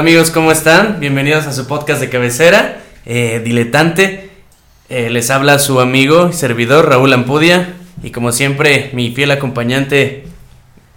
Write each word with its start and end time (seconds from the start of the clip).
Hola 0.00 0.08
amigos, 0.08 0.30
¿cómo 0.30 0.50
están? 0.50 0.98
Bienvenidos 0.98 1.46
a 1.46 1.52
su 1.52 1.66
podcast 1.66 2.00
de 2.00 2.08
cabecera, 2.08 2.80
eh, 3.04 3.42
Diletante. 3.44 4.30
Eh, 4.88 5.10
les 5.10 5.28
habla 5.28 5.58
su 5.58 5.78
amigo 5.78 6.30
y 6.30 6.32
servidor 6.32 6.88
Raúl 6.88 7.12
Ampudia 7.12 7.74
y 8.02 8.10
como 8.10 8.32
siempre 8.32 8.88
mi 8.94 9.14
fiel 9.14 9.30
acompañante 9.30 10.24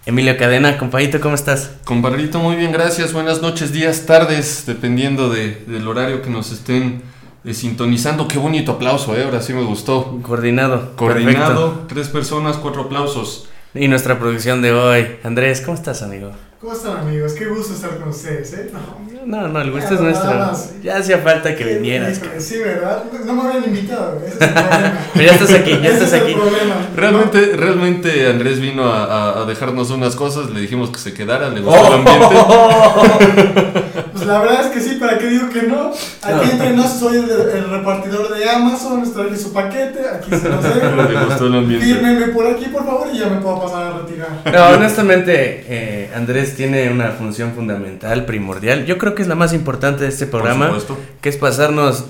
Emilio 0.06 0.38
Cadena. 0.38 0.78
Compadrito, 0.78 1.20
¿cómo 1.20 1.34
estás? 1.34 1.72
Compadrito, 1.84 2.38
muy 2.38 2.56
bien, 2.56 2.72
gracias. 2.72 3.12
Buenas 3.12 3.42
noches, 3.42 3.74
días, 3.74 4.06
tardes, 4.06 4.64
dependiendo 4.64 5.28
de, 5.28 5.62
del 5.66 5.86
horario 5.86 6.22
que 6.22 6.30
nos 6.30 6.50
estén 6.50 7.02
eh, 7.44 7.52
sintonizando. 7.52 8.26
Qué 8.26 8.38
bonito 8.38 8.72
aplauso, 8.72 9.14
¿eh? 9.14 9.24
ahora 9.24 9.42
sí 9.42 9.52
me 9.52 9.64
gustó. 9.64 10.18
Coordinado. 10.22 10.96
Coordinado, 10.96 11.72
Perfecto. 11.72 11.86
tres 11.94 12.08
personas, 12.08 12.56
cuatro 12.56 12.84
aplausos. 12.84 13.50
Y 13.74 13.86
nuestra 13.86 14.18
producción 14.18 14.62
de 14.62 14.72
hoy. 14.72 15.06
Andrés, 15.24 15.60
¿cómo 15.60 15.76
estás, 15.76 16.00
amigo? 16.00 16.32
¿Cómo 16.64 16.74
están 16.74 16.96
amigos? 16.96 17.34
Qué 17.34 17.44
gusto 17.44 17.74
estar 17.74 17.90
con 17.98 18.08
ustedes, 18.08 18.54
¿eh? 18.54 18.70
No. 18.72 19.04
No, 19.26 19.48
no, 19.48 19.60
el 19.60 19.70
gusto 19.70 19.88
Ya, 19.90 19.94
es 19.96 20.00
nuestro. 20.00 20.30
nada 20.30 20.46
más. 20.52 20.70
Ya 20.82 20.96
hacía 20.96 21.18
falta 21.18 21.54
que 21.54 21.62
vinieras. 21.64 22.16
Híjole, 22.18 22.40
Sí, 22.40 22.56
¿verdad? 22.58 23.04
No 23.26 23.34
me 23.34 23.42
habían 23.50 23.64
invitado, 23.64 24.18
ese 24.26 24.36
es 24.36 24.40
el 24.40 24.48
problema. 24.54 24.98
Pero 25.12 25.26
ya 25.26 25.32
estás 25.32 25.50
aquí, 25.52 25.70
ya 25.72 25.76
Ese 25.76 25.92
estás 25.92 26.08
es 26.08 26.12
el 26.14 26.22
aquí. 26.22 26.32
problema. 26.34 26.74
Realmente, 26.96 27.52
realmente 27.56 28.26
Andrés 28.28 28.60
vino 28.60 28.84
a, 28.90 29.04
a- 29.04 29.42
a 29.42 29.44
dejarnos 29.44 29.90
unas 29.90 30.16
cosas, 30.16 30.48
le 30.50 30.60
dijimos 30.60 30.88
que 30.90 30.98
se 30.98 31.12
quedara, 31.12 31.50
le 31.50 31.60
gustó 31.60 31.86
el 31.86 31.92
Oh. 31.92 33.12
ambiente. 33.12 33.80
Pues 34.14 34.26
la 34.28 34.38
verdad 34.38 34.60
es 34.66 34.66
que 34.68 34.80
sí, 34.80 34.94
¿para 34.94 35.18
qué 35.18 35.26
digo 35.26 35.50
que 35.50 35.62
no? 35.64 35.90
Aquí 35.90 36.46
No. 36.46 36.52
entre 36.52 36.70
nos 36.72 36.88
soy 37.00 37.16
el, 37.16 37.28
el 37.30 37.68
repartidor 37.68 38.32
de 38.32 38.48
Amazon, 38.48 39.12
traje 39.12 39.36
su 39.36 39.52
paquete, 39.52 40.00
aquí 40.08 40.30
se 40.30 40.48
los 40.48 40.62
le 40.64 40.70
dejo. 40.72 41.26
gustó 41.26 41.46
el 41.48 41.54
ambiente. 41.56 41.84
Fírmenme 41.86 42.28
por 42.28 42.46
aquí, 42.46 42.66
por 42.66 42.84
favor, 42.86 43.08
y 43.12 43.18
ya 43.18 43.26
me 43.28 43.40
puedo 43.40 43.60
pasar 43.62 43.82
a 43.92 43.98
retirar. 43.98 44.28
No, 44.52 44.76
honestamente, 44.76 45.64
eh, 45.68 46.10
Andrés 46.14 46.53
tiene 46.54 46.90
una 46.90 47.10
función 47.12 47.52
fundamental, 47.52 48.24
primordial. 48.24 48.86
Yo 48.86 48.98
creo 48.98 49.14
que 49.14 49.22
es 49.22 49.28
la 49.28 49.34
más 49.34 49.52
importante 49.52 50.02
de 50.04 50.08
este 50.08 50.26
programa, 50.26 50.68
Por 50.70 50.80
supuesto. 50.80 51.04
que 51.20 51.28
es 51.28 51.36
pasarnos 51.36 52.04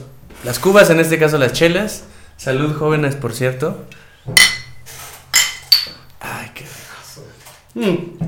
las 0.45 0.59
cubas, 0.59 0.91
en 0.91 1.00
este 1.00 1.19
caso 1.19 1.39
las 1.39 1.53
chelas. 1.53 2.05
Salud, 2.37 2.75
jóvenes, 2.77 3.15
por 3.15 3.33
cierto. 3.33 3.84
Ay, 6.20 6.50
qué 6.55 6.65
Mm. 7.75 8.19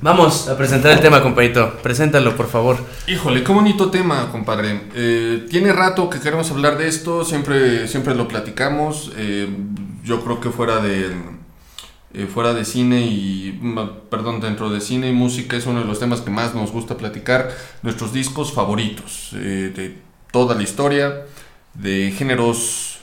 Vamos 0.00 0.48
a 0.48 0.56
presentar 0.56 0.92
el 0.92 1.00
tema, 1.00 1.20
compadrito. 1.22 1.74
Preséntalo, 1.82 2.36
por 2.36 2.48
favor. 2.48 2.76
Híjole, 3.08 3.42
qué 3.42 3.52
bonito 3.52 3.90
tema, 3.90 4.30
compadre. 4.30 4.82
Eh, 4.94 5.46
tiene 5.50 5.72
rato 5.72 6.08
que 6.08 6.20
queremos 6.20 6.50
hablar 6.52 6.78
de 6.78 6.86
esto, 6.86 7.24
siempre, 7.24 7.86
siempre 7.88 8.14
lo 8.14 8.28
platicamos. 8.28 9.12
eh, 9.16 9.48
yo 10.04 10.22
creo 10.24 10.40
que 10.40 10.48
fuera 10.50 10.78
de, 10.78 11.10
eh, 12.14 12.26
fuera 12.26 12.54
de 12.54 12.64
cine 12.64 13.02
y, 13.02 13.58
mm, 13.60 14.08
perdón, 14.10 14.40
dentro 14.40 14.70
de 14.70 14.80
cine 14.80 15.10
y 15.10 15.12
música 15.12 15.56
es 15.56 15.66
uno 15.66 15.80
de 15.80 15.86
los 15.86 16.00
temas 16.00 16.22
que 16.22 16.30
más 16.30 16.54
nos 16.54 16.72
gusta 16.72 16.96
platicar. 16.96 17.50
Nuestros 17.82 18.12
discos 18.12 18.52
favoritos 18.52 19.30
eh, 19.34 19.72
de 19.74 19.98
toda 20.32 20.54
la 20.54 20.62
historia, 20.62 21.26
de 21.74 22.12
géneros 22.16 23.00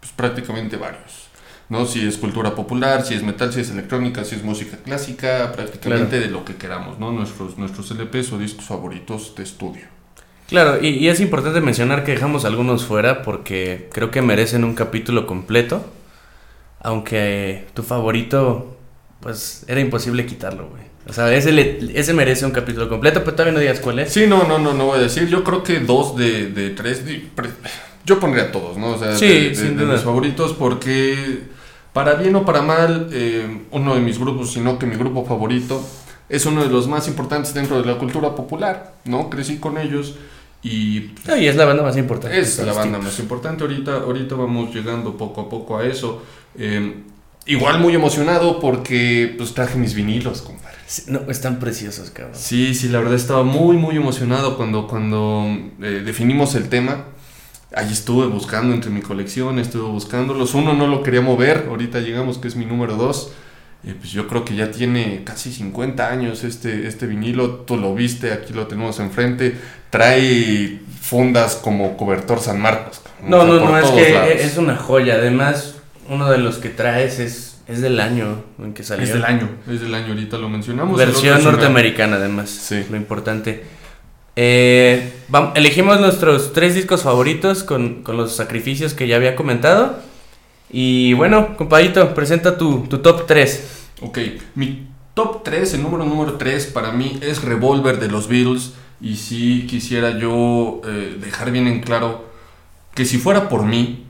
pues, 0.00 0.12
prácticamente 0.12 0.76
varios. 0.76 1.28
¿no? 1.68 1.86
Si 1.86 2.06
es 2.06 2.16
cultura 2.16 2.54
popular, 2.54 3.04
si 3.04 3.14
es 3.14 3.22
metal, 3.22 3.52
si 3.52 3.60
es 3.60 3.70
electrónica, 3.70 4.24
si 4.24 4.34
es 4.34 4.42
música 4.42 4.78
clásica, 4.78 5.52
prácticamente 5.52 6.18
de 6.18 6.28
lo 6.28 6.44
que 6.44 6.56
queramos, 6.56 6.98
¿no? 6.98 7.12
Nuestros, 7.12 7.58
nuestros 7.58 7.90
LPs 7.90 8.32
o 8.32 8.38
discos 8.38 8.64
favoritos 8.64 9.34
de 9.36 9.42
estudio. 9.42 9.84
Claro, 10.48 10.82
y, 10.82 10.88
y 10.88 11.08
es 11.08 11.20
importante 11.20 11.60
mencionar 11.60 12.04
que 12.04 12.12
dejamos 12.12 12.46
algunos 12.46 12.86
fuera 12.86 13.22
porque 13.22 13.90
creo 13.92 14.10
que 14.10 14.22
merecen 14.22 14.64
un 14.64 14.74
capítulo 14.74 15.26
completo. 15.26 15.84
Aunque 16.80 17.66
tu 17.74 17.82
favorito, 17.82 18.76
pues 19.20 19.64
era 19.68 19.80
imposible 19.80 20.26
quitarlo, 20.26 20.68
güey. 20.68 20.82
O 21.08 21.12
sea, 21.12 21.32
ese, 21.34 21.52
le- 21.52 21.78
ese 21.98 22.12
merece 22.14 22.44
un 22.44 22.50
capítulo 22.52 22.88
completo, 22.88 23.20
pero 23.24 23.32
todavía 23.34 23.54
no 23.54 23.60
digas 23.60 23.80
cuál 23.80 23.98
es. 24.00 24.12
Sí, 24.12 24.26
no, 24.28 24.44
no, 24.46 24.58
no, 24.58 24.74
no 24.74 24.86
voy 24.86 24.98
a 24.98 25.02
decir. 25.02 25.26
Yo 25.28 25.42
creo 25.42 25.62
que 25.62 25.80
dos 25.80 26.16
de, 26.16 26.48
de 26.48 26.70
tres. 26.70 27.02
Yo 28.04 28.20
pondría 28.20 28.52
todos, 28.52 28.76
¿no? 28.76 28.90
O 28.90 28.98
sea, 28.98 29.16
Sí, 29.16 29.26
de, 29.26 29.48
de- 29.50 29.54
sin 29.54 29.76
de 29.76 29.84
duda. 29.84 29.94
mis 29.94 30.02
favoritos 30.02 30.52
porque, 30.52 31.40
para 31.92 32.14
bien 32.14 32.36
o 32.36 32.44
para 32.44 32.62
mal, 32.62 33.08
eh, 33.12 33.62
uno 33.70 33.94
de 33.94 34.00
mis 34.00 34.18
grupos, 34.18 34.52
sino 34.52 34.78
que 34.78 34.86
mi 34.86 34.96
grupo 34.96 35.24
favorito, 35.24 35.82
es 36.28 36.44
uno 36.46 36.62
de 36.62 36.70
los 36.70 36.86
más 36.88 37.08
importantes 37.08 37.54
dentro 37.54 37.80
de 37.80 37.86
la 37.90 37.98
cultura 37.98 38.34
popular, 38.34 38.94
¿no? 39.04 39.30
Crecí 39.30 39.56
con 39.58 39.78
ellos 39.78 40.14
y 40.62 41.12
No, 41.26 41.36
y 41.36 41.46
es 41.46 41.56
la 41.56 41.64
banda 41.64 41.82
más 41.82 41.96
importante. 41.96 42.38
es 42.38 42.58
la 42.58 42.64
todos 42.64 42.76
banda 42.76 42.98
más 42.98 43.18
importante. 43.18 43.62
Ahorita, 43.64 43.96
ahorita 43.98 44.34
vamos 44.34 44.74
llegando 44.74 45.16
poco 45.16 45.42
a 45.42 45.48
poco 45.48 45.78
a 45.78 45.86
eso. 45.86 46.22
Eh, 46.56 47.02
igual 47.46 47.80
muy 47.80 47.94
emocionado 47.94 48.60
porque 48.60 49.34
pues 49.36 49.54
traje 49.54 49.78
mis 49.78 49.94
vinilos, 49.94 50.42
compadre. 50.42 50.76
Sí, 50.86 51.02
No, 51.08 51.20
están 51.30 51.58
preciosos, 51.58 52.10
cabrón. 52.10 52.34
Sí, 52.36 52.74
sí, 52.74 52.88
la 52.88 52.98
verdad 52.98 53.14
estaba 53.14 53.42
muy, 53.44 53.76
muy 53.76 53.96
emocionado 53.96 54.56
cuando, 54.56 54.86
cuando 54.88 55.46
eh, 55.82 56.02
definimos 56.04 56.54
el 56.54 56.68
tema. 56.68 57.04
Ahí 57.74 57.92
estuve 57.92 58.26
buscando 58.26 58.74
entre 58.74 58.90
mi 58.90 59.02
colección, 59.02 59.58
estuve 59.58 59.88
buscándolos. 59.90 60.54
Uno 60.54 60.72
no 60.72 60.86
lo 60.86 61.02
quería 61.02 61.20
mover, 61.20 61.66
ahorita 61.68 62.00
llegamos 62.00 62.38
que 62.38 62.48
es 62.48 62.56
mi 62.56 62.64
número 62.64 62.96
dos. 62.96 63.32
Eh, 63.84 63.94
pues 63.98 64.10
yo 64.10 64.26
creo 64.26 64.44
que 64.44 64.56
ya 64.56 64.70
tiene 64.70 65.22
casi 65.24 65.52
50 65.52 66.08
años 66.10 66.44
este, 66.44 66.86
este 66.88 67.06
vinilo. 67.06 67.50
Tú 67.66 67.76
lo 67.76 67.94
viste, 67.94 68.32
aquí 68.32 68.52
lo 68.52 68.66
tenemos 68.66 68.98
enfrente. 69.00 69.56
Trae 69.90 70.80
fundas 71.00 71.54
como 71.56 71.96
cobertor 71.96 72.40
San 72.40 72.60
Marcos. 72.60 73.00
No, 73.24 73.38
O 73.38 73.40
sea, 73.46 73.54
no, 73.54 73.70
no, 73.70 73.78
es 73.78 73.90
que 73.90 74.12
lados. 74.14 74.30
es 74.36 74.56
una 74.58 74.76
joya. 74.76 75.14
Además, 75.14 75.76
uno 76.08 76.30
de 76.30 76.38
los 76.38 76.56
que 76.58 76.68
traes 76.70 77.18
es, 77.20 77.60
es 77.68 77.80
del 77.80 78.00
año 78.00 78.42
en 78.58 78.74
que 78.74 78.82
salió. 78.82 79.04
Es 79.04 79.12
del 79.12 79.24
año, 79.24 79.48
es 79.70 79.80
del 79.80 79.94
año, 79.94 80.08
ahorita 80.08 80.38
lo 80.38 80.48
mencionamos. 80.48 80.98
Versión 80.98 81.36
es 81.36 81.42
una- 81.42 81.52
norteamericana, 81.52 82.16
además. 82.16 82.50
Sí. 82.50 82.84
Lo 82.90 82.96
importante. 82.96 83.64
Eh, 84.36 85.12
elegimos 85.54 86.00
nuestros 86.00 86.52
tres 86.52 86.74
discos 86.74 87.02
favoritos 87.02 87.64
con, 87.64 88.02
con 88.04 88.16
los 88.16 88.36
sacrificios 88.36 88.94
que 88.94 89.08
ya 89.08 89.16
había 89.16 89.34
comentado. 89.34 89.98
Y 90.70 91.14
bueno, 91.14 91.56
compadito, 91.56 92.14
presenta 92.14 92.58
tu, 92.58 92.80
tu 92.88 92.98
top 92.98 93.26
3. 93.26 93.88
Ok, 94.02 94.18
mi 94.54 94.86
top 95.14 95.42
3, 95.42 95.74
el 95.74 95.82
número 95.82 96.04
número 96.04 96.34
3 96.34 96.66
para 96.66 96.92
mí 96.92 97.18
es 97.22 97.42
Revolver 97.42 97.98
de 97.98 98.08
los 98.08 98.28
Beatles. 98.28 98.74
Y 99.00 99.16
sí 99.16 99.66
quisiera 99.68 100.18
yo 100.18 100.80
eh, 100.84 101.16
dejar 101.20 101.52
bien 101.52 101.68
en 101.68 101.80
claro 101.80 102.26
que 102.94 103.04
si 103.04 103.18
fuera 103.18 103.48
por 103.48 103.64
mí, 103.64 104.06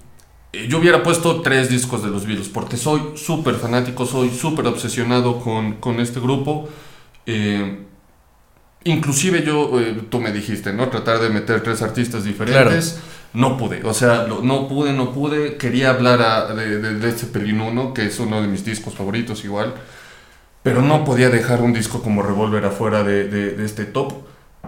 eh, 0.52 0.66
yo 0.69 0.78
hubiera 0.78 1.02
puesto 1.02 1.42
tres 1.42 1.69
discos 1.69 2.02
de 2.02 2.08
los 2.08 2.26
Beatles, 2.26 2.48
porque 2.48 2.78
soy 2.78 3.02
súper 3.16 3.56
fanático, 3.56 4.06
soy 4.06 4.30
súper 4.30 4.66
obsesionado 4.66 5.40
con, 5.40 5.75
con 5.75 6.00
este 6.00 6.20
grupo. 6.20 6.69
Eh, 7.26 7.80
inclusive 8.84 9.44
yo, 9.44 9.78
eh, 9.78 10.04
tú 10.08 10.20
me 10.20 10.32
dijiste, 10.32 10.72
¿no? 10.72 10.88
Tratar 10.88 11.20
de 11.20 11.28
meter 11.28 11.62
tres 11.62 11.82
artistas 11.82 12.25
diferentes. 12.25 12.98
No 13.34 13.56
pude, 13.58 13.82
o 13.84 13.92
sea, 13.94 14.24
lo- 14.24 14.40
no 14.42 14.68
pude, 14.68 14.92
no 14.92 15.12
pude. 15.12 15.56
Quería 15.56 15.90
hablar 15.90 16.22
a- 16.22 16.54
de, 16.54 16.78
de, 16.78 16.94
de 16.94 17.52
1, 17.52 17.94
que 17.94 18.06
es 18.06 18.18
uno 18.20 18.40
de 18.40 18.48
mis 18.48 18.64
discos 18.64 18.94
favoritos 18.94 19.44
igual. 19.44 19.74
Pero 20.62 20.82
no 20.82 21.04
podía 21.04 21.28
dejar 21.30 21.60
un 21.62 21.72
disco 21.72 22.02
como 22.02 22.22
Revolver 22.22 22.64
afuera 22.64 23.02
de, 23.02 23.28
de- 23.28 23.64
este 23.64 23.84
top. 23.84 24.12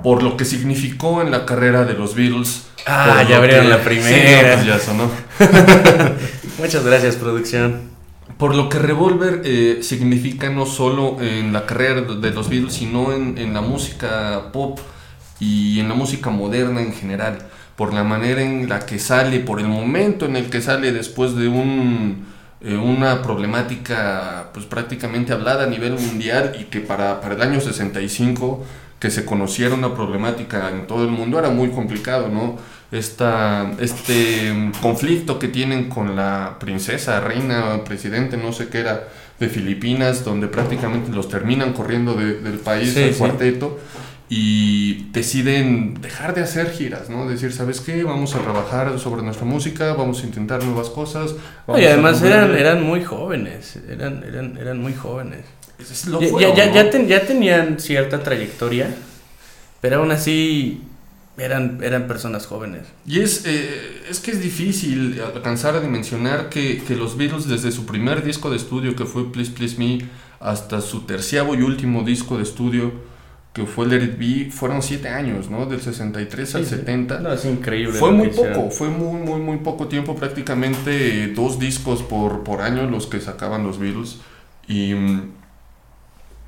Por 0.02 0.22
lo 0.22 0.36
que 0.36 0.44
significó 0.44 1.20
en 1.20 1.30
la 1.30 1.44
carrera 1.44 1.84
de 1.84 1.94
los 1.94 2.14
Beatles. 2.14 2.66
Ah, 2.86 3.24
ya 3.28 3.38
abrieron 3.38 3.64
que- 3.66 3.70
la 3.70 3.78
Sí, 3.78 3.84
primera. 3.84 4.48
no, 4.50 4.54
pues 4.54 4.66
ya 4.66 4.78
sonó. 4.78 5.10
Muchas 6.58 6.84
gracias, 6.84 7.16
producción. 7.16 7.90
Por 8.38 8.54
lo 8.54 8.68
que 8.68 8.78
Revolver 8.78 9.42
eh, 9.44 9.80
significa 9.82 10.48
no 10.48 10.64
solo 10.64 11.18
en 11.20 11.52
la 11.52 11.66
carrera 11.66 12.00
de 12.02 12.30
los 12.30 12.48
Beatles, 12.48 12.74
sino 12.74 13.12
en, 13.12 13.36
en 13.36 13.52
la 13.52 13.60
música 13.60 14.50
pop 14.52 14.78
y 15.38 15.80
en 15.80 15.88
la 15.88 15.94
música 15.94 16.30
moderna 16.30 16.80
en 16.80 16.92
general. 16.94 17.38
Por 17.80 17.94
la 17.94 18.04
manera 18.04 18.42
en 18.42 18.68
la 18.68 18.80
que 18.80 18.98
sale, 18.98 19.40
por 19.40 19.58
el 19.58 19.66
momento 19.66 20.26
en 20.26 20.36
el 20.36 20.50
que 20.50 20.60
sale 20.60 20.92
después 20.92 21.34
de 21.34 21.48
un, 21.48 22.26
eh, 22.60 22.76
una 22.76 23.22
problemática 23.22 24.48
pues 24.52 24.66
prácticamente 24.66 25.32
hablada 25.32 25.64
a 25.64 25.66
nivel 25.66 25.94
mundial 25.94 26.56
y 26.60 26.64
que 26.64 26.80
para, 26.80 27.22
para 27.22 27.36
el 27.36 27.40
año 27.40 27.58
65 27.58 28.62
que 28.98 29.10
se 29.10 29.24
conociera 29.24 29.74
una 29.74 29.94
problemática 29.94 30.68
en 30.68 30.86
todo 30.86 31.04
el 31.04 31.10
mundo 31.10 31.38
era 31.38 31.48
muy 31.48 31.70
complicado, 31.70 32.28
¿no? 32.28 32.58
Esta, 32.92 33.70
este 33.78 34.52
conflicto 34.82 35.38
que 35.38 35.48
tienen 35.48 35.88
con 35.88 36.14
la 36.16 36.56
princesa, 36.60 37.18
reina, 37.20 37.82
presidente, 37.84 38.36
no 38.36 38.52
sé 38.52 38.68
qué 38.68 38.80
era, 38.80 39.08
de 39.38 39.48
Filipinas, 39.48 40.22
donde 40.22 40.48
prácticamente 40.48 41.10
los 41.12 41.30
terminan 41.30 41.72
corriendo 41.72 42.12
de- 42.12 42.40
del 42.42 42.58
país, 42.58 42.92
Sí, 42.92 43.00
el 43.04 43.14
sí. 43.14 43.18
cuarteto, 43.18 43.78
y 44.32 45.10
deciden 45.10 45.94
dejar 46.00 46.34
de 46.36 46.42
hacer 46.42 46.70
giras, 46.70 47.10
¿no? 47.10 47.28
Decir, 47.28 47.52
¿sabes 47.52 47.80
qué? 47.80 48.04
Vamos 48.04 48.36
a 48.36 48.38
trabajar 48.38 48.96
sobre 49.00 49.22
nuestra 49.22 49.44
música, 49.44 49.92
vamos 49.94 50.22
a 50.22 50.26
intentar 50.26 50.62
nuevas 50.62 50.88
cosas. 50.88 51.34
Y 51.68 51.84
además 51.84 52.22
eran, 52.22 52.54
eran 52.54 52.80
muy 52.84 53.02
jóvenes. 53.04 53.76
Eran, 53.90 54.22
eran, 54.22 54.56
eran 54.56 54.78
muy 54.80 54.94
jóvenes. 54.94 55.44
Es 55.80 56.06
lo 56.06 56.20
Ya, 56.20 56.28
ya, 56.38 56.54
ya, 56.54 56.66
¿no? 56.66 56.74
ya 56.74 56.90
ten- 56.90 57.08
ya 57.08 57.26
tenían 57.26 57.80
cierta 57.80 58.22
trayectoria, 58.22 58.94
pero 59.80 59.96
aún 59.96 60.12
así 60.12 60.82
eran, 61.36 61.80
eran 61.82 62.06
personas 62.06 62.46
jóvenes. 62.46 62.82
Y 63.06 63.18
es, 63.20 63.44
eh, 63.46 64.02
es 64.08 64.20
que 64.20 64.30
es 64.30 64.40
difícil 64.40 65.20
alcanzar 65.34 65.74
a 65.74 65.80
dimensionar 65.80 66.50
que, 66.50 66.82
que 66.86 66.94
los 66.94 67.16
Beatles 67.16 67.48
desde 67.48 67.72
su 67.72 67.84
primer 67.84 68.22
disco 68.22 68.48
de 68.48 68.58
estudio 68.58 68.94
que 68.94 69.06
fue 69.06 69.32
Please 69.32 69.50
Please 69.50 69.76
Me 69.76 70.04
hasta 70.38 70.80
su 70.82 71.00
terciavo 71.00 71.56
y 71.56 71.62
último 71.62 72.02
disco 72.04 72.36
de 72.36 72.44
estudio 72.44 73.09
que 73.52 73.66
fue 73.66 73.86
Let 73.86 74.02
It 74.04 74.18
Be, 74.18 74.50
fueron 74.50 74.80
siete 74.80 75.08
años, 75.08 75.50
¿no? 75.50 75.66
Del 75.66 75.80
63 75.80 76.54
al 76.54 76.64
Sí, 76.64 76.70
sí. 76.70 76.76
70. 76.76 77.18
No, 77.20 77.32
es 77.32 77.44
increíble. 77.44 77.98
Fue 77.98 78.12
muy 78.12 78.28
hicieron. 78.28 78.54
poco, 78.54 78.70
fue 78.70 78.88
muy, 78.88 79.20
muy, 79.20 79.40
muy 79.40 79.56
poco 79.58 79.88
tiempo, 79.88 80.14
prácticamente 80.14 81.28
dos 81.34 81.58
discos 81.58 82.02
por, 82.02 82.44
por 82.44 82.60
año 82.60 82.88
los 82.88 83.06
que 83.06 83.20
sacaban 83.20 83.64
los 83.64 83.78
Beatles. 83.78 84.18
Y 84.68 84.94
mm, 84.94 85.32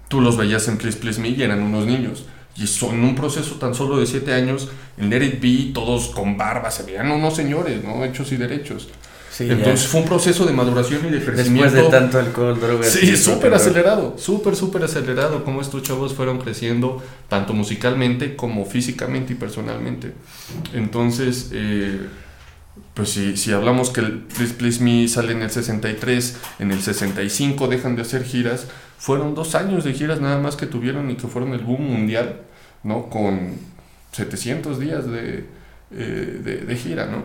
tú 0.09 0.21
los 0.21 0.37
veías 0.37 0.69
en 0.69 0.79
Please 0.79 0.99
Please 0.99 1.21
Me 1.21 1.31
y 1.31 1.43
eran 1.43 1.63
unos 1.63 1.87
niños. 1.87 2.25
Y 2.57 2.67
son 2.67 3.03
un 3.03 3.15
proceso 3.15 3.57
tan 3.57 3.75
solo 3.75 3.99
de 3.99 4.07
siete 4.07 4.35
años, 4.35 4.71
en 4.99 5.11
Let 5.11 5.25
It 5.25 5.41
Be, 5.41 5.73
todos 5.73 6.09
con 6.11 6.37
barba, 6.37 6.71
se 6.71 6.85
veían 6.85 7.11
unos 7.11 7.35
señores, 7.35 7.83
¿no? 7.83 8.05
Hechos 8.05 8.31
y 8.31 8.37
derechos. 8.37 8.91
Sí, 9.33 9.47
ya. 9.47 9.55
Entonces 9.55 9.87
fue 9.87 10.03
un 10.03 10.07
proceso 10.07 10.45
de 10.45 10.53
maduración 10.53 11.07
y 11.07 11.11
de 11.11 11.25
crecimiento. 11.25 11.73
Después 11.73 11.91
de 11.91 11.99
tanto 11.99 12.19
alcohol, 12.19 12.61
drogas. 12.61 12.91
Sí, 12.91 13.17
súper 13.17 13.55
acelerado, 13.55 14.15
súper, 14.19 14.55
súper 14.55 14.85
acelerado, 14.85 15.43
como 15.43 15.63
estos 15.63 15.83
chavos 15.83 16.13
fueron 16.13 16.39
creciendo, 16.39 17.03
tanto 17.29 17.55
musicalmente 17.55 18.37
como 18.37 18.67
físicamente 18.67 19.33
y 19.33 19.37
personalmente. 19.37 20.13
Entonces, 20.75 21.49
eh, 21.53 22.09
pues 22.93 23.09
si, 23.09 23.39
si 23.39 23.53
hablamos 23.53 23.89
que 23.89 24.01
el 24.01 24.19
Please 24.19 24.53
Please 24.53 24.85
Me 24.85 25.09
sale 25.09 25.33
en 25.33 25.41
el 25.41 25.51
63, 25.51 26.37
en 26.59 26.71
el 26.71 26.83
65 26.83 27.69
dejan 27.69 27.97
de 27.97 28.03
hacer 28.03 28.25
giras, 28.25 28.67
fueron 28.99 29.35
dos 29.35 29.55
años 29.55 29.83
de 29.85 29.95
giras 29.95 30.21
nada 30.21 30.39
más 30.39 30.57
que 30.57 30.67
tuvieron 30.67 31.11
y 31.11 31.17
que 31.17 31.27
fueron 31.27 31.55
el 31.55 31.61
boom 31.61 31.83
mundial, 31.83 32.43
¿no? 32.83 33.09
Con 33.09 33.57
700 34.13 34.79
días 34.79 35.11
de, 35.11 35.47
eh, 35.91 36.41
de, 36.45 36.57
de 36.59 36.77
gira, 36.77 37.07
¿no? 37.07 37.25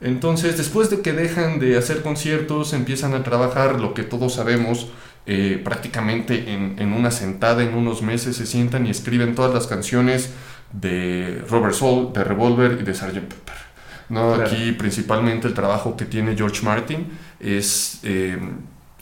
Entonces, 0.00 0.56
después 0.56 0.90
de 0.90 1.00
que 1.00 1.12
dejan 1.12 1.58
de 1.58 1.76
hacer 1.76 2.02
conciertos, 2.02 2.72
empiezan 2.72 3.14
a 3.14 3.22
trabajar 3.24 3.80
lo 3.80 3.94
que 3.94 4.02
todos 4.04 4.34
sabemos, 4.34 4.88
eh, 5.26 5.60
prácticamente 5.62 6.52
en, 6.52 6.76
en 6.78 6.92
una 6.92 7.10
sentada, 7.10 7.62
en 7.62 7.74
unos 7.74 8.02
meses, 8.02 8.36
se 8.36 8.46
sientan 8.46 8.86
y 8.86 8.90
escriben 8.90 9.34
todas 9.34 9.52
las 9.52 9.66
canciones 9.66 10.30
de 10.72 11.42
Robert 11.48 11.74
Soul, 11.74 12.12
de 12.12 12.24
Revolver 12.24 12.78
y 12.80 12.84
de 12.84 12.94
Sgt. 12.94 13.14
Pepper. 13.14 13.68
¿no? 14.08 14.34
Claro. 14.34 14.50
Aquí 14.50 14.72
principalmente 14.72 15.48
el 15.48 15.54
trabajo 15.54 15.96
que 15.96 16.04
tiene 16.04 16.36
George 16.36 16.62
Martin 16.64 17.06
es 17.40 18.00
eh, 18.02 18.38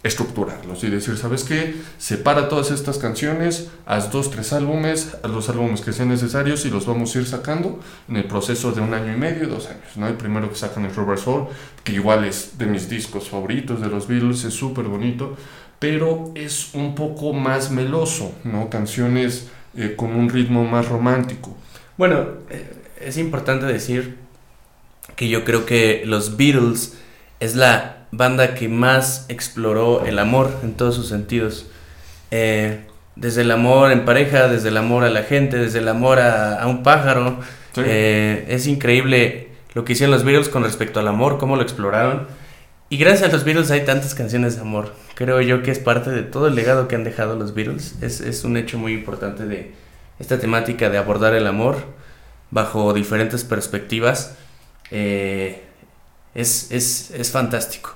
estructurarlos 0.06 0.84
y 0.84 0.90
decir, 0.90 1.16
¿sabes 1.16 1.44
qué? 1.44 1.74
Separa 1.98 2.48
todas 2.48 2.70
estas 2.70 2.98
canciones, 2.98 3.68
haz 3.86 4.10
dos, 4.10 4.30
tres 4.30 4.52
álbumes, 4.52 5.16
los 5.24 5.48
álbumes 5.48 5.80
que 5.80 5.92
sean 5.92 6.08
necesarios 6.08 6.64
y 6.64 6.70
los 6.70 6.86
vamos 6.86 7.14
a 7.14 7.18
ir 7.18 7.26
sacando 7.26 7.80
en 8.08 8.16
el 8.16 8.24
proceso 8.24 8.72
de 8.72 8.80
un 8.80 8.94
año 8.94 9.12
y 9.12 9.16
medio, 9.16 9.48
dos 9.48 9.66
años. 9.66 9.96
¿no? 9.96 10.06
El 10.06 10.14
primero 10.14 10.48
que 10.48 10.56
sacan 10.56 10.84
es 10.86 10.96
Robert 10.96 11.20
Soul, 11.20 11.48
que 11.84 11.92
igual 11.92 12.24
es 12.24 12.58
de 12.58 12.66
mis 12.66 12.88
discos 12.88 13.28
favoritos 13.28 13.80
de 13.80 13.88
los 13.88 14.06
Beatles, 14.06 14.44
es 14.44 14.54
súper 14.54 14.86
bonito, 14.86 15.36
pero 15.78 16.32
es 16.34 16.74
un 16.74 16.94
poco 16.94 17.32
más 17.32 17.70
meloso, 17.70 18.32
¿no? 18.44 18.70
Canciones 18.70 19.48
eh, 19.76 19.94
con 19.94 20.12
un 20.12 20.30
ritmo 20.30 20.64
más 20.64 20.88
romántico. 20.88 21.54
Bueno, 21.98 22.26
eh, 22.48 22.72
es 23.00 23.18
importante 23.18 23.66
decir 23.66 24.16
que 25.16 25.28
yo 25.28 25.44
creo 25.44 25.66
que 25.66 26.02
los 26.06 26.36
Beatles 26.36 26.96
es 27.40 27.56
la 27.56 28.05
banda 28.16 28.54
que 28.54 28.68
más 28.68 29.26
exploró 29.28 30.04
el 30.04 30.18
amor 30.18 30.50
en 30.62 30.74
todos 30.74 30.94
sus 30.94 31.08
sentidos. 31.08 31.66
Eh, 32.30 32.80
desde 33.14 33.42
el 33.42 33.50
amor 33.50 33.92
en 33.92 34.04
pareja, 34.04 34.48
desde 34.48 34.68
el 34.68 34.76
amor 34.76 35.04
a 35.04 35.10
la 35.10 35.22
gente, 35.22 35.56
desde 35.56 35.78
el 35.78 35.88
amor 35.88 36.18
a, 36.18 36.60
a 36.60 36.66
un 36.66 36.82
pájaro. 36.82 37.38
Sí. 37.74 37.82
Eh, 37.84 38.46
es 38.48 38.66
increíble 38.66 39.48
lo 39.74 39.84
que 39.84 39.92
hicieron 39.92 40.12
los 40.12 40.24
Beatles 40.24 40.48
con 40.48 40.64
respecto 40.64 41.00
al 41.00 41.08
amor, 41.08 41.38
cómo 41.38 41.56
lo 41.56 41.62
exploraron. 41.62 42.26
Y 42.88 42.98
gracias 42.98 43.28
a 43.28 43.32
los 43.32 43.44
Beatles 43.44 43.70
hay 43.70 43.84
tantas 43.84 44.14
canciones 44.14 44.54
de 44.54 44.62
amor. 44.62 44.94
Creo 45.14 45.40
yo 45.40 45.62
que 45.62 45.70
es 45.70 45.78
parte 45.78 46.10
de 46.10 46.22
todo 46.22 46.46
el 46.46 46.54
legado 46.54 46.88
que 46.88 46.94
han 46.94 47.04
dejado 47.04 47.36
los 47.36 47.52
Beatles. 47.52 47.96
Es, 48.00 48.20
es 48.20 48.44
un 48.44 48.56
hecho 48.56 48.78
muy 48.78 48.92
importante 48.92 49.44
de 49.44 49.72
esta 50.18 50.38
temática 50.38 50.88
de 50.88 50.98
abordar 50.98 51.34
el 51.34 51.46
amor 51.46 51.76
bajo 52.50 52.92
diferentes 52.92 53.44
perspectivas. 53.44 54.36
Eh, 54.90 55.62
es, 56.34 56.70
es, 56.70 57.10
es 57.10 57.30
fantástico. 57.30 57.95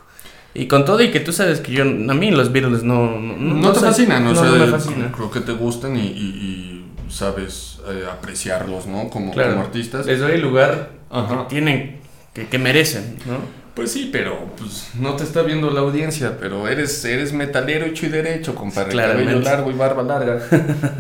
Y 0.55 0.67
con 0.67 0.85
todo 0.85 1.01
y 1.03 1.11
que 1.11 1.21
tú 1.21 1.33
sabes 1.33 1.61
que 1.61 1.73
yo, 1.73 1.83
a 1.83 1.87
mí 1.87 2.31
los 2.33 2.51
Beatles 2.53 2.83
no... 2.83 3.19
No, 3.21 3.37
No, 3.55 3.73
te 3.73 3.81
fascinan, 3.81 4.25
no, 4.25 4.31
o 4.33 4.35
sea, 4.35 4.45
no 4.47 4.57
me 4.57 4.67
fascinan. 4.67 5.13
creo 5.13 5.31
que 5.31 5.41
te 5.41 5.53
gustan 5.53 5.97
y, 5.97 6.01
y- 6.07 6.85
y 7.07 7.11
sabes 7.13 7.79
eh, 7.89 8.05
apreciarlos, 8.11 8.87
¿no? 8.87 9.09
Como, 9.11 9.33
Claro. 9.33 9.51
como 9.53 9.63
artistas. 9.63 10.07
Les 10.07 10.19
doy 10.21 10.33
el 10.33 10.41
lugar 10.43 10.91
Ajá. 11.11 11.43
que 11.45 11.55
tienen, 11.55 11.99
que, 12.35 12.47
que 12.47 12.59
merecen, 12.59 13.17
¿no? 13.27 13.61
Pues 13.75 13.93
sí, 13.93 14.11
pero 14.13 14.51
pues, 14.59 14.89
no 14.99 15.15
te 15.15 15.23
está 15.23 15.43
viendo 15.43 15.71
la 15.71 15.81
audiencia, 15.81 16.37
pero 16.41 16.67
eres, 16.69 17.05
eres 17.05 17.33
metalero 17.33 17.87
hecho 17.87 18.07
y 18.07 18.09
derecho, 18.09 18.55
compadre. 18.57 18.91
Claramente. 18.91 19.31
Cabello 19.33 19.45
largo 19.49 19.71
y 19.71 19.75
barba 19.75 20.03
larga. 20.03 20.41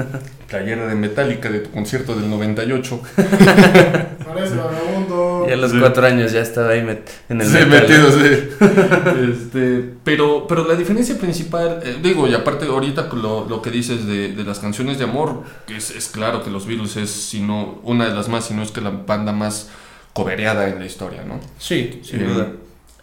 Playera 0.48 0.86
de 0.86 0.94
Metallica 0.94 1.50
de 1.50 1.58
tu 1.60 1.70
concierto 1.72 2.14
del 2.14 2.30
98. 2.30 3.02
Parece 4.34 4.56
vagabundo. 4.56 5.46
Y 5.48 5.52
a 5.52 5.56
los 5.56 5.70
Sí. 5.72 5.78
cuatro 5.78 6.06
años 6.06 6.32
ya 6.32 6.40
estaba 6.40 6.70
ahí 6.70 6.80
met- 6.82 7.08
en 7.28 7.40
el 7.40 7.46
Sí, 7.46 7.52
metal. 7.54 7.68
metido, 7.68 8.10
sí. 8.12 8.48
Este, 9.30 9.94
pero, 10.04 10.46
pero 10.46 10.66
la 10.66 10.74
diferencia 10.74 11.16
principal, 11.18 11.80
eh, 11.84 11.96
digo, 12.02 12.26
y 12.28 12.34
aparte 12.34 12.66
ahorita 12.66 13.08
lo, 13.12 13.46
lo 13.48 13.62
que 13.62 13.70
dices 13.70 14.06
de, 14.06 14.32
de 14.32 14.44
las 14.44 14.58
canciones 14.58 14.98
de 14.98 15.04
amor, 15.04 15.42
que 15.66 15.76
es, 15.76 15.90
es 15.90 16.08
claro 16.08 16.42
que 16.42 16.50
los 16.50 16.66
Beatles 16.66 16.96
es, 16.96 17.10
si 17.10 17.40
no, 17.40 17.80
una 17.82 18.06
de 18.08 18.14
las 18.14 18.28
más, 18.28 18.44
si 18.46 18.54
no 18.54 18.62
es 18.62 18.70
que 18.70 18.80
la 18.80 18.90
banda 18.90 19.32
más 19.32 19.68
cobereada 20.12 20.68
en 20.68 20.78
la 20.78 20.86
historia, 20.86 21.22
¿no? 21.24 21.40
Sí, 21.58 22.00
sin 22.02 22.20
Eh, 22.22 22.24
duda. 22.24 22.52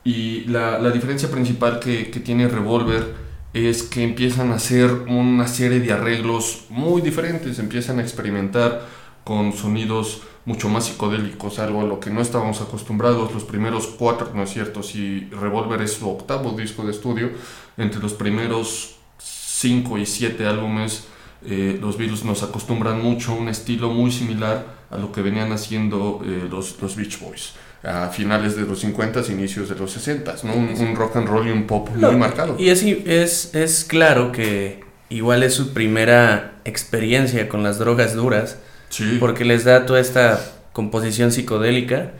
Y 0.03 0.45
la, 0.45 0.79
la 0.79 0.89
diferencia 0.91 1.29
principal 1.29 1.79
que, 1.79 2.09
que 2.11 2.19
tiene 2.19 2.47
Revolver 2.47 3.27
es 3.53 3.83
que 3.83 4.03
empiezan 4.03 4.51
a 4.51 4.55
hacer 4.55 4.89
una 5.07 5.47
serie 5.47 5.79
de 5.79 5.91
arreglos 5.91 6.65
muy 6.69 7.01
diferentes, 7.01 7.59
empiezan 7.59 7.99
a 7.99 8.01
experimentar 8.03 8.83
con 9.23 9.51
sonidos 9.53 10.21
mucho 10.47 10.69
más 10.69 10.85
psicodélicos, 10.85 11.59
algo 11.59 11.81
a 11.81 11.83
lo 11.83 11.99
que 11.99 12.09
no 12.09 12.21
estábamos 12.21 12.61
acostumbrados. 12.61 13.33
Los 13.33 13.43
primeros 13.43 13.85
cuatro, 13.85 14.31
no 14.33 14.43
es 14.43 14.49
cierto, 14.49 14.81
si 14.81 15.27
Revolver 15.29 15.81
es 15.81 15.91
su 15.91 16.09
octavo 16.09 16.51
disco 16.51 16.85
de 16.85 16.91
estudio, 16.91 17.31
entre 17.75 17.99
los 17.99 18.13
primeros 18.13 18.95
cinco 19.19 19.97
y 19.97 20.05
siete 20.05 20.47
álbumes, 20.47 21.03
eh, 21.45 21.77
los 21.81 21.97
Beatles 21.97 22.23
nos 22.23 22.43
acostumbran 22.43 23.03
mucho 23.03 23.33
a 23.33 23.35
un 23.35 23.49
estilo 23.49 23.89
muy 23.89 24.09
similar 24.09 24.65
a 24.89 24.97
lo 24.97 25.11
que 25.11 25.21
venían 25.21 25.51
haciendo 25.51 26.21
eh, 26.23 26.47
los, 26.49 26.81
los 26.81 26.95
Beach 26.95 27.19
Boys 27.19 27.53
a 27.83 28.07
finales 28.07 28.55
de 28.55 28.63
los 28.63 28.79
50 28.79 29.21
inicios 29.29 29.69
de 29.69 29.75
los 29.75 29.91
60 29.91 30.35
¿no? 30.43 30.53
un, 30.53 30.69
un 30.79 30.95
rock 30.95 31.17
and 31.17 31.27
roll 31.27 31.47
y 31.47 31.51
un 31.51 31.67
pop 31.67 31.89
No, 31.95 32.09
muy 32.11 32.19
marcado. 32.19 32.55
Y 32.57 32.69
es, 32.69 32.83
es, 32.83 33.53
es 33.53 33.83
claro 33.83 34.31
que 34.31 34.83
igual 35.09 35.43
es 35.43 35.53
su 35.53 35.73
primera 35.73 36.55
experiencia 36.65 37.47
con 37.49 37.63
las 37.63 37.77
drogas 37.79 38.15
duras, 38.15 38.57
sí, 38.89 39.17
porque 39.19 39.45
les 39.45 39.63
da 39.65 39.85
toda 39.85 39.99
esta 39.99 40.39
composición 40.73 41.31
psicodélica. 41.31 42.13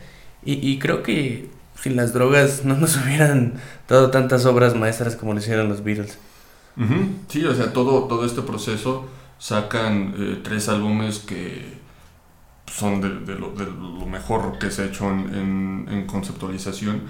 Y, 0.46 0.54
y 0.68 0.80
creo 0.80 1.04
que 1.04 1.50
sin 1.82 1.96
las 1.96 2.14
drogas 2.14 2.64
no 2.66 2.76
nos 2.78 2.96
hubieran 3.04 3.56
dado 3.88 4.10
tantas 4.12 4.46
obras 4.46 4.76
maestras 4.76 5.16
como 5.16 5.34
lo 5.34 5.40
hicieron 5.40 5.70
los 5.70 5.84
Beatles. 5.84 6.18
Sí, 7.28 7.44
o 7.44 7.56
sea, 7.56 7.74
todo, 7.74 8.04
todo 8.04 8.24
este 8.26 8.44
proceso 8.44 9.08
sacan 9.40 10.14
eh, 10.18 10.40
tres 10.44 10.70
álbumes 10.70 11.20
que 11.20 11.78
son 12.72 13.02
de, 13.02 13.10
de 13.34 13.40
lo, 13.40 13.52
de 13.52 13.66
lo 13.66 14.06
mejor 14.06 14.60
que 14.60 14.70
se 14.70 14.84
ha 14.84 14.86
hecho 14.86 15.10
en, 15.10 15.34
en- 15.34 15.86
en 15.90 16.06
conceptualización 16.06 17.02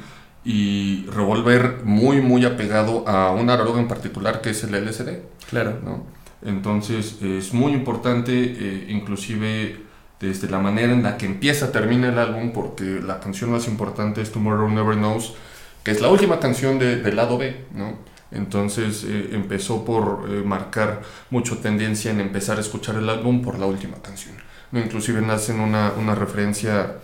y 0.45 1.05
Revolver 1.07 1.81
muy 1.83 2.21
muy 2.21 2.45
apegado 2.45 3.05
a 3.07 3.31
una 3.31 3.57
droga 3.57 3.81
en 3.81 3.87
particular 3.89 4.39
que 4.41 4.51
es 4.51 4.63
el 4.63 4.73
LSD. 4.75 5.19
Claro. 5.49 5.77
¿no? 5.83 6.05
Entonces 6.43 7.21
es 7.21 7.53
muy 7.53 7.73
importante, 7.73 8.31
eh, 8.33 8.85
inclusive 8.89 9.77
desde 10.19 10.49
la 10.49 10.59
manera 10.59 10.93
en 10.93 11.03
la 11.03 11.17
que 11.17 11.25
empieza, 11.25 11.71
termina 11.71 12.09
el 12.09 12.17
álbum, 12.19 12.51
porque 12.51 12.99
la 13.05 13.19
canción 13.19 13.51
más 13.51 13.67
importante 13.67 14.21
es 14.21 14.31
Tomorrow 14.31 14.69
Never 14.69 14.95
Knows, 14.95 15.35
que 15.83 15.91
es 15.91 16.01
la 16.01 16.09
última 16.09 16.39
canción 16.39 16.79
de- 16.79 16.97
del 17.01 17.15
lado 17.15 17.37
B, 17.37 17.55
¿no? 17.73 17.97
Entonces 18.31 19.05
eh, 19.07 19.29
empezó 19.31 19.85
por 19.85 20.25
eh, 20.29 20.41
marcar 20.43 21.01
mucho 21.29 21.59
tendencia 21.59 22.11
en 22.11 22.19
empezar 22.19 22.57
a 22.57 22.61
escuchar 22.61 22.95
el 22.95 23.09
álbum 23.09 23.41
por 23.41 23.57
la 23.57 23.65
última 23.67 23.97
canción. 24.01 24.35
¿no? 24.71 24.79
Inclusive 24.81 25.21
nacen 25.21 25.61
una, 25.61 25.93
una 25.97 26.13
referencia 26.13 26.97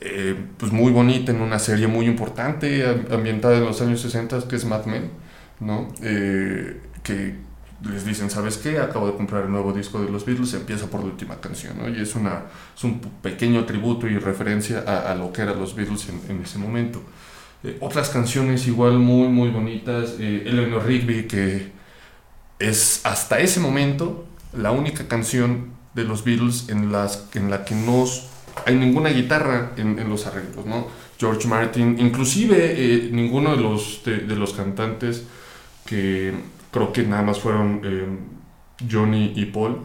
eh, 0.00 0.36
pues 0.56 0.70
muy 0.70 0.92
bonita 0.92 1.32
en 1.32 1.40
una 1.40 1.58
serie 1.58 1.88
muy 1.88 2.06
importante 2.06 2.86
am- 2.86 3.06
ambientada 3.12 3.56
en 3.58 3.64
los 3.64 3.80
años 3.82 4.00
60 4.00 4.46
que 4.48 4.54
es 4.54 4.64
Mad 4.66 4.84
Men, 4.86 5.10
¿no? 5.58 5.88
Eh, 6.00 6.80
que 7.02 7.34
les 7.84 8.04
dicen, 8.04 8.28
¿sabes 8.28 8.56
qué? 8.56 8.78
Acabo 8.78 9.06
de 9.06 9.16
comprar 9.16 9.44
el 9.44 9.50
nuevo 9.50 9.72
disco 9.72 10.00
de 10.00 10.10
los 10.10 10.24
Beatles, 10.24 10.52
empieza 10.54 10.86
por 10.88 11.00
la 11.00 11.06
última 11.06 11.40
canción, 11.40 11.78
¿no? 11.78 11.88
Y 11.88 12.00
es, 12.00 12.14
una, 12.16 12.42
es 12.76 12.84
un 12.84 13.00
pequeño 13.00 13.64
tributo 13.64 14.08
y 14.08 14.18
referencia 14.18 14.84
a, 14.86 15.12
a 15.12 15.14
lo 15.14 15.32
que 15.32 15.42
eran 15.42 15.58
los 15.58 15.74
Beatles 15.74 16.08
en, 16.08 16.20
en 16.28 16.42
ese 16.42 16.58
momento. 16.58 17.00
Eh, 17.62 17.76
otras 17.80 18.10
canciones 18.10 18.66
igual 18.66 18.98
muy, 18.98 19.28
muy 19.28 19.50
bonitas, 19.50 20.16
eh, 20.18 20.44
Eleanor 20.46 20.86
Rigby, 20.86 21.28
que 21.28 21.70
es 22.58 23.00
hasta 23.04 23.38
ese 23.38 23.60
momento 23.60 24.26
la 24.52 24.72
única 24.72 25.06
canción 25.06 25.70
de 25.94 26.04
los 26.04 26.24
Beatles 26.24 26.68
en, 26.68 26.90
las, 26.90 27.28
en 27.34 27.50
la 27.50 27.64
que 27.64 27.74
no 27.74 28.04
hay 28.66 28.74
ninguna 28.74 29.10
guitarra 29.10 29.72
en, 29.76 29.98
en 29.98 30.08
los 30.08 30.26
arreglos, 30.26 30.66
¿no? 30.66 30.88
George 31.18 31.46
Martin, 31.48 31.96
inclusive 31.98 32.56
eh, 32.76 33.08
ninguno 33.12 33.56
de 33.56 33.62
los, 33.62 34.02
de 34.04 34.36
los 34.36 34.52
cantantes 34.52 35.24
que 35.84 36.32
creo 36.70 36.92
que 36.92 37.02
nada 37.02 37.22
más 37.22 37.38
fueron 37.40 37.80
eh, 37.84 38.06
Johnny 38.90 39.32
y 39.36 39.46
Paul, 39.46 39.78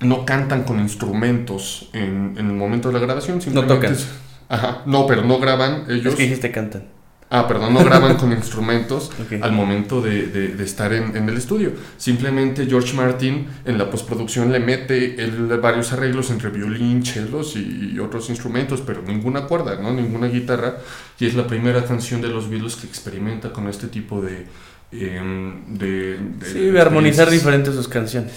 no 0.00 0.24
cantan 0.24 0.64
con 0.64 0.80
instrumentos 0.80 1.90
en, 1.92 2.34
en 2.38 2.46
el 2.46 2.54
momento 2.54 2.88
de 2.88 2.94
la 2.94 3.00
grabación. 3.00 3.40
Simplemente 3.40 3.74
tocan. 3.74 3.92
es- 3.92 4.08
Ajá, 4.48 4.82
no, 4.86 5.06
pero 5.06 5.22
no 5.22 5.38
graban 5.38 5.84
ellos. 5.88 6.06
Es 6.06 6.14
que 6.16 6.22
dijiste 6.24 6.50
cantan. 6.50 6.84
Ah, 7.32 7.46
perdón, 7.46 7.72
no 7.74 7.84
graban 7.84 8.16
con 8.16 8.32
instrumentos 8.32 9.12
Ok. 9.24 9.40
al 9.40 9.52
momento 9.52 10.00
de, 10.02 10.26
de- 10.26 10.48
de 10.48 10.64
estar 10.64 10.92
en, 10.92 11.16
en 11.16 11.28
el 11.28 11.36
estudio. 11.36 11.72
Simplemente 11.96 12.66
George 12.66 12.96
Martin 12.96 13.46
en 13.64 13.78
la 13.78 13.88
postproducción 13.88 14.50
le 14.50 14.58
mete 14.58 15.22
el- 15.22 15.46
varios 15.60 15.92
arreglos 15.92 16.30
entre 16.32 16.50
violín, 16.50 17.02
chelos 17.04 17.54
y, 17.54 17.92
y 17.94 17.98
otros 18.00 18.28
instrumentos, 18.30 18.80
pero 18.84 19.02
ninguna 19.02 19.42
cuerda, 19.42 19.76
¿no? 19.80 19.92
Ninguna 19.92 20.26
guitarra. 20.26 20.78
Y 21.20 21.26
es 21.26 21.34
la 21.34 21.46
primera 21.46 21.84
canción 21.84 22.20
de 22.20 22.28
los 22.28 22.50
Beatles 22.50 22.74
que 22.74 22.86
experimenta 22.88 23.52
con 23.52 23.68
este 23.68 23.86
tipo 23.86 24.20
de... 24.20 24.46
em, 24.92 25.76
de, 25.78 26.18
de- 26.18 26.46
Sí, 26.46 26.58
de 26.70 26.80
armonizar 26.80 27.30
diferentes 27.30 27.74
sus 27.74 27.88
canciones. 27.88 28.32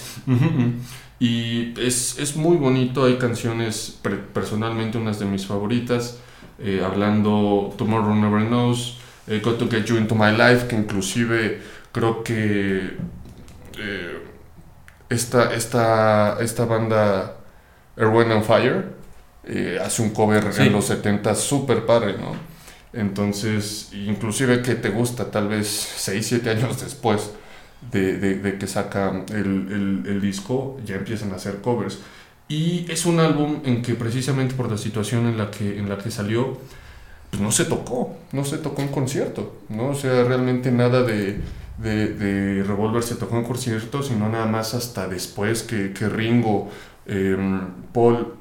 Y 1.20 1.74
es, 1.80 2.18
es 2.18 2.36
muy 2.36 2.56
bonito, 2.56 3.04
hay 3.04 3.16
canciones, 3.18 3.98
personalmente 4.32 4.98
unas 4.98 5.18
de 5.18 5.26
mis 5.26 5.46
favoritas, 5.46 6.18
eh, 6.58 6.82
hablando 6.84 7.72
Tomorrow 7.78 8.14
Never 8.14 8.46
Knows, 8.46 8.98
eh, 9.28 9.40
Got 9.42 9.58
to 9.58 9.68
Get 9.70 9.84
You 9.86 9.96
Into 9.96 10.14
My 10.14 10.32
Life, 10.32 10.66
que 10.68 10.76
inclusive 10.76 11.62
creo 11.92 12.22
que 12.24 12.96
eh, 13.78 14.18
esta, 15.08 15.54
esta, 15.54 16.36
esta 16.40 16.64
banda 16.64 17.36
Erwin 17.96 18.30
and 18.32 18.42
Fire 18.44 18.92
eh, 19.44 19.78
hace 19.82 20.02
un 20.02 20.10
cover 20.10 20.52
Sí. 20.52 20.62
en 20.62 20.72
los 20.72 20.84
70 20.86 21.34
súper 21.36 21.86
padre, 21.86 22.14
¿no? 22.18 22.34
Entonces, 22.94 23.90
inclusive 23.92 24.62
que 24.62 24.74
te 24.76 24.90
gusta 24.90 25.30
tal 25.30 25.48
vez 25.48 25.66
6, 25.68 26.26
7 26.26 26.50
años 26.50 26.80
después 26.82 27.32
de, 27.92 28.18
de- 28.18 28.58
que 28.58 28.66
saca 28.66 29.24
el, 29.30 29.36
el- 29.72 30.02
el 30.06 30.20
disco, 30.20 30.78
ya 30.84 30.96
empiezan 30.96 31.32
a 31.32 31.36
hacer 31.36 31.60
covers. 31.60 31.98
Y 32.48 32.86
es 32.90 33.06
un 33.06 33.20
álbum 33.20 33.60
en 33.64 33.82
que 33.82 33.94
precisamente 33.94 34.54
por 34.54 34.70
la 34.70 34.76
situación 34.78 35.26
en 35.26 35.38
la 35.38 35.50
que, 35.50 35.78
en 35.78 35.88
la 35.88 35.98
que 35.98 36.10
salió, 36.10 36.58
pues 37.30 37.42
no 37.42 37.50
se 37.52 37.64
tocó, 37.64 38.16
no 38.32 38.44
se 38.44 38.58
tocó 38.58 38.82
en 38.82 38.88
concierto, 38.88 39.56
¿no? 39.68 39.88
O 39.90 39.94
sea, 39.94 40.24
realmente 40.24 40.70
nada 40.70 41.02
de, 41.02 41.40
de, 41.78 42.08
de 42.14 42.62
Revolver 42.62 43.02
se 43.02 43.16
tocó 43.16 43.36
en 43.38 43.44
concierto, 43.44 44.02
sino 44.02 44.28
nada 44.28 44.46
más 44.46 44.74
hasta 44.74 45.08
después 45.08 45.62
que, 45.64 45.92
que 45.92 46.08
Ringo, 46.08 46.70
eh, 47.06 47.36
Paul, 47.92 48.34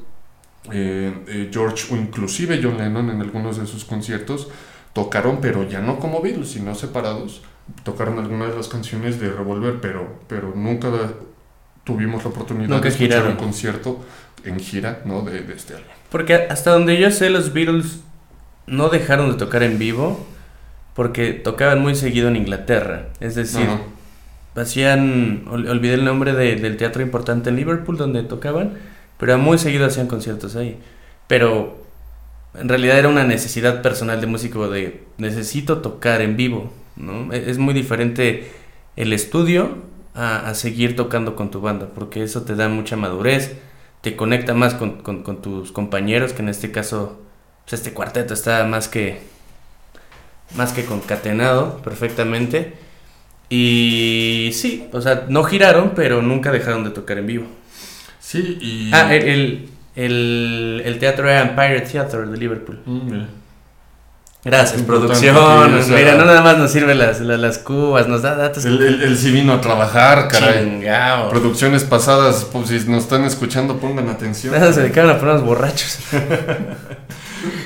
eh, 0.72 1.14
eh, 1.28 1.50
George 1.52 1.94
o 1.94 1.98
inclusive 1.98 2.60
John 2.64 2.78
Lennon 2.78 3.10
en 3.10 3.22
algunos 3.22 3.58
de 3.58 3.66
sus 3.68 3.84
conciertos 3.86 4.48
tocaron, 4.94 5.40
pero 5.42 5.68
ya 5.68 5.82
no 5.82 6.00
como 6.00 6.22
Beatles, 6.22 6.50
sino 6.52 6.76
separados. 6.76 7.42
Tocaron 7.84 8.20
algunas 8.20 8.50
de 8.52 8.58
las 8.58 8.68
canciones 8.68 9.20
de 9.20 9.30
Revolver, 9.32 9.80
pero, 9.82 10.20
pero 10.28 10.54
nunca 10.56 10.90
tuvimos 11.84 12.24
la 12.24 12.30
oportunidad 12.30 12.70
Nunca 12.70 12.84
de 12.84 12.90
escuchar 12.90 13.08
giraron. 13.10 13.32
un 13.32 13.38
concierto 13.38 14.04
en 14.46 14.60
gira 14.60 15.02
¿no? 15.06 15.22
de, 15.22 15.42
de 15.42 15.54
este 15.54 15.74
álbum. 15.76 15.88
Porque 16.10 16.36
hasta 16.36 16.72
donde 16.72 16.98
yo 17.00 17.10
sé, 17.12 17.30
los 17.30 17.54
Beatles 17.54 18.02
no 18.68 18.90
dejaron 18.90 19.32
de 19.32 19.38
tocar 19.38 19.64
en 19.64 19.80
vivo 19.80 20.26
porque 20.94 21.34
tocaban 21.34 21.82
muy 21.82 21.96
seguido 21.96 22.28
en 22.28 22.36
Inglaterra. 22.36 23.08
Es 23.20 23.36
decir, 23.36 23.68
hacían, 24.56 25.46
ol- 25.48 25.68
olvidé 25.70 25.96
el 25.96 26.06
nombre 26.06 26.34
de- 26.34 26.56
del 26.56 26.78
teatro 26.78 27.02
importante 27.02 27.50
en 27.50 27.56
Liverpool 27.56 27.98
donde 27.98 28.24
tocaban, 28.24 28.74
pero 29.24 29.38
muy 29.38 29.58
seguido 29.58 29.86
hacían 29.86 30.08
conciertos 30.08 30.56
ahí. 30.58 30.78
Pero 31.28 31.82
en 32.60 32.70
realidad 32.70 33.00
era 33.00 33.10
una 33.10 33.24
necesidad 33.24 33.82
personal 33.82 34.22
de 34.22 34.28
músico 34.28 34.68
de 34.70 35.04
necesito 35.18 35.80
tocar 35.80 36.22
en 36.22 36.36
vivo, 36.38 36.72
¿no? 36.98 37.32
E- 37.34 37.50
Es 37.50 37.58
muy 37.58 37.74
diferente 37.74 38.52
el 38.98 39.14
estudio 39.14 39.78
a, 40.16 40.50
a 40.50 40.54
seguir 40.56 40.96
tocando 40.96 41.36
con 41.36 41.52
tu 41.52 41.62
banda, 41.62 41.88
porque 41.96 42.24
eso 42.24 42.44
te 42.44 42.56
da 42.56 42.70
mucha 42.70 42.96
madurez, 42.98 43.54
te 44.02 44.16
conecta 44.16 44.54
más 44.54 44.74
con, 44.76 45.02
con- 45.02 45.24
con 45.24 45.42
tus 45.42 45.72
compañeros, 45.72 46.34
que 46.34 46.42
en 46.42 46.50
este 46.50 46.72
caso, 46.72 47.22
pues 47.66 47.74
este 47.74 47.94
cuarteto 47.94 48.34
está 48.34 48.66
más 48.66 48.88
que, 48.90 49.22
más 50.56 50.74
que 50.74 50.86
concatenado 50.86 51.78
perfectamente. 51.80 52.74
Y 53.50 54.52
sí, 54.54 54.90
o 54.94 55.02
sea, 55.02 55.26
no 55.30 55.44
giraron, 55.44 55.94
pero 55.96 56.22
nunca 56.22 56.52
dejaron 56.52 56.84
de 56.84 56.92
tocar 56.92 57.18
en 57.20 57.28
vivo. 57.28 57.46
Sí, 58.34 58.58
y... 58.62 58.90
Ah, 58.94 59.14
el, 59.14 59.24
el, 59.28 59.70
el- 59.96 60.82
el 60.86 61.00
teatro 61.00 61.30
era 61.30 61.42
Empire 61.42 61.82
Theatre 61.82 62.26
de 62.26 62.38
Liverpool. 62.38 62.80
Mm, 62.86 63.12
mira. 63.12 63.28
Gracias, 64.46 64.82
producción. 64.82 65.36
sí, 65.36 65.40
o 65.40 65.84
sea- 65.84 65.96
Mira, 65.98 66.16
no 66.16 66.26
nada 66.26 66.42
más 66.42 66.58
nos 66.58 66.72
sirven 66.72 66.98
las, 66.98 67.22
las, 67.22 67.40
las 67.40 67.60
cubas, 67.60 68.08
nos 68.08 68.24
da 68.24 68.36
datos. 68.36 68.66
Él, 68.66 68.82
él- 68.82 69.02
él 69.04 69.18
sí 69.18 69.32
vino 69.32 69.54
a 69.54 69.62
trabajar, 69.62 70.28
caray. 70.28 70.66
Chingao. 70.66 71.30
Producciones 71.30 71.84
pasadas, 71.84 72.48
pues 72.52 72.68
si 72.70 72.80
nos 72.90 73.04
están 73.04 73.24
escuchando, 73.24 73.78
pongan 73.78 74.10
atención. 74.10 74.54
Nada, 74.54 74.74
se 74.74 74.82
dedicaron 74.82 75.12
a 75.12 75.20
ponernos 75.20 75.44
borrachos. 75.46 76.00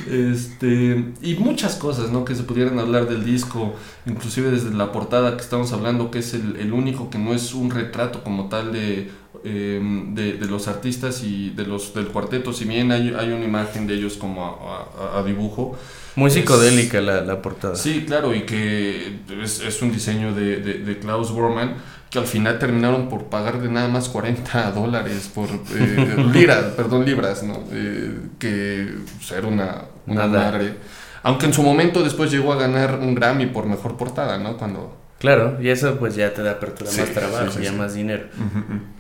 Este, 0.10 1.06
y 1.22 1.36
muchas 1.36 1.76
cosas, 1.76 2.10
¿no? 2.12 2.26
Que 2.26 2.34
se 2.34 2.44
pudieran 2.44 2.80
hablar 2.80 3.08
del 3.08 3.24
disco, 3.26 3.76
inclusive 4.06 4.50
desde 4.50 4.74
la 4.74 4.92
portada 4.92 5.36
que 5.36 5.44
estamos 5.44 5.72
hablando, 5.74 6.10
que 6.10 6.20
es 6.20 6.34
el, 6.34 6.56
el 6.60 6.74
único 6.74 7.10
que 7.10 7.18
no 7.20 7.34
es 7.34 7.54
un 7.54 7.70
retrato 7.70 8.24
como 8.24 8.48
tal 8.50 8.72
de, 8.72 9.12
eh, 9.50 9.80
de, 10.14 10.34
de 10.34 10.46
los 10.48 10.68
artistas 10.68 11.24
y 11.24 11.52
de 11.52 11.66
los 11.66 11.94
del 11.94 12.08
cuarteto, 12.08 12.52
si 12.54 12.66
bien 12.66 12.92
hay, 12.92 13.14
hay 13.18 13.32
una 13.32 13.46
imagen 13.46 13.88
de 13.88 13.94
ellos 13.96 14.18
como 14.18 14.46
a, 14.46 15.16
a- 15.16 15.20
a 15.20 15.24
dibujo. 15.24 15.78
Muy 16.16 16.28
Es- 16.28 16.34
psicodélica 16.34 17.00
la, 17.02 17.22
la 17.22 17.42
portada. 17.42 17.76
Sí, 17.76 18.04
claro, 18.06 18.34
y 18.36 18.42
que 18.42 19.20
es, 19.44 19.62
es 19.62 19.82
un 19.82 19.92
diseño 19.92 20.34
de, 20.34 20.58
de, 20.58 20.74
de 20.80 21.00
Klaus 21.00 21.32
Bormann 21.32 21.76
que 22.10 22.20
al 22.20 22.26
final 22.26 22.58
terminaron 22.58 23.10
por 23.10 23.26
pagar 23.26 23.60
de 23.62 23.70
nada 23.70 23.88
más 23.90 24.08
40 24.10 24.72
dólares 24.72 25.30
por 25.34 25.50
eh, 25.50 26.16
liras, 26.34 26.64
perdón, 26.78 27.06
libras, 27.06 27.44
¿no? 27.44 27.64
Eh, 27.72 28.20
que 28.40 28.94
pues, 29.18 29.32
era 29.32 29.48
una, 29.48 29.82
una 30.08 30.26
madre. 30.28 30.76
Aunque 31.24 31.46
en 31.48 31.54
su 31.54 31.64
momento 31.64 32.04
después 32.04 32.32
llegó 32.32 32.54
a 32.54 32.56
ganar 32.56 33.00
un 33.02 33.14
Grammy 33.14 33.48
por 33.48 33.66
mejor 33.66 33.98
portada, 33.98 34.38
¿no? 34.38 34.56
Cuando... 34.58 34.96
Claro, 35.20 35.58
y 35.62 35.70
eso 35.70 35.98
pues 35.98 36.16
ya 36.16 36.32
te 36.34 36.44
da 36.44 36.52
apertura 36.52 36.92
Sí, 36.92 37.02
más 37.02 37.10
trabajo, 37.12 37.52
sí, 37.52 37.58
sí, 37.60 37.64
ya 37.64 37.72
más 37.72 37.96
dinero. 37.96 38.26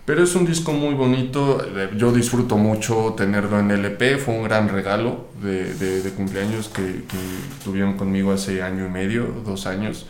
Pero 0.06 0.24
es 0.24 0.34
un 0.36 0.46
disco 0.48 0.74
muy 0.74 0.96
bonito, 0.96 1.64
eh, 1.64 1.90
yo 1.96 2.12
disfruto 2.12 2.58
mucho 2.58 3.14
tenerlo 3.16 3.60
en 3.60 3.70
LP, 3.70 4.18
fue 4.18 4.34
un 4.34 4.44
gran 4.44 4.68
regalo 4.70 5.28
de, 5.44 5.74
de- 5.76 6.02
de 6.02 6.10
cumpleaños 6.12 6.70
que, 6.70 6.82
que 6.82 7.18
tuvieron 7.64 7.98
conmigo 7.98 8.32
hace 8.32 8.64
año 8.64 8.88
y 8.88 8.90
medio, 8.90 9.28
dos 9.46 9.68
años, 9.68 10.08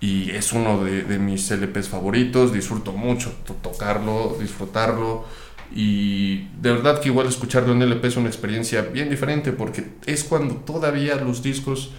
y 0.00 0.30
es 0.30 0.52
uno 0.54 0.82
de, 0.82 1.02
de 1.02 1.18
mis 1.18 1.50
LPs 1.50 1.88
favoritos, 1.88 2.54
disfruto 2.54 2.92
mucho 2.92 3.30
to- 3.44 3.52
tocarlo, 3.54 4.36
disfrutarlo, 4.40 5.26
y 5.74 6.48
de 6.60 6.72
verdad 6.72 7.00
que 7.00 7.08
igual 7.10 7.26
escucharlo 7.26 7.72
en 7.72 7.82
LP 7.82 8.08
es 8.08 8.16
una 8.16 8.28
experiencia 8.28 8.82
bien 8.82 9.10
diferente 9.10 9.52
porque 9.52 9.84
es 10.06 10.24
cuando 10.24 10.54
todavía 10.56 11.16
los 11.16 11.42
discos, 11.42 11.90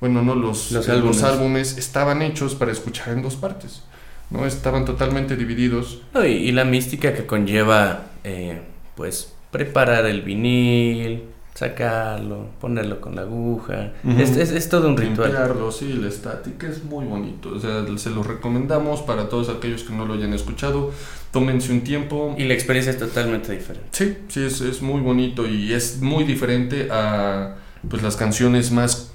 bueno, 0.00 0.22
no 0.22 0.34
los, 0.34 0.72
Los 0.72 0.88
eh, 0.88 0.92
álbumes. 0.92 1.22
álbumes 1.22 1.78
estaban 1.78 2.22
hechos 2.22 2.54
para 2.54 2.72
escuchar 2.72 3.10
en 3.10 3.22
dos 3.22 3.36
partes. 3.36 3.82
¿no? 4.30 4.46
Estaban 4.46 4.84
totalmente 4.84 5.36
divididos 5.36 6.02
No, 6.14 6.24
y, 6.24 6.30
y 6.32 6.52
la 6.52 6.64
mística 6.64 7.12
que 7.14 7.26
conlleva, 7.26 8.06
eh, 8.24 8.60
pues, 8.94 9.32
preparar 9.50 10.06
el 10.06 10.22
vinil, 10.22 11.24
sacarlo, 11.54 12.46
ponerlo 12.60 13.00
con 13.00 13.16
la 13.16 13.22
aguja. 13.22 13.92
Ujú. 14.04 14.20
es, 14.20 14.36
es- 14.36 14.52
es 14.52 14.68
todo 14.68 14.88
un 14.88 14.96
ritual. 14.96 15.28
Limpiarlo, 15.30 15.70
sí, 15.72 15.92
la 15.94 16.08
estática 16.08 16.68
es 16.68 16.84
muy 16.84 17.04
bonito. 17.06 17.50
O 17.54 17.58
sea, 17.58 17.84
se 17.96 18.10
lo 18.10 18.22
recomendamos 18.22 19.02
para 19.02 19.28
todos 19.28 19.48
aquellos 19.48 19.82
que 19.82 19.92
no 19.92 20.06
lo 20.06 20.14
hayan 20.14 20.32
escuchado. 20.32 20.92
Tómense 21.32 21.72
un 21.72 21.82
tiempo. 21.82 22.34
Y 22.38 22.44
la 22.44 22.54
experiencia 22.54 22.92
es 22.92 22.98
totalmente 22.98 23.52
diferente. 23.52 23.88
Sí, 23.92 24.16
sí, 24.28 24.44
es, 24.44 24.60
es 24.60 24.80
muy 24.82 25.00
bonito 25.00 25.46
y 25.46 25.72
es 25.72 26.00
muy 26.00 26.24
diferente 26.24 26.88
a 26.90 27.56
pues, 27.88 28.02
las 28.02 28.16
canciones 28.16 28.70
más 28.70 29.09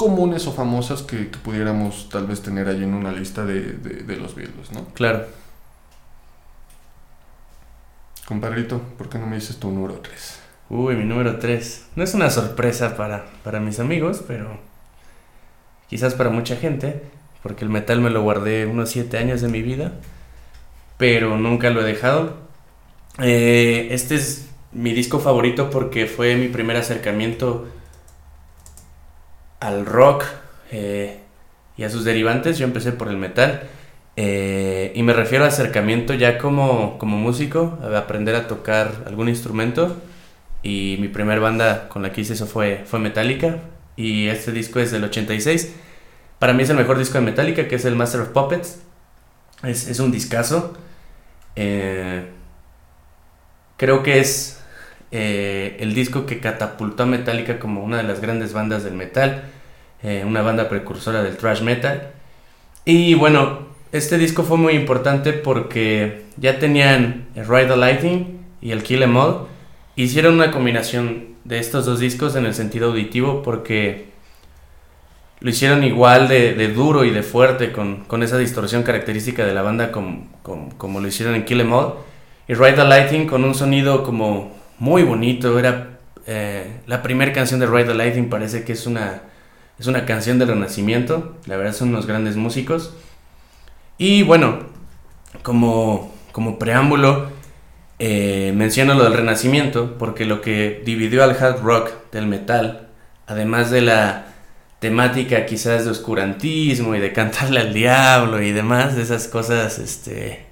comunes 0.00 0.46
o 0.48 0.52
famosas 0.52 1.02
que, 1.02 1.30
que 1.30 1.38
pudiéramos 1.38 2.08
tal 2.08 2.26
vez 2.26 2.40
tener 2.42 2.68
ahí 2.68 2.82
en 2.82 2.94
una 2.94 3.12
lista 3.12 3.44
de, 3.44 3.60
de- 3.86 4.02
de 4.08 4.16
los 4.16 4.34
Beatles, 4.34 4.72
¿no? 4.72 4.86
Claro. 4.94 5.26
Compadrito, 8.26 8.80
¿por 8.96 9.08
qué 9.08 9.18
no 9.18 9.26
me 9.26 9.36
dices 9.36 9.56
tu 9.58 9.70
número 9.70 9.94
3? 9.94 10.38
Uy, 10.70 10.94
mi 10.96 11.04
número 11.04 11.38
3. 11.38 11.86
No 11.96 12.04
es 12.04 12.14
una 12.14 12.30
sorpresa 12.30 12.96
para, 12.96 13.26
para 13.42 13.58
mis 13.60 13.80
amigos, 13.80 14.22
pero 14.26 14.58
quizás 15.88 16.14
para 16.14 16.30
mucha 16.30 16.56
gente, 16.56 17.02
porque 17.42 17.64
el 17.64 17.70
metal 17.70 18.00
me 18.00 18.10
lo 18.10 18.22
guardé 18.22 18.66
unos 18.66 18.90
7 18.90 19.18
años 19.18 19.40
de 19.40 19.48
mi 19.48 19.62
vida, 19.62 19.92
pero 20.96 21.36
nunca 21.38 21.70
lo 21.70 21.80
he 21.80 21.84
dejado. 21.84 22.36
Eh, 23.18 23.88
este 23.90 24.14
es 24.14 24.48
mi 24.72 24.92
disco 24.92 25.18
favorito 25.18 25.68
porque 25.70 26.06
fue 26.06 26.36
mi 26.36 26.46
primer 26.48 26.76
acercamiento 26.76 27.66
al 29.60 29.86
rock 29.86 30.24
eh, 30.72 31.20
y 31.76 31.84
a 31.84 31.90
sus 31.90 32.04
derivantes. 32.04 32.58
Yo 32.58 32.64
empecé 32.66 32.92
por 32.92 33.08
el 33.08 33.16
metal. 33.16 33.62
eh, 34.16 34.92
y 34.94 35.02
me 35.02 35.12
refiero 35.14 35.44
a 35.44 35.48
acercamiento 35.48 36.14
ya 36.14 36.38
como, 36.38 36.98
como 36.98 37.16
músico, 37.16 37.78
a 37.82 37.98
aprender 37.98 38.34
a 38.34 38.48
tocar 38.48 39.04
algún 39.06 39.28
instrumento. 39.28 39.96
Y 40.62 40.98
mi 41.00 41.08
primer 41.08 41.40
banda 41.40 41.88
con 41.88 42.02
la 42.02 42.12
que 42.12 42.22
hice 42.22 42.34
eso 42.34 42.46
fue, 42.46 42.84
fue 42.86 42.98
Metallica. 43.00 43.58
Y 43.96 44.28
este 44.28 44.52
disco 44.52 44.80
es 44.80 44.90
del 44.92 45.04
86. 45.04 45.74
Para 46.38 46.52
mí 46.54 46.62
es 46.64 46.70
el 46.70 46.76
mejor 46.76 46.98
disco 46.98 47.14
de 47.18 47.24
Metallica, 47.24 47.68
que 47.68 47.76
es 47.76 47.84
el 47.84 47.96
Master 47.96 48.22
of 48.22 48.28
Puppets. 48.30 48.80
Es, 49.62 49.88
es 49.88 50.00
un 50.00 50.12
discazo. 50.12 50.74
eh, 51.56 52.24
creo 53.76 54.02
que 54.02 54.20
es 54.20 54.59
eh, 55.12 55.76
el 55.80 55.94
disco 55.94 56.24
que 56.24 56.38
catapultó 56.38 57.02
a 57.02 57.06
Metallica 57.06 57.58
como 57.58 57.82
una 57.82 57.96
de 57.96 58.04
las 58.04 58.20
grandes 58.20 58.52
bandas 58.52 58.84
del 58.84 58.94
metal, 58.94 59.42
eh, 60.02 60.24
una 60.26 60.42
banda 60.42 60.68
precursora 60.68 61.22
del 61.22 61.36
thrash 61.36 61.62
metal. 61.62 62.12
Y 62.84 63.14
bueno, 63.14 63.70
este 63.92 64.18
disco 64.18 64.44
fue 64.44 64.56
muy 64.56 64.74
importante 64.74 65.32
porque 65.32 66.22
ya 66.36 66.58
tenían 66.58 67.26
el 67.34 67.46
Ride 67.46 67.66
the 67.66 67.76
Lightning 67.76 68.38
y 68.60 68.70
el 68.70 68.82
Kill 68.82 69.02
Em 69.02 69.16
All. 69.16 69.46
Hicieron 69.96 70.34
una 70.34 70.52
combinación 70.52 71.30
de 71.44 71.58
estos 71.58 71.86
dos 71.86 71.98
discos 71.98 72.36
en 72.36 72.46
el 72.46 72.54
sentido 72.54 72.90
auditivo 72.90 73.42
porque 73.42 74.10
lo 75.40 75.50
hicieron 75.50 75.82
igual 75.82 76.28
de, 76.28 76.68
duro 76.68 77.04
y 77.04 77.10
de 77.10 77.22
fuerte 77.22 77.72
con, 77.72 78.04
con, 78.04 78.22
esa 78.22 78.38
distorsión 78.38 78.82
característica 78.82 79.44
de 79.44 79.54
la 79.54 79.62
banda 79.62 79.90
como, 79.90 80.28
como, 80.42 80.68
como, 80.76 81.00
lo 81.00 81.08
hicieron 81.08 81.34
en 81.34 81.44
Kill 81.44 81.62
Em 81.62 81.72
All. 81.72 81.94
Y 82.46 82.54
Ride 82.54 82.74
the 82.74 82.84
Lightning 82.84 83.26
con 83.26 83.42
un 83.44 83.54
sonido 83.54 84.02
como 84.04 84.59
muy 84.80 85.04
bonito. 85.04 85.56
Era 85.58 86.00
eh, 86.26 86.80
la 86.86 87.02
primera 87.02 87.32
canción 87.32 87.60
de 87.60 87.66
Ride 87.66 87.84
the 87.84 87.94
Lightning 87.94 88.28
parece 88.28 88.64
que 88.64 88.72
es 88.72 88.86
una, 88.86 89.22
es 89.78 89.86
una 89.86 90.04
canción 90.04 90.40
del 90.40 90.48
renacimiento. 90.48 91.36
La 91.46 91.56
verdad 91.56 91.72
son 91.72 91.90
unos 91.90 92.06
grandes 92.06 92.34
músicos. 92.34 92.92
Y 93.96 94.24
bueno, 94.24 94.60
como, 95.42 96.12
como 96.32 96.58
preámbulo, 96.58 97.30
eh, 97.98 98.52
menciono 98.56 98.94
lo 98.94 99.04
del 99.04 99.12
renacimiento 99.12 99.98
porque 99.98 100.24
lo 100.24 100.40
que 100.40 100.82
dividió 100.84 101.22
al 101.22 101.36
hard 101.36 101.60
rock 101.60 101.90
del 102.10 102.26
metal, 102.26 102.88
además 103.26 103.70
de 103.70 103.82
la 103.82 104.26
temática 104.78 105.44
quizás 105.44 105.84
de 105.84 105.90
oscurantismo 105.90 106.94
y 106.94 107.00
de 107.00 107.12
cantarle 107.12 107.60
al 107.60 107.74
diablo 107.74 108.42
y 108.42 108.52
demás, 108.52 108.96
de 108.96 109.02
esas 109.02 109.28
cosas, 109.28 109.78
este, 109.78 110.46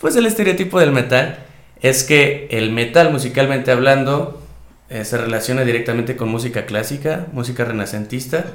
pues 0.00 0.16
el 0.16 0.24
estereotipo 0.24 0.80
del 0.80 0.92
metal, 0.92 1.38
es 1.84 2.02
que 2.02 2.48
el 2.50 2.72
metal 2.72 3.12
musicalmente 3.12 3.70
hablando 3.70 4.42
eh, 4.88 5.04
se 5.04 5.18
relaciona 5.18 5.62
directamente 5.64 6.16
con 6.16 6.28
música 6.30 6.64
clásica, 6.66 7.26
música 7.32 7.64
renacentista, 7.64 8.46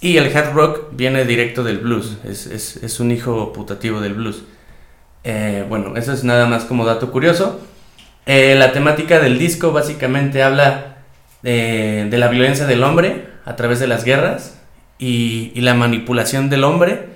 y 0.00 0.18
el 0.18 0.36
hard 0.36 0.52
rock 0.52 0.88
viene 0.92 1.24
directo 1.24 1.64
del 1.64 1.78
blues, 1.78 2.18
es, 2.24 2.46
es, 2.46 2.76
es 2.76 3.00
un 3.00 3.10
hijo 3.10 3.52
putativo 3.52 4.00
del 4.00 4.14
blues. 4.14 4.44
Eh, 5.24 5.64
bueno, 5.68 5.96
eso 5.96 6.12
es 6.12 6.24
nada 6.24 6.46
más 6.46 6.64
como 6.64 6.84
dato 6.84 7.10
curioso. 7.10 7.60
Eh, 8.26 8.54
la 8.58 8.72
temática 8.72 9.18
del 9.18 9.38
disco 9.38 9.72
básicamente 9.72 10.42
habla 10.42 10.98
de, 11.42 12.08
la 12.12 12.28
violencia 12.28 12.66
del 12.66 12.84
hombre 12.84 13.26
a 13.46 13.56
través 13.56 13.80
de 13.80 13.86
las 13.86 14.04
guerras 14.04 14.60
y, 14.98 15.58
la 15.60 15.74
manipulación 15.74 16.50
del 16.50 16.64
hombre 16.64 17.06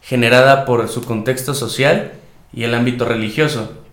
generada 0.00 0.64
por 0.64 0.88
su 0.88 1.04
contexto 1.04 1.54
social 1.54 2.12
y 2.52 2.64
el 2.64 2.74
ámbito 2.74 3.04
religioso. 3.04 3.83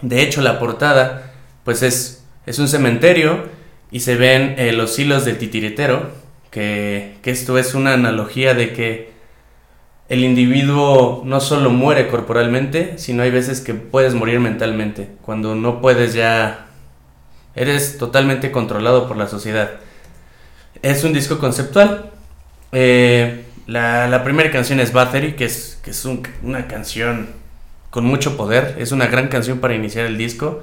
De 0.00 0.22
hecho, 0.22 0.40
la 0.40 0.58
portada 0.58 1.32
pues 1.64 1.82
es, 1.82 2.24
es 2.46 2.58
un 2.58 2.68
cementerio 2.68 3.44
y 3.90 4.00
se 4.00 4.16
ven 4.16 4.54
eh, 4.58 4.72
los 4.72 4.98
hilos 4.98 5.24
del 5.24 5.38
titiritero, 5.38 6.10
que, 6.50 7.16
que 7.22 7.30
esto 7.30 7.58
es 7.58 7.74
una 7.74 7.94
analogía 7.94 8.54
de 8.54 8.72
que 8.72 9.12
el 10.08 10.24
individuo 10.24 11.22
no 11.24 11.40
solo 11.40 11.70
muere 11.70 12.08
corporalmente, 12.08 12.98
sino 12.98 13.22
hay 13.22 13.30
veces 13.30 13.60
que 13.60 13.74
puedes 13.74 14.14
morir 14.14 14.40
mentalmente, 14.40 15.08
cuando 15.22 15.54
no 15.54 15.80
puedes 15.80 16.14
ya... 16.14 16.66
Eres 17.54 17.98
totalmente 17.98 18.50
controlado 18.50 19.06
por 19.06 19.18
la 19.18 19.26
sociedad. 19.26 19.70
Es 20.80 21.04
un 21.04 21.12
disco 21.12 21.38
conceptual. 21.38 22.10
Eh, 22.72 23.44
la, 23.66 24.08
la, 24.08 24.24
primera 24.24 24.50
canción 24.50 24.80
es 24.80 24.92
Battery, 24.92 25.34
que 25.34 25.44
es, 25.44 25.78
que 25.82 25.90
es 25.90 26.04
un, 26.06 26.26
una 26.42 26.66
canción 26.66 27.28
con 27.92 28.06
mucho 28.06 28.38
poder. 28.38 28.76
Es 28.78 28.90
una 28.90 29.06
gran 29.06 29.28
canción 29.28 29.58
para 29.58 29.74
iniciar 29.74 30.06
el 30.06 30.16
disco. 30.16 30.62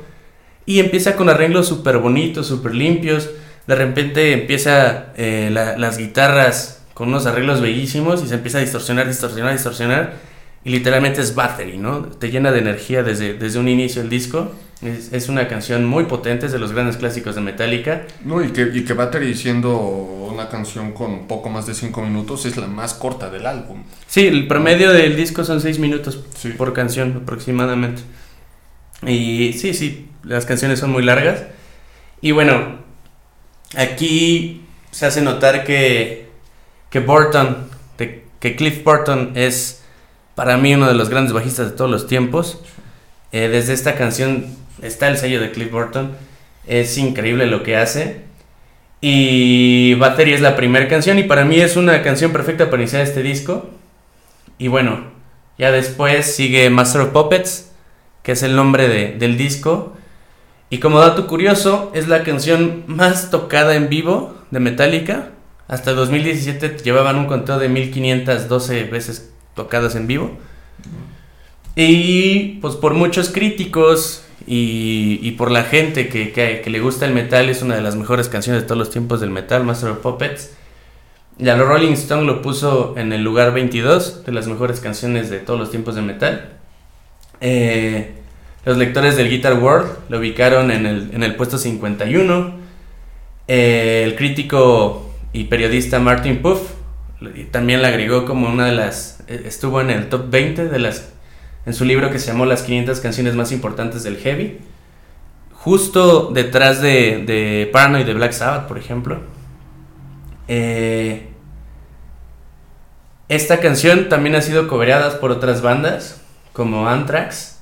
Y 0.65 0.79
empieza 0.79 1.15
con 1.15 1.29
arreglos 1.29 1.67
súper 1.67 1.99
bonitos, 1.99 2.47
súper 2.47 2.73
limpios. 2.73 3.29
De 3.67 3.75
repente 3.75 4.33
empieza 4.33 5.13
eh, 5.15 5.49
la, 5.53 5.77
las 5.77 5.99
guitarras 5.99 6.81
con 6.95 7.09
unos 7.09 7.27
arreglos 7.27 7.61
bellísimos 7.61 8.23
y 8.23 8.27
se 8.27 8.33
empieza 8.33 8.57
a 8.57 8.61
distorsionar, 8.61 9.07
distorsionar, 9.07 9.53
distorsionar. 9.53 10.13
Y 10.63 10.71
literalmente 10.71 11.21
es 11.21 11.35
battery, 11.35 11.77
¿no? 11.77 12.01
Te 12.03 12.29
llena 12.29 12.51
de 12.51 12.59
energía 12.59 13.01
desde, 13.01 13.33
desde 13.33 13.59
un 13.59 13.67
inicio 13.67 14.01
el 14.01 14.09
disco. 14.09 14.51
Es, 14.81 15.11
es, 15.13 15.29
una 15.29 15.47
canción 15.47 15.85
muy 15.85 16.05
potente, 16.05 16.45
es 16.45 16.51
de 16.51 16.59
los 16.59 16.71
grandes 16.71 16.97
clásicos 16.97 17.35
de 17.35 17.41
Metallica. 17.41 18.03
No, 18.23 18.43
y 18.43 18.49
que, 18.49 18.69
y 18.73 18.83
que 18.83 18.93
Battery, 18.93 19.35
siendo 19.35 19.77
una 19.77 20.49
canción 20.49 20.93
con 20.93 21.27
poco 21.27 21.49
más 21.49 21.65
de 21.65 21.73
5 21.73 22.01
minutos, 22.01 22.45
es 22.45 22.57
la 22.57 22.67
más 22.67 22.93
corta 22.93 23.29
del 23.29 23.45
álbum. 23.45 23.83
Sí, 24.07 24.27
el 24.27 24.47
promedio 24.47 24.91
del 24.91 25.15
disco 25.15 25.43
son 25.43 25.59
6 25.61 25.79
minutos 25.79 26.23
sí. 26.35 26.49
por 26.49 26.73
canción 26.73 27.21
aproximadamente. 27.23 28.01
Y 29.05 29.53
sí, 29.53 29.73
sí, 29.73 30.09
las 30.23 30.45
canciones 30.45 30.79
son 30.79 30.91
muy 30.91 31.03
largas. 31.03 31.43
Y 32.21 32.31
bueno, 32.31 32.79
aquí 33.75 34.65
se 34.91 35.05
hace 35.05 35.21
notar 35.21 35.63
que, 35.63 36.29
que 36.89 36.99
Burton, 36.99 37.69
que 37.97 38.55
Cliff 38.55 38.83
Burton 38.83 39.33
es 39.35 39.78
para 40.39 40.55
mí 40.55 40.73
uno 40.73 40.87
de 40.87 40.93
los 40.93 41.09
grandes 41.09 41.33
bajistas 41.33 41.71
de 41.71 41.75
todos 41.75 41.91
los 41.91 42.07
tiempos. 42.07 42.61
Eh, 43.33 43.49
desde 43.49 43.73
esta 43.73 43.95
canción 43.95 44.45
está 44.81 45.09
el 45.09 45.17
sello 45.17 45.41
de 45.41 45.51
Cliff 45.51 45.69
Burton. 45.69 46.13
Es 46.65 46.97
increíble 46.97 47.45
lo 47.45 47.61
que 47.61 47.75
hace. 47.75 48.21
Y 49.01 49.95
Battery 49.95 50.35
es 50.35 50.39
la 50.39 50.55
primera 50.55 50.87
canción 50.87 51.19
y 51.19 51.23
para 51.23 51.43
mí 51.43 51.59
es 51.59 51.75
una 51.75 52.01
canción 52.03 52.31
perfecta 52.31 52.69
para 52.69 52.81
iniciar 52.81 53.01
este 53.01 53.21
disco. 53.21 53.69
Y 54.57 54.69
bueno, 54.69 55.11
ya 55.57 55.71
después 55.71 56.33
sigue 56.33 56.69
Master 56.69 57.01
of 57.01 57.09
Puppets, 57.09 57.73
que 58.23 58.31
es 58.31 58.41
el 58.41 58.55
nombre 58.55 58.87
de, 58.87 59.15
del 59.19 59.35
disco. 59.37 59.97
Y 60.69 60.77
como 60.77 61.01
dato 61.01 61.27
curioso, 61.27 61.91
es 61.93 62.07
la 62.07 62.23
canción 62.23 62.85
más 62.87 63.29
tocada 63.29 63.75
en 63.75 63.89
vivo 63.89 64.37
de 64.51 64.61
Metallica. 64.61 65.31
Hasta 65.67 65.91
2017 65.91 66.77
llevaban 66.81 67.17
un 67.17 67.25
conteo 67.25 67.59
de 67.59 67.67
1512 67.67 68.85
veces 68.85 69.33
tocadas 69.55 69.95
en 69.95 70.07
vivo. 70.07 70.31
Y 71.75 72.59
pues 72.61 72.75
por 72.75 72.93
muchos 72.93 73.29
críticos 73.29 74.25
y, 74.45 75.31
por 75.37 75.51
la 75.51 75.63
gente 75.63 76.09
que, 76.09 76.31
que, 76.31 76.69
le 76.69 76.79
gusta 76.79 77.05
el 77.05 77.13
metal, 77.13 77.49
es 77.49 77.61
una 77.61 77.75
de 77.75 77.81
las 77.81 77.95
mejores 77.95 78.29
canciones 78.29 78.63
de 78.63 78.67
todos 78.67 78.79
los 78.79 78.89
tiempos 78.89 79.21
del 79.21 79.29
metal, 79.29 79.63
Master 79.63 79.91
of 79.91 79.99
Puppets. 79.99 80.55
Ya 81.37 81.55
los 81.55 81.67
Rolling 81.67 81.93
Stone 81.93 82.23
lo 82.23 82.41
puso 82.41 82.95
en 82.97 83.13
el 83.13 83.23
lugar 83.23 83.53
22 83.53 84.25
de 84.25 84.31
las 84.31 84.47
mejores 84.47 84.79
canciones 84.79 85.29
de 85.29 85.39
todos 85.39 85.59
los 85.59 85.71
tiempos 85.71 85.95
de 85.95 86.01
metal. 86.01 86.49
Eh, 87.41 88.13
los 88.65 88.77
lectores 88.77 89.15
del 89.15 89.29
Guitar 89.29 89.53
World 89.53 89.89
lo 90.09 90.19
ubicaron 90.19 90.71
en 90.71 90.85
el, 90.85 91.11
en 91.13 91.23
el 91.23 91.35
puesto 91.35 91.57
51. 91.57 92.53
Eh, 93.47 94.03
el 94.05 94.15
crítico 94.15 95.11
y 95.31 95.45
periodista 95.45 95.99
Martin 95.99 96.41
Puff 96.41 96.78
también 97.51 97.81
la 97.81 97.89
agregó 97.89 98.25
como 98.25 98.49
una 98.49 98.65
de 98.65 98.73
las... 98.73 99.23
Estuvo 99.27 99.81
en 99.81 99.89
el 99.89 100.09
top 100.09 100.29
20 100.29 100.67
de 100.67 100.79
las... 100.79 101.09
En 101.65 101.73
su 101.73 101.85
libro 101.85 102.09
que 102.09 102.19
se 102.19 102.27
llamó 102.27 102.45
Las 102.45 102.63
500 102.63 102.99
canciones 102.99 103.35
más 103.35 103.51
importantes 103.51 104.03
del 104.03 104.17
heavy. 104.17 104.59
Justo 105.53 106.31
detrás 106.33 106.81
de, 106.81 107.23
de 107.25 107.69
Paranoid 107.71 108.05
de 108.05 108.13
Black 108.13 108.31
Sabbath, 108.31 108.67
por 108.67 108.77
ejemplo. 108.77 109.19
Eh, 110.47 111.29
esta 113.27 113.59
canción 113.59 114.09
también 114.09 114.35
ha 114.35 114.41
sido 114.41 114.67
cobereada 114.67 115.19
por 115.19 115.31
otras 115.31 115.61
bandas, 115.61 116.21
como 116.53 116.87
Anthrax. 116.87 117.59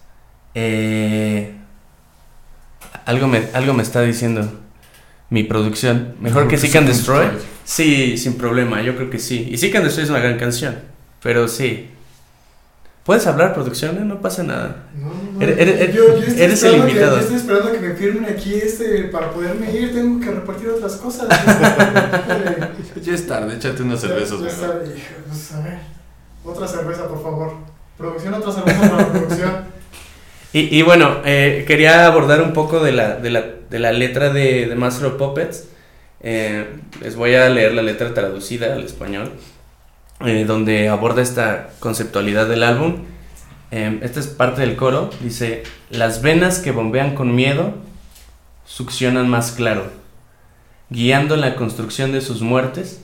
Eh, 0.56 1.54
algo, 3.06 3.28
me, 3.28 3.44
algo 3.54 3.74
me 3.74 3.84
está 3.84 4.02
diciendo 4.02 4.50
mi 5.30 5.44
producción. 5.44 6.16
Mejor 6.22 6.48
que 6.48 6.58
Seek 6.58 6.76
and 6.78 6.88
Destroy. 6.88 7.28
Sí, 7.68 8.18
sin 8.18 8.36
problema, 8.36 8.82
yo 8.82 8.96
creo 8.96 9.10
que 9.10 9.20
sí. 9.20 9.46
Y 9.52 9.58
Seek 9.58 9.76
and 9.76 9.84
Destroy 9.84 10.06
es 10.06 10.10
una 10.10 10.20
gran 10.20 10.40
canción, 10.40 10.80
pero 11.22 11.50
sí. 11.50 11.90
¿Puedes 13.04 13.28
hablar, 13.28 13.54
producción? 13.54 14.08
No 14.08 14.22
pasa 14.22 14.44
nada. 14.44 14.86
No, 14.98 15.08
no, 15.34 15.42
eres, 15.42 15.58
eres, 15.60 15.94
yo, 15.94 16.18
yo 16.18 16.44
eres 16.44 16.64
el 16.64 16.78
invitado. 16.78 17.16
Que, 17.16 17.18
yo 17.18 17.22
estoy 17.24 17.36
esperando 17.36 17.72
que 17.74 17.80
me 17.80 17.94
firmen 17.94 18.24
aquí 18.24 18.56
este 18.56 19.04
para 19.10 19.32
poderme 19.32 19.70
ir. 19.70 19.94
Tengo 19.94 20.18
que 20.18 20.32
repartir 20.32 20.70
otras 20.70 20.96
cosas. 20.96 21.28
ya 23.02 23.14
es 23.14 23.28
tarde, 23.28 23.58
échate 23.58 23.84
unas 23.84 24.00
cervezas. 24.00 24.40
Ya, 24.40 24.48
ya 24.48 24.80
pues, 25.28 25.52
a 25.52 25.62
ver, 25.62 25.80
otra 26.46 26.68
cerveza, 26.70 27.06
por 27.10 27.22
favor. 27.22 27.52
Producción, 27.98 28.34
otra 28.34 28.54
cerveza 28.54 28.80
para 28.80 28.98
la 28.98 29.12
producción. 29.12 29.52
Y, 30.54 30.80
y 30.80 30.82
bueno, 30.84 31.18
eh, 31.26 31.66
quería 31.68 32.06
abordar 32.06 32.42
un 32.42 32.54
poco 32.54 32.80
de 32.80 32.94
la, 32.94 33.18
de 33.18 33.30
la, 33.30 33.44
de 33.70 33.80
la 33.80 33.92
letra 33.92 34.32
de, 34.32 34.68
de 34.68 34.76
Master 34.76 35.08
of 35.08 35.16
Puppets. 35.16 35.66
Eh, 36.22 36.80
les 37.02 37.16
voy 37.16 37.36
a 37.36 37.50
leer 37.50 37.74
la 37.74 37.82
letra 37.82 38.14
traducida 38.14 38.74
al 38.74 38.84
español. 38.84 39.32
Eh, 40.26 40.46
donde 40.46 40.90
aborda 40.90 41.22
esta 41.22 41.70
conceptualidad 41.80 42.48
del 42.48 42.64
álbum. 42.64 43.04
Eh, 43.70 44.00
esta 44.02 44.20
es 44.20 44.28
parte 44.28 44.62
del 44.62 44.76
coro. 44.76 45.12
Dice, 45.22 45.64
las 45.92 46.22
venas 46.24 46.60
que 46.60 46.72
bombean 46.72 47.14
con 47.14 47.36
miedo 47.36 47.76
succionan 48.66 49.30
más 49.30 49.52
claro. 49.52 49.92
Guiando 50.90 51.36
la 51.36 51.56
construcción 51.56 52.12
de 52.12 52.22
sus 52.22 52.42
muertes, 52.42 53.02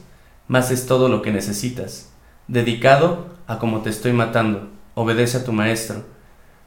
más 0.48 0.72
es 0.72 0.88
todo 0.88 1.08
lo 1.08 1.22
que 1.22 1.32
necesitas. 1.32 2.12
Dedicado 2.48 3.28
a 3.46 3.60
como 3.60 3.82
te 3.82 3.92
estoy 3.92 4.14
matando. 4.14 4.70
Obedece 4.96 5.38
a 5.38 5.44
tu 5.44 5.54
maestro. 5.54 6.04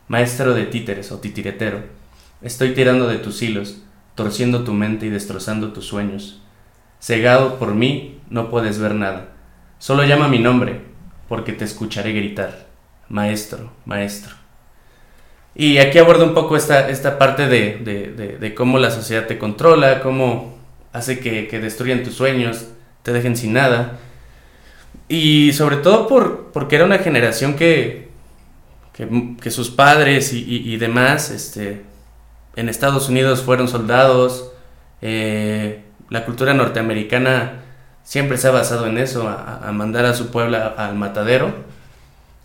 Maestro 0.07 0.55
de 0.55 0.67
títeres 0.67 1.11
o 1.11 1.19
titiretero. 1.19 1.83
Estoy 2.41 2.73
tirando 2.73 3.09
de 3.09 3.19
tus 3.19 3.43
hilos, 3.43 3.79
torciendo 4.16 4.64
tu 4.64 4.72
mente 4.72 5.07
y 5.07 5.11
destrozando 5.11 5.72
tus 5.72 5.87
sueños. 5.87 6.42
Cegado 6.98 7.61
por 7.61 7.74
mí, 7.74 8.18
no 8.29 8.50
puedes 8.50 8.81
ver 8.81 8.94
nada. 8.96 9.29
Solo 9.79 10.02
llama 10.02 10.26
mi 10.26 10.40
nombre, 10.40 10.81
porque 11.29 11.52
te 11.52 11.64
escucharé 11.64 12.12
gritar. 12.12 12.66
Maestro, 13.09 13.70
maestro. 13.85 14.35
Y 15.55 15.79
aquí 15.79 15.98
abordo 15.98 16.24
un 16.24 16.35
poco 16.35 16.57
esta, 16.57 16.88
esta 16.88 17.18
parte 17.18 17.46
de, 17.46 17.79
de, 17.79 18.37
de, 18.38 18.55
cómo 18.55 18.79
la 18.79 18.90
sociedad 18.90 19.26
te 19.26 19.38
controla, 19.38 20.00
cómo 20.00 20.59
hace 20.92 21.18
que, 21.18 21.48
que, 21.48 21.61
destruyan 21.61 22.02
tus 22.02 22.14
sueños, 22.14 22.66
te 23.02 23.12
dejen 23.12 23.37
sin 23.37 23.52
nada. 23.52 23.98
Y 25.09 25.52
sobre 25.52 25.76
todo 25.76 26.09
por, 26.09 26.50
porque 26.52 26.76
era 26.76 26.85
una 26.85 26.98
generación 26.98 27.55
que, 27.55 28.09
que, 28.92 29.37
que 29.40 29.50
sus 29.50 29.70
padres 29.70 30.35
y, 30.35 30.42
y, 30.42 30.74
y, 30.74 30.76
demás 30.76 31.31
este, 31.31 31.85
en 32.57 32.69
Estados 32.69 33.09
Unidos 33.09 33.42
fueron 33.42 33.69
soldados. 33.69 34.51
Eh, 35.03 35.83
la 36.11 36.25
cultura 36.25 36.55
norteamericana 36.55 37.62
siempre 38.03 38.38
se 38.38 38.49
ha 38.49 38.51
basado 38.51 38.87
en 38.87 38.99
eso, 38.99 39.29
a, 39.29 39.69
a 39.69 39.73
mandar 39.73 40.05
a 40.07 40.14
su 40.14 40.31
pueblo 40.31 40.59
al 40.77 40.95
matadero. 40.97 41.55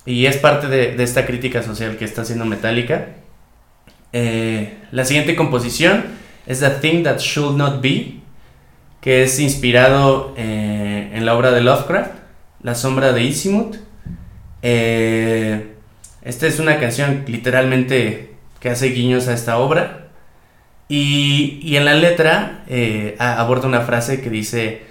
Y 0.06 0.26
es 0.26 0.38
parte 0.38 0.68
de, 0.68 0.96
de, 0.96 1.04
esta 1.04 1.26
crítica 1.26 1.64
social 1.64 1.98
que 1.98 2.06
está 2.06 2.24
haciendo 2.24 2.46
Metallica. 2.46 3.10
Eh, 4.14 4.78
la 4.92 5.06
siguiente 5.06 5.36
composición 5.36 6.04
es 6.46 6.60
The 6.60 6.70
Thing 6.82 7.04
That 7.04 7.20
Should 7.20 7.56
Not 7.56 7.82
Be, 7.82 8.16
que 9.00 9.24
es 9.24 9.40
inspirado 9.40 10.34
eh, 10.38 11.12
en 11.14 11.26
la 11.26 11.36
obra 11.36 11.52
de 11.52 11.62
Lovecraft, 11.62 12.12
La 12.62 12.76
sombra 12.76 13.14
de 13.14 13.24
Isimuth. 13.24 13.78
Eh, 14.62 15.76
esta 16.24 16.48
es 16.48 16.60
una 16.60 16.80
canción 16.80 17.24
literalmente 17.28 18.36
que 18.60 18.70
hace 18.70 18.88
guiños 18.90 19.28
a 19.28 19.34
esta 19.34 19.58
obra. 19.58 20.01
Y, 20.94 21.78
en 21.78 21.86
la 21.86 21.94
letra 21.94 22.66
eh, 22.68 23.16
aborda 23.18 23.66
una 23.66 23.80
frase 23.80 24.20
que 24.20 24.30
dice, 24.30 24.82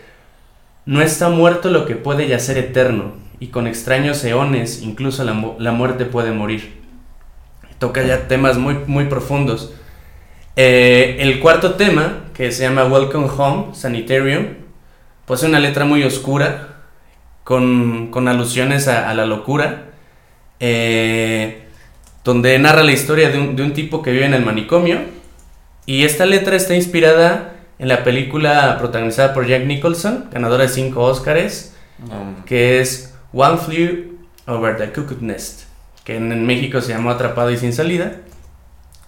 no 0.86 1.02
está 1.02 1.28
muerto 1.28 1.68
lo 1.68 1.84
que 1.84 1.94
puede 1.94 2.26
yacer 2.26 2.56
eterno, 2.56 3.12
y 3.38 3.48
con 3.48 3.66
extraños 3.66 4.24
eones 4.24 4.80
incluso 4.80 5.24
la, 5.24 5.72
muerte 5.72 6.06
puede 6.06 6.32
morir. 6.32 6.80
Toca 7.78 8.02
ya 8.02 8.28
temas 8.28 8.56
muy, 8.56 8.78
muy 8.86 9.04
profundos. 9.08 9.74
Eh, 10.56 11.18
el 11.20 11.38
cuarto 11.38 11.74
tema, 11.74 12.20
que 12.32 12.50
se 12.50 12.62
llama 12.62 12.86
Welcome 12.86 13.28
Home, 13.36 13.74
Sanitarium, 13.74 14.46
posee 15.26 15.50
una 15.50 15.60
letra 15.60 15.84
muy 15.84 16.02
oscura, 16.02 16.78
con, 17.44 18.10
con 18.10 18.26
alusiones 18.26 18.88
a, 18.88 19.12
la 19.12 19.26
locura, 19.26 19.90
eh, 20.60 21.64
donde 22.24 22.58
narra 22.58 22.84
la 22.84 22.92
historia 22.92 23.28
de 23.28 23.62
un 23.62 23.74
tipo 23.74 24.00
que 24.00 24.12
vive 24.12 24.24
en 24.24 24.32
el 24.32 24.46
manicomio. 24.46 25.19
Y 25.90 26.05
esta 26.05 26.24
letra 26.24 26.55
está 26.55 26.76
inspirada 26.76 27.55
en 27.81 27.88
la 27.88 28.05
película 28.05 28.79
protagonizada 28.79 29.35
por 29.35 29.48
Jack 29.48 29.66
Nicholson, 29.66 30.26
ganadora 30.31 30.62
de 30.62 30.68
5 30.68 31.03
Oscars, 31.03 31.72
que 32.46 32.81
es 32.81 33.12
One 33.33 33.57
Flew 33.57 34.18
Over 34.46 34.76
the 34.76 34.92
Cuckoo's 34.92 35.20
Nest, 35.20 35.62
que 36.05 36.14
en, 36.14 36.46
México 36.46 36.81
se 36.81 36.92
llamó 36.92 37.11
Atrapado 37.11 37.50
y 37.50 37.57
Sin 37.57 37.72
Salida. 37.72 38.18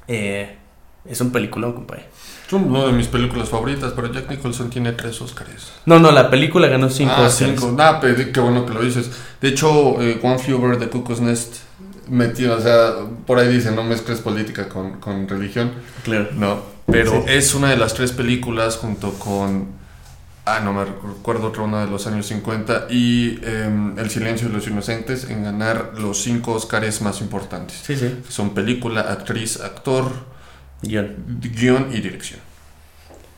Eh, 0.08 0.56
es 1.04 1.20
un 1.20 1.30
peliculón, 1.30 1.74
compadre. 1.74 2.06
Es 2.48 2.52
una 2.52 2.86
de 2.86 2.92
mis 2.92 3.06
películas 3.06 3.48
favoritas, 3.48 3.92
pero 3.94 4.12
Jack 4.12 4.28
Nicholson 4.28 4.68
tiene 4.68 4.90
tres 4.90 5.22
Oscars. 5.22 5.74
No, 5.86 6.00
no, 6.00 6.10
la 6.10 6.30
película 6.30 6.66
ganó 6.66 6.90
cinco 6.90 7.14
ah, 7.16 7.30
cinco. 7.30 7.76
Ah, 7.78 8.00
qué 8.02 8.40
bueno 8.40 8.66
que 8.66 8.74
lo 8.74 8.82
dices. 8.82 9.08
De 9.40 9.50
hecho, 9.50 10.02
eh, 10.02 10.18
One 10.20 10.40
Flew 10.40 10.58
Over 10.58 10.80
the 10.80 10.88
Cuckoo's 10.88 11.20
Nest 11.20 11.58
metido, 12.12 12.56
o 12.56 12.60
sea, 12.60 12.92
por 13.26 13.38
ahí 13.38 13.48
dice, 13.48 13.72
no 13.72 13.82
mezcles 13.82 14.20
política 14.20 14.68
con, 14.68 15.00
con 15.00 15.26
religión. 15.26 15.72
Claro. 16.04 16.28
No, 16.34 16.62
pero 16.86 17.22
sí. 17.22 17.32
es 17.32 17.54
una 17.54 17.70
de 17.70 17.76
las 17.76 17.94
tres 17.94 18.12
películas 18.12 18.76
junto 18.76 19.14
con... 19.14 19.82
Ah, 20.44 20.60
no 20.60 20.72
me 20.72 20.84
recuerdo 20.84 21.48
otra 21.48 21.62
una 21.62 21.84
de 21.84 21.90
los 21.90 22.06
años 22.08 22.26
50 22.26 22.88
y 22.90 23.38
eh, 23.42 23.92
El 23.96 24.10
silencio 24.10 24.48
de 24.48 24.54
los 24.54 24.66
inocentes 24.66 25.30
en 25.30 25.44
ganar 25.44 25.92
los 25.98 26.20
cinco 26.20 26.52
Oscars 26.52 27.00
más 27.00 27.20
importantes. 27.20 27.80
Sí, 27.82 27.96
sí. 27.96 28.18
Son 28.28 28.52
película, 28.52 29.02
actriz, 29.02 29.60
actor, 29.60 30.10
guion, 30.82 31.14
guion 31.40 31.90
y 31.92 32.00
dirección. 32.00 32.40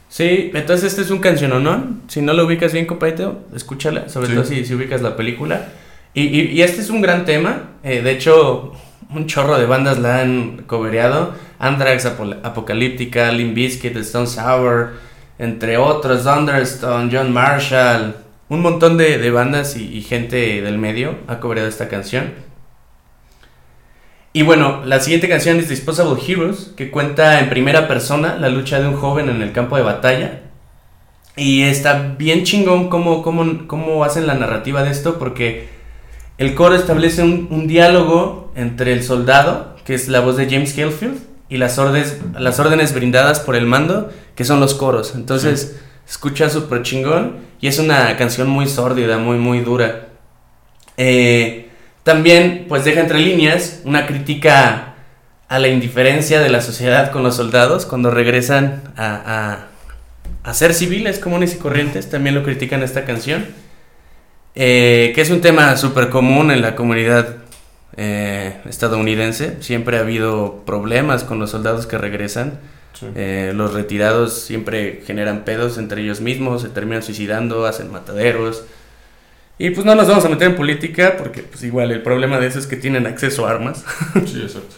Sí, 0.09 0.51
entonces 0.55 0.93
este 0.93 1.03
es 1.03 1.11
un 1.11 1.19
canciononón. 1.19 2.03
Si 2.09 2.23
no 2.23 2.33
lo 2.33 2.47
ubicas 2.47 2.73
bien, 2.73 2.87
compaito, 2.87 3.45
escúchala, 3.55 4.09
sobre 4.09 4.29
sí. 4.29 4.35
todo 4.35 4.45
si, 4.45 4.65
si, 4.65 4.75
ubicas 4.75 5.03
la 5.03 5.17
película. 5.17 5.69
Y, 6.15 6.63
este 6.63 6.81
es 6.81 6.91
un 6.91 7.03
gran 7.03 7.25
tema. 7.25 7.71
Eh, 7.83 8.01
de 8.01 8.13
hecho, 8.13 8.73
un 9.11 9.27
chorro 9.27 9.59
de 9.59 9.67
bandas 9.67 9.99
la 9.99 10.21
han 10.21 10.63
cobereado. 10.67 11.35
Anthrax, 11.59 12.07
Ap 12.07 12.21
Apocalíptica, 12.45 13.33
Limp 13.33 13.55
Bizkit, 13.55 13.97
Stone 13.97 14.29
Sour, 14.29 14.93
entre 15.39 15.77
otros, 15.77 16.23
Thunderstone, 16.23 17.11
John 17.13 17.33
Marshall. 17.33 18.15
Un 18.49 18.61
montón 18.61 18.97
de, 18.97 19.19
de 19.19 19.31
bandas 19.31 19.77
y, 19.77 19.97
y, 19.97 20.03
gente 20.03 20.63
del 20.63 20.79
medio 20.79 21.17
ha 21.27 21.41
cobereado 21.41 21.69
esta 21.69 21.89
canción. 21.89 22.33
Y 24.33 24.43
bueno, 24.43 24.85
la 24.85 25.01
siguiente 25.01 25.29
canción 25.29 25.59
es 25.59 25.69
Disposable 25.69 26.21
Heroes, 26.27 26.73
que 26.77 26.91
cuenta 26.91 27.41
en 27.41 27.49
primera 27.49 27.89
persona 27.89 28.37
la 28.37 28.49
lucha 28.49 28.81
de 28.81 28.89
un 28.89 28.95
joven 28.95 29.29
en 29.29 29.43
el 29.43 29.53
campo 29.53 29.77
de 29.77 29.83
batalla. 29.83 30.43
Y 31.37 31.63
está 31.63 32.15
bien 32.17 32.45
chingón 32.45 32.89
cómo, 32.89 33.23
cómo, 33.23 33.67
cómo 33.67 34.05
hacen 34.05 34.27
la 34.27 34.35
narrativa 34.35 34.85
de 34.85 34.91
esto, 34.91 35.19
porque 35.19 35.74
el 36.39 36.55
coro 36.55 36.75
establece 36.75 37.23
un, 37.23 37.49
un, 37.51 37.69
diálogo 37.69 38.53
entre 38.57 38.93
el 38.93 39.03
soldado, 39.03 39.77
que 39.85 39.95
es 39.95 40.09
la 40.09 40.21
voz 40.21 40.37
de 40.37 40.47
James 40.51 40.77
Hetfield, 40.77 41.19
y 41.49 41.59
las 41.59 41.79
órdenes, 41.79 42.19
las 42.39 42.59
órdenes 42.59 42.95
brindadas 42.95 43.41
por 43.41 43.55
el 43.55 43.67
mando, 43.67 44.11
que 44.35 44.45
son 44.45 44.61
los 44.61 44.75
coros. 44.75 45.15
Entonces, 45.15 45.77
sí. 45.77 45.85
escucha 46.09 46.51
súper 46.51 46.83
chingón, 46.83 47.37
y 47.61 47.69
es 47.69 47.79
una 47.79 48.17
canción 48.17 48.49
muy 48.49 48.67
sórdida, 48.67 49.19
muy, 49.19 49.39
muy 49.39 49.61
dura. 49.61 50.09
Eh, 50.97 51.69
también, 52.03 52.67
pues 52.69 52.85
deja 52.85 53.01
entre 53.01 53.19
líneas 53.19 53.81
una 53.85 54.07
crítica 54.07 54.95
a 55.49 55.59
la 55.59 55.69
indiferencia 55.69 56.41
de 56.41 56.51
la 56.51 56.61
sociedad 56.61 57.13
con 57.13 57.23
los 57.23 57.37
soldados 57.37 57.87
cuando 57.87 58.11
regresan 58.11 58.83
a, 58.97 59.69
a, 60.45 60.51
a 60.51 60.55
ser 60.55 60.75
civiles 60.75 61.19
comunes 61.19 61.55
y 61.55 61.59
corrientes. 61.59 62.11
También 62.11 62.35
lo 62.35 62.43
critican 62.43 62.83
esta 62.83 63.05
canción. 63.05 63.47
Eh, 64.55 65.13
que 65.15 65.21
es 65.21 65.31
un 65.31 65.41
tema 65.41 65.77
súper 65.77 66.11
común 66.11 66.51
en 66.51 66.63
la 66.63 66.77
comunidad 66.77 67.37
eh, 67.97 68.61
estadounidense. 68.67 69.57
Siempre 69.61 69.99
ha 69.99 70.01
habido 70.01 70.63
problemas 70.65 71.25
con 71.25 71.39
los 71.39 71.51
soldados 71.51 71.87
que 71.87 71.99
regresan. 71.99 72.61
Sí. 72.93 73.07
Eh, 73.17 73.53
los 73.55 73.73
retirados 73.75 74.41
siempre 74.43 75.03
generan 75.05 75.45
pedos 75.45 75.79
entre 75.79 76.03
ellos 76.03 76.21
mismos, 76.21 76.63
se 76.63 76.69
terminan 76.69 77.03
suicidando, 77.03 77.67
hacen 77.67 77.91
mataderos. 77.91 78.65
Y 79.59 79.71
pues 79.71 79.87
no 79.87 79.95
nos 79.95 80.09
vamos 80.09 80.25
a 80.25 80.29
meter 80.29 80.49
en 80.49 80.57
política 80.57 81.17
porque 81.17 81.43
pues 81.43 81.63
igual 81.63 81.93
el 81.93 82.03
problema 82.03 82.41
de 82.41 82.49
eso 82.49 82.59
es 82.59 82.67
que 82.67 82.77
tienen 82.77 83.07
acceso 83.07 83.47
a 83.47 83.51
armas. 83.51 83.85
Sí, 84.27 84.41
exacto. 84.43 84.77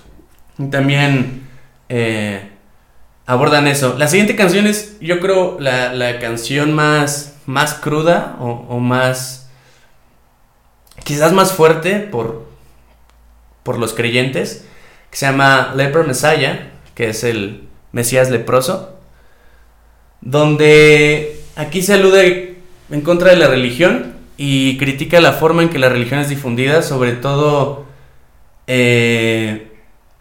y 0.58 0.66
también 0.66 1.42
eh, 1.88 2.50
abordan 3.24 3.66
eso. 3.66 3.96
La 3.98 4.08
siguiente 4.08 4.36
canción 4.36 4.66
es, 4.66 4.98
yo 5.00 5.20
creo, 5.20 5.58
la, 5.60 5.92
la 5.94 6.18
canción 6.18 6.74
más, 6.74 7.36
más 7.46 7.74
cruda 7.74 8.36
o, 8.38 8.66
o, 8.68 8.78
más... 8.80 9.45
quizás 11.06 11.32
más 11.32 11.52
fuerte 11.52 12.00
por, 12.00 12.48
por 13.62 13.78
los 13.78 13.94
creyentes, 13.94 14.66
que 15.08 15.16
se 15.16 15.26
llama 15.26 15.72
Leper 15.76 16.04
Messiah, 16.04 16.72
que 16.96 17.10
es 17.10 17.22
el 17.22 17.62
Mesías 17.92 18.28
leproso, 18.28 18.98
donde 20.20 21.40
aquí 21.54 21.82
se 21.82 21.94
alude 21.94 22.56
en 22.90 23.02
contra 23.02 23.30
de 23.30 23.36
la 23.36 23.46
religión 23.46 24.16
y 24.36 24.78
critica 24.78 25.20
la 25.20 25.34
forma 25.34 25.62
en 25.62 25.68
que 25.68 25.78
la 25.78 25.88
religión 25.88 26.18
es 26.18 26.28
difundida, 26.28 26.82
sobre 26.82 27.12
todo, 27.12 27.86
eh, 28.66 29.68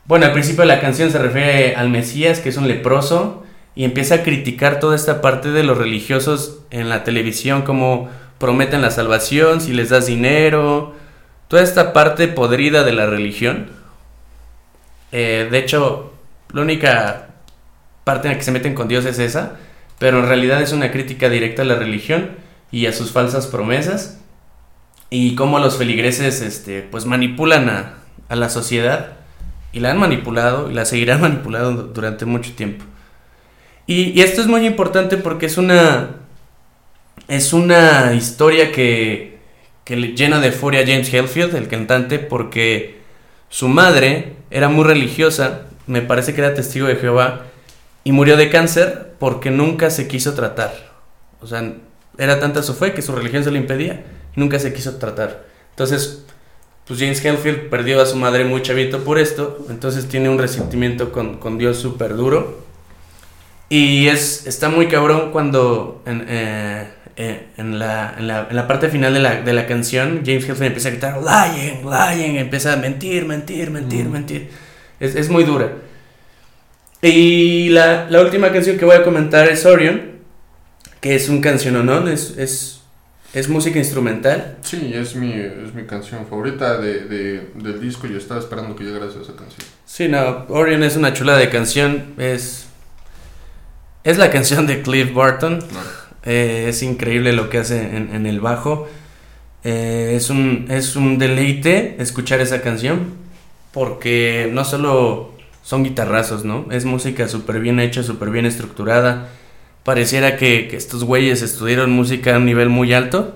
bueno, 0.05 0.27
al 0.27 0.33
principio 0.33 0.61
de 0.61 0.67
la 0.67 0.81
canción 0.81 1.09
se 1.09 1.17
refiere 1.17 1.75
al 1.75 1.89
Mesías, 1.89 2.41
que 2.41 2.49
es 2.49 2.57
un 2.57 2.67
leproso, 2.67 3.43
y 3.73 3.85
empieza 3.85 4.15
a 4.15 4.23
criticar 4.23 4.79
toda 4.79 4.95
esta 4.95 5.19
parte 5.19 5.49
de 5.49 5.63
los 5.63 5.79
religiosos 5.79 6.59
en 6.69 6.89
la 6.89 7.03
televisión, 7.03 7.63
como 7.63 8.11
prometen 8.45 8.84
la 8.84 8.91
salvación, 8.91 9.60
si 9.60 9.73
les 9.73 9.89
das 9.89 10.05
dinero, 10.05 10.93
toda 11.47 11.63
esta 11.63 11.93
parte 11.93 12.27
podrida 12.27 12.84
de 12.84 12.91
la 12.91 13.08
religión. 13.08 13.71
Eh, 15.12 15.47
de 15.49 15.58
hecho, 15.58 16.13
la 16.53 16.62
única 16.62 17.29
parte 18.03 18.27
en 18.27 18.34
la 18.34 18.38
que 18.38 18.43
se 18.43 18.51
meten 18.51 18.75
con 18.75 18.88
Dios 18.88 19.03
es 19.05 19.17
esa, 19.17 19.53
pero 19.97 20.19
en 20.19 20.27
realidad 20.27 20.62
es 20.62 20.73
una 20.73 20.91
crítica 20.91 21.27
directa 21.27 21.63
a 21.63 21.65
la 21.65 21.73
religión 21.73 22.34
y 22.71 22.86
a 22.86 22.93
sus 22.93 23.12
falsas 23.12 23.47
promesas 23.47 24.19
y 25.10 25.34
cómo 25.34 25.58
los 25.58 25.77
feligreses 25.77 26.43
este, 26.43 26.84
pues 26.84 27.08
manipulan 27.08 27.67
a, 27.67 27.93
a 28.29 28.36
la 28.36 28.49
sociedad 28.49 29.13
y 29.73 29.79
la 29.79 29.89
han 29.89 29.97
manipulado 29.97 30.69
y 30.69 30.75
la 30.75 30.86
seguirán 30.86 31.19
manipulando 31.27 31.81
durante 31.81 32.25
mucho 32.25 32.53
tiempo. 32.53 32.86
Y, 33.88 34.12
y, 34.12 34.21
esto 34.21 34.41
es 34.41 34.45
muy 34.45 34.67
importante 34.67 35.17
porque 35.17 35.47
es 35.47 35.58
una 35.58 36.24
es 37.27 37.53
una 37.53 38.13
historia 38.13 38.71
que, 38.71 39.38
que 39.83 39.95
llena 39.95 40.39
de 40.39 40.51
furia 40.51 40.81
a 40.81 40.85
James 40.85 41.13
Hetfield, 41.13 41.55
el 41.55 41.67
cantante, 41.67 42.19
porque 42.19 42.97
su 43.49 43.67
madre 43.67 44.33
era 44.51 44.69
muy 44.69 44.83
religiosa, 44.83 45.67
me 45.88 46.01
parece 46.01 46.33
que 46.33 46.41
era 46.41 46.53
testigo 46.53 46.88
de 46.88 46.95
Jehová, 46.95 47.45
y 48.03 48.11
murió 48.11 48.38
de 48.38 48.49
cáncer 48.49 49.13
porque 49.19 49.49
nunca 49.49 49.89
se 49.89 50.07
quiso 50.07 50.33
tratar. 50.33 50.93
O 51.41 51.47
sea, 51.47 51.73
era 52.17 52.39
tanta 52.39 52.63
su 52.63 52.73
fe 52.73 52.93
que 52.93 53.01
su 53.01 53.15
religión 53.15 53.43
se 53.43 53.51
lo 53.51 53.57
impedía 53.57 54.03
nunca 54.35 54.59
se 54.59 54.73
quiso 54.73 54.95
tratar. 54.97 55.45
Entonces, 55.71 56.25
pues 56.88 56.99
James 56.99 57.23
Hetfield 57.23 57.69
perdió 57.69 58.01
a 58.01 58.05
su 58.05 58.15
madre 58.15 58.45
muy 58.45 58.61
chavito 58.61 59.03
por 59.03 59.17
esto, 59.17 59.65
entonces 59.69 60.07
tiene 60.07 60.29
un 60.29 60.38
resentimiento 60.38 61.11
con, 61.11 61.38
con 61.38 61.57
Dios 61.57 61.77
súper 61.77 62.15
duro. 62.15 62.63
Y 63.69 64.07
es, 64.07 64.45
está 64.45 64.69
muy 64.69 64.88
cabrón 64.88 65.31
cuando 65.31 66.03
eh, 66.05 66.88
eh, 67.17 67.47
en, 67.58 67.80
la, 67.80 68.15
en, 68.17 68.28
la, 68.28 68.47
en, 68.49 68.56
la, 68.56 68.67
parte 68.67 68.89
final 68.89 69.13
de 69.13 69.19
la, 69.19 69.41
de 69.41 69.54
la 69.54 69.65
canción 69.65 70.21
James 70.25 70.43
Hetfield 70.43 70.63
empieza 70.63 70.89
a 70.89 70.91
gritar 70.91 71.17
lying, 71.21 71.82
lying, 71.84 72.38
empieza 72.38 72.73
a 72.73 72.75
mentir, 72.75 73.25
mentir, 73.25 73.71
mentir, 73.71 74.06
mm. 74.06 74.12
mentir. 74.12 74.49
Es, 74.99 75.15
es, 75.15 75.30
muy 75.30 75.43
dura. 75.43 75.71
Y 77.01 77.69
la, 77.69 78.10
la, 78.10 78.21
última 78.21 78.51
canción 78.51 78.78
que 78.78 78.86
voy 78.86 78.95
a 78.95 79.04
comentar 79.04 79.47
es 79.47 79.65
Orion, 79.65 80.15
que 80.99 81.15
es 81.15 81.30
un 81.30 81.41
canción 81.41 81.86
no 81.86 82.08
es, 82.08 82.38
es 82.38 82.75
¿Es 83.36 83.49
música 83.49 83.78
instrumental? 83.78 84.56
Sí, 84.62 84.93
es 84.95 85.13
mi, 85.13 85.34
es 85.34 85.73
mi 85.73 85.84
canción 85.84 86.25
favorita 86.25 86.78
de, 86.78 87.01
de, 87.01 87.49
del 87.56 87.82
disco 87.82 88.08
y 88.08 88.15
estaba 88.15 88.39
esperando 88.39 88.78
que 88.78 88.86
llegaras 88.86 89.13
a 89.17 89.21
esa 89.21 89.36
canción. 89.36 89.67
Sí, 89.86 90.08
no, 90.08 90.45
Orion 90.47 90.84
es 90.84 90.95
una 90.95 91.12
chula 91.12 91.36
de 91.36 91.49
canción, 91.49 92.13
es, 92.17 92.67
es 94.06 94.17
la 94.17 94.32
canción 94.32 94.67
de 94.67 94.82
Cliff 94.82 95.13
Barton, 95.13 95.60
eh, 96.25 96.65
es 96.69 96.83
increíble 96.83 97.33
lo 97.33 97.49
que 97.49 97.59
hace 97.59 97.95
en, 97.95 98.25
el 98.25 98.39
bajo, 98.39 98.88
eh, 99.63 100.13
es, 100.15 100.29
un, 100.29 100.67
es 100.69 100.95
un 100.95 101.17
deleite 101.17 101.95
escuchar 101.99 102.41
esa 102.41 102.61
canción, 102.61 103.13
porque 103.71 104.49
no 104.51 104.65
solo 104.65 105.33
son 105.63 105.83
guitarrazos, 105.83 106.45
¿no? 106.45 106.65
Es 106.71 106.85
música 106.85 107.27
súper 107.27 107.59
bien 107.59 107.79
hecha, 107.79 108.03
súper 108.03 108.29
bien 108.29 108.45
estructurada 108.45 109.29
pareciera 109.85 110.35
que, 110.35 110.67
que, 110.67 110.75
estos 110.75 111.03
güeyes 111.03 111.43
estudiaron 111.43 111.91
música 111.91 112.35
a 112.35 112.39
un 112.39 112.45
nivel 112.45 112.69
muy 112.69 112.91
alto. 112.91 113.35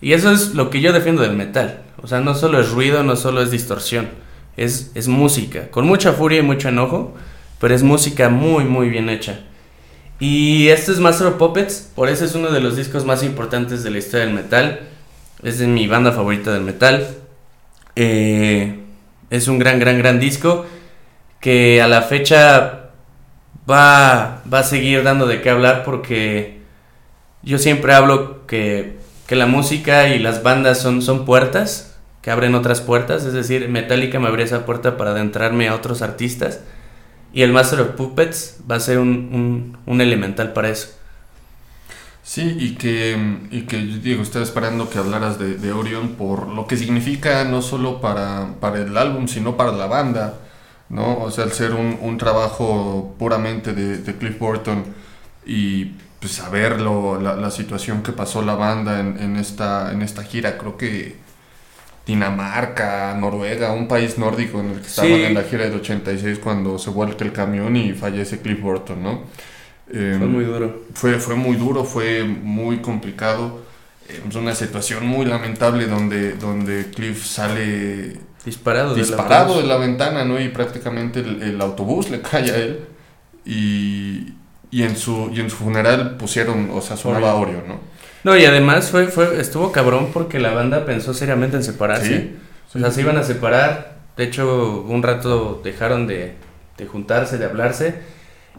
Y 0.00 0.12
eso 0.12 0.30
es 0.30 0.54
lo 0.54 0.68
que 0.68 0.82
yo 0.82 0.92
defiendo 0.92 1.22
del 1.22 1.34
metal. 1.34 1.82
O 2.02 2.06
sea, 2.06 2.20
no 2.20 2.34
solo 2.34 2.60
es 2.60 2.70
ruido, 2.70 3.02
no 3.02 3.16
solo 3.16 3.40
es 3.40 3.50
distorsión. 3.50 4.10
Es, 4.58 4.92
es 4.94 5.08
música, 5.08 5.70
con 5.70 5.86
mucha 5.86 6.12
furia 6.12 6.40
y 6.40 6.42
mucho 6.42 6.68
enojo, 6.68 7.14
pero 7.58 7.74
es 7.74 7.82
música 7.82 8.28
muy, 8.28 8.64
muy 8.64 8.90
bien 8.90 9.08
hecha. 9.08 9.40
Y 10.18 10.68
este 10.68 10.92
es 10.92 10.98
Master 10.98 11.26
of 11.28 11.34
Puppets, 11.34 11.90
por 11.94 12.08
eso 12.08 12.24
es 12.24 12.34
uno 12.34 12.50
de 12.50 12.60
los 12.60 12.76
discos 12.76 13.04
más 13.04 13.22
importantes 13.22 13.82
de 13.82 13.90
la 13.90 13.98
historia 13.98 14.24
del 14.24 14.34
metal. 14.34 14.80
Es 15.42 15.58
de 15.58 15.66
mi 15.66 15.86
banda 15.86 16.12
favorita 16.12 16.52
del 16.52 16.62
metal. 16.62 17.06
Eh, 17.96 18.80
es 19.30 19.48
un 19.48 19.58
gran, 19.58 19.78
gran, 19.78 19.98
gran 19.98 20.18
disco 20.18 20.64
que 21.40 21.82
a 21.82 21.88
la 21.88 22.02
fecha 22.02 22.90
va, 23.68 24.42
va 24.52 24.58
a 24.58 24.62
seguir 24.62 25.02
dando 25.02 25.26
de 25.26 25.42
qué 25.42 25.50
hablar 25.50 25.82
porque 25.84 26.60
yo 27.42 27.58
siempre 27.58 27.92
hablo 27.92 28.46
que, 28.46 28.98
que 29.26 29.36
la 29.36 29.46
música 29.46 30.08
y 30.08 30.18
las 30.18 30.42
bandas 30.42 30.80
son, 30.80 31.02
son 31.02 31.24
puertas 31.24 31.96
que 32.22 32.30
abren 32.30 32.56
otras 32.56 32.80
puertas, 32.80 33.24
es 33.24 33.34
decir, 33.34 33.68
Metallica 33.68 34.18
me 34.18 34.26
abrió 34.26 34.44
esa 34.44 34.66
puerta 34.66 34.96
para 34.96 35.12
adentrarme 35.12 35.68
a 35.68 35.76
otros 35.76 36.02
artistas 36.02 36.60
y 37.36 37.42
el 37.42 37.52
Master 37.52 37.82
of 37.82 37.88
Puppets 37.88 38.60
va 38.68 38.76
a 38.76 38.80
ser 38.80 38.98
un, 38.98 39.76
un, 39.84 40.00
elemental 40.00 40.54
para 40.54 40.70
eso. 40.70 40.88
Sí, 42.22 42.56
y 42.58 42.76
que, 42.76 43.14
y 43.50 43.66
que 43.66 43.76
digo, 43.76 44.22
estaba 44.22 44.42
esperando 44.42 44.88
que 44.88 44.96
hablaras 44.96 45.38
de, 45.38 45.58
de, 45.58 45.70
Orion 45.70 46.14
por 46.14 46.48
lo 46.48 46.66
que 46.66 46.78
significa 46.78 47.44
no 47.44 47.60
solo 47.60 48.00
para, 48.00 48.54
para 48.58 48.78
el 48.78 48.96
álbum, 48.96 49.28
sino 49.28 49.54
para 49.54 49.72
la 49.72 49.84
banda. 49.84 50.38
¿no? 50.88 51.18
O 51.18 51.30
sea, 51.30 51.44
al 51.44 51.52
ser 51.52 51.74
un, 51.74 51.98
un 52.00 52.16
trabajo 52.16 53.14
puramente 53.18 53.74
de, 53.74 53.98
de, 53.98 54.16
Cliff 54.16 54.38
Burton 54.38 54.84
y 55.44 55.92
pues 56.20 56.32
saber 56.32 56.80
la, 56.80 57.36
la, 57.36 57.50
situación 57.50 58.02
que 58.02 58.12
pasó 58.12 58.40
la 58.40 58.54
banda 58.54 58.98
en, 58.98 59.36
esta, 59.36 59.92
en 59.92 60.00
esta 60.00 60.24
gira, 60.24 60.56
creo 60.56 60.78
que 60.78 61.16
Dinamarca, 62.06 63.14
Noruega, 63.18 63.72
un 63.72 63.88
país 63.88 64.16
nórdico 64.16 64.60
en 64.60 64.70
el 64.70 64.80
que 64.80 64.86
estaban 64.86 65.10
en 65.10 65.34
la 65.34 65.42
gira 65.42 65.64
del 65.64 65.74
86 65.80 66.38
cuando 66.38 66.78
se 66.78 66.90
vuelca 66.90 67.24
el 67.24 67.32
camión 67.32 67.76
y 67.76 67.94
fallece 67.94 68.40
Cliff 68.40 68.60
Burton, 68.60 69.02
¿no? 69.02 69.24
Eh, 69.92 70.14
fue 70.16 70.28
muy 70.28 70.44
duro. 70.44 70.82
Fue, 70.94 71.14
fue 71.18 71.34
muy 71.34 71.56
duro, 71.56 71.84
fue 71.84 72.22
muy 72.22 72.78
complicado. 72.78 73.60
Eh, 74.08 74.22
es 74.28 74.34
una 74.36 74.54
situación 74.54 75.04
muy 75.04 75.26
lamentable 75.26 75.86
donde, 75.86 76.34
donde 76.34 76.90
Cliff 76.94 77.26
sale 77.26 78.20
Disparado, 78.44 78.94
disparado 78.94 79.60
de, 79.60 79.66
la 79.66 79.76
ventana, 79.76 80.24
¿no? 80.24 80.40
Y 80.40 80.50
prácticamente 80.50 81.18
el, 81.18 81.60
autobús 81.60 82.10
le 82.10 82.20
cae 82.22 82.50
a 82.52 82.56
él. 82.56 82.86
Y, 83.44 84.34
y, 84.70 84.84
en 84.84 84.96
su, 84.96 85.30
y 85.34 85.40
en 85.40 85.50
su 85.50 85.56
funeral 85.56 86.16
pusieron, 86.16 86.70
o 86.72 86.80
sea, 86.80 86.96
sonaba 86.96 87.34
Oreo, 87.34 87.64
¿no? 87.66 87.80
No, 88.24 88.36
y 88.36 88.44
además 88.44 88.90
fue, 88.90 89.08
fue, 89.08 89.40
estuvo 89.40 89.72
cabrón 89.72 90.10
porque 90.12 90.40
la 90.40 90.52
banda 90.52 90.84
pensó 90.84 91.14
seriamente 91.14 91.56
en 91.56 91.62
separarse. 91.62 92.32
o 92.74 92.78
sea, 92.78 92.90
se 92.90 93.00
iban 93.00 93.16
a 93.18 93.22
separar. 93.22 93.96
De 94.16 94.24
hecho, 94.24 94.84
un 94.88 95.02
rato 95.02 95.60
dejaron 95.62 96.06
de, 96.06 96.34
de 96.76 96.86
juntarse, 96.86 97.38
de 97.38 97.44
hablarse. 97.44 97.94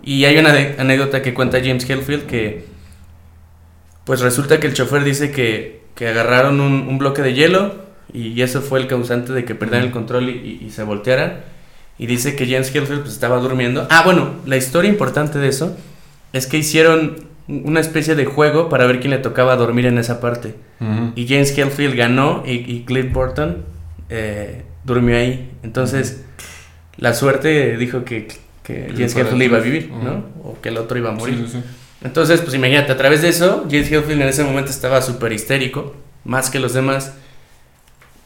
Y 0.03 0.25
hay 0.25 0.37
una 0.37 0.51
anécdota 0.77 1.21
que 1.21 1.33
cuenta 1.33 1.59
James 1.59 1.89
Hetfield 1.89 2.27
que, 2.27 2.65
pues 4.05 4.21
resulta 4.21 4.59
que 4.59 4.67
el 4.67 4.73
chofer 4.73 5.03
dice 5.03 5.31
que, 5.31 5.81
que 5.95 6.07
agarraron 6.07 6.61
un, 6.61 6.87
un 6.87 6.97
bloque 6.97 7.21
de 7.21 7.33
hielo 7.33 7.87
y 8.13 8.41
eso 8.41 8.61
fue 8.61 8.79
el 8.79 8.87
causante 8.87 9.33
de 9.33 9.43
que 9.43 9.53
perdieran 9.53 9.87
el 9.87 9.91
control 9.91 10.29
y, 10.29 10.69
se 10.71 10.83
voltearan. 10.83 11.41
Y 11.99 12.05
dice 12.05 12.35
que 12.35 12.45
James 12.45 12.73
Hetfield 12.73 13.01
pues, 13.01 13.13
estaba 13.13 13.37
durmiendo. 13.37 13.87
Ah, 13.89 14.03
bueno, 14.03 14.35
la 14.45 14.55
historia 14.55 14.89
importante 14.89 15.39
de 15.39 15.49
eso 15.49 15.75
es 16.31 16.47
que 16.47 16.57
hicieron 16.57 17.27
una 17.47 17.79
especie 17.79 18.15
de 18.15 18.25
juego 18.25 18.69
para 18.69 18.85
ver 18.85 18.99
quién 18.99 19.11
le 19.11 19.19
tocaba 19.19 19.55
dormir 19.55 19.85
en 19.85 19.97
esa 19.97 20.19
parte. 20.19 20.55
Y 21.15 21.27
James 21.27 21.57
Hetfield 21.57 21.95
ganó 21.95 22.43
y, 22.45 22.81
Cliff 22.81 23.11
Burton 23.11 23.63
eh, 24.09 24.63
durmió 24.83 25.17
ahí. 25.17 25.51
Entonces, 25.63 26.25
la 26.97 27.13
suerte 27.13 27.77
dijo 27.77 28.03
que, 28.03 28.27
que 28.63 28.89
James 28.91 29.15
Hetfield 29.15 29.43
iba 29.43 29.57
a 29.57 29.61
vivir, 29.61 29.89
¿no? 29.91 30.25
O 30.43 30.57
que 30.61 30.69
el 30.69 30.77
otro 30.77 30.97
iba 30.97 31.09
a 31.09 31.13
morir. 31.13 31.45
Entonces, 32.03 32.41
pues 32.41 32.53
imagínate, 32.53 32.91
a 32.91 32.97
través 32.97 33.21
de 33.21 33.29
eso, 33.29 33.65
James 33.69 33.91
Hetfield 33.91 34.21
en 34.21 34.27
ese 34.27 34.43
momento 34.43 34.69
estaba 34.69 35.01
súper 35.01 35.31
histérico, 35.31 35.95
más 36.25 36.49
que 36.49 36.59
los 36.59 36.73
demás. 36.73 37.13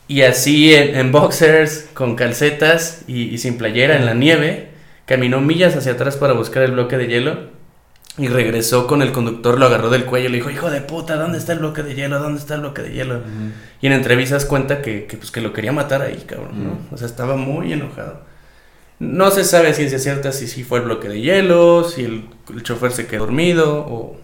Y 0.07 0.23
así 0.23 0.73
en, 0.73 1.11
boxers, 1.11 1.89
con 1.93 2.15
calcetas 2.15 3.03
y, 3.07 3.37
sin 3.37 3.57
playera 3.57 3.95
en 3.95 4.05
la 4.05 4.13
nieve, 4.13 4.69
caminó 5.05 5.39
millas 5.39 5.75
hacia 5.75 5.93
atrás 5.93 6.17
para 6.17 6.33
buscar 6.33 6.63
el 6.63 6.71
bloque 6.71 6.97
de 6.97 7.07
hielo 7.07 7.60
y 8.21 8.27
regresó 8.27 8.87
con 8.87 9.01
el 9.01 9.11
conductor, 9.11 9.59
lo 9.59 9.65
agarró 9.65 9.89
del 9.89 10.05
cuello 10.05 10.29
y 10.29 10.31
le 10.31 10.37
dijo, 10.37 10.49
hijo 10.49 10.69
de 10.69 10.81
puta, 10.81 11.15
¿dónde 11.15 11.37
está 11.37 11.53
el 11.53 11.59
bloque 11.59 11.81
de 11.81 11.95
hielo? 11.95 12.19
¿Dónde 12.19 12.39
está 12.39 12.55
el 12.55 12.61
bloque 12.61 12.83
de 12.83 12.93
hielo? 12.93 13.21
Y 13.81 13.87
en 13.87 13.93
entrevistas 13.93 14.45
cuenta 14.45 14.81
que, 14.81 15.05
que, 15.05 15.17
pues, 15.17 15.31
que 15.31 15.41
lo 15.41 15.53
quería 15.53 15.71
matar 15.71 16.01
ahí, 16.01 16.23
cabrón, 16.27 16.63
¿no? 16.63 16.77
O 16.91 16.97
sea, 16.97 17.07
estaba 17.07 17.35
muy 17.35 17.73
enojado. 17.73 18.21
No 18.99 19.31
se 19.31 19.43
sabe 19.43 19.73
si 19.73 19.83
es 19.83 20.03
cierta 20.03 20.31
si 20.31 20.47
sí 20.47 20.63
fue 20.63 20.79
el 20.79 20.85
bloque 20.85 21.09
de 21.09 21.19
hielo, 21.19 21.83
si 21.83 22.03
el, 22.03 22.29
el 22.53 22.61
chofer 22.61 22.91
se 22.91 23.07
quedó 23.07 23.21
dormido 23.21 23.79
o, 23.79 24.17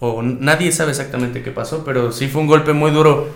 o 0.00 0.22
nadie 0.22 0.72
sabe 0.72 0.90
exactamente 0.90 1.42
qué 1.42 1.50
pasó, 1.50 1.84
pero 1.84 2.12
sí 2.12 2.28
fue 2.28 2.40
un 2.40 2.48
golpe 2.48 2.72
muy 2.72 2.90
duro 2.90 3.28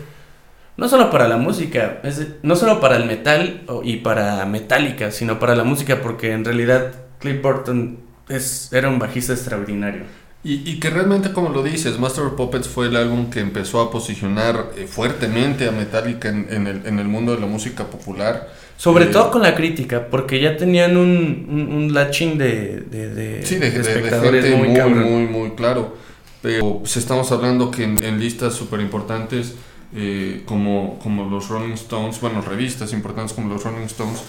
no 0.81 0.89
solo 0.89 1.11
para 1.11 1.29
la 1.29 1.37
música, 1.37 2.01
es, 2.05 2.27
no 2.43 2.57
solo 2.57 2.81
para 2.81 2.97
el 2.97 3.05
metal 3.05 3.65
y 3.85 3.97
para 3.99 4.47
Metallica, 4.47 5.11
sino 5.11 5.39
para 5.39 5.55
la 5.55 5.63
música, 5.63 6.01
porque 6.01 6.33
en 6.33 6.43
realidad 6.43 6.93
Cliff 7.19 7.43
Burton 7.43 7.99
es, 8.31 8.73
era 8.73 8.89
un 8.89 8.99
bajista 8.99 9.33
extraordinario. 9.33 10.03
Y, 10.43 10.71
y, 10.71 10.81
que 10.81 10.89
realmente, 10.89 11.33
como 11.33 11.51
lo 11.51 11.63
dices, 11.63 11.99
Master 11.99 12.25
of 12.25 12.33
Puppets 12.33 12.67
fue 12.67 12.87
el 12.87 12.97
álbum 12.97 13.29
que 13.29 13.41
empezó 13.41 13.83
a 13.83 13.91
posicionar 13.91 14.71
eh, 14.75 14.87
fuertemente 14.87 15.69
a 15.69 15.71
Metallica 15.71 16.31
en, 16.31 16.47
en, 16.49 16.67
el, 16.67 16.87
en, 16.87 16.99
el, 16.99 17.09
mundo 17.09 17.35
de 17.35 17.41
la 17.41 17.47
música 17.47 17.85
popular. 17.85 18.49
Sobre 18.79 19.05
eh, 19.05 19.09
todo 19.09 19.31
con 19.31 19.43
la 19.43 19.55
crítica, 19.55 20.07
porque 20.11 20.41
ya 20.41 20.57
tenían 20.57 20.97
un, 20.97 21.47
un, 21.47 21.73
un 21.75 21.93
latching 21.93 22.39
de, 22.39 22.81
de, 22.81 23.15
de, 23.15 23.47
sí, 23.47 23.57
de, 23.57 23.71
de 23.71 23.81
espectadores 23.81 24.57
muy, 24.57 24.69
muy, 24.69 24.95
muy, 24.95 25.27
muy, 25.27 25.51
claro. 25.51 25.95
Pero 26.41 26.79
pues, 26.79 26.97
estamos 26.97 27.31
hablando 27.33 27.71
que 27.71 27.85
en, 27.85 28.03
en 28.03 28.19
listas 28.19 28.55
súper 28.55 28.81
importantes 28.81 29.57
eh, 29.93 30.43
como, 30.47 30.99
como 31.03 31.29
los 31.29 31.49
Rolling 31.49 31.75
Stones, 31.75 32.21
bueno, 32.21 32.41
revistas 32.41 32.93
importantes 32.93 33.35
como 33.35 33.53
los 33.53 33.63
Rolling 33.63 33.87
Stones. 33.87 34.23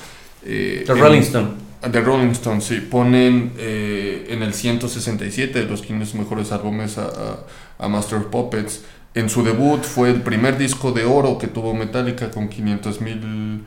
Eh, 0.46 0.84
The 0.86 0.94
Rolling 0.94 1.22
Stone. 1.22 1.50
The 1.92 2.02
Rolling 2.02 2.32
Stones, 2.32 2.66
sí, 2.66 2.76
ponen 2.80 3.54
eh, 3.58 4.28
en 4.30 4.44
el 4.44 4.54
167 4.54 5.62
de 5.62 5.66
los 5.66 5.82
500 5.82 6.14
mejores 6.16 6.52
álbumes 6.52 7.00
a, 7.00 7.40
a, 7.80 7.88
Master 7.88 8.20
of 8.20 8.26
Puppets. 8.26 8.84
En 9.16 9.30
su 9.30 9.44
debut 9.44 9.82
fue 9.82 10.12
el 10.12 10.22
primer 10.22 10.58
disco 10.60 10.92
de 10.92 11.06
oro 11.06 11.40
que 11.40 11.48
tuvo 11.48 11.74
Metallica 11.74 12.30
con 12.30 12.50
500 12.50 13.02
mil 13.02 13.64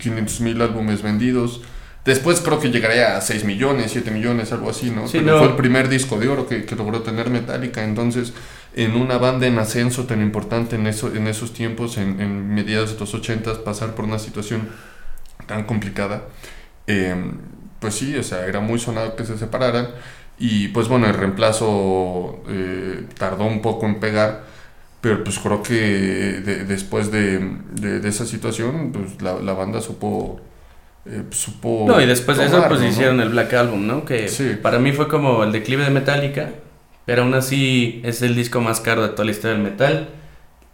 500 0.00 0.40
mil 0.40 0.62
álbumes 0.62 1.02
vendidos. 1.02 1.60
Después 2.04 2.40
creo 2.40 2.58
que 2.58 2.70
llegaría 2.70 3.16
a 3.16 3.20
6 3.20 3.44
millones, 3.44 3.92
7 3.92 4.10
millones, 4.10 4.52
algo 4.52 4.70
así, 4.70 4.90
¿no? 4.90 5.04
Pero 5.12 5.38
fue 5.38 5.48
el 5.48 5.56
primer 5.56 5.88
disco 5.88 6.18
de 6.18 6.28
oro 6.28 6.46
que, 6.48 6.64
que 6.64 6.74
logró 6.74 7.02
tener 7.02 7.28
Metallica. 7.28 7.84
Entonces, 7.84 8.32
en 8.74 8.94
una 8.96 9.18
banda 9.18 9.46
en 9.46 9.58
ascenso 9.58 10.04
tan 10.04 10.22
importante 10.22 10.76
en, 10.76 10.86
eso, 10.86 11.14
en 11.14 11.26
esos 11.26 11.52
tiempos, 11.52 11.96
en, 11.98 12.20
en 12.20 12.54
mediados 12.54 12.94
de 12.94 13.00
los 13.00 13.14
80, 13.14 13.64
pasar 13.64 13.94
por 13.94 14.04
una 14.04 14.18
situación 14.18 14.68
tan 15.46 15.64
complicada, 15.64 16.22
eh, 16.86 17.14
pues 17.80 17.94
sí, 17.94 18.16
o 18.16 18.22
sea, 18.22 18.46
era 18.46 18.60
muy 18.60 18.78
sonado 18.78 19.16
que 19.16 19.24
se 19.24 19.36
separaran. 19.38 19.88
Y 20.38 20.68
pues 20.68 20.88
bueno, 20.88 21.06
el 21.06 21.14
reemplazo 21.14 22.42
eh, 22.48 23.04
tardó 23.18 23.44
un 23.44 23.60
poco 23.60 23.86
en 23.86 24.00
pegar, 24.00 24.44
pero 25.00 25.22
pues 25.24 25.38
creo 25.38 25.62
que 25.62 25.74
de- 25.74 26.64
después 26.64 27.10
de, 27.10 27.38
de- 27.72 28.00
de 28.00 28.08
esa 28.08 28.24
situación, 28.26 28.92
pues 28.92 29.20
la, 29.22 29.34
la 29.40 29.52
banda 29.52 29.80
supo... 29.80 30.40
eh, 31.06 31.24
supo 31.30 31.84
No, 31.88 32.00
y 32.00 32.06
después 32.06 32.38
de 32.38 32.46
eso, 32.46 32.64
pues 32.68 32.80
¿no? 32.80 32.86
hicieron 32.88 33.20
el 33.20 33.30
Black 33.30 33.52
Album, 33.54 33.86
¿no? 33.86 34.04
Que 34.04 34.28
Sí. 34.28 34.56
para 34.62 34.78
mí 34.78 34.92
fue 34.92 35.08
como 35.08 35.42
el 35.44 35.52
declive 35.52 35.84
de 35.84 35.90
Metallica, 35.90 36.50
pero 37.10 37.22
aún 37.24 37.34
así 37.34 38.00
es 38.04 38.22
el 38.22 38.36
disco 38.36 38.60
más 38.60 38.78
caro 38.78 39.02
de 39.02 39.08
toda 39.08 39.24
la 39.24 39.32
historia 39.32 39.54
del 39.56 39.64
metal, 39.64 40.10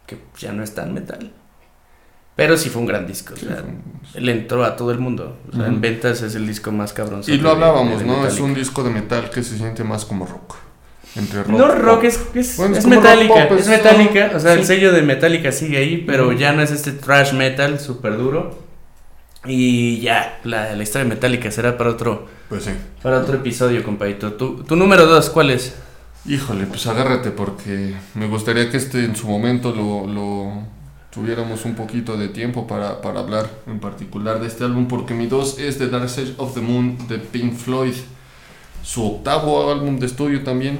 que 0.05 0.19
ya 0.37 0.51
no 0.51 0.61
es 0.63 0.75
tan 0.75 0.93
metal. 0.93 1.31
Pero 2.35 2.57
sí 2.57 2.69
fue 2.69 2.81
un 2.83 2.87
gran 2.87 3.07
disco, 3.07 3.33
o 3.33 3.37
Sí, 3.37 3.47
sea, 3.47 3.55
fue 3.55 3.63
un- 3.69 3.81
él 4.13 4.29
entró 4.29 4.63
a 4.63 4.75
todo 4.75 4.91
el 4.91 4.99
mundo. 4.99 5.35
O 5.51 5.55
sea, 5.55 5.65
en 5.65 5.81
ventas 5.81 6.21
es 6.21 6.35
el 6.35 6.45
disco 6.45 6.71
más 6.71 6.93
cabrón. 6.93 7.23
Y 7.25 7.37
lo 7.37 7.49
hablábamos, 7.49 8.03
¿no? 8.03 8.27
Es 8.27 8.39
un 8.39 8.53
disco 8.53 8.83
de 8.83 8.91
metal 8.91 9.31
que 9.31 9.41
se 9.41 9.57
siente 9.57 9.83
más 9.83 10.05
como 10.05 10.27
rock. 10.27 10.57
Entre 11.15 11.39
rock 11.41 11.49
No, 11.57 11.73
rock 11.73 12.03
es, 12.03 12.21
es, 12.35 12.55
Bueno, 12.57 12.77
es 12.77 12.85
es 12.85 12.93
rock 12.95 13.27
pop, 13.27 13.57
es 13.57 13.67
Metallica, 13.67 14.31
o 14.35 14.39
sea, 14.39 14.53
el 14.53 14.63
sello 14.63 14.91
de 14.93 15.01
Metallica 15.01 15.51
sigue 15.51 15.77
ahí, 15.77 16.03
pero 16.05 16.31
ya 16.33 16.53
no 16.53 16.61
es 16.61 16.69
este 16.69 16.91
trash 16.91 17.33
metal 17.33 17.79
súper 17.79 18.15
duro. 18.15 18.59
Y 19.45 20.01
ya, 20.01 20.39
la, 20.43 20.75
la 20.75 20.83
historia 20.83 21.05
de 21.05 21.15
Metallica 21.15 21.49
será 21.49 21.75
para 21.79 21.89
otro, 21.89 22.27
Pues 22.49 22.65
sí. 22.65 22.71
para 23.01 23.17
otro 23.21 23.37
episodio, 23.37 23.81
compadito. 23.83 24.33
Tu, 24.33 24.63
tu 24.63 24.75
número 24.75 25.07
dos, 25.07 25.31
¿cuál 25.31 25.49
es? 25.49 25.75
Híjole, 26.27 26.65
pues 26.65 26.85
agárrate 26.87 27.31
porque 27.31 27.95
me 28.13 28.27
gustaría 28.27 28.69
que 28.69 28.75
este 28.75 29.05
en 29.05 29.15
su 29.15 29.29
momento 29.29 29.73
lo, 29.73 30.05
lo 30.05 30.51
tuviéramos 31.09 31.63
un 31.63 31.73
poquito 31.73 32.17
de 32.17 32.27
tiempo 32.27 32.67
para, 32.67 33.01
para 33.01 33.21
hablar 33.21 33.49
en 33.65 33.79
particular 33.79 34.41
de 34.41 34.47
este 34.47 34.65
álbum 34.65 34.89
porque 34.89 35.13
mi 35.13 35.27
dos 35.27 35.57
es 35.57 35.77
The 35.77 35.87
Dark 35.87 36.09
Side 36.09 36.33
of 36.35 36.53
the 36.53 36.59
Moon 36.59 36.97
de 37.07 37.19
Pink 37.19 37.53
Floyd, 37.53 37.93
su 38.83 39.05
octavo 39.05 39.71
álbum 39.71 39.99
de 39.99 40.05
estudio 40.05 40.43
también, 40.43 40.79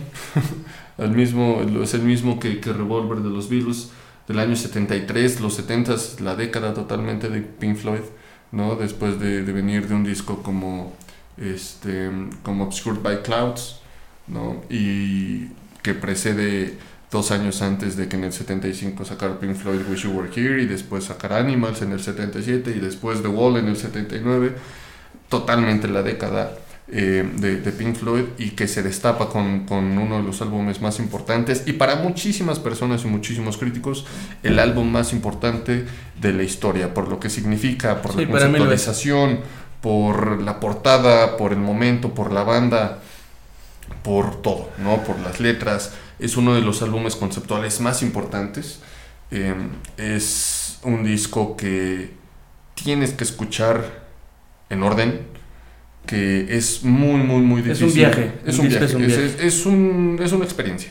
el 0.97 1.11
mismo, 1.11 1.61
es 1.81 1.93
el 1.93 2.01
mismo 2.01 2.41
que, 2.41 2.59
que 2.59 2.73
Revolver 2.73 3.19
de 3.19 3.29
los 3.29 3.47
Beatles 3.47 3.91
del 4.27 4.39
año 4.39 4.57
73, 4.57 5.39
los 5.39 5.53
70 5.53 5.95
la 6.23 6.35
década 6.35 6.73
totalmente 6.73 7.29
de 7.29 7.39
Pink 7.39 7.77
Floyd, 7.77 8.03
¿no? 8.51 8.75
Después 8.75 9.17
de, 9.17 9.43
de 9.43 9.53
venir 9.53 9.87
de 9.87 9.95
un 9.95 10.03
disco 10.03 10.43
como, 10.43 10.91
este, 11.37 12.11
como 12.43 12.65
Obscured 12.65 13.01
by 13.01 13.23
Clouds, 13.23 13.77
¿no? 14.27 14.63
Y 14.69 15.47
que 15.81 15.93
precede 15.93 16.73
dos 17.11 17.31
años 17.31 17.61
antes 17.61 17.95
de 17.95 18.07
que 18.07 18.17
en 18.17 18.25
el 18.25 18.33
75 18.33 19.05
sacara 19.05 19.39
Pink 19.39 19.55
Floyd 19.55 19.81
Wish 19.89 20.03
You 20.03 20.11
Were 20.11 20.29
Here 20.35 20.61
y 20.61 20.65
después 20.65 21.05
sacar 21.05 21.33
Animals 21.33 21.81
en 21.81 21.93
el 21.93 22.01
77 22.01 22.73
y 22.75 22.79
después 22.79 23.21
The 23.21 23.29
Wall 23.29 23.57
en 23.57 23.67
el 23.67 23.77
79, 23.77 24.53
totalmente 25.29 25.87
la 25.87 26.03
década 26.03 26.51
eh, 26.89 27.29
de, 27.35 27.59
de 27.61 27.71
Pink 27.71 27.95
Floyd 27.95 28.23
y 28.37 28.51
que 28.51 28.67
se 28.67 28.81
destapa 28.81 29.27
con, 29.29 29.65
con 29.65 29.97
uno 29.97 30.17
de 30.17 30.23
los 30.23 30.41
álbumes 30.41 30.81
más 30.81 30.99
importantes 30.99 31.63
y 31.65 31.73
para 31.73 31.95
muchísimas 31.95 32.59
personas 32.59 33.03
y 33.03 33.07
muchísimos 33.07 33.57
críticos 33.57 34.05
el 34.43 34.57
álbum 34.59 34.89
más 34.89 35.11
importante 35.11 35.85
de 36.21 36.33
la 36.33 36.43
historia, 36.43 36.93
por 36.93 37.09
lo 37.09 37.19
que 37.19 37.29
significa, 37.29 38.01
por 38.01 38.13
Sí, 38.13 38.25
la 38.25 38.31
conceptualización, 38.31 39.39
por 39.81 40.41
la 40.41 40.59
portada, 40.59 41.35
por 41.37 41.51
el 41.51 41.59
momento, 41.59 42.13
por 42.13 42.31
la 42.31 42.43
banda, 42.43 42.99
por 44.03 44.41
todo, 44.41 44.69
¿no? 44.79 45.03
Por 45.03 45.19
las 45.19 45.39
letras. 45.39 45.93
Es 46.19 46.37
uno 46.37 46.53
de 46.55 46.61
los 46.61 46.81
álbumes 46.81 47.15
conceptuales 47.15 47.79
más 47.81 48.01
importantes. 48.01 48.79
Eh, 49.31 49.53
es 49.97 50.79
un 50.83 51.03
disco 51.03 51.55
que 51.57 52.11
tienes 52.75 53.11
que 53.11 53.23
escuchar 53.23 54.05
en 54.69 54.83
orden, 54.83 55.21
que 56.05 56.55
es 56.57 56.83
muy, 56.83 57.19
muy, 57.21 57.41
muy 57.41 57.61
Es 57.61 57.79
difícil. 57.79 57.87
un 57.87 57.93
viaje, 57.93 58.31
Es 58.45 58.57
un 58.59 58.67
viaje. 58.69 58.85
es 58.85 58.93
un 58.93 59.05
viaje. 59.07 59.25
es- 59.25 59.39
es 59.41 59.65
un- 59.65 60.19
es 60.23 60.31
una 60.31 60.45
experiencia. 60.45 60.89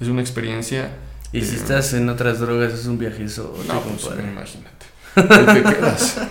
Es 0.00 0.08
una 0.08 0.20
experiencia. 0.20 0.90
Y 1.32 1.40
si 1.42 1.54
Eh, 1.54 1.58
estás 1.58 1.94
en 1.94 2.08
otras 2.10 2.40
drogas, 2.40 2.74
es 2.74 2.84
un 2.86 2.98
viajezo. 2.98 3.56
No, 3.66 3.80
pues 3.80 4.06
imagínate. 4.18 4.86
Te 5.14 5.62
quedas. 5.74 6.18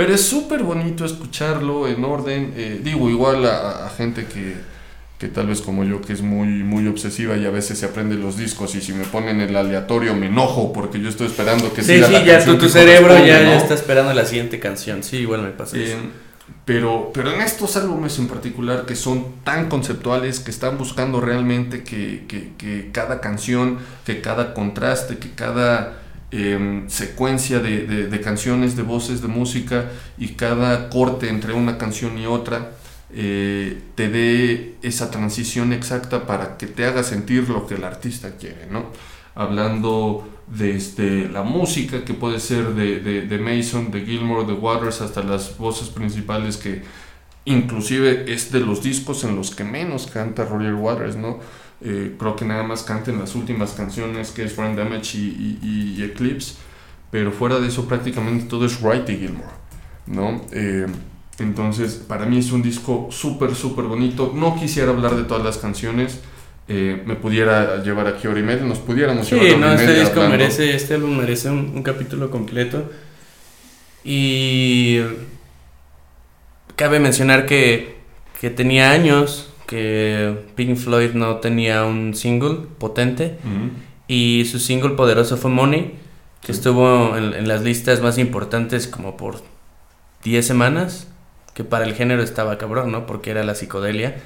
Pero 0.00 0.14
es 0.14 0.22
súper 0.26 0.62
bonito 0.62 1.04
escucharlo 1.04 1.86
en 1.86 2.02
orden. 2.04 2.54
eh, 2.56 2.80
digo, 2.82 3.10
igual 3.10 3.44
a, 3.44 3.86
a 3.86 3.90
gente 3.90 4.24
que, 4.24 4.54
que 5.18 5.28
tal 5.28 5.48
vez 5.48 5.60
como 5.60 5.84
yo, 5.84 6.00
que 6.00 6.14
es 6.14 6.22
muy, 6.22 6.48
muy 6.72 6.86
obsesiva 6.88 7.36
y 7.36 7.44
a 7.44 7.50
veces 7.50 7.78
se 7.78 7.84
aprende 7.84 8.14
los 8.14 8.38
discos 8.38 8.74
y 8.76 8.80
si 8.80 8.94
me 8.94 9.04
ponen 9.04 9.42
el 9.42 9.54
aleatorio 9.54 10.14
me 10.14 10.26
enojo 10.26 10.72
porque 10.72 10.98
yo 11.00 11.10
estoy 11.10 11.26
esperando 11.26 11.74
que 11.74 11.82
Sí, 11.82 11.96
siga 11.96 12.06
sí, 12.06 12.12
la 12.14 12.24
ya 12.24 12.32
canción 12.36 12.58
tu, 12.58 12.68
cerebro 12.70 13.14
ya, 13.26 13.56
está 13.56 13.74
esperando 13.74 14.14
la 14.14 14.24
siguiente 14.24 14.58
canción. 14.58 15.02
Sí, 15.02 15.18
igual 15.18 15.42
me 15.42 15.50
pasa 15.50 15.76
eso. 15.76 15.96
Eh, 15.96 16.10
pero, 16.64 17.10
pero 17.12 17.32
en 17.34 17.42
estos 17.42 17.76
álbumes 17.76 18.18
en 18.18 18.26
particular 18.28 18.86
que 18.86 18.96
son 18.96 19.26
tan 19.44 19.68
conceptuales, 19.68 20.40
que 20.40 20.50
están 20.50 20.78
buscando 20.78 21.20
realmente 21.20 21.84
que, 21.84 22.24
que- 22.26 22.52
que 22.56 22.90
cada 22.92 23.20
canción, 23.20 23.78
que 24.06 24.20
cada 24.22 24.54
contraste, 24.54 25.18
que 25.18 25.30
cada 25.30 25.99
em, 26.30 26.88
secuencia 26.88 27.60
de, 27.60 27.86
de- 27.86 28.06
de 28.08 28.20
canciones, 28.20 28.76
de 28.76 28.82
voces, 28.82 29.20
de 29.22 29.28
música 29.28 29.90
y 30.18 30.28
cada 30.34 30.88
corte 30.90 31.28
entre 31.28 31.52
una 31.54 31.78
canción 31.78 32.18
y 32.18 32.26
otra 32.26 32.72
eh, 33.12 33.80
te 33.96 34.08
dé 34.08 34.76
esa 34.82 35.10
transición 35.10 35.72
exacta 35.72 36.26
para 36.26 36.56
que 36.56 36.66
te 36.66 36.84
haga 36.86 37.02
sentir 37.02 37.48
lo 37.48 37.66
que 37.66 37.74
el 37.74 37.84
artista 37.84 38.36
quiere, 38.36 38.66
¿no? 38.70 38.86
Hablando 39.34 40.28
desde 40.46 41.28
la 41.28 41.42
música 41.42 42.04
que 42.04 42.14
puede 42.14 42.40
ser 42.40 42.74
de, 42.74 43.00
de, 43.00 43.22
de 43.22 43.38
Mason, 43.38 43.90
de 43.90 44.02
Gilmore, 44.04 44.46
de 44.46 44.52
Waters, 44.54 45.00
hasta 45.00 45.22
las 45.22 45.56
voces 45.58 45.88
principales 45.88 46.56
que 46.56 46.82
inclusive 47.44 48.32
es 48.32 48.52
de 48.52 48.60
los 48.60 48.82
discos 48.82 49.24
en 49.24 49.36
los 49.36 49.54
que 49.54 49.64
menos 49.64 50.06
canta 50.06 50.44
Roger 50.44 50.74
Waters, 50.74 51.16
¿no? 51.16 51.40
Eh, 51.82 52.14
creo 52.18 52.36
que 52.36 52.44
nada 52.44 52.62
más 52.62 52.82
canta 52.82 53.10
en 53.10 53.18
las 53.18 53.34
últimas 53.34 53.72
canciones 53.72 54.30
que 54.32 54.44
es 54.44 54.52
Friend 54.52 54.76
Damage 54.78 55.16
y, 55.18 55.58
y- 55.62 55.94
y 55.98 56.02
Eclipse, 56.04 56.54
pero 57.10 57.32
fuera 57.32 57.58
de 57.58 57.68
eso 57.68 57.88
prácticamente 57.88 58.44
todo 58.46 58.66
es 58.66 58.80
Wright 58.82 59.08
y 59.08 59.16
Gilmore, 59.16 59.48
¿no? 60.06 60.42
Eh, 60.52 60.86
entonces, 61.38 61.94
para 62.06 62.26
mí 62.26 62.38
es 62.38 62.52
un 62.52 62.60
disco 62.62 63.08
súper, 63.10 63.54
súper 63.54 63.86
bonito. 63.86 64.32
No 64.34 64.56
quisiera 64.60 64.90
hablar 64.90 65.16
de 65.16 65.24
todas 65.24 65.42
las 65.44 65.56
canciones. 65.58 66.20
eh, 66.72 67.02
me 67.06 67.16
pudiera 67.16 67.82
llevar 67.82 68.06
aquí 68.06 68.28
hora 68.28 68.38
y 68.38 68.42
media, 68.44 68.62
nos 68.64 68.78
pudiéramos 68.78 69.26
Sí, 69.26 69.34
llevar 69.34 69.58
hora 69.58 69.66
no, 69.68 69.72
y 69.72 69.74
este 69.76 69.94
disco 70.00 70.20
hablando. 70.20 70.36
merece, 70.36 70.74
este 70.76 70.94
álbum 70.94 71.16
merece 71.16 71.50
un, 71.50 71.72
un 71.74 71.82
capítulo 71.82 72.30
completo. 72.30 72.88
Y 74.04 75.00
cabe 76.76 77.00
mencionar 77.00 77.46
que, 77.46 77.96
que 78.40 78.50
tenía 78.50 78.90
años 78.92 79.49
que 79.70 80.34
Pink 80.56 80.76
Floyd 80.76 81.12
no 81.14 81.36
tenía 81.36 81.84
un 81.84 82.14
single 82.16 82.56
potente. 82.78 83.36
Y 84.08 84.44
su 84.50 84.58
single 84.58 84.90
poderoso 84.96 85.36
fue 85.36 85.48
Money, 85.50 85.94
que 86.40 86.52
Sí. 86.52 86.58
estuvo 86.58 87.16
en, 87.16 87.32
en 87.34 87.46
las 87.46 87.62
listas 87.62 88.00
más 88.02 88.18
importantes 88.18 88.88
como 88.88 89.16
por 89.16 89.40
10 90.24 90.44
semanas, 90.44 91.06
que 91.54 91.62
para 91.62 91.84
el 91.84 91.94
género 91.94 92.20
estaba 92.24 92.58
cabrón, 92.58 92.90
¿no? 92.90 93.06
Porque 93.06 93.30
era 93.30 93.44
la 93.44 93.54
psicodelia. 93.54 94.16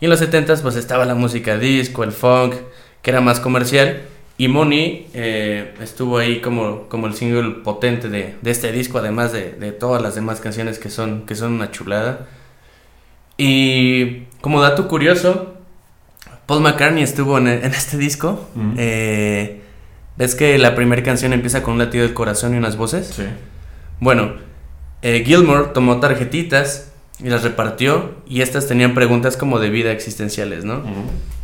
Y 0.00 0.06
en 0.06 0.10
los 0.10 0.20
70s 0.20 0.60
pues 0.62 0.74
estaba 0.74 1.04
la 1.04 1.14
música 1.14 1.56
disco, 1.56 2.02
el 2.02 2.10
funk, 2.10 2.54
que 3.02 3.10
era 3.10 3.20
más 3.20 3.38
comercial. 3.38 4.02
Y 4.38 4.48
Money 4.48 5.06
eh, 5.14 5.74
estuvo 5.80 6.18
ahí 6.18 6.40
como, 6.40 6.88
como 6.88 7.06
el 7.06 7.14
single 7.14 7.62
potente 7.62 8.08
de, 8.08 8.34
de 8.42 8.50
este 8.50 8.72
disco, 8.72 8.98
además 8.98 9.32
de, 9.32 9.52
de 9.52 9.70
todas 9.70 10.02
las 10.02 10.16
demás 10.16 10.40
canciones 10.40 10.80
que 10.80 10.90
son, 10.90 11.24
que 11.26 11.36
son 11.36 11.52
una 11.52 11.70
chulada. 11.70 12.26
Y 13.36 14.24
como 14.40 14.60
dato 14.60 14.88
curioso, 14.88 15.54
Paul 16.46 16.62
McCartney 16.62 17.02
estuvo 17.02 17.38
en, 17.38 17.46
en 17.48 17.64
este 17.72 17.96
disco. 17.96 18.48
Eh, 18.76 19.62
¿Ves 20.16 20.34
que 20.34 20.58
la 20.58 20.74
primera 20.74 21.02
canción 21.02 21.32
empieza 21.32 21.62
con 21.62 21.74
un 21.74 21.78
latido 21.78 22.04
del 22.04 22.14
corazón 22.14 22.54
y 22.54 22.58
unas 22.58 22.76
voces? 22.76 23.12
Sí. 23.14 23.24
Bueno, 24.00 24.32
eh, 25.02 25.22
Gilmore 25.24 25.68
tomó 25.72 26.00
tarjetitas 26.00 26.90
y 27.22 27.28
las 27.28 27.42
repartió 27.42 28.16
y 28.26 28.40
estas 28.42 28.66
tenían 28.66 28.94
preguntas 28.94 29.36
como 29.36 29.58
de 29.60 29.70
vida 29.70 29.92
existenciales, 29.92 30.64
¿no? 30.64 30.82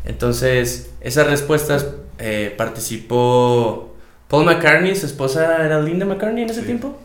Entonces, 0.04 0.90
esas 1.00 1.26
respuestas 1.26 1.86
eh, 2.18 2.54
participó 2.56 3.94
Paul 4.28 4.44
McCartney, 4.46 4.94
su 4.96 5.06
esposa 5.06 5.64
era 5.64 5.80
Linda 5.80 6.04
McCartney 6.06 6.44
en 6.44 6.50
ese 6.50 6.60
Sí. 6.60 6.66
tiempo. 6.66 6.98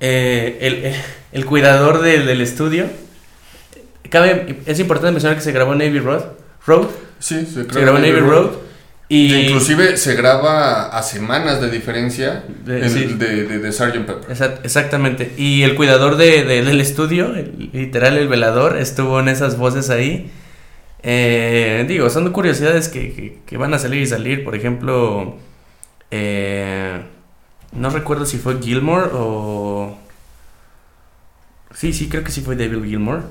Eh, 0.00 0.58
el, 0.62 0.74
el- 0.86 0.94
el 1.32 1.44
cuidador 1.46 2.00
del- 2.00 2.26
del 2.26 2.40
estudio. 2.40 2.86
Cabe, 4.10 4.58
es 4.66 4.78
importante 4.80 5.12
mencionar 5.12 5.36
que 5.38 5.42
se 5.44 5.52
grabó 5.52 5.72
en 5.72 5.78
Navy 5.78 5.98
Road. 6.00 6.24
Road 6.66 6.86
Sí, 7.18 7.46
se, 7.46 7.64
se 7.64 7.80
grabó 7.80 7.98
en 7.98 8.02
Navy 8.04 8.20
Road. 8.20 8.50
Y 9.12 9.28
Que 9.28 9.40
inclusive 9.42 9.96
se 9.96 10.14
graba 10.14 10.86
a 10.96 11.02
semanas 11.02 11.60
de 11.60 11.68
diferencia 11.68 12.44
De- 12.64 12.88
sí. 12.88 13.06
de, 13.06 13.44
de, 13.44 13.58
de 13.58 13.72
Sgt. 13.72 14.06
Pepper. 14.06 14.28
Exact- 14.30 14.60
exactamente. 14.62 15.32
Y 15.36 15.62
el 15.64 15.74
cuidador 15.74 16.16
de, 16.16 16.44
de- 16.44 16.62
del 16.62 16.80
estudio, 16.80 17.34
el- 17.34 17.70
literal 17.72 18.16
el 18.16 18.28
velador, 18.28 18.76
estuvo 18.76 19.18
en 19.18 19.28
esas 19.28 19.56
voces 19.58 19.90
ahí. 19.90 20.30
Eh, 21.02 21.84
digo, 21.88 22.08
son 22.08 22.30
curiosidades 22.30 22.88
que, 22.88 23.12
que- 23.12 23.38
que 23.46 23.56
van 23.56 23.74
a 23.74 23.78
salir 23.80 24.00
y 24.02 24.06
salir. 24.06 24.44
Por 24.44 24.54
ejemplo, 24.54 25.36
eh, 26.12 27.00
no 27.72 27.90
recuerdo 27.90 28.26
si 28.26 28.38
fue 28.38 28.60
Gilmore 28.62 29.08
o... 29.12 29.98
Sí, 31.74 31.92
sí, 31.92 32.08
creo 32.08 32.22
que 32.24 32.30
sí 32.32 32.40
fue 32.42 32.56
David 32.56 32.84
Gilmour. 32.84 33.22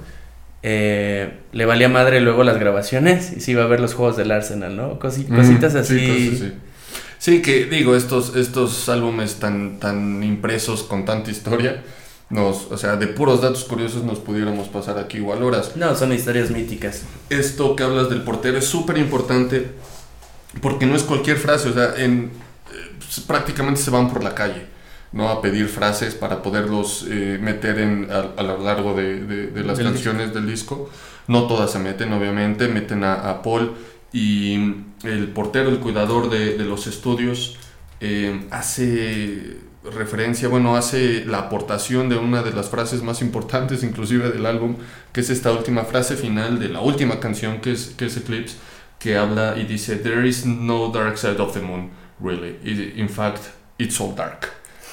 Eh, 0.62 1.40
le 1.54 1.66
valía 1.66 1.88
madre 1.90 2.20
luego 2.20 2.44
las 2.44 2.58
grabaciones 2.60 3.32
y 3.36 3.40
se 3.40 3.52
iba 3.52 3.64
a 3.64 3.68
ver 3.68 3.80
los 3.80 3.94
juegos 3.94 4.18
del 4.18 4.32
Arsenal, 4.32 4.76
¿no? 4.76 5.00
Cosi- 5.00 5.26
Mm, 5.30 5.36
cositas 5.36 5.72
sí, 5.74 5.78
así. 5.80 6.30
cosas. 6.32 6.52
Sí, 7.18 7.42
que 7.42 7.66
digo, 7.66 7.96
estos, 7.96 8.36
estos 8.36 8.88
álbumes 8.90 9.36
tan, 9.36 9.80
tan 9.80 10.24
impresos 10.24 10.84
con 10.84 11.06
tanta 11.06 11.32
historia, 11.32 11.84
nos, 12.30 12.68
o 12.72 12.78
sea, 12.78 12.96
de 12.96 13.08
puros 13.08 13.42
datos 13.42 13.64
curiosos 13.66 14.04
nos 14.04 14.20
pudiéramos 14.20 14.68
pasar 14.70 14.98
aquí 15.00 15.18
igual 15.18 15.44
horas. 15.44 15.76
No, 15.76 15.96
son 15.96 16.14
historias 16.14 16.50
míticas. 16.52 17.04
Esto 17.30 17.76
que 17.76 17.84
hablas 17.84 18.10
del 18.10 18.22
portero 18.22 18.58
es 18.58 18.66
súper 18.66 18.98
importante 18.98 19.68
porque 20.62 20.86
no 20.86 20.96
es 20.96 21.04
cualquier 21.04 21.38
frase, 21.38 21.70
o 21.70 21.74
sea, 21.74 21.94
en, 21.98 22.32
eh, 22.74 22.92
pues, 23.00 23.20
prácticamente 23.26 23.82
se 23.82 23.92
van 23.92 24.10
por 24.12 24.24
la 24.24 24.34
calle, 24.36 24.66
¿no? 25.12 25.30
A 25.30 25.42
pedir 25.42 25.68
frases 25.68 26.16
para 26.16 26.42
poderlos 26.42 27.06
eh, 27.10 27.40
meter 27.42 27.80
en, 27.80 28.08
a, 28.12 28.40
a 28.40 28.44
lo 28.44 28.58
largo 28.64 28.94
de, 28.94 29.26
de- 29.26 29.48
de 29.48 29.64
las 29.64 29.78
Del 29.78 29.88
canciones 29.88 30.34
del 30.34 30.48
disco. 30.48 30.90
No 31.28 31.48
todas 31.48 31.72
se 31.72 31.80
meten, 31.80 32.12
obviamente, 32.14 32.68
meten 32.68 33.04
a, 33.04 33.30
a 33.30 33.42
Paul 33.42 33.74
y 34.12 34.56
el 35.04 35.28
portero, 35.34 35.70
el 35.70 35.80
cuidador 35.80 36.30
de, 36.30 36.58
de 36.58 36.66
los 36.66 36.88
estudios, 36.88 37.58
eh, 38.02 38.48
hace 38.52 39.58
referencia, 39.84 40.48
bueno, 40.50 40.76
hace 40.76 41.24
la 41.26 41.40
aportación 41.40 42.10
de 42.10 42.18
una 42.18 42.42
de 42.44 42.52
las 42.52 42.70
frases 42.70 43.02
más 43.04 43.22
importantes 43.22 43.84
inclusive 43.84 44.30
del 44.32 44.46
álbum, 44.46 44.76
que 45.14 45.22
es 45.22 45.30
esta 45.30 45.52
última 45.52 45.84
frase 45.86 46.16
final 46.16 46.60
de 46.60 46.70
la 46.70 46.82
última 46.82 47.20
canción 47.20 47.62
que 47.62 47.72
es, 47.72 47.94
que 47.98 48.06
es 48.08 48.18
Eclipse, 48.18 48.58
que 49.00 49.16
habla 49.18 49.56
y 49.58 49.64
dice, 49.66 49.96
There 49.96 50.28
is 50.28 50.46
no 50.46 50.90
dark 50.92 51.18
side 51.18 51.40
of 51.40 51.54
the 51.54 51.62
moon, 51.62 51.92
really. 52.20 52.58
It- 52.64 52.98
in 52.98 53.08
fact, 53.10 53.42
it's 53.78 54.00
all 54.02 54.14
dark. 54.16 54.50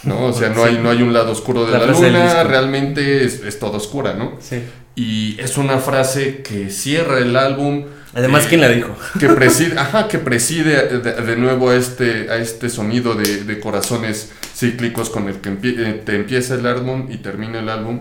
¿No? 0.07 0.27
O 0.27 0.33
sea, 0.33 0.49
no 0.51 0.65
hay, 0.65 0.79
no 0.79 0.91
hay 0.91 1.03
un 1.03 1.13
lado 1.13 1.33
oscuro 1.33 1.67
de 1.67 1.73
La 1.73 1.85
luna, 1.87 2.45
realmente 2.45 3.25
es, 3.25 3.43
es 3.43 3.59
todo 3.59 3.77
oscura, 3.77 4.15
¿no? 4.15 4.37
Sí. 4.41 4.63
Y 4.95 5.39
es 5.41 5.59
una 5.59 5.79
frase 5.79 6.43
que 6.43 6.71
cierra 6.71 7.19
el 7.19 7.37
álbum, 7.37 7.85
Además, 8.15 8.45
Eh, 8.45 8.47
¿quién 8.49 8.61
la 8.63 8.69
dijo? 8.71 8.97
que 9.21 9.29
preside, 9.41 9.79
ajá, 9.79 10.09
que 10.09 10.19
preside 10.19 10.89
de, 11.01 11.13
de 11.13 11.37
nuevo 11.37 11.69
a 11.69 11.75
este, 11.77 12.31
a 12.31 12.37
este 12.39 12.71
sonido 12.71 13.15
de, 13.15 13.45
de 13.45 13.61
corazones 13.61 14.33
cíclicos 14.55 15.11
con 15.11 15.29
el 15.29 15.35
que 15.43 15.51
empie- 15.51 15.75
eh, 15.79 16.03
te 16.03 16.17
empieza 16.17 16.55
el 16.55 16.65
álbum 16.67 17.09
y 17.11 17.19
termina 17.19 17.59
el 17.59 17.69
álbum. 17.69 18.01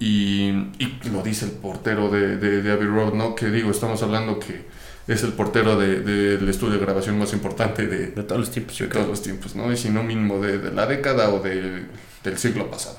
Y, 0.00 0.48
y 0.78 0.98
lo 1.12 1.22
dice 1.22 1.44
el 1.44 1.50
portero 1.52 2.08
de, 2.10 2.36
de, 2.38 2.62
de 2.62 2.72
Abbey 2.72 2.86
Road, 2.86 3.12
¿no? 3.14 3.34
Que 3.34 3.46
digo, 3.50 3.70
estamos 3.70 4.02
hablando 4.02 4.38
que 4.38 4.64
es 5.06 5.22
el 5.22 5.32
portero 5.32 5.76
de- 5.78 6.00
del 6.00 6.48
estudio 6.48 6.74
de 6.74 6.80
grabación 6.84 7.18
más 7.18 7.32
importante 7.32 7.86
de, 7.86 8.06
De 8.08 8.22
todos 8.22 8.40
los 8.40 8.50
tiempos, 8.50 8.78
de 8.78 8.86
todos 8.86 9.06
los 9.08 9.22
tiempos, 9.22 9.54
¿no? 9.54 9.70
Y 9.72 9.76
si 9.76 9.90
no 9.90 10.02
mínimo 10.02 10.40
de, 10.40 10.58
de 10.58 10.72
la 10.72 10.86
década 10.86 11.30
o 11.30 11.40
de- 11.40 11.82
del 12.22 12.38
siglo 12.38 12.70
pasado. 12.70 12.98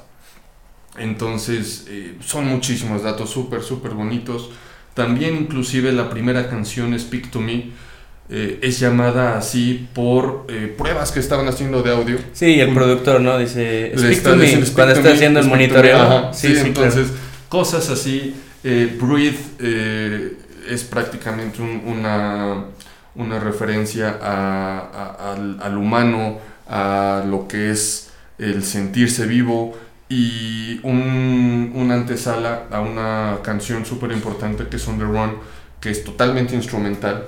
Entonces, 0.97 1.85
eh, 1.89 2.13
son 2.23 2.45
muchísimos 2.45 3.03
datos 3.03 3.29
súper, 3.29 3.61
súper 3.63 3.91
bonitos. 3.91 4.49
También 4.93 5.35
inclusive 5.35 5.91
la 5.91 6.09
primera 6.09 6.49
canción, 6.49 6.97
Speak 6.97 7.31
to 7.31 7.41
Me, 7.41 7.71
eh, 8.29 8.59
es 8.61 8.79
llamada 8.79 9.37
así 9.37 9.87
por 9.93 10.45
eh, 10.47 10.73
pruebas 10.77 11.11
que 11.11 11.19
estaban 11.19 11.47
haciendo 11.47 11.83
de 11.83 11.91
audio. 11.91 12.17
Sí, 12.33 12.59
el 12.61 12.73
productor, 12.73 13.19
¿no? 13.19 13.37
Dice, 13.37 13.91
speak 13.97 14.11
está 14.13 14.29
to 14.31 14.35
me, 14.37 14.43
diciendo, 14.43 14.65
"Speak 14.65 14.75
cuando 14.75 14.93
to 14.93 14.99
está 14.99 15.09
me, 15.09 15.15
haciendo 15.15 15.39
el 15.41 15.45
speak 15.45 15.57
to 15.57 15.57
me". 15.57 15.67
monitoreo. 15.67 16.01
Ajá, 16.01 16.33
sí, 16.33 16.47
sí, 16.47 16.55
sí, 16.55 16.67
entonces, 16.67 17.07
cosas 17.49 17.89
así. 17.89 18.35
eh, 18.63 18.97
Breathe 18.99 19.37
es 20.67 20.83
prácticamente 20.83 21.61
un- 21.61 21.81
una, 21.85 22.65
una 23.15 23.39
referencia 23.39 24.17
a- 24.21 24.79
a- 24.79 25.33
al, 25.33 25.59
al 25.61 25.77
humano, 25.77 26.39
a 26.67 27.23
lo 27.27 27.47
que 27.47 27.71
es 27.71 28.11
el 28.37 28.63
sentirse 28.63 29.25
vivo 29.25 29.77
y 30.09 30.79
un, 30.83 31.71
una 31.75 31.95
antesala 31.95 32.63
a 32.71 32.79
una 32.81 33.37
canción 33.43 33.85
súper 33.85 34.11
importante 34.11 34.67
que 34.67 34.75
es 34.77 34.87
On 34.87 34.97
The 34.97 35.05
Run, 35.05 35.37
que 35.79 35.89
es 35.91 36.03
totalmente 36.03 36.55
instrumental 36.55 37.25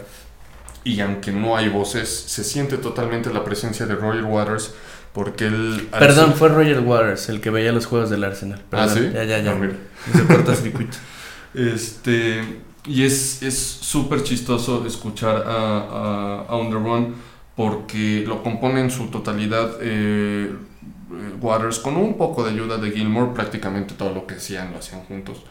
y 0.83 0.99
aunque 1.01 1.31
no 1.31 1.57
hay 1.57 1.69
voces, 1.69 2.09
se 2.09 2.43
siente 2.43 2.77
totalmente 2.77 3.31
la 3.33 3.43
presencia 3.43 3.85
de 3.85 3.95
Roger 3.95 4.23
Waters 4.23 4.73
porque 5.13 5.47
él... 5.47 5.87
Perdón, 5.91 6.27
ser- 6.29 6.35
fue 6.37 6.49
Roger 6.49 6.79
Waters 6.81 7.29
el 7.29 7.41
que 7.41 7.49
veía 7.49 7.71
los 7.71 7.85
juegos 7.87 8.09
del 8.09 8.23
Arsenal. 8.23 8.61
Ah, 8.71 8.87
¿sí? 8.87 9.09
Ya, 9.13 9.23
ya, 9.23 9.39
ya. 9.39 9.51
Ah, 9.51 9.55
mira. 9.55 9.73
Se 10.13 10.23
corta 10.25 10.55
circuito. 10.55 10.97
Este, 11.53 12.41
y 12.87 13.03
es 13.03 13.41
es 13.43 13.57
súper 13.57 14.23
chistoso 14.23 14.85
escuchar 14.85 15.43
a, 15.45 16.45
a, 16.47 16.55
a 16.55 17.07
porque 17.55 18.23
lo 18.27 18.43
compone 18.43 18.81
en 18.81 18.91
su 18.91 19.07
totalidad 19.07 19.77
eh, 19.81 20.51
eh, 20.51 21.33
Waters 21.41 21.79
con 21.79 21.97
un 21.97 22.17
poco 22.17 22.43
de 22.43 22.51
ayuda 22.51 22.77
de 22.77 22.91
Gilmore, 22.91 23.33
prácticamente 23.33 23.95
todo 23.95 24.13
lo 24.13 24.27
que 24.27 24.35
hacían 24.35 24.71
lo 24.71 24.77
hacían 24.77 25.01
juntos. 25.01 25.43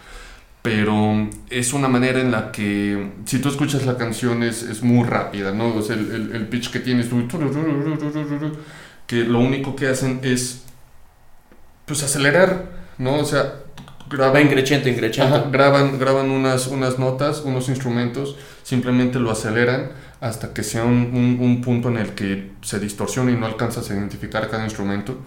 Pero 0.62 1.28
es 1.48 1.72
una 1.72 1.88
manera 1.88 2.20
en 2.20 2.32
la 2.32 2.50
que, 2.50 3.12
si 3.24 3.38
tú 3.38 3.48
escuchas 3.48 3.86
la 3.86 3.96
canción, 3.96 4.42
es, 4.42 4.64
es 4.64 4.82
muy 4.82 5.04
rápida, 5.04 5.52
¿no? 5.52 5.74
O 5.74 5.82
sea, 5.82 5.94
el, 5.94 6.10
el, 6.10 6.34
el 6.34 6.48
pitch 6.48 6.70
que 6.70 6.80
tiene 6.80 7.02
es 7.02 7.08
que 9.06 9.24
lo 9.24 9.38
único 9.38 9.76
que 9.76 9.86
hacen 9.88 10.20
es, 10.22 10.64
pues, 11.84 12.02
acelerar, 12.02 12.70
¿no? 12.98 13.18
O 13.18 13.24
sea, 13.24 13.65
graban, 14.10 14.34
Va 14.34 14.40
increchento, 14.40 14.88
increchento. 14.88 15.34
Ajá, 15.34 15.46
graban, 15.50 15.98
graban 15.98 16.30
unas, 16.30 16.66
unas 16.68 16.98
notas, 16.98 17.40
unos 17.42 17.68
instrumentos, 17.68 18.36
simplemente 18.62 19.18
lo 19.18 19.30
aceleran 19.30 19.90
hasta 20.20 20.52
que 20.54 20.62
sea 20.62 20.84
un, 20.84 21.10
un- 21.12 21.38
un 21.40 21.60
punto 21.60 21.88
en 21.88 21.98
el 21.98 22.10
que 22.14 22.52
se 22.62 22.78
distorsiona 22.80 23.30
y 23.30 23.34
no 23.36 23.46
alcanzas 23.46 23.90
a 23.90 23.94
identificar 23.94 24.48
cada 24.48 24.64
instrumento. 24.64 25.18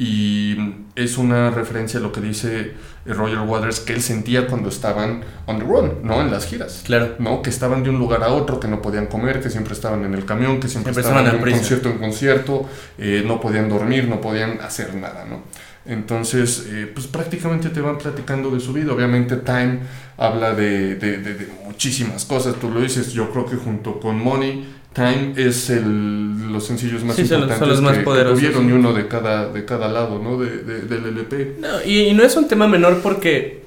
Y 0.00 0.56
es 0.94 1.18
una 1.18 1.50
referencia 1.50 1.98
a 1.98 2.02
lo 2.02 2.12
que 2.12 2.20
dice 2.20 2.74
Roger 3.04 3.40
Waters 3.40 3.80
que 3.80 3.94
él 3.94 4.00
sentía 4.00 4.46
cuando 4.46 4.68
estaban 4.68 5.22
on 5.46 5.58
the 5.58 5.64
run, 5.64 5.94
¿no? 6.04 6.20
En 6.20 6.30
las 6.30 6.46
giras. 6.46 6.82
Claro. 6.86 7.16
¿no? 7.18 7.42
Que 7.42 7.50
estaban 7.50 7.82
de 7.82 7.90
un 7.90 7.98
lugar 7.98 8.22
a 8.22 8.28
otro, 8.28 8.60
que 8.60 8.68
no 8.68 8.80
podían 8.80 9.06
comer, 9.06 9.40
que 9.40 9.50
siempre 9.50 9.72
estaban 9.74 10.04
en 10.04 10.14
el 10.14 10.24
camión, 10.24 10.60
que 10.60 10.68
siempre, 10.68 10.92
Siempre 10.94 11.02
estaban 11.10 11.24
de 11.28 11.36
un 11.36 11.42
prisa. 11.42 11.58
concierto 11.58 11.88
en 11.90 11.98
concierto, 11.98 12.68
eh, 12.96 13.24
no 13.26 13.40
podían 13.40 13.68
dormir, 13.68 14.06
no 14.06 14.20
podían 14.20 14.60
hacer 14.60 14.94
nada, 14.94 15.24
¿no? 15.28 15.42
Entonces, 15.88 16.66
eh, 16.68 16.90
pues 16.94 17.06
prácticamente 17.06 17.70
te 17.70 17.80
van 17.80 17.98
platicando 17.98 18.50
de 18.50 18.60
su 18.60 18.72
vida. 18.72 18.92
Obviamente 18.92 19.36
Time 19.36 19.80
habla 20.18 20.54
de, 20.54 20.94
de- 20.96 21.16
de- 21.18 21.34
de 21.34 21.48
muchísimas 21.64 22.24
cosas, 22.26 22.56
tú 22.60 22.70
lo 22.70 22.80
dices, 22.80 23.12
yo 23.12 23.30
creo 23.30 23.46
que 23.46 23.56
junto 23.56 23.98
con 23.98 24.18
Money, 24.22 24.74
Time 24.92 25.32
es 25.36 25.70
el, 25.70 26.52
los 26.52 26.66
sencillos 26.66 27.04
más 27.04 27.16
Sí, 27.16 27.26
son 27.26 27.40
los- 27.42 27.50
importantes 27.50 27.58
son 27.58 27.68
los 27.68 27.80
más 27.82 27.92
que, 27.92 27.98
que 28.00 28.04
poderosos, 28.04 28.38
tuvieron 28.38 28.64
sí. 28.64 28.68
y 28.70 28.72
uno 28.72 28.92
de 28.92 29.08
cada, 29.08 29.48
de 29.52 29.64
cada 29.64 29.88
lado, 29.88 30.18
¿no? 30.18 30.38
De, 30.38 30.58
de- 30.62 30.80
del 30.82 31.06
LP. 31.06 31.56
No, 31.60 31.82
y, 31.84 32.00
y 32.00 32.14
no 32.14 32.22
es 32.22 32.36
un 32.36 32.48
tema 32.48 32.66
menor 32.68 33.00
porque, 33.00 33.62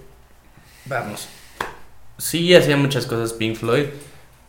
vamos, 0.86 1.28
sí 2.18 2.54
hacía 2.54 2.78
muchas 2.78 3.06
cosas 3.06 3.34
Pink 3.34 3.56
Floyd, 3.56 3.86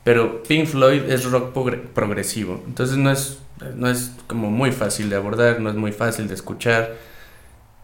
pero 0.05 0.43
Pink 0.43 0.67
Floyd 0.67 1.03
es 1.09 1.25
rock 1.25 1.55
progre- 1.55 1.81
progresivo, 1.95 2.63
entonces 2.67 2.97
no 2.97 3.11
es, 3.11 3.39
no 3.77 3.89
es 3.89 4.11
como 4.27 4.51
muy 4.51 4.73
fácil 4.73 5.09
de 5.09 5.17
abordar, 5.17 5.61
no 5.61 5.71
es 5.71 5.77
muy 5.77 5.93
fácil 5.93 6.29
de 6.29 6.35
escuchar. 6.35 7.12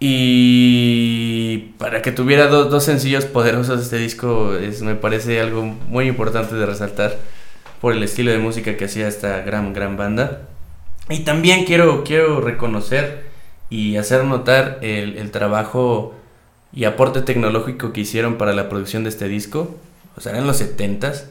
Y 0.01 1.59
para 1.79 2.03
que 2.03 2.13
tuviera 2.13 2.47
do- 2.49 2.67
dos 2.67 2.85
sencillos 2.85 3.25
poderosos 3.27 3.81
este 3.83 3.97
disco 3.99 4.55
es, 4.57 4.83
me 4.83 4.95
parece 4.95 5.41
algo 5.41 5.63
muy 5.65 6.07
importante 6.09 6.55
de 6.55 6.67
resaltar 6.67 7.17
por 7.81 7.93
el 7.93 8.03
estilo 8.03 8.31
de 8.31 8.39
música 8.39 8.77
que 8.77 8.85
hacía 8.87 9.09
esta 9.09 9.41
gran, 9.43 9.73
gran 9.73 9.97
banda. 9.97 10.43
Y 11.11 11.21
también 11.21 11.65
quiero, 11.65 12.05
quiero 12.05 12.41
reconocer 12.41 13.25
y 13.71 13.97
hacer 13.97 14.25
notar 14.25 14.79
el, 14.83 15.17
el 15.19 15.31
trabajo 15.31 16.15
y 16.73 16.85
aporte 16.85 17.23
tecnológico 17.23 17.93
que 17.93 18.03
hicieron 18.03 18.37
para 18.37 18.53
la 18.53 18.69
producción 18.69 19.05
de 19.05 19.11
este 19.11 19.29
disco. 19.29 19.77
O 20.17 20.21
sea, 20.21 20.33
eran 20.33 20.47
los 20.47 20.61
70s. 20.61 21.27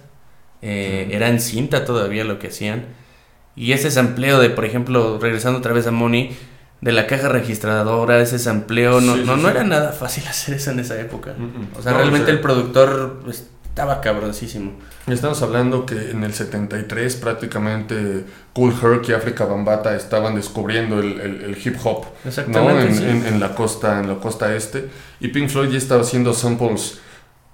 eh. 0.61 1.09
Era 1.11 1.29
en 1.29 1.39
cinta 1.41 1.85
todavía 1.85 2.23
lo 2.23 2.39
que 2.39 2.47
hacían. 2.47 2.85
Y 3.55 3.71
ese 3.73 3.91
sampleo 3.91 4.39
de, 4.39 4.49
por 4.49 4.65
ejemplo, 4.65 5.19
regresando 5.21 5.59
otra 5.59 5.73
vez 5.73 5.87
a 5.87 5.91
Money, 5.91 6.35
de 6.81 6.91
la 6.91 7.07
caja 7.07 7.27
registradora, 7.29 8.19
ese 8.21 8.37
sampleo, 8.39 9.01
no, 9.01 9.15
Sí, 9.15 9.23
no, 9.25 9.35
sí, 9.35 9.41
no 9.41 9.47
sí. 9.49 9.55
era 9.55 9.63
nada 9.63 9.91
fácil 9.91 10.27
hacer 10.29 10.55
eso 10.55 10.71
en 10.71 10.79
esa 10.79 10.99
época. 10.99 11.33
O 11.77 11.81
sea, 11.81 11.91
No, 11.93 11.97
realmente 11.97 12.25
sea, 12.27 12.33
el 12.35 12.39
productor 12.41 13.19
estaba 13.27 14.01
cabroncísimo. 14.01 14.73
Estamos 15.07 15.41
hablando 15.41 15.85
que 15.85 16.11
en 16.11 16.23
el 16.23 16.33
73 16.33 17.15
prácticamente 17.15 18.25
Cool 18.53 18.73
Herc 18.81 19.07
y 19.09 19.13
África 19.13 19.45
Bambata 19.45 19.95
estaban 19.95 20.35
descubriendo 20.35 20.99
el, 20.99 21.19
el- 21.21 21.41
el 21.43 21.57
hip 21.63 21.77
hop 21.83 22.05
¿no? 22.47 22.69
En, 22.79 23.03
en- 23.03 23.25
en 23.25 23.39
la 23.39 23.53
costa 23.55 23.99
en 23.99 24.07
la 24.09 24.15
costa 24.15 24.53
este 24.55 24.89
y 25.19 25.29
Pink 25.29 25.49
Floyd 25.49 25.69
ya 25.69 25.77
estaba 25.77 26.01
haciendo 26.01 26.33
samples 26.33 26.99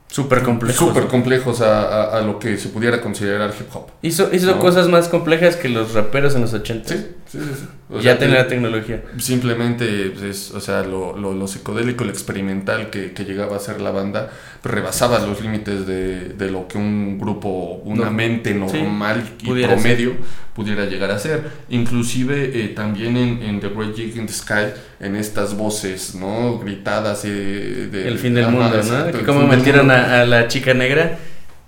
Súper 0.07 0.43
complejos. 0.43 0.87
súper 0.87 1.07
complejos 1.07 1.61
a, 1.61 1.81
a- 1.81 2.17
a 2.19 2.21
lo 2.21 2.37
que 2.39 2.57
se 2.57 2.69
pudiera 2.69 3.01
considerar 3.01 3.51
hip 3.59 3.67
hop. 3.75 3.87
Hizo, 4.03 4.29
hizo 4.31 4.47
¿no? 4.47 4.59
cosas 4.59 4.87
más 4.87 5.09
complejas 5.09 5.55
que 5.55 5.69
los 5.69 5.93
raperos 5.93 6.35
en 6.35 6.41
los 6.41 6.53
80. 6.53 6.87
Sí, 6.87 7.07
Sí, 7.33 7.39
sí, 7.39 7.49
sí. 7.61 7.65
O 7.89 7.95
ya 7.95 8.01
sea, 8.03 8.19
tenía 8.19 8.35
que 8.35 8.41
la 8.43 8.47
tecnología. 8.47 9.03
Simplemente, 9.17 10.11
pues, 10.11 10.23
es, 10.23 10.51
o 10.51 10.59
sea, 10.59 10.83
lo, 10.83 11.17
lo, 11.17 11.33
lo 11.33 11.47
psicodélico, 11.47 12.03
lo 12.03 12.11
experimental 12.11 12.91
que, 12.91 13.11
que 13.13 13.25
llegaba 13.25 13.55
a 13.57 13.59
ser 13.59 13.81
la 13.81 13.89
banda, 13.89 14.29
rebasaba 14.63 15.17
los 15.25 15.41
límites 15.41 15.87
de, 15.87 16.29
de 16.29 16.51
lo 16.51 16.67
que 16.67 16.77
un 16.77 17.17
grupo, 17.17 17.81
una 17.85 18.05
No. 18.05 18.11
mente 18.11 18.53
normal 18.53 19.23
y 19.41 19.45
pudiera 19.47 19.73
promedio 19.73 20.13
pudiera 20.53 20.85
llegar 20.85 21.09
a 21.09 21.17
ser. 21.17 21.41
Inclusive 21.69 22.51
eh, 22.53 22.67
también 22.75 23.17
en, 23.17 23.41
en 23.41 23.59
The 23.59 23.69
Great 23.69 23.95
Gig 23.95 24.15
in 24.15 24.27
the 24.27 24.33
Sky, 24.33 24.65
en 24.99 25.15
estas 25.15 25.57
voces, 25.57 26.13
¿no? 26.13 26.59
Gritadas 26.59 27.25
eh, 27.25 27.89
de... 27.91 28.07
El 28.07 28.19
fin 28.19 28.35
del 28.35 28.49
mundo, 28.49 28.75
exacto, 28.77 28.93
¿no? 28.99 29.09
el 29.09 29.17
Que 29.17 29.23
como 29.25 29.47
metieron 29.47 29.89
a 29.89 30.23
la 30.27 30.47
chica 30.47 30.75
negra. 30.75 31.17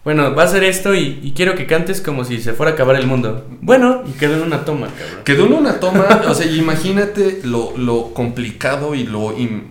Bueno, 0.05 0.35
va 0.35 0.43
a 0.43 0.45
hacer 0.45 0.63
esto 0.63 0.93
y, 0.93 1.19
y 1.23 1.31
quiero 1.31 1.55
que 1.55 1.65
cantes 1.65 1.99
como 1.99 2.23
si 2.25 2.39
se 2.39 2.53
fuera 2.53 2.71
a 2.71 2.75
acabar 2.75 2.95
el 2.95 3.07
mundo. 3.07 3.47
Bueno, 3.61 4.03
y 4.07 4.11
quedó 4.11 4.35
en 4.35 4.43
una 4.43 4.63
toma. 4.63 4.87
Quedó 5.23 5.47
en 5.47 5.53
una 5.53 5.79
toma, 5.79 6.21
o 6.29 6.35
sea, 6.35 6.45
imagínate 6.45 7.41
lo, 7.43 7.75
lo 7.75 8.13
complicado 8.13 8.93
y 8.93 9.03
lo 9.03 9.31
eh, 9.31 9.63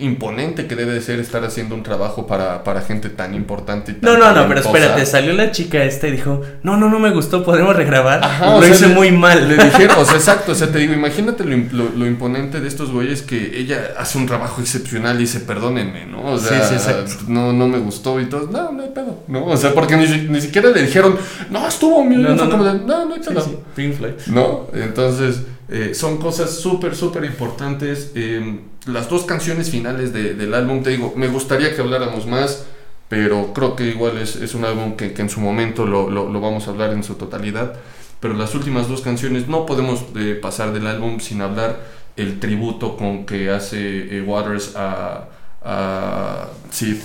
imponente 0.00 0.66
que 0.66 0.76
debe 0.76 0.92
de 0.92 1.00
ser 1.00 1.18
estar 1.20 1.44
haciendo 1.44 1.74
un 1.74 1.82
trabajo 1.82 2.26
para, 2.26 2.64
para 2.64 2.80
gente 2.82 3.08
tan 3.10 3.34
importante. 3.34 3.92
Y 3.92 3.94
tan 3.96 4.12
No, 4.12 4.18
no, 4.18 4.32
no, 4.32 4.48
pero 4.48 4.60
espérate, 4.60 5.04
salió 5.06 5.32
la 5.32 5.50
chica 5.50 5.82
esta 5.84 6.08
y 6.08 6.12
dijo, 6.12 6.40
no, 6.62 6.76
no, 6.76 6.88
no 6.88 6.98
me 6.98 7.10
gustó, 7.10 7.44
podemos 7.44 7.74
regrabar. 7.76 8.22
Ajá, 8.24 8.46
lo 8.46 8.56
o 8.56 8.62
sea, 8.62 8.70
hice 8.70 8.88
le- 8.88 8.94
muy 8.94 9.12
mal. 9.12 9.48
Le 9.48 9.56
dijeron, 9.62 9.96
o 9.98 10.04
sea, 10.04 10.14
exacto, 10.16 10.52
o 10.52 10.54
sea, 10.54 10.68
te 10.70 10.78
digo, 10.78 10.92
imagínate 10.94 11.44
lo, 11.44 11.56
lo- 11.72 11.90
lo 11.96 12.06
imponente 12.06 12.60
de 12.60 12.68
estos 12.68 12.90
güeyes 12.90 13.22
que 13.22 13.58
ella 13.58 13.94
hace 13.98 14.18
un 14.18 14.26
trabajo 14.26 14.60
excepcional 14.60 15.16
y 15.16 15.20
dice, 15.20 15.40
perdónenme, 15.40 16.06
¿no? 16.06 16.22
O 16.32 16.38
sea, 16.38 16.62
Sí, 16.66 16.76
sí, 16.78 17.16
no, 17.28 17.52
no 17.52 17.68
me 17.68 17.78
gustó 17.78 18.20
y 18.20 18.26
todo, 18.26 18.48
no, 18.50 18.72
no 18.72 18.82
hay 18.82 18.90
pedo, 18.90 19.22
¿no? 19.28 19.44
O 19.46 19.56
sea, 19.56 19.72
porque 19.74 19.96
ni, 19.96 20.06
ni 20.28 20.40
siquiera 20.40 20.70
le 20.70 20.82
dijeron, 20.82 21.16
no, 21.50 21.66
estuvo 21.68 22.04
bien, 22.06 22.22
No, 22.22 22.34
no, 22.34 22.44
no. 22.46 22.56
no, 22.74 23.04
no 23.06 23.14
hay 23.14 23.20
pedo. 23.20 23.40
sí, 23.40 23.56
Pink 23.74 23.94
Floyd. 23.94 24.12
¿No? 24.26 24.66
Entonces, 24.74 25.42
eh, 25.68 25.92
son 25.94 26.18
cosas 26.18 26.50
súper, 26.54 26.94
súper 26.94 27.24
importantes. 27.24 28.12
Eh, 28.14 28.60
las 28.86 29.08
dos 29.08 29.24
canciones 29.24 29.70
finales 29.70 30.12
de- 30.12 30.34
del 30.34 30.54
álbum, 30.54 30.82
te 30.82 30.90
digo, 30.90 31.12
me 31.16 31.28
gustaría 31.28 31.74
que 31.74 31.80
habláramos 31.82 32.26
más, 32.26 32.66
pero 33.08 33.52
creo 33.52 33.76
que 33.76 33.84
igual 33.88 34.18
es, 34.18 34.36
es 34.36 34.54
un 34.54 34.64
álbum 34.64 34.96
que, 34.96 35.12
que 35.12 35.22
en 35.22 35.28
su 35.30 35.40
momento 35.40 35.86
lo, 35.86 36.08
lo- 36.10 36.28
lo 36.30 36.40
vamos 36.40 36.66
a 36.68 36.70
hablar 36.70 36.92
en 36.92 37.02
su 37.02 37.14
totalidad. 37.14 37.74
Pero 38.20 38.34
las 38.34 38.54
últimas 38.54 38.88
dos 38.88 39.02
canciones 39.02 39.46
no 39.48 39.66
podemos 39.66 40.04
eh, 40.16 40.38
pasar 40.40 40.72
del 40.72 40.86
álbum 40.86 41.20
sin 41.20 41.42
hablar 41.42 41.80
el 42.16 42.40
tributo 42.40 42.96
con 42.96 43.26
que 43.26 43.50
hace 43.50 44.16
eh, 44.18 44.22
Waters 44.22 44.74
a, 44.76 45.28
a 45.62 46.48
Sid, 46.70 46.96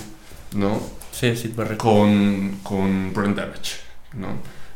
¿no? 0.56 0.80
Sí, 1.12 1.36
sí, 1.36 1.48
correcto. 1.50 1.84
con, 1.84 2.58
con 2.62 3.12
Brent 3.12 3.36
Damage, 3.36 3.76
¿no? 4.14 4.28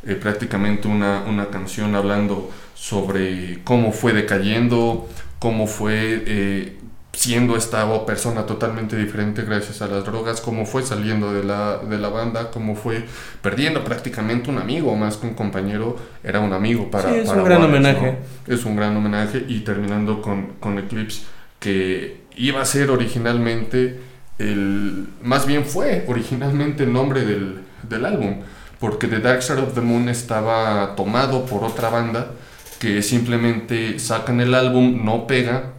Eh, 0.05 0.14
prácticamente 0.16 0.87
una, 0.89 1.24
una 1.26 1.47
canción 1.49 1.95
hablando 1.95 2.51
sobre 2.77 3.64
cómo 3.64 3.91
fue 3.91 4.12
decayendo, 4.12 5.09
cómo 5.39 5.66
fue 5.66 6.22
eh, 6.27 6.77
siendo 7.12 7.57
esta 7.57 8.05
persona 8.05 8.45
totalmente 8.45 8.97
diferente 8.97 9.43
gracias 9.43 9.81
a 9.81 9.87
las 9.87 10.05
drogas, 10.05 10.43
cómo 10.43 10.66
fue 10.66 10.83
saliendo 10.83 11.33
de 11.33 11.43
la, 11.43 11.79
de 11.79 11.97
la 11.97 12.11
banda, 12.11 12.51
cómo 12.51 12.77
fue 12.77 13.05
perdiendo 13.41 13.83
prácticamente 13.83 14.51
un 14.51 14.59
amigo, 14.59 14.95
más 14.95 15.16
que 15.16 15.27
un 15.27 15.33
compañero, 15.33 15.97
era 16.22 16.41
un 16.41 16.53
amigo 16.53 16.91
para 16.91 17.11
Sí, 17.11 17.16
es 17.20 17.29
para 17.29 17.43
un 17.43 17.49
gran 17.49 17.62
homenaje. 17.62 18.18
¿no? 18.47 18.55
Es 18.55 18.64
un 18.66 18.77
gran 18.77 18.95
homenaje 18.95 19.43
y 19.49 19.61
terminando 19.61 20.20
con, 20.20 20.53
con 20.61 20.79
Eclipse, 20.79 21.22
que 21.59 22.20
iba 22.37 22.61
a 22.61 22.66
ser 22.66 22.91
originalmente 22.91 23.99
el 24.39 25.09
más 25.22 25.47
bien 25.47 25.64
fue 25.64 26.05
originalmente 26.09 26.85
el 26.85 26.93
nombre 26.93 27.24
del, 27.24 27.62
del 27.89 28.05
álbum, 28.05 28.43
porque 28.79 29.09
The 29.09 29.20
Dark 29.20 29.43
Side 29.43 29.62
of 29.62 29.74
the 29.74 29.81
Moon 29.81 30.11
estaba 30.11 30.95
tomado 30.95 31.47
por 31.47 31.64
otra 31.64 31.89
banda 31.89 32.33
que 32.79 33.03
simplemente 33.03 33.99
sacan 33.99 34.41
el 34.41 34.55
álbum, 34.55 35.05
no 35.05 35.27
pega 35.27 35.72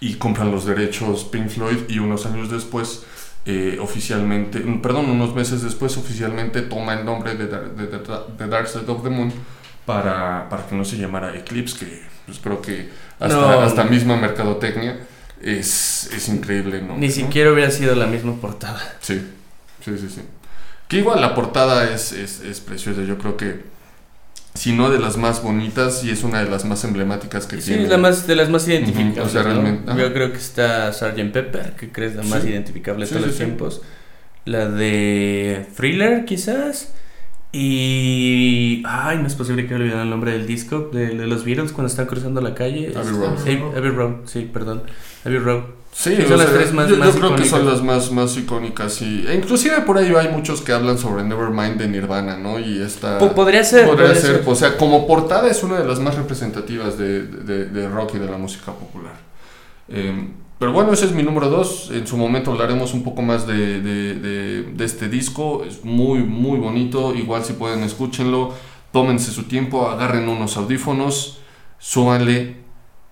y 0.00 0.14
compran 0.14 0.50
los 0.50 0.66
derechos 0.66 1.24
Pink 1.24 1.48
Floyd 1.48 1.78
y 1.88 1.98
unos 1.98 2.26
años 2.26 2.50
después 2.50 3.04
eh, 3.46 3.78
oficialmente, 3.80 4.60
mm, 4.60 4.80
perdón, 4.80 5.10
unos 5.10 5.34
meses 5.34 5.62
después 5.62 5.96
oficialmente 5.96 6.62
toma 6.62 6.94
el 6.94 7.04
nombre 7.04 7.34
de, 7.34 7.46
de, 7.46 8.46
Dark 8.48 8.68
Side 8.68 8.90
of 8.90 9.02
the 9.02 9.10
Moon 9.10 9.32
para, 9.84 10.48
para 10.48 10.66
que 10.66 10.74
no 10.74 10.84
se 10.84 10.96
llamara 10.96 11.36
Eclipse, 11.36 11.78
que 11.78 12.02
pues 12.24 12.38
creo 12.38 12.62
que 12.62 12.88
hasta, 13.20 13.36
No. 13.36 13.60
hasta 13.60 13.84
misma 13.84 14.16
mercadotecnia 14.16 14.98
es, 15.42 16.10
es 16.14 16.28
increíble, 16.28 16.80
¿no? 16.80 16.96
Ni 16.96 17.08
¿no? 17.08 17.12
siquiera 17.12 17.52
hubiera 17.52 17.70
sido 17.70 17.94
la 17.94 18.06
misma 18.06 18.34
portada. 18.36 18.80
Sí, 19.00 19.20
sí, 19.84 19.98
sí, 19.98 20.08
sí. 20.08 20.22
Que 20.88 20.98
igual 20.98 21.20
la 21.20 21.34
portada 21.34 21.92
es, 21.92 22.12
es, 22.12 22.40
es 22.40 22.60
preciosa, 22.60 23.02
yo 23.02 23.18
creo 23.18 23.36
que 23.36 23.73
si 24.54 24.72
no 24.72 24.88
de 24.90 24.98
las 25.00 25.16
más 25.16 25.42
bonitas 25.42 26.04
y 26.04 26.10
es 26.10 26.22
una 26.22 26.42
de 26.44 26.48
las 26.48 26.64
más 26.64 26.84
emblemáticas 26.84 27.46
que 27.46 27.60
Sí, 27.60 27.68
tiene. 27.70 27.82
es 27.84 27.88
la 27.88 27.98
más, 27.98 28.26
de 28.26 28.36
las 28.36 28.48
más 28.50 28.66
identificables. 28.68 29.32
Yo 29.32 30.12
creo 30.12 30.30
que 30.32 30.38
está 30.38 30.92
Sgt. 30.92 31.32
Pepper, 31.32 31.72
que 31.76 31.90
crees 31.90 32.14
la 32.14 32.22
más 32.22 32.42
Sí. 32.42 32.50
identificable 32.50 33.00
de 33.04 33.06
Sí, 33.06 33.12
todos 33.14 33.24
sí, 33.24 33.28
los 33.30 33.36
sí. 33.38 33.44
tiempos. 33.44 33.82
La 34.44 34.68
de 34.68 35.66
Thriller, 35.76 36.24
quizás. 36.24 36.92
Y. 37.52 38.82
Ay, 38.86 39.18
no 39.18 39.26
es 39.26 39.34
posible 39.34 39.66
que 39.66 39.74
olvidara 39.74 40.02
el 40.02 40.10
nombre 40.10 40.32
del 40.32 40.46
disco 40.46 40.90
de, 40.92 41.08
de 41.14 41.26
los 41.26 41.44
Beatles 41.44 41.72
cuando 41.72 41.88
están 41.88 42.06
cruzando 42.06 42.40
la 42.40 42.54
calle. 42.54 42.92
Abbey 42.96 43.12
Road. 43.12 43.38
Sí, 43.44 43.58
Abbey 43.76 43.90
Road, 43.90 44.14
sí, 44.26 44.50
perdón. 44.52 44.82
Abbey 45.24 45.38
Road. 45.38 45.62
Sí, 45.96 46.16
Sí, 46.16 46.22
o 46.22 46.28
son 46.28 46.38
las 46.38 46.48
sea, 46.48 46.56
tres 46.58 46.72
más- 46.72 46.88
yo, 46.88 46.96
creo 46.98 47.36
que 47.36 47.44
son 47.44 47.66
las 47.66 47.80
más, 47.80 48.10
más 48.10 48.36
icónicas 48.36 49.00
y 49.00 49.24
e 49.28 49.34
inclusive 49.36 49.80
por 49.82 49.96
ahí 49.96 50.12
hay 50.18 50.28
muchos 50.28 50.60
que 50.60 50.72
hablan 50.72 50.98
sobre 50.98 51.22
Nevermind 51.22 51.76
de 51.76 51.86
Nirvana, 51.86 52.36
¿no? 52.36 52.58
Y 52.58 52.82
esta 52.82 53.18
Po- 53.18 53.32
podría 53.32 53.62
ser. 53.62 53.86
podría 53.86 54.06
podría 54.08 54.20
ser, 54.20 54.36
ser. 54.38 54.44
o 54.48 54.54
sea, 54.56 54.76
como 54.76 55.06
portada 55.06 55.48
es 55.48 55.62
una 55.62 55.78
de 55.78 55.84
las 55.86 56.00
más 56.00 56.16
representativas 56.16 56.98
de, 56.98 57.22
de- 57.22 57.66
de 57.66 57.88
rock 57.88 58.16
y 58.16 58.18
de 58.18 58.26
la 58.26 58.36
música 58.38 58.72
popular. 58.72 59.14
Eh, 59.88 60.30
pero 60.58 60.72
bueno, 60.72 60.92
ese 60.92 61.04
es 61.06 61.12
mi 61.12 61.22
número 61.22 61.48
dos. 61.48 61.90
En 61.92 62.06
su 62.08 62.16
momento 62.16 62.50
hablaremos 62.50 62.92
un 62.92 63.04
poco 63.04 63.22
más 63.22 63.46
de, 63.46 63.80
de- 63.80 64.14
de- 64.16 64.62
de 64.62 64.84
este 64.84 65.08
disco. 65.08 65.64
Es 65.64 65.84
muy, 65.84 66.18
muy 66.24 66.58
bonito. 66.58 67.14
Igual 67.14 67.44
si 67.44 67.52
pueden, 67.52 67.84
escúchenlo. 67.84 68.52
Tómense 68.92 69.30
su 69.30 69.44
tiempo, 69.44 69.88
agarren 69.88 70.28
unos 70.28 70.56
audífonos, 70.56 71.38
súbanle 71.78 72.56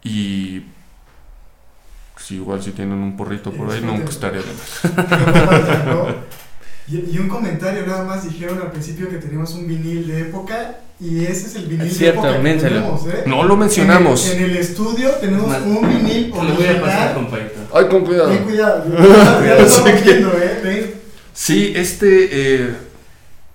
y... 0.04 0.62
Si 2.24 2.36
igual 2.36 2.62
si 2.62 2.70
tienen 2.70 2.98
un 2.98 3.16
porrito 3.16 3.50
por 3.52 3.70
ahí, 3.70 3.80
nunca 3.84 4.10
estaría 4.10 4.40
de 4.40 4.46
más. 4.46 5.86
¿no? 5.86 6.06
Y, 6.88 7.16
un 7.18 7.28
comentario 7.28 7.86
nada 7.86 8.04
más 8.04 8.24
dijeron 8.24 8.60
al 8.60 8.70
principio 8.72 9.08
que 9.08 9.16
teníamos 9.16 9.52
un 9.54 9.66
vinil 9.68 10.06
de 10.08 10.22
época 10.22 10.78
y 11.00 11.24
ese 11.24 11.46
es 11.46 11.54
el 11.56 11.66
vinil 11.66 11.86
Es 11.86 11.96
cierto, 11.96 12.22
de 12.22 12.28
época 12.28 12.42
que 12.42 12.54
tenemos, 12.58 13.06
¿eh? 13.06 13.22
No 13.26 13.44
lo 13.44 13.56
mencionamos. 13.56 14.28
En 14.30 14.38
el, 14.38 14.44
en 14.44 14.50
el 14.50 14.56
estudio 14.58 15.10
tenemos 15.20 15.48
Ma- 15.48 15.58
un 15.58 15.88
vinil 15.88 16.32
Te 16.32 16.36
lo 16.42 16.54
voy 16.54 16.66
a 16.66 16.80
pasar, 16.80 16.80
original. 16.80 17.14
compadrito. 17.14 17.54
Ay, 17.72 17.86
con 17.88 18.04
cuidado. 18.04 18.28
Ten 18.30 18.44
cuidado, 18.44 18.84
ya, 19.44 19.54
lo 19.62 19.68
Sí, 19.68 19.74
estamos 19.76 20.04
viendo, 20.04 20.28
¿eh? 20.38 20.60
Ven. 20.62 20.94
Sí, 21.32 21.72
este 21.76 22.28
eh, 22.64 22.74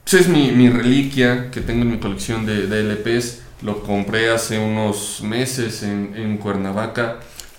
pues 0.03 0.21
es 0.21 0.27
mi, 0.29 0.51
mi 0.53 0.69
reliquia 0.69 1.51
que 1.51 1.61
tengo 1.61 1.81
en 1.83 1.91
mi 1.91 1.97
colección 1.99 2.45
de, 2.45 2.65
de 2.67 2.81
LPs. 2.93 3.39
Lo 3.61 3.81
compré 3.83 4.29
hace 4.31 4.57
unos 4.57 5.21
meses 5.21 5.83
en, 5.83 6.13
en 6.15 6.37
Cuernavaca. 6.37 7.17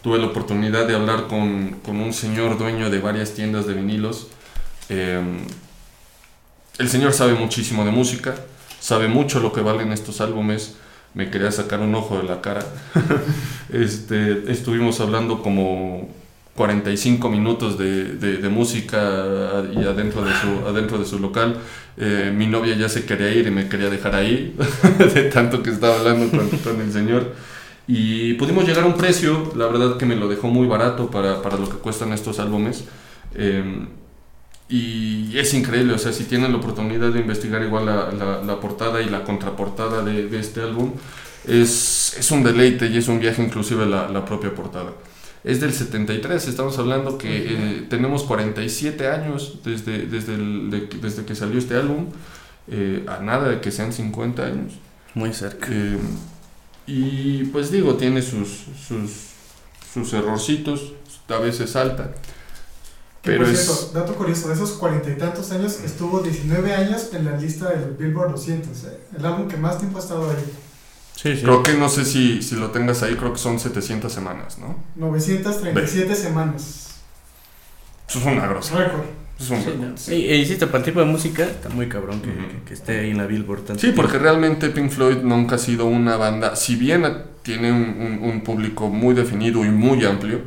Tuve 0.09 0.21
la 0.21 0.29
oportunidad 0.29 0.87
de 0.87 0.95
hablar 0.95 1.27
con, 1.27 1.81
con 1.85 1.99
un 2.01 2.15
señor 2.15 2.57
dueño 2.57 2.89
de 2.89 2.99
varias 2.99 3.35
tiendas 3.35 3.67
de 3.67 3.75
vinilos. 3.75 4.29
Eh, 4.89 5.21
el 6.79 6.89
señor 6.89 7.13
sabe 7.13 7.35
muchísimo 7.35 7.85
de 7.85 7.91
música, 7.91 8.35
sabe 8.81 9.07
mucho 9.07 9.39
lo 9.39 9.53
que 9.53 9.61
valen 9.61 9.93
estos 9.93 10.23
álbumes. 10.23 10.77
Me 11.13 11.29
quería 11.31 11.53
sacar 11.53 11.81
un 11.81 11.95
ojo 11.95 12.17
de 12.17 12.23
la 12.23 12.41
cara. 12.41 12.65
este, 13.71 14.51
estuvimos 14.51 14.99
hablando 15.01 15.43
como 15.43 16.09
45 16.57 17.29
minutos 17.29 17.77
de, 17.77 18.05
de- 18.15 18.39
de 18.39 18.49
música 18.49 19.63
y 19.75 19.85
adentro 19.85 20.25
de 20.25 20.33
su, 20.33 20.67
adentro 20.69 20.97
de 20.99 21.05
su 21.05 21.19
local. 21.19 21.59
Eh, 21.99 22.33
mi 22.35 22.47
novia 22.47 22.75
ya 22.77 22.89
se 22.89 23.05
quería 23.05 23.31
ir 23.31 23.47
y 23.47 23.51
me 23.51 23.69
quería 23.69 23.91
dejar 23.91 24.15
ahí, 24.15 24.57
de 24.99 25.25
tanto 25.25 25.63
que 25.63 25.69
estaba 25.69 25.97
hablando 25.99 26.31
con, 26.35 26.49
con 26.61 26.81
el 26.81 26.91
señor. 26.95 27.35
Y 27.89 28.35
pudimos 28.35 28.67
llegar 28.67 28.85
a 28.85 28.87
un 28.87 28.95
precio, 28.99 29.51
la 29.57 29.67
verdad 29.67 29.97
que 29.97 30.05
me 30.07 30.15
lo 30.15 30.29
dejó 30.29 30.49
muy 30.49 30.67
barato 30.67 31.11
para, 31.11 31.41
para 31.43 31.57
lo 31.57 31.69
que 31.69 31.77
cuestan 31.79 32.13
estos 32.13 32.39
álbumes. 32.39 32.85
Eh, 33.35 33.87
y 34.69 35.39
es 35.39 35.55
increíble, 35.55 35.95
o 35.95 35.99
sea, 35.99 36.13
si 36.13 36.25
tienen 36.25 36.53
la 36.53 36.59
oportunidad 36.59 37.11
de 37.11 37.21
investigar 37.21 37.63
igual 37.63 37.87
la, 37.87 38.13
la- 38.13 38.43
la 38.43 38.61
portada 38.61 39.01
y 39.01 39.09
la 39.09 39.25
contraportada 39.25 40.03
de, 40.03 40.29
de 40.29 40.39
este 40.39 40.61
álbum, 40.61 40.93
es, 41.47 42.15
es 42.19 42.31
un 42.31 42.43
deleite 42.43 42.87
y 42.89 42.99
es 42.99 43.09
un 43.09 43.19
viaje 43.21 43.43
inclusive 43.43 43.87
la, 43.87 44.09
la 44.11 44.25
propia 44.27 44.55
portada. 44.55 44.93
Es 45.43 45.61
del 45.63 45.73
73, 45.73 46.47
estamos 46.49 46.79
hablando 46.79 47.17
que 47.17 47.29
eh, 47.49 47.87
tenemos 47.89 48.25
47 48.25 49.07
años 49.09 49.61
desde, 49.65 50.05
desde, 50.07 50.35
el- 50.35 50.69
de- 50.71 50.89
desde 51.01 51.25
que 51.25 51.35
salió 51.35 51.59
este 51.59 51.75
álbum, 51.77 52.09
eh, 52.71 53.07
a 53.09 53.21
nada 53.23 53.49
de 53.49 53.61
que 53.61 53.71
sean 53.71 53.95
50 53.95 54.45
años. 54.45 54.75
Muy 55.15 55.33
cerca. 55.33 55.69
Y 56.89 57.45
pues 57.53 57.71
digo, 57.71 57.97
tiene 57.97 58.23
sus, 58.23 58.49
sus, 58.89 59.11
sus 59.93 60.13
errorcitos, 60.15 60.95
a 61.29 61.37
veces 61.39 61.71
salta. 61.73 62.13
Pero 63.23 63.45
por 63.45 63.53
es- 63.53 63.93
dato 63.93 64.15
curioso, 64.15 64.49
de 64.49 64.55
esos 64.55 64.71
cuarenta 64.73 65.11
y 65.11 65.17
tantos 65.19 65.51
años 65.53 65.81
estuvo 65.85 66.21
19 66.21 66.73
años 66.75 67.11
en 67.13 67.27
la 67.27 67.37
lista 67.37 67.69
del 67.69 67.91
Billboard 67.91 68.31
200, 68.31 68.85
¿eh? 68.85 69.01
El 69.19 69.27
álbum 69.27 69.49
que 69.49 69.57
más 69.59 69.79
tiempo 69.79 69.99
ha 69.99 70.01
estado 70.01 70.31
ahí. 70.31 70.37
Sí, 71.15 71.35
sí. 71.37 71.43
Creo 71.43 71.63
que 71.63 71.75
no 71.75 71.89
sé 71.91 72.05
si, 72.07 72.41
si 72.43 72.55
lo 72.55 72.71
tengas 72.71 73.03
ahí, 73.03 73.17
creo 73.17 73.33
que 73.33 73.39
son 73.39 73.59
700 73.61 74.11
semanas, 74.11 74.59
¿no? 74.59 74.77
937 74.97 76.15
semanas. 76.15 76.87
Eso 78.09 78.21
es 78.21 78.25
una 78.25 78.47
grosa. 78.47 78.77
Récord. 78.79 79.03
Es 79.39 79.51
un 79.51 79.63
Sí, 79.97 80.11
no. 80.29 80.35
hiciste 80.35 80.67
para 80.67 80.79
el 80.79 80.85
tipo 80.85 80.99
de 81.01 81.07
música, 81.07 81.45
está 81.45 81.69
muy 81.69 81.89
cabrón 81.89 82.21
que, 82.21 82.29
que- 82.31 82.63
que 82.67 82.75
esté 82.75 83.01
ahí 83.01 83.11
en 83.11 83.19
la 83.19 83.27
Billboard 83.27 83.61
tanto 83.61 83.75
Sí, 83.81 83.87
tiempo. 83.89 84.03
porque 84.03 84.19
realmente 84.19 84.69
Pink 84.71 84.91
Floyd 84.91 85.19
nunca 85.19 85.55
ha 85.55 85.59
sido 85.59 85.87
una 85.87 86.17
banda, 86.17 86.57
si 86.57 86.75
bien 86.77 87.07
tiene 87.43 87.71
un, 87.71 87.79
un- 88.23 88.29
un 88.31 88.41
público 88.43 88.89
muy 88.89 89.15
definido 89.15 89.65
y 89.65 89.69
muy 89.71 90.05
amplio, 90.05 90.41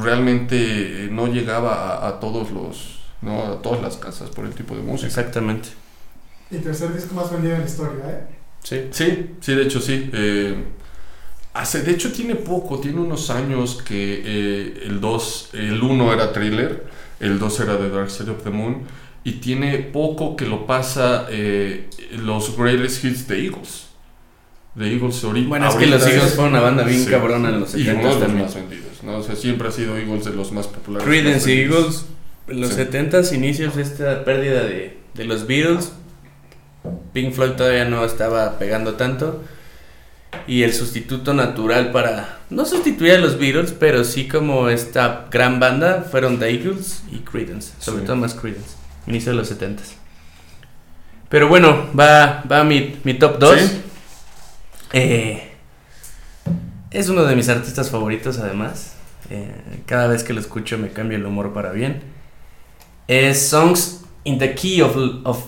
realmente 0.00 0.56
eh, 1.04 1.08
no 1.10 1.26
llegaba 1.26 1.98
a, 1.98 2.08
a 2.08 2.20
todos 2.20 2.50
los, 2.50 3.00
no 3.22 3.42
a 3.52 3.62
todas 3.62 3.82
las 3.82 3.96
casas 3.96 4.30
por 4.30 4.46
el 4.46 4.52
tipo 4.54 4.74
de 4.74 4.82
música. 4.82 5.06
Exactamente. 5.08 5.68
Y 6.50 6.56
tercer 6.58 6.94
disco 6.94 7.14
más 7.14 7.30
vendido 7.32 7.54
en 7.54 7.60
la 7.60 7.66
historia, 7.66 8.04
¿eh? 8.08 8.24
Sí. 8.62 8.80
Sí, 8.92 9.30
sí, 9.40 9.54
de 9.54 9.62
hecho 9.62 9.80
sí. 9.80 10.08
eh, 10.12 10.54
hace, 11.52 11.82
de 11.82 11.92
hecho 11.92 12.12
tiene 12.12 12.34
poco, 12.34 12.80
tiene 12.80 13.00
unos 13.00 13.28
años 13.30 13.82
que 13.86 14.22
eh, 14.24 14.82
el 14.86 15.00
2, 15.00 15.50
el 15.52 15.82
1 15.82 16.12
era 16.12 16.32
thriller, 16.32 16.86
el 17.24 17.38
2 17.38 17.60
era 17.60 17.78
The 17.78 17.90
Dark 17.90 18.10
Side 18.10 18.30
of 18.30 18.42
the 18.44 18.50
Moon, 18.50 18.82
y 19.24 19.32
tiene 19.32 19.78
poco 19.78 20.36
que 20.36 20.46
lo 20.46 20.66
pasa 20.66 21.26
eh, 21.30 21.88
los 22.22 22.56
greatest 22.56 23.04
hits 23.04 23.26
de 23.28 23.44
Eagles. 23.44 23.86
De 24.74 24.92
Eagles 24.92 25.22
ori- 25.24 25.46
Bueno, 25.48 25.68
es 25.68 25.74
que 25.76 25.84
ahorita 25.84 25.98
los 25.98 26.06
Eagles 26.08 26.24
es- 26.26 26.34
fueron 26.34 26.52
una 26.54 26.60
banda 26.62 26.82
bien 26.84 27.04
sí. 27.04 27.10
cabrona 27.10 27.48
en 27.48 27.60
los 27.60 27.74
Y 27.74 27.84
70 27.84 28.00
uno 28.08 28.14
de 28.20 28.28
los 28.28 28.36
más 28.36 28.54
vendidos, 28.54 29.02
¿no? 29.04 29.16
O 29.18 29.22
sea, 29.22 29.36
siempre 29.36 29.68
ha 29.68 29.70
sido 29.70 29.96
Eagles 29.96 30.24
de 30.24 30.32
los 30.34 30.50
más 30.52 30.66
populares. 30.66 31.06
Creedence 31.06 31.52
y. 31.54 31.60
Eagles, 31.60 32.06
en 32.48 32.60
los 32.60 32.70
Sí. 32.70 32.76
70s, 32.76 33.32
inicios 33.32 33.76
de 33.76 33.82
esta 33.82 34.24
pérdida 34.24 34.64
de, 34.64 34.98
de 35.14 35.24
los 35.24 35.46
Beatles, 35.46 35.92
Pink 37.12 37.32
Floyd 37.32 37.52
todavía 37.52 37.84
no 37.86 38.04
estaba 38.04 38.58
pegando 38.58 38.94
tanto. 38.94 39.42
Y 40.46 40.62
el 40.62 40.72
sustituto 40.72 41.34
natural 41.34 41.90
para, 41.92 42.38
no 42.50 42.64
sustituir 42.64 43.12
a 43.12 43.18
los 43.18 43.38
Beatles, 43.38 43.72
pero 43.72 44.04
sí 44.04 44.28
como 44.28 44.68
esta 44.68 45.26
gran 45.30 45.60
banda, 45.60 46.06
fueron 46.10 46.38
The 46.38 46.50
Eagles 46.50 47.02
y 47.10 47.18
Creedence, 47.18 47.72
sobre 47.78 48.00
Sí. 48.00 48.06
todo 48.06 48.16
más 48.16 48.34
Creedence, 48.34 48.70
inicio 49.06 49.32
de 49.32 49.38
los 49.38 49.50
70s. 49.50 49.94
Pero 51.28 51.48
bueno, 51.48 51.88
va, 51.98 52.42
va 52.50 52.64
mi, 52.64 52.96
mi 53.04 53.14
top 53.14 53.38
2. 53.38 53.58
Sí. 53.60 53.80
Eh, 54.92 55.50
es 56.90 57.08
uno 57.08 57.24
de 57.24 57.34
mis 57.34 57.48
artistas 57.48 57.90
favoritos 57.90 58.38
además. 58.38 58.92
Eh, 59.30 59.50
cada 59.86 60.06
vez 60.06 60.22
que 60.22 60.32
lo 60.32 60.40
escucho 60.40 60.78
me 60.78 60.90
cambia 60.90 61.16
el 61.18 61.26
humor 61.26 61.52
para 61.52 61.72
bien. 61.72 62.02
Es 63.08 63.48
Songs 63.48 64.02
in 64.24 64.38
the 64.38 64.54
Key 64.54 64.80
of... 64.82 64.96
of 65.24 65.44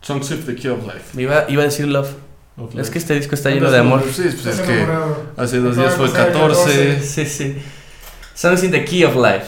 Songs 0.00 0.30
of 0.32 0.44
the 0.46 0.54
Key 0.54 0.68
of 0.68 0.84
Life. 0.84 1.20
iba, 1.20 1.44
iba 1.48 1.62
a 1.62 1.66
decir 1.66 1.86
Love. 1.88 2.10
Of 2.56 2.78
Es 2.78 2.90
que 2.90 2.98
este 2.98 3.14
disco 3.14 3.34
está 3.34 3.50
lleno 3.50 3.70
de 3.70 3.78
amor. 3.78 4.02
Sí, 4.12 4.22
pues 4.22 4.46
es 4.46 4.60
que 4.60 4.86
hace 5.36 5.58
dos 5.58 5.76
días 5.76 5.94
fue 5.94 6.08
pasar 6.08 6.28
el 6.28 6.32
14. 6.34 7.02
Sí, 7.02 7.26
sí. 7.26 7.56
Songs 8.34 8.62
in 8.64 8.70
the 8.70 8.84
Key 8.84 9.04
of 9.04 9.16
Life. 9.16 9.46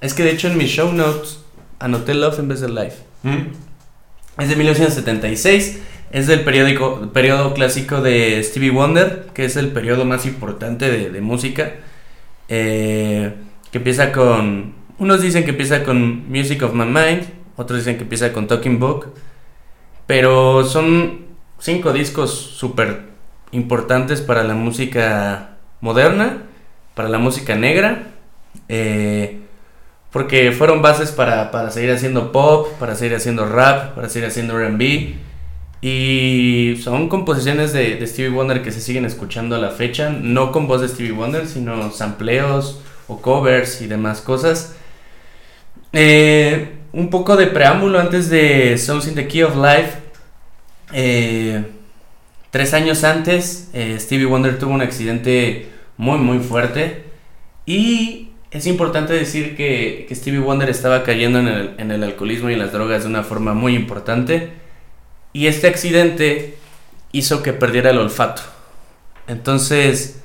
Es 0.00 0.14
que 0.14 0.22
de 0.24 0.30
hecho 0.32 0.48
en 0.48 0.56
mis 0.56 0.70
show 0.70 0.92
notes 0.92 1.40
anoté 1.78 2.14
Love 2.14 2.38
en 2.38 2.48
vez 2.48 2.60
de 2.60 2.68
Life. 2.68 2.96
¿Mm? 3.22 4.40
Es 4.42 4.48
de 4.48 4.56
1976. 4.56 5.78
Es 6.10 6.26
del 6.26 6.44
periódico, 6.44 7.10
periodo 7.12 7.54
clásico 7.54 8.00
de 8.00 8.40
Stevie 8.42 8.70
Wonder, 8.70 9.26
que 9.34 9.44
es 9.44 9.56
el 9.56 9.68
periodo 9.72 10.04
más 10.04 10.26
importante 10.26 10.90
de, 10.90 11.10
de 11.10 11.20
música. 11.20 11.72
eh, 12.48 13.32
que 13.70 13.78
empieza 13.78 14.12
con. 14.12 14.72
Unos 14.98 15.20
dicen 15.22 15.42
que 15.44 15.50
empieza 15.50 15.82
con 15.82 16.28
Music 16.30 16.62
of 16.62 16.72
My 16.74 16.84
Mind, 16.84 17.24
otros 17.56 17.80
dicen 17.80 17.96
que 17.96 18.04
empieza 18.04 18.32
con 18.32 18.46
Talking 18.46 18.78
Book. 18.78 19.12
Pero 20.06 20.64
son 20.64 21.23
cinco 21.64 21.94
discos 21.94 22.30
súper 22.30 23.00
importantes 23.50 24.20
para 24.20 24.44
la 24.44 24.52
música 24.52 25.56
moderna, 25.80 26.42
para 26.94 27.08
la 27.08 27.16
música 27.18 27.56
negra. 27.56 28.08
eh, 28.68 29.40
porque 30.12 30.52
fueron 30.52 30.82
bases 30.82 31.10
para, 31.10 31.50
para 31.50 31.70
seguir 31.70 31.90
haciendo 31.90 32.30
pop, 32.32 32.68
para 32.78 32.94
seguir 32.94 33.16
haciendo 33.16 33.46
rap, 33.46 33.94
para 33.94 34.08
seguir 34.08 34.28
haciendo 34.28 34.56
RB. 34.56 35.14
Y 35.80 36.76
son 36.84 37.08
composiciones 37.08 37.72
de, 37.72 37.96
de 37.96 38.06
Stevie 38.06 38.30
Wonder 38.30 38.62
que 38.62 38.70
se 38.70 38.80
siguen 38.80 39.06
escuchando 39.06 39.56
a 39.56 39.58
la 39.58 39.70
fecha. 39.70 40.10
No 40.10 40.52
con 40.52 40.68
voz 40.68 40.82
de 40.82 40.88
Stevie 40.88 41.12
Wonder, 41.12 41.48
sino 41.48 41.90
sampleos 41.90 42.80
o 43.08 43.20
covers 43.20 43.80
y 43.80 43.86
demás 43.88 44.20
cosas. 44.20 44.76
Eh, 45.92 46.74
un 46.92 47.10
poco 47.10 47.36
de 47.36 47.48
preámbulo 47.48 47.98
antes 47.98 48.30
de 48.30 48.78
Songs 48.78 49.08
in 49.08 49.14
the 49.14 49.26
Key 49.26 49.42
of 49.42 49.56
Life. 49.56 50.03
Eh, 50.96 51.64
tres 52.50 52.72
años 52.72 53.02
antes, 53.02 53.68
eh, 53.74 53.96
Stevie 53.98 54.26
Wonder 54.26 54.58
tuvo 54.58 54.72
un 54.72 54.80
accidente 54.80 55.68
muy, 55.96 56.18
muy 56.18 56.38
fuerte. 56.38 57.02
Y 57.66 58.30
es 58.50 58.66
importante 58.66 59.12
decir 59.12 59.56
que, 59.56 60.06
Stevie 60.12 60.38
Wonder 60.38 60.70
estaba 60.70 61.02
cayendo 61.02 61.40
en 61.40 61.48
el, 61.48 61.74
en 61.78 61.90
el 61.90 62.04
alcoholismo 62.04 62.48
y 62.48 62.54
en 62.54 62.60
las 62.60 62.72
drogas 62.72 63.02
de 63.02 63.08
una 63.08 63.24
forma 63.24 63.52
muy 63.54 63.74
importante. 63.74 64.52
Y 65.32 65.48
este 65.48 65.66
accidente 65.66 66.54
hizo 67.10 67.42
que 67.42 67.52
perdiera 67.52 67.90
el 67.90 67.98
olfato. 67.98 68.42
Entonces, 69.26 70.20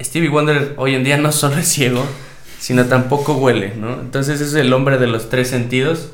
Stevie 0.00 0.28
Wonder 0.28 0.74
hoy 0.76 0.94
en 0.94 1.02
día 1.02 1.16
no 1.16 1.32
solo 1.32 1.58
es 1.58 1.66
ciego, 1.66 2.04
sino 2.60 2.84
tampoco 2.86 3.34
huele, 3.34 3.74
¿no? 3.76 4.00
Entonces 4.00 4.40
es 4.40 4.54
el 4.54 4.72
hombre 4.72 4.98
de 4.98 5.08
los 5.08 5.30
tres 5.30 5.48
sentidos. 5.48 6.10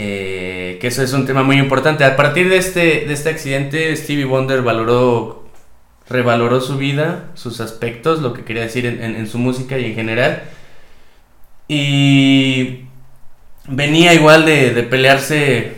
Eh, 0.00 0.78
que 0.80 0.86
eso 0.86 1.02
es 1.02 1.12
un 1.12 1.26
tema 1.26 1.42
muy 1.42 1.56
importante. 1.58 2.04
A 2.04 2.14
partir 2.14 2.48
de 2.48 2.56
este, 2.56 3.04
de 3.06 3.12
este 3.12 3.30
accidente, 3.30 3.96
Stevie 3.96 4.26
Wonder 4.26 4.62
valoró, 4.62 5.44
revaloró 6.08 6.60
su 6.60 6.76
vida, 6.78 7.30
sus 7.34 7.60
aspectos, 7.60 8.20
lo 8.22 8.32
que 8.32 8.44
quería 8.44 8.62
decir 8.62 8.86
en, 8.86 9.02
en- 9.02 9.16
en 9.16 9.26
su 9.26 9.38
música 9.38 9.76
y 9.78 9.86
en 9.86 9.94
general. 9.96 10.42
Y 11.66 12.84
venía 13.66 14.14
igual 14.14 14.44
de, 14.46 14.72
de 14.72 14.82
pelearse, 14.84 15.72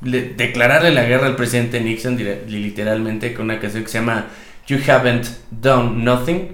de 0.00 0.22
declararle 0.36 0.90
la 0.92 1.04
guerra 1.04 1.26
al 1.26 1.36
presidente 1.36 1.80
Nixon, 1.80 2.18
literalmente, 2.48 3.32
con 3.32 3.46
una 3.46 3.58
canción 3.58 3.84
que 3.84 3.88
se 3.88 3.98
llama 3.98 4.26
You 4.66 4.78
Haven't 4.86 5.26
Done 5.50 6.04
Nothing, 6.04 6.48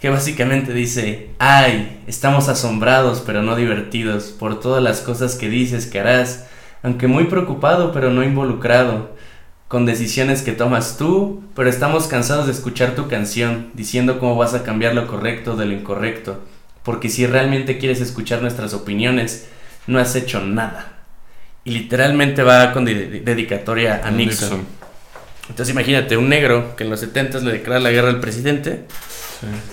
que 0.00 0.10
básicamente 0.10 0.72
dice, 0.72 1.30
ay, 1.38 2.00
estamos 2.06 2.48
asombrados 2.48 3.22
pero 3.26 3.42
no 3.42 3.56
divertidos 3.56 4.26
por 4.26 4.60
todas 4.60 4.82
las 4.82 5.00
cosas 5.00 5.34
que 5.34 5.48
dices 5.48 5.86
que 5.86 6.00
harás, 6.00 6.46
aunque 6.82 7.08
muy 7.08 7.24
preocupado 7.24 7.92
pero 7.92 8.10
no 8.10 8.22
involucrado, 8.22 9.16
con 9.66 9.84
decisiones 9.84 10.40
que 10.42 10.52
tomas 10.52 10.96
tú, 10.96 11.42
pero 11.54 11.68
estamos 11.68 12.06
cansados 12.06 12.46
de 12.46 12.52
escuchar 12.52 12.94
tu 12.94 13.06
canción, 13.08 13.68
diciendo 13.74 14.18
cómo 14.18 14.34
vas 14.36 14.54
a 14.54 14.62
cambiar 14.62 14.94
lo 14.94 15.06
correcto 15.06 15.56
de 15.56 15.66
lo 15.66 15.74
incorrecto, 15.74 16.40
porque 16.82 17.10
si 17.10 17.26
realmente 17.26 17.76
quieres 17.76 18.00
escuchar 18.00 18.40
nuestras 18.40 18.72
opiniones, 18.72 19.48
no 19.86 19.98
has 19.98 20.14
hecho 20.16 20.40
nada. 20.40 20.94
Y 21.64 21.72
literalmente 21.72 22.42
va 22.42 22.72
con 22.72 22.86
de- 22.86 23.20
dedicatoria 23.20 24.00
a 24.04 24.10
Nixon. 24.10 24.64
Entonces 25.50 25.74
imagínate, 25.74 26.16
un 26.16 26.30
negro 26.30 26.74
que 26.76 26.84
en 26.84 26.90
los 26.90 27.00
70 27.00 27.40
le 27.40 27.52
declara 27.52 27.80
la 27.80 27.90
guerra 27.90 28.08
al 28.08 28.20
presidente, 28.20 28.84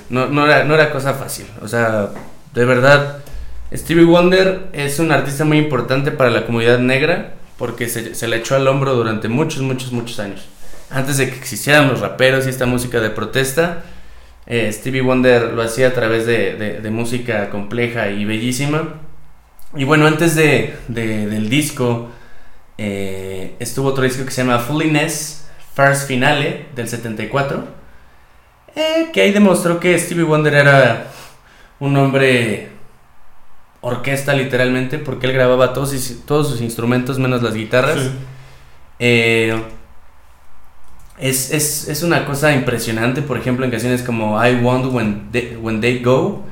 No, 0.10 0.46
era, 0.46 0.64
no 0.64 0.74
era 0.76 0.92
cosa 0.92 1.14
fácil. 1.14 1.46
O 1.62 1.68
sea, 1.68 2.10
de 2.54 2.66
verdad, 2.66 3.20
Stevie 3.74 4.06
Wonder 4.06 4.68
es 4.74 5.00
un 5.00 5.12
artista 5.12 5.44
muy 5.46 5.58
importante 5.58 6.12
para 6.12 6.30
la 6.30 6.46
comunidad 6.46 6.80
negra 6.80 7.34
porque 7.58 7.88
se, 7.90 8.16
se 8.16 8.28
le 8.28 8.38
echó 8.38 8.56
al 8.56 8.68
hombro 8.68 8.94
durante 8.96 9.28
muchos, 9.28 9.62
muchos, 9.62 9.92
muchos 9.92 10.20
años. 10.20 10.46
Antes 10.90 11.18
de 11.18 11.30
que 11.30 11.36
existieran 11.38 11.88
los 11.88 12.00
raperos 12.00 12.46
y 12.46 12.50
esta 12.50 12.66
música 12.66 13.00
de 13.00 13.10
protesta, 13.10 13.84
eh, 14.46 14.72
Stevie 14.72 15.02
Wonder 15.02 15.54
lo 15.54 15.62
hacía 15.64 15.88
a 15.88 15.94
través 15.94 16.26
de, 16.28 16.80
de- 16.82 16.90
música 16.92 17.50
compleja 17.50 18.10
y 18.10 18.26
bellísima. 18.26 18.84
Y 19.76 19.84
bueno, 19.84 20.06
antes 20.06 20.36
de- 20.36 20.76
del 20.88 21.50
disco, 21.50 22.10
eh, 22.78 23.56
estuvo 23.60 23.90
otro 23.90 24.04
disco 24.04 24.24
que 24.26 24.32
se 24.32 24.44
llama 24.44 24.60
Fulliness 24.60 25.48
First 25.76 26.08
Finale 26.08 26.68
del 26.76 26.88
74. 26.88 27.66
Eh, 28.76 29.10
que 29.14 29.22
ahí 29.22 29.32
demostró 29.32 29.80
que 29.80 29.98
Stevie 29.98 30.24
Wonder 30.26 30.54
era 30.54 31.08
un 31.80 31.96
hombre 31.98 32.70
orquesta 33.82 34.34
literalmente, 34.34 34.98
porque 34.98 35.28
él 35.28 35.34
grababa 35.34 35.72
todos, 35.74 35.92
sus- 35.92 36.26
todos 36.26 36.50
sus 36.50 36.62
instrumentos 36.62 37.18
menos 37.20 37.42
las 37.42 37.54
guitarras. 37.54 38.00
Sí. 38.02 38.12
Eh, 39.00 39.62
es, 41.18 41.52
es- 41.52 41.88
es 41.88 42.04
una 42.04 42.26
cosa 42.26 42.54
impresionante, 42.54 43.22
por 43.22 43.38
ejemplo, 43.38 43.64
en 43.66 43.72
canciones 43.72 44.02
como 44.04 44.44
I 44.46 44.56
Want 44.56 44.92
When 44.94 45.32
They, 45.32 45.58
When 45.62 45.80
They 45.82 46.00
Go, 46.00 46.44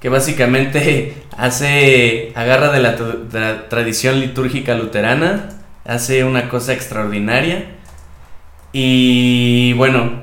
que 0.00 0.08
básicamente 0.08 1.14
hace, 1.36 2.32
agarra 2.36 2.70
de 2.70 2.80
la, 2.80 2.92
de 2.92 3.40
la 3.40 3.68
tradición 3.68 4.20
litúrgica 4.20 4.74
luterana, 4.74 5.48
hace 5.84 6.22
una 6.24 6.48
cosa 6.48 6.72
extraordinaria. 6.74 7.72
Y 8.72 9.72
bueno, 9.74 10.22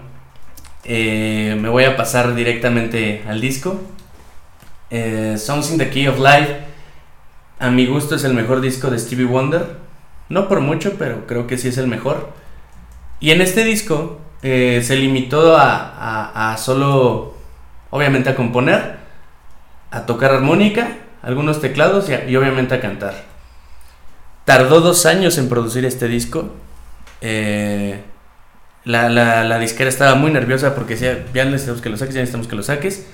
eh, 0.83 1.57
me 1.59 1.69
voy 1.69 1.85
a 1.85 1.95
pasar 1.95 2.35
directamente 2.35 3.23
al 3.27 3.41
disco. 3.41 3.79
Eh, 4.89 5.35
Songs 5.37 5.71
in 5.71 5.77
the 5.77 5.89
Key 5.89 6.07
of 6.07 6.19
Life, 6.19 6.57
a 7.59 7.69
mi 7.69 7.85
gusto 7.85 8.15
es 8.15 8.23
el 8.23 8.33
mejor 8.33 8.61
disco 8.61 8.89
de 8.89 8.99
Stevie 8.99 9.25
Wonder. 9.25 9.77
No 10.29 10.47
por 10.47 10.61
mucho, 10.61 10.93
pero 10.97 11.25
creo 11.27 11.47
que 11.47 11.57
sí 11.57 11.69
es 11.69 11.77
el 11.77 11.87
mejor. 11.87 12.31
Y 13.19 13.31
en 13.31 13.41
este 13.41 13.63
disco 13.63 14.19
eh, 14.41 14.81
se 14.83 14.95
limitó 14.95 15.55
a, 15.57 16.51
a, 16.51 16.57
solo, 16.57 17.35
obviamente, 17.89 18.29
a 18.29 18.35
componer, 18.35 18.97
a 19.91 20.05
tocar 20.05 20.31
armónica, 20.31 20.97
algunos 21.21 21.61
teclados 21.61 22.09
y, 22.09 22.31
y 22.31 22.35
obviamente 22.35 22.75
a 22.75 22.81
cantar. 22.81 23.23
Tardó 24.45 24.81
dos 24.81 25.05
años 25.05 25.37
en 25.37 25.47
producir 25.47 25.85
este 25.85 26.07
disco. 26.07 26.51
Eh, 27.21 28.01
la, 28.85 29.09
la, 29.09 29.43
la 29.43 29.59
disquera 29.59 29.89
estaba 29.89 30.15
muy 30.15 30.31
nerviosa 30.31 30.75
porque 30.75 30.93
decía, 30.95 31.25
ya 31.33 31.45
necesitamos 31.45 31.81
que 31.81 31.89
lo 31.89 31.97
saques, 31.97 32.15
ya 32.15 32.21
necesitamos 32.21 32.47
que 32.47 32.55
lo 32.55 32.63
saques. 32.63 33.05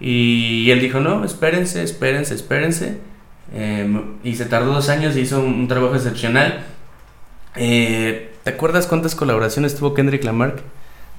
Y 0.00 0.70
él 0.70 0.80
dijo, 0.80 1.00
no, 1.00 1.24
espérense, 1.24 1.82
espérense, 1.82 2.34
espérense. 2.34 2.98
Eh, 3.52 4.00
y 4.22 4.34
se 4.36 4.44
tardó 4.44 4.72
dos 4.74 4.88
años 4.90 5.16
y 5.16 5.20
hizo 5.20 5.40
un, 5.40 5.54
un 5.54 5.68
trabajo 5.68 5.94
excepcional. 5.96 6.60
Eh, 7.56 8.32
¿Te 8.44 8.50
acuerdas 8.50 8.86
cuántas 8.86 9.14
colaboraciones 9.14 9.74
tuvo 9.76 9.94
Kendrick 9.94 10.22
Lamar 10.24 10.56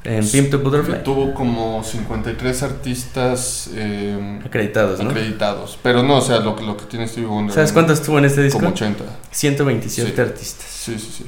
en 0.04 0.28
Pimp 0.30 0.50
to 0.50 0.60
Butterfly? 0.60 1.04
Tuvo 1.04 1.34
como 1.34 1.84
53 1.84 2.64
artistas 2.64 3.70
eh, 3.76 4.40
Acreditados, 4.46 5.02
¿no? 5.04 5.10
acreditados. 5.10 5.78
Pero 5.84 6.02
no, 6.04 6.18
o 6.18 6.22
sea, 6.22 6.40
lo, 6.40 6.56
que- 6.56 6.64
lo 6.64 6.78
que 6.78 6.86
tiene 6.86 7.08
Stevie 7.08 7.28
Wonder. 7.28 7.54
¿Sabes 7.54 7.74
cuántos 7.74 8.02
tuvo 8.02 8.20
en 8.20 8.26
este 8.26 8.42
disco? 8.44 8.60
Como 8.60 8.72
80. 8.72 9.04
127 9.32 10.14
Sí. 10.16 10.22
artistas. 10.22 10.68
Sí, 10.70 10.98
sí, 10.98 11.12
sí. 11.18 11.26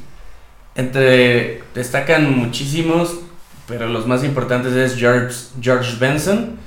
Entre 0.75 1.63
destacan 1.73 2.37
muchísimos, 2.37 3.19
pero 3.67 3.87
los 3.87 4.07
más 4.07 4.23
importantes 4.23 4.73
es 4.73 4.97
George, 4.97 5.35
George 5.61 5.97
Benson, 5.99 6.57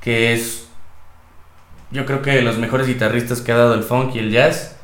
que 0.00 0.32
es 0.32 0.64
yo 1.94 2.04
creo 2.06 2.22
que 2.22 2.42
los 2.42 2.58
mejores 2.58 2.88
guitarristas 2.88 3.40
que 3.40 3.52
ha 3.52 3.56
dado 3.56 3.74
el 3.74 3.84
funk 3.84 4.16
y 4.16 4.18
el 4.18 4.32
jazz. 4.32 4.76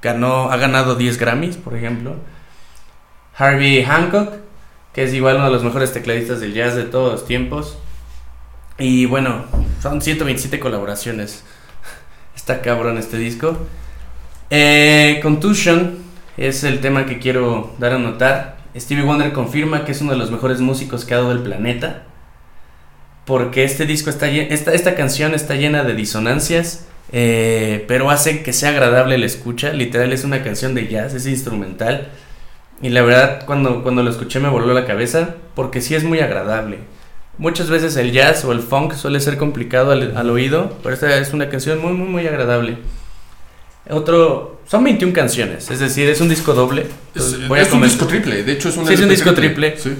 Ganó, 0.00 0.50
ha 0.50 0.56
ganado 0.56 0.94
10 0.94 1.18
Grammys, 1.18 1.58
por 1.58 1.76
ejemplo. 1.76 2.16
Harvey 3.36 3.84
Hancock, 3.84 4.32
que 4.94 5.04
es 5.04 5.12
igual 5.12 5.36
uno 5.36 5.44
de 5.44 5.50
los 5.50 5.62
mejores 5.62 5.92
tecladistas 5.92 6.40
del 6.40 6.54
jazz 6.54 6.74
de 6.74 6.84
todos 6.84 7.12
los 7.12 7.26
tiempos. 7.26 7.76
Y 8.78 9.04
bueno, 9.04 9.44
son 9.82 10.00
127 10.00 10.58
colaboraciones. 10.58 11.44
Está 12.34 12.62
cabrón 12.62 12.96
este 12.96 13.18
disco. 13.18 13.66
Eh, 14.48 15.20
Contusion 15.22 15.98
es 16.38 16.62
el 16.64 16.80
tema 16.80 17.04
que 17.04 17.18
quiero 17.18 17.74
dar 17.78 17.92
a 17.92 17.98
notar. 17.98 18.58
Stevie 18.76 19.02
Wonder 19.02 19.32
confirma 19.32 19.84
que 19.84 19.92
es 19.92 20.00
uno 20.00 20.12
de 20.12 20.18
los 20.18 20.30
mejores 20.30 20.60
músicos 20.60 21.04
que 21.04 21.14
ha 21.14 21.18
dado 21.18 21.32
el 21.32 21.40
planeta. 21.40 22.04
Porque 23.24 23.64
este 23.64 23.84
disco 23.84 24.08
está 24.08 24.28
esta, 24.28 24.72
esta 24.72 24.94
canción 24.94 25.34
está 25.34 25.54
llena 25.54 25.84
de 25.84 25.94
disonancias, 25.94 26.86
eh, 27.12 27.84
pero 27.88 28.10
hace 28.10 28.42
que 28.42 28.52
sea 28.52 28.70
agradable 28.70 29.18
la 29.18 29.26
escucha. 29.26 29.72
Literal 29.72 30.12
es 30.12 30.24
una 30.24 30.42
canción 30.42 30.74
de 30.74 30.86
jazz, 30.88 31.12
es 31.12 31.26
instrumental. 31.26 32.08
Y 32.80 32.90
la 32.90 33.02
verdad, 33.02 33.44
cuando, 33.44 33.82
cuando 33.82 34.04
lo 34.04 34.10
escuché 34.10 34.38
me 34.38 34.48
voló 34.48 34.72
la 34.72 34.86
cabeza, 34.86 35.34
porque 35.56 35.80
sí 35.80 35.96
es 35.96 36.04
muy 36.04 36.20
agradable. 36.20 36.78
Muchas 37.36 37.68
veces 37.68 37.96
el 37.96 38.12
jazz 38.12 38.44
o 38.44 38.52
el 38.52 38.60
funk 38.60 38.94
suele 38.94 39.20
ser 39.20 39.36
complicado 39.36 39.90
al, 39.90 40.16
al 40.16 40.30
oído, 40.30 40.78
pero 40.82 40.94
esta 40.94 41.18
es 41.18 41.32
una 41.32 41.50
canción 41.50 41.80
muy, 41.80 41.92
muy, 41.92 42.08
muy 42.08 42.26
agradable. 42.26 42.78
Otro, 43.90 44.60
son 44.66 44.84
21 44.84 45.12
canciones, 45.12 45.70
es 45.70 45.78
decir, 45.78 46.08
es 46.08 46.20
un 46.20 46.28
disco 46.28 46.52
doble. 46.54 46.86
Es, 47.14 47.48
voy 47.48 47.58
a 47.58 47.62
es 47.62 47.72
un 47.72 47.82
disco 47.82 48.06
triple, 48.06 48.42
de 48.42 48.52
hecho 48.52 48.68
es 48.68 48.76
un 48.76 48.86
Sí, 48.86 48.94
es 48.94 49.00
un 49.00 49.08
disco 49.08 49.32
triple. 49.34 49.76
Sí. 49.78 49.94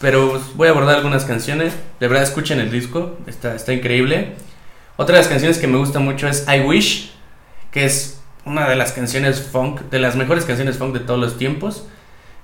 pero 0.00 0.40
voy 0.54 0.68
a 0.68 0.70
abordar 0.70 0.96
algunas 0.96 1.24
canciones. 1.24 1.72
De 2.00 2.08
verdad, 2.08 2.22
escuchen 2.22 2.60
el 2.60 2.70
disco, 2.70 3.16
está, 3.26 3.54
está 3.54 3.72
increíble. 3.72 4.34
Otra 4.96 5.16
de 5.16 5.22
las 5.22 5.28
canciones 5.28 5.58
que 5.58 5.66
me 5.66 5.78
gusta 5.78 5.98
mucho 5.98 6.28
es 6.28 6.46
I 6.48 6.60
Wish, 6.60 7.12
que 7.70 7.84
es 7.84 8.20
una 8.44 8.68
de 8.68 8.76
las 8.76 8.92
canciones 8.92 9.40
funk, 9.40 9.80
de 9.90 9.98
las 9.98 10.16
mejores 10.16 10.44
canciones 10.44 10.76
funk 10.76 10.94
de 10.94 11.00
todos 11.00 11.18
los 11.18 11.38
tiempos. 11.38 11.86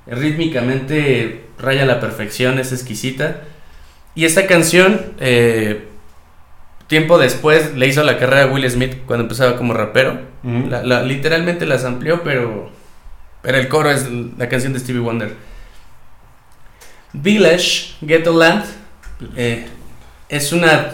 Rítmicamente 0.07 1.45
raya 1.59 1.83
a 1.83 1.87
la 1.87 2.01
perfección, 2.01 2.59
es 2.59 2.73
exquisita. 2.73 3.43
Y 4.15 4.25
esta 4.25 4.47
canción, 4.47 5.13
eh, 5.21 5.87
tiempo 6.89 7.19
después, 7.19 7.75
le 7.77 7.87
hizo 7.87 8.03
la 8.03 8.19
carrera 8.19 8.43
a 8.45 8.47
Will 8.53 8.69
Smith 8.69 8.97
cuando 9.07 9.23
empezaba 9.25 9.57
como 9.57 9.73
rapero. 9.75 10.19
Ujú. 10.43 10.67
La- 10.69 10.83
la- 10.83 11.03
literalmente 11.03 11.65
las 11.67 11.85
amplió, 11.85 12.23
pero, 12.25 12.71
pero 13.43 13.59
el 13.59 13.69
coro 13.69 13.91
es 13.91 14.07
la 14.37 14.49
canción 14.49 14.73
de 14.73 14.81
Stevie 14.81 15.01
Wonder. 15.01 15.35
Village, 17.13 17.95
Ghetto 18.01 18.37
Land, 18.37 18.65
eh, 19.37 19.67
es 20.29 20.53
una, 20.53 20.91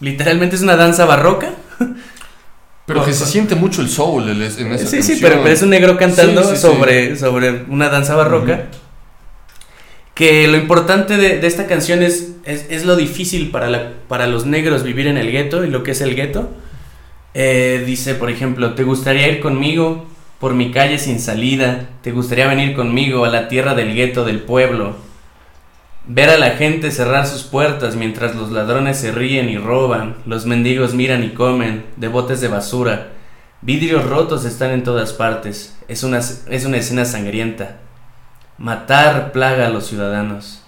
literalmente 0.00 0.56
es 0.56 0.62
una 0.62 0.76
danza 0.76 1.04
barroca. 1.04 1.52
Pero 2.86 3.04
que 3.04 3.12
se 3.12 3.24
siente 3.24 3.54
mucho 3.54 3.82
el 3.82 3.88
soul 3.88 4.28
en 4.30 4.42
esa 4.42 4.56
Sí, 4.56 4.64
canción. 4.64 5.02
sí, 5.04 5.18
pero, 5.22 5.42
pero 5.44 5.54
es 5.54 5.62
un 5.62 5.70
negro 5.70 5.96
cantando 5.96 6.42
Sí, 6.42 6.48
sí, 6.48 6.54
sí. 6.56 6.60
sobre, 6.62 7.14
sobre 7.16 7.62
una 7.68 7.88
danza 7.88 8.16
barroca. 8.16 8.64
Que 10.14 10.48
lo 10.48 10.56
importante 10.56 11.16
de, 11.16 11.46
esta 11.46 11.66
canción 11.66 12.02
es, 12.02 12.32
es, 12.44 12.84
lo 12.84 12.96
difícil 12.96 13.50
para, 13.50 13.94
para 14.08 14.26
los 14.26 14.44
negros 14.44 14.82
vivir 14.82 15.06
en 15.06 15.16
el 15.16 15.30
gueto 15.30 15.64
y 15.64 15.70
lo 15.70 15.82
que 15.82 15.92
es 15.92 16.00
el 16.00 16.14
gueto. 16.14 16.50
Eh, 17.32 17.84
dice, 17.86 18.14
por 18.14 18.30
ejemplo, 18.30 18.74
¿te 18.74 18.82
gustaría 18.82 19.28
ir 19.28 19.40
conmigo 19.40 20.06
por 20.38 20.54
mi 20.54 20.72
calle 20.72 20.98
sin 20.98 21.20
salida? 21.20 21.88
¿Te 22.02 22.12
gustaría 22.12 22.48
venir 22.48 22.74
conmigo 22.74 23.24
a 23.24 23.28
la 23.28 23.48
tierra 23.48 23.74
del 23.74 23.94
gueto 23.94 24.24
del 24.24 24.40
pueblo? 24.40 24.96
Ver 26.06 26.30
a 26.30 26.38
la 26.38 26.50
gente 26.50 26.90
cerrar 26.90 27.26
sus 27.26 27.44
puertas 27.44 27.94
mientras 27.94 28.34
los 28.34 28.50
ladrones 28.50 28.98
se 28.98 29.12
ríen 29.12 29.48
y 29.48 29.58
roban, 29.58 30.16
los 30.26 30.44
mendigos 30.44 30.94
miran 30.94 31.22
y 31.22 31.30
comen 31.30 31.84
de 31.96 32.08
botes 32.08 32.40
de 32.40 32.48
basura. 32.48 33.12
Vidrios 33.62 34.06
rotos 34.06 34.44
están 34.44 34.70
en 34.70 34.82
todas 34.82 35.12
partes. 35.12 35.76
Es 35.86 36.02
una, 36.02 36.18
es 36.18 36.64
una 36.64 36.78
escena 36.78 37.04
sangrienta. 37.04 37.76
Matar 38.60 39.32
plaga 39.32 39.66
a 39.66 39.70
los 39.70 39.86
ciudadanos. 39.86 40.62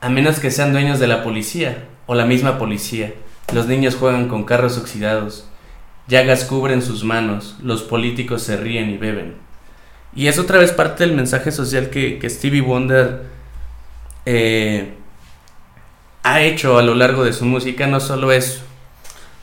A 0.00 0.08
menos 0.08 0.38
que 0.38 0.50
sean 0.52 0.72
dueños 0.72 1.00
de 1.00 1.08
la 1.08 1.22
policía 1.24 1.84
o 2.06 2.14
la 2.14 2.24
misma 2.24 2.56
policía. 2.56 3.12
Los 3.52 3.66
niños 3.66 3.96
juegan 3.96 4.28
con 4.28 4.44
carros 4.44 4.78
oxidados. 4.78 5.46
Llagas 6.06 6.44
cubren 6.44 6.82
sus 6.82 7.02
manos. 7.02 7.56
Los 7.60 7.82
políticos 7.82 8.42
se 8.42 8.56
ríen 8.56 8.90
y 8.90 8.96
beben. 8.96 9.34
Y 10.14 10.28
es 10.28 10.38
otra 10.38 10.58
vez 10.58 10.70
parte 10.72 11.04
del 11.04 11.16
mensaje 11.16 11.50
social 11.50 11.90
que, 11.90 12.18
que 12.20 12.30
Stevie 12.30 12.60
Wonder 12.62 13.24
eh, 14.24 14.94
ha 16.22 16.40
hecho 16.42 16.78
a 16.78 16.82
lo 16.82 16.94
largo 16.94 17.24
de 17.24 17.32
su 17.32 17.44
música. 17.44 17.88
No 17.88 17.98
solo 17.98 18.30
es 18.30 18.62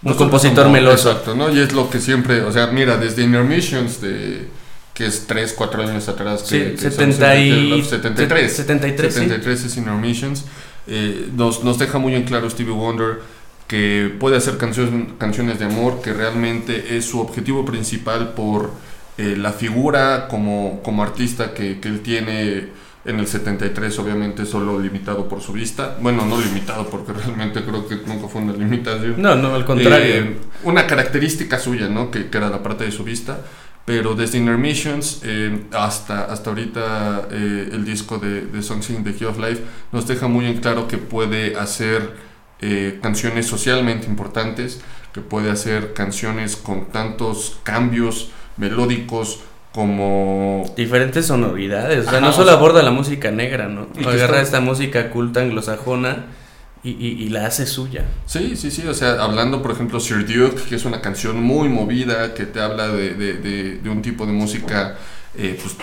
un 0.03 0.13
compositor 0.13 0.65
somos- 0.65 0.71
meloso. 0.71 1.09
Exacto, 1.11 1.35
¿no? 1.35 1.49
Y 1.51 1.59
es 1.59 1.73
lo 1.73 1.89
que 1.89 1.99
siempre, 1.99 2.41
o 2.43 2.51
sea, 2.53 2.67
mira, 2.67 2.95
desde 2.97 3.23
Intermissions, 3.23 3.99
de, 4.01 4.47
que 4.93 5.07
es 5.07 5.25
3, 5.27 5.53
4 5.53 5.83
años 5.87 6.07
atrás, 6.07 6.43
que, 6.43 6.75
Sí, 6.77 6.83
que 6.83 6.91
son 6.91 7.11
70 7.13 7.35
y- 7.37 7.83
73. 7.83 8.53
73, 8.55 9.13
sí. 9.13 9.19
73 9.21 9.63
es 9.65 9.77
Intermissions. 9.77 10.45
Eh, 10.87 11.29
nos, 11.35 11.63
nos 11.63 11.79
deja 11.79 11.97
muy 11.97 12.13
en 12.15 12.23
claro 12.23 12.49
Stevie 12.49 12.73
Wonder 12.73 13.19
que 13.67 14.13
puede 14.19 14.37
hacer 14.37 14.57
canciones, 14.57 15.07
canciones 15.17 15.57
de 15.57 15.65
amor, 15.65 16.01
que 16.01 16.13
realmente 16.13 16.97
es 16.97 17.05
su 17.05 17.19
objetivo 17.19 17.65
principal 17.65 18.33
por 18.33 18.71
eh, 19.17 19.35
la 19.37 19.51
figura 19.53 20.27
como, 20.27 20.81
como 20.83 21.01
artista 21.01 21.53
que, 21.53 21.79
que 21.79 21.87
él 21.87 22.01
tiene 22.01 22.67
en 23.05 23.19
el 23.19 23.27
73, 23.27 23.97
obviamente 23.99 24.45
solo 24.45 24.79
limitado 24.79 25.27
por 25.27 25.41
su 25.41 25.53
vista. 25.53 25.97
Bueno, 26.01 26.25
no 26.25 26.39
limitado 26.39 26.87
porque 26.89 27.13
realmente 27.25 27.63
creo 27.63 27.87
que 27.87 27.95
nunca 28.05 28.27
fue 28.27 28.41
una 28.41 28.53
limitación. 28.53 29.15
No, 29.21 29.35
no, 29.35 29.55
al 29.55 29.65
contrario. 29.65 30.15
Eh, 30.15 30.37
una 30.63 30.85
característica 30.85 31.57
suya, 31.57 31.87
¿no? 31.87 32.11
Que, 32.11 32.29
que 32.29 32.37
era 32.37 32.49
la 32.49 32.61
parte 32.61 32.83
de 32.85 32.91
su 32.91 33.03
vista. 33.03 33.39
Pero 33.85 34.15
desde 34.15 34.37
Intermissions 34.37 35.21
eh, 35.23 35.65
hasta, 35.73 36.25
hasta 36.31 36.49
ahorita 36.51 37.27
eh, 37.31 37.69
el 37.73 37.83
disco 37.83 38.17
de, 38.17 38.45
de 38.45 38.61
Songs 38.63 38.89
in 38.91 39.03
the 39.03 39.13
Key 39.13 39.25
of 39.25 39.37
Life 39.37 39.61
nos 39.91 40.07
deja 40.07 40.27
muy 40.27 40.45
en 40.45 40.57
claro 40.61 40.87
que 40.87 40.97
puede 40.97 41.57
hacer 41.57 42.13
eh, 42.61 42.99
canciones 43.01 43.45
socialmente 43.45 44.07
importantes, 44.07 44.79
que 45.13 45.19
puede 45.19 45.51
hacer 45.51 45.93
canciones 45.93 46.55
con 46.55 46.85
tantos 46.91 47.57
cambios 47.63 48.29
melódicos 48.55 49.41
como... 49.73 50.63
diferentes 50.77 51.25
sonoridades. 51.25 51.99
O 51.99 52.03
sea, 52.03 52.11
Ajá, 52.19 52.21
no 52.21 52.29
o 52.29 52.33
solo 52.33 52.47
sea- 52.51 52.57
aborda 52.57 52.83
la 52.83 52.91
música 52.91 53.31
negra, 53.31 53.67
¿no? 53.67 53.87
Agarra 53.99 54.23
está- 54.23 54.41
esta 54.41 54.59
música 54.61 55.09
culta 55.09 55.41
anglosajona 55.41 56.25
y, 56.83 56.89
y- 56.91 57.23
y 57.23 57.29
la 57.29 57.45
hace 57.47 57.65
suya. 57.65 58.05
Sí, 58.25 58.55
sí, 58.57 58.69
sí, 58.71 58.85
o 58.87 58.93
sea, 58.93 59.21
hablando 59.23 59.61
por 59.61 59.71
ejemplo 59.71 59.99
Sir 59.99 60.25
Duke, 60.25 60.61
que 60.67 60.75
es 60.75 60.85
una 60.85 60.99
canción 61.01 61.41
muy 61.41 61.69
movida, 61.69 62.33
que 62.33 62.45
te 62.45 62.59
habla 62.59 62.87
de, 62.89 63.13
de- 63.13 63.33
de- 63.35 63.77
de 63.77 63.89
un 63.89 64.01
tipo 64.01 64.25
de 64.25 64.33
música 64.33 64.97
eh, 65.37 65.57
pues, 65.61 65.75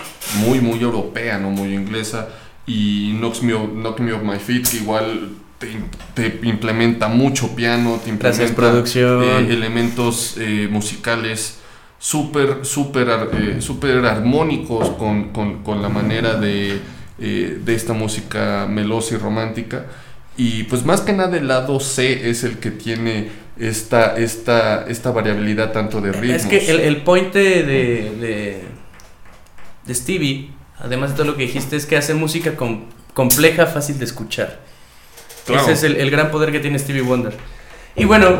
muy, 0.45 0.59
muy 0.61 0.79
europea, 0.79 1.37
no 1.37 1.49
muy 1.49 1.73
inglesa, 1.73 2.29
y 2.67 3.13
Knocks 3.19 3.41
Me, 3.43 3.53
Off- 3.53 3.71
Knock 3.73 3.99
Me 3.99 4.13
Off 4.13 4.21
My 4.23 4.37
Feet, 4.39 4.67
que 4.69 4.77
igual 4.77 5.29
te, 5.57 5.67
te 6.13 6.47
implementa 6.47 7.07
mucho 7.07 7.55
piano, 7.55 7.99
te 8.03 8.09
implementa 8.11 8.55
producción. 8.55 9.23
eh, 9.23 9.47
elementos 9.53 10.35
eh, 10.37 10.67
musicales 10.71 11.57
súper, 11.99 12.59
súper, 12.65 13.09
eh, 13.33 13.61
armónicos 14.05 14.89
con, 14.91 15.29
con- 15.29 15.63
con 15.63 15.81
la 15.81 15.89
manera 15.89 16.35
de, 16.35 16.79
eh, 17.19 17.59
de 17.63 17.75
esta 17.75 17.93
música 17.93 18.67
melosa 18.69 19.15
y 19.15 19.17
romántica. 19.17 19.85
Y 20.43 20.63
pues 20.63 20.83
más 20.85 21.01
que 21.01 21.13
nada 21.13 21.37
el 21.37 21.47
lado 21.47 21.79
C 21.79 22.31
es 22.31 22.43
el 22.43 22.57
que 22.57 22.71
tiene 22.71 23.29
esta, 23.59 24.17
esta, 24.17 24.85
esta 24.87 25.11
variabilidad 25.11 25.71
tanto 25.71 26.01
de 26.01 26.11
ritmos. 26.11 26.41
Es 26.41 26.47
que 26.47 26.71
el, 26.71 26.79
el 26.79 26.97
point 27.03 27.31
de, 27.31 27.61
de, 27.63 28.63
de- 29.85 29.93
Stevie, 29.93 30.49
además 30.79 31.11
de 31.11 31.17
todo 31.17 31.27
lo 31.27 31.37
que 31.37 31.43
dijiste, 31.43 31.75
es 31.75 31.85
que 31.85 31.95
hace 31.95 32.15
música 32.15 32.53
compleja, 33.13 33.67
fácil 33.67 33.99
de 33.99 34.05
escuchar. 34.05 34.61
Claro. 35.45 35.61
Ese 35.61 35.73
es 35.73 35.83
el, 35.83 35.97
el 35.97 36.09
gran 36.09 36.31
poder 36.31 36.51
que 36.51 36.59
tiene 36.59 36.79
Stevie 36.79 37.01
Wonder. 37.03 37.33
Y 37.95 38.05
bueno, 38.05 38.39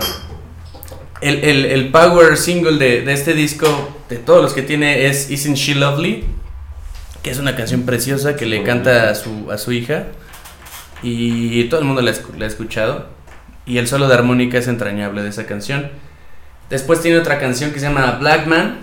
el, 1.22 1.44
el- 1.44 1.66
el 1.66 1.92
power 1.92 2.36
single 2.36 2.78
de, 2.80 3.02
de 3.02 3.14
este 3.14 3.36
disco, 3.36 3.68
de 4.10 4.18
todos 4.18 4.42
los 4.42 4.54
que 4.54 4.64
tiene, 4.64 5.06
es 5.06 5.30
Isn't 5.30 5.56
She 5.58 5.76
Lovely, 5.76 6.24
que 7.22 7.30
es 7.30 7.38
una 7.38 7.56
canción 7.56 7.84
preciosa 7.84 8.36
que 8.36 8.48
le 8.48 8.64
canta 8.64 9.12
a 9.12 9.14
su, 9.16 9.52
a 9.52 9.60
su 9.60 9.72
hija. 9.72 10.08
Y 11.04 11.64
todo 11.66 11.80
el 11.80 11.86
mundo 11.86 12.02
la, 12.02 12.12
ha 12.12 12.48
escuchado. 12.48 13.08
Y 13.66 13.78
el 13.78 13.88
solo 13.88 14.08
de 14.08 14.14
armónica 14.14 14.58
es 14.58 14.68
entrañable 14.68 15.24
de 15.24 15.30
esa 15.30 15.46
canción. 15.46 15.90
Después 16.70 17.02
tiene 17.02 17.18
otra 17.18 17.40
canción 17.40 17.72
que 17.72 17.80
se 17.80 17.88
llama 17.88 18.18
Black 18.20 18.48
Man, 18.48 18.80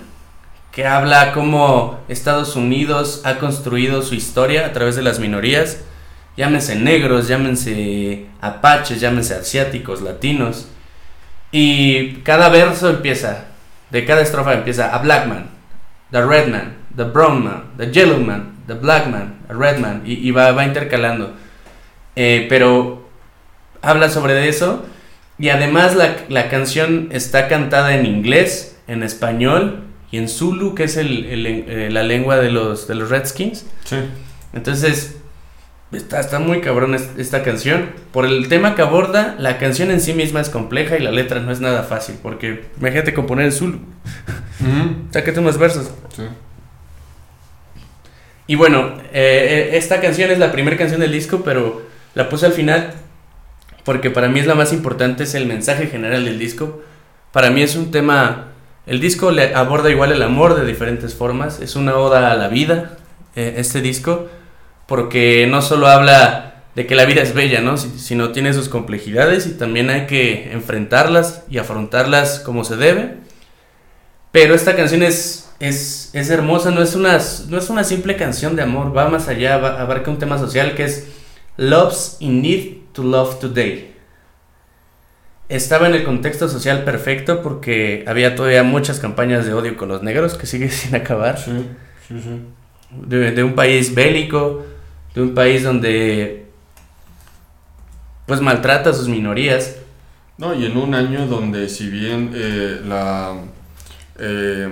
que 0.73 0.87
habla 0.87 1.33
cómo 1.33 2.01
Estados 2.09 2.55
Unidos 2.55 3.23
ha 3.25 3.39
construido 3.39 4.03
su 4.03 4.15
historia 4.15 4.67
a 4.67 4.73
través 4.73 4.95
de 4.97 5.03
las 5.03 5.19
minorías. 5.19 5.81
Llámense 6.37 6.77
negros, 6.77 7.29
llámense 7.29 8.27
apaches, 8.41 9.01
llámense 9.01 9.35
asiáticos, 9.35 10.03
latinos. 10.03 10.69
Y 11.51 12.17
cada 12.25 12.49
verso 12.51 12.91
empieza, 12.91 13.47
de 13.91 14.05
cada 14.05 14.21
estrofa 14.21 14.53
empieza 14.53 14.95
a 14.95 14.99
black 14.99 15.27
man, 15.27 15.49
the 16.13 16.23
red 16.23 16.49
man, 16.49 16.77
the 16.95 17.05
brown 17.05 17.43
man, 17.43 17.63
the 17.79 17.91
yellow 17.91 18.19
man, 18.19 18.53
the 18.67 18.75
black 18.75 19.09
man, 19.09 19.39
a 19.49 19.55
red 19.55 19.79
man, 19.79 20.03
y, 20.05 20.29
y 20.29 20.31
va, 20.31 20.53
va 20.53 20.65
intercalando. 20.65 21.33
Eh, 22.21 22.47
pero 22.49 23.07
habla 23.81 24.09
sobre 24.11 24.49
eso 24.49 24.85
y 25.39 25.51
además 25.51 25.95
la, 25.95 26.17
la 26.29 26.49
canción 26.49 27.11
está 27.13 27.47
cantada 27.47 27.95
en 27.95 28.07
inglés, 28.07 28.77
en 28.89 29.05
español 29.05 29.85
y 30.11 30.17
en 30.19 30.29
Zulu, 30.29 30.75
que 30.75 30.83
es 30.85 30.97
el- 30.97 31.25
el- 31.27 31.47
eh, 31.47 31.89
la 31.93 32.03
lengua 32.03 32.37
de 32.39 32.51
los, 32.51 32.89
de 32.89 32.97
los 32.97 33.09
Redskins. 33.09 33.67
Sí. 33.85 33.97
Entonces, 34.53 35.19
está, 35.93 36.19
está 36.19 36.41
muy 36.41 36.61
cabrón 36.61 36.95
es- 36.97 37.11
esta 37.19 37.45
canción. 37.45 37.91
Por 38.13 38.25
el 38.27 38.49
tema 38.49 38.75
que 38.75 38.83
aborda, 38.83 39.37
la 39.39 39.59
canción 39.59 39.91
en 39.93 40.01
sí 40.01 40.13
misma 40.13 40.41
es 40.41 40.49
compleja 40.49 40.97
y 40.97 41.03
la 41.03 41.13
letra 41.13 41.39
no 41.41 41.53
es 41.53 41.61
nada 41.61 41.85
fácil. 41.85 42.17
Porque 42.21 42.65
imagínate 42.81 43.15
componer 43.15 43.45
en 43.47 43.53
Zulu. 43.53 43.77
Ujú. 43.77 44.95
Sácate 45.13 45.39
unos 45.39 45.57
versos. 45.59 45.93
Sí. 46.17 46.23
Y 48.47 48.55
bueno, 48.55 48.95
eh, 49.13 49.71
esta 49.75 50.01
canción 50.01 50.31
es 50.31 50.39
la 50.39 50.51
primera 50.51 50.77
canción 50.77 51.01
del 51.01 51.13
disco, 51.13 51.43
pero 51.45 51.87
la 52.15 52.29
puse 52.29 52.47
al 52.47 52.53
final 52.53 52.93
porque 53.85 54.11
para 54.11 54.29
mí 54.29 54.41
es 54.41 54.47
la 54.47 54.55
más 54.55 54.73
importante, 54.73 55.23
es 55.25 55.35
el 55.35 55.47
mensaje 55.47 55.87
general 55.87 56.25
del 56.25 56.39
disco. 56.39 56.83
Para 57.33 57.51
mí 57.51 57.63
es 57.63 57.75
un 57.75 57.91
tema, 57.91 58.49
el 58.87 59.01
disco 59.01 59.31
le 59.31 59.55
aborda 59.55 59.91
igual 59.91 60.13
el 60.13 60.23
amor 60.23 60.55
de 60.55 60.67
diferentes 60.67 61.15
formas, 61.15 61.61
es 61.61 61.75
una 61.77 61.97
oda 61.97 62.31
a 62.33 62.37
la 62.37 62.49
vida, 62.49 62.99
eh, 63.35 63.55
este 63.57 63.81
disco, 63.81 64.29
porque 64.87 65.47
no 65.51 65.63
solo 65.63 65.87
habla 65.87 66.65
de 66.75 66.87
que 66.87 66.95
la 66.95 67.07
vida 67.07 67.23
es 67.23 67.35
bella, 67.35 67.61
¿no? 67.61 67.77
Si- 67.79 67.99
sino 67.99 68.31
tiene 68.31 68.53
sus 68.53 68.69
complejidades 68.69 69.47
y 69.47 69.53
también 69.53 69.89
hay 69.91 70.07
que 70.07 70.53
enfrentarlas 70.53 71.45
y 71.49 71.59
afrontarlas 71.59 72.41
como 72.41 72.65
se 72.65 72.77
debe. 72.77 73.17
Pero 74.33 74.55
esta 74.55 74.77
canción 74.77 75.03
es, 75.03 75.51
es, 75.61 76.11
es 76.13 76.29
hermosa, 76.31 76.71
no 76.71 76.83
es, 76.83 76.95
una, 76.95 77.19
no 77.49 77.59
es 77.59 77.71
una 77.71 77.85
simple 77.85 78.17
canción 78.17 78.55
de 78.55 78.63
amor, 78.63 78.97
va 78.97 79.09
más 79.09 79.29
allá, 79.29 79.55
abarca 79.55 80.11
un 80.11 80.19
tema 80.19 80.39
social 80.39 80.75
que 80.75 80.85
es 80.85 81.07
Love's 81.59 82.17
in 82.21 82.41
Need 82.41 82.93
to 82.93 83.03
Love 83.03 83.41
Today. 83.41 83.95
Estaba 85.49 85.89
en 85.89 85.95
el 85.95 86.05
contexto 86.05 86.49
social 86.49 86.85
perfecto 86.85 87.43
porque 87.43 88.05
había 88.07 88.37
todavía 88.37 88.63
muchas 88.63 89.01
campañas 89.01 89.45
de 89.45 89.53
odio 89.53 89.77
con 89.77 89.89
los 89.89 90.03
negros 90.03 90.35
que 90.35 90.47
sigue 90.47 90.71
sin 90.71 90.95
acabar. 90.95 91.39
Sí, 91.39 91.67
sí, 92.07 92.21
sí. 92.23 92.41
De, 92.91 93.33
de 93.33 93.43
un 93.43 93.55
país 93.55 93.95
bélico, 93.95 94.65
de 95.15 95.21
un 95.23 95.35
país 95.35 95.65
donde 95.65 96.47
pues 98.27 98.41
maltrata 98.41 98.91
a 98.91 98.95
sus 98.95 99.09
minorías. 99.09 99.77
No, 100.37 100.55
y 100.55 100.67
en 100.67 100.77
un 100.77 100.95
año 100.95 101.27
donde 101.27 101.69
si 101.69 101.91
bien 101.91 102.31
eh, 102.35 102.81
la, 102.85 103.35
eh, 104.19 104.71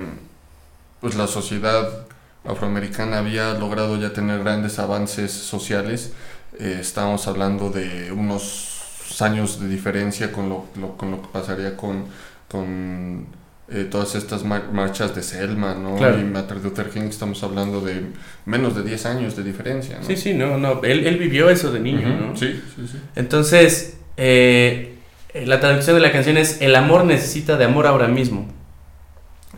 pues 1.00 1.16
la 1.16 1.26
sociedad 1.26 2.06
afroamericana 2.44 3.18
había 3.18 3.54
logrado 3.54 3.98
ya 4.00 4.12
tener 4.12 4.40
grandes 4.40 4.78
avances 4.78 5.32
sociales, 5.32 6.12
eh, 6.58 6.78
estábamos 6.80 7.26
hablando 7.28 7.70
de 7.70 8.12
unos 8.12 8.72
años 9.20 9.60
de 9.60 9.68
diferencia 9.68 10.32
con 10.32 10.48
lo, 10.48 10.66
lo- 10.80 10.96
con 10.96 11.10
lo 11.10 11.22
que 11.22 11.28
pasaría 11.32 11.76
con, 11.76 12.04
con 12.48 13.26
eh, 13.68 13.86
todas 13.90 14.14
estas 14.14 14.44
mar- 14.44 14.70
marchas 14.72 15.14
de 15.14 15.22
Selma, 15.22 15.74
¿no? 15.74 15.96
Claro. 15.96 16.20
Y 16.20 16.24
Martin 16.24 16.62
Luther 16.62 16.90
King, 16.90 17.02
estamos 17.08 17.42
hablando 17.42 17.80
de 17.80 18.02
menos 18.44 18.76
de 18.76 18.82
10 18.82 19.06
años 19.06 19.34
de 19.36 19.42
diferencia, 19.42 19.98
¿no? 19.98 20.06
Sí, 20.06 20.16
sí, 20.16 20.34
no, 20.34 20.56
no, 20.58 20.82
él, 20.84 21.06
él 21.06 21.16
vivió 21.18 21.48
eso 21.50 21.72
de 21.72 21.80
niño, 21.80 22.08
¿no? 22.08 22.36
Sí, 22.36 22.60
sí, 22.76 22.86
sí. 22.90 22.98
Entonces, 23.16 23.96
eh, 24.16 24.94
la 25.34 25.60
traducción 25.60 25.96
de 25.96 26.02
la 26.02 26.12
canción 26.12 26.36
es 26.36 26.60
El 26.62 26.74
amor 26.76 27.04
necesita 27.04 27.56
de 27.56 27.64
amor 27.64 27.86
ahora 27.86 28.08
mismo. 28.08 28.46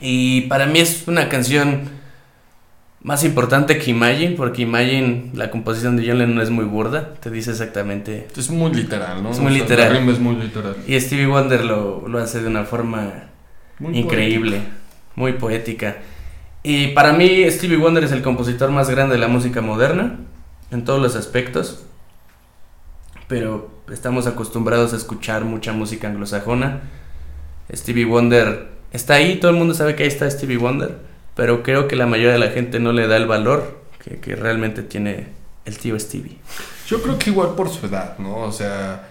Y 0.00 0.42
para 0.42 0.66
mí 0.66 0.78
es 0.80 1.04
una 1.08 1.28
canción 1.28 1.90
más 3.08 3.24
importante 3.24 3.78
que 3.78 3.90
Imagine, 3.90 4.36
porque 4.36 4.60
Imagine, 4.60 5.30
la 5.32 5.50
composición 5.50 5.96
de 5.96 6.06
John 6.06 6.18
Lennon 6.18 6.42
es 6.42 6.50
muy 6.50 6.66
burda, 6.66 7.14
te 7.14 7.30
dice 7.30 7.52
exactamente. 7.52 8.28
Es 8.36 8.50
muy 8.50 8.70
literal, 8.70 9.22
¿no? 9.22 9.30
Es 9.30 9.38
muy 9.38 9.50
O 9.50 9.54
sea, 9.54 9.62
literal. 9.62 10.04
La 10.04 10.12
es 10.12 10.18
muy 10.18 10.36
literal. 10.36 10.76
Y 10.86 11.00
Stevie 11.00 11.24
Wonder 11.24 11.64
lo, 11.64 12.06
lo 12.06 12.18
hace 12.18 12.42
de 12.42 12.48
una 12.48 12.64
forma 12.64 13.30
Muy 13.78 13.96
increíble, 13.96 14.60
muy 15.14 15.32
poética. 15.32 15.96
Y 16.62 16.88
para 16.88 17.14
mí 17.14 17.50
Stevie 17.50 17.78
Wonder 17.78 18.04
es 18.04 18.12
el 18.12 18.20
compositor 18.20 18.70
más 18.70 18.90
grande 18.90 19.14
de 19.14 19.20
la 19.22 19.28
música 19.28 19.62
moderna, 19.62 20.18
en 20.70 20.84
todos 20.84 21.00
los 21.00 21.16
aspectos. 21.16 21.86
Pero 23.26 23.70
estamos 23.90 24.26
acostumbrados 24.26 24.92
a 24.92 24.96
escuchar 24.98 25.46
mucha 25.46 25.72
música 25.72 26.08
anglosajona. 26.08 26.82
Stevie 27.72 28.04
Wonder 28.04 28.68
está 28.92 29.14
ahí, 29.14 29.40
todo 29.40 29.50
el 29.50 29.56
mundo 29.56 29.72
sabe 29.72 29.94
que 29.94 30.02
ahí 30.02 30.10
está 30.10 30.30
Stevie 30.30 30.58
Wonder, 30.58 31.07
pero 31.38 31.62
creo 31.62 31.86
que 31.86 31.94
la 31.94 32.06
mayoría 32.06 32.32
de 32.32 32.38
la 32.40 32.50
gente 32.50 32.80
no 32.80 32.92
le 32.92 33.06
da 33.06 33.16
el 33.16 33.26
valor 33.26 33.78
que, 34.04 34.18
que 34.18 34.34
realmente 34.34 34.82
tiene 34.82 35.28
el 35.64 35.78
tío 35.78 35.96
Stevie. 35.98 36.36
Yo 36.88 37.00
creo 37.00 37.16
que 37.16 37.30
igual 37.30 37.54
por 37.54 37.68
su 37.70 37.86
edad, 37.86 38.18
¿no? 38.18 38.38
O 38.38 38.50
sea, 38.50 39.08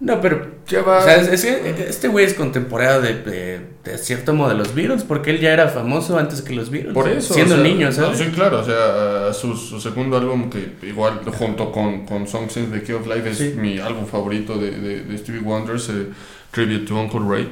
No, 0.00 0.20
pero 0.20 0.46
lleva... 0.66 0.98
O 0.98 1.02
sea, 1.02 1.16
es, 1.16 1.28
es 1.28 1.44
este 1.44 2.08
güey 2.08 2.24
es 2.24 2.34
contemporáneo 2.34 3.02
de, 3.02 3.14
de, 3.22 3.60
de 3.84 3.98
cierto 3.98 4.32
modo 4.34 4.48
de 4.48 4.56
los 4.56 4.74
Beatles, 4.74 5.04
porque 5.04 5.30
él 5.30 5.38
ya 5.38 5.52
era 5.52 5.68
famoso 5.68 6.18
antes 6.18 6.42
que 6.42 6.54
los 6.54 6.70
Beatles. 6.70 6.94
por 6.94 7.08
eso. 7.08 7.34
Siendo 7.34 7.54
o 7.54 7.58
sea, 7.58 7.66
niño, 7.66 7.86
no, 7.86 7.92
¿sabes? 7.92 8.18
sí, 8.18 8.24
claro, 8.34 8.60
o 8.60 8.64
sea, 8.64 9.32
su, 9.32 9.54
su 9.56 9.78
segundo 9.80 10.16
álbum 10.16 10.48
que 10.50 10.74
igual 10.88 11.20
junto 11.38 11.70
con, 11.70 12.04
con 12.06 12.26
Songs 12.26 12.56
in 12.56 12.72
the 12.72 12.82
Key 12.82 12.94
of 12.94 13.06
Life 13.06 13.30
es 13.30 13.38
Sí. 13.38 13.54
mi 13.56 13.78
álbum 13.78 14.06
favorito 14.06 14.56
de, 14.58 14.70
de, 14.72 15.04
de 15.04 15.18
Stevie 15.18 15.42
Wonder, 15.42 15.76
eh, 15.76 16.06
Tribute 16.50 16.86
to 16.86 16.96
Uncle 16.98 17.20
Ray. 17.28 17.48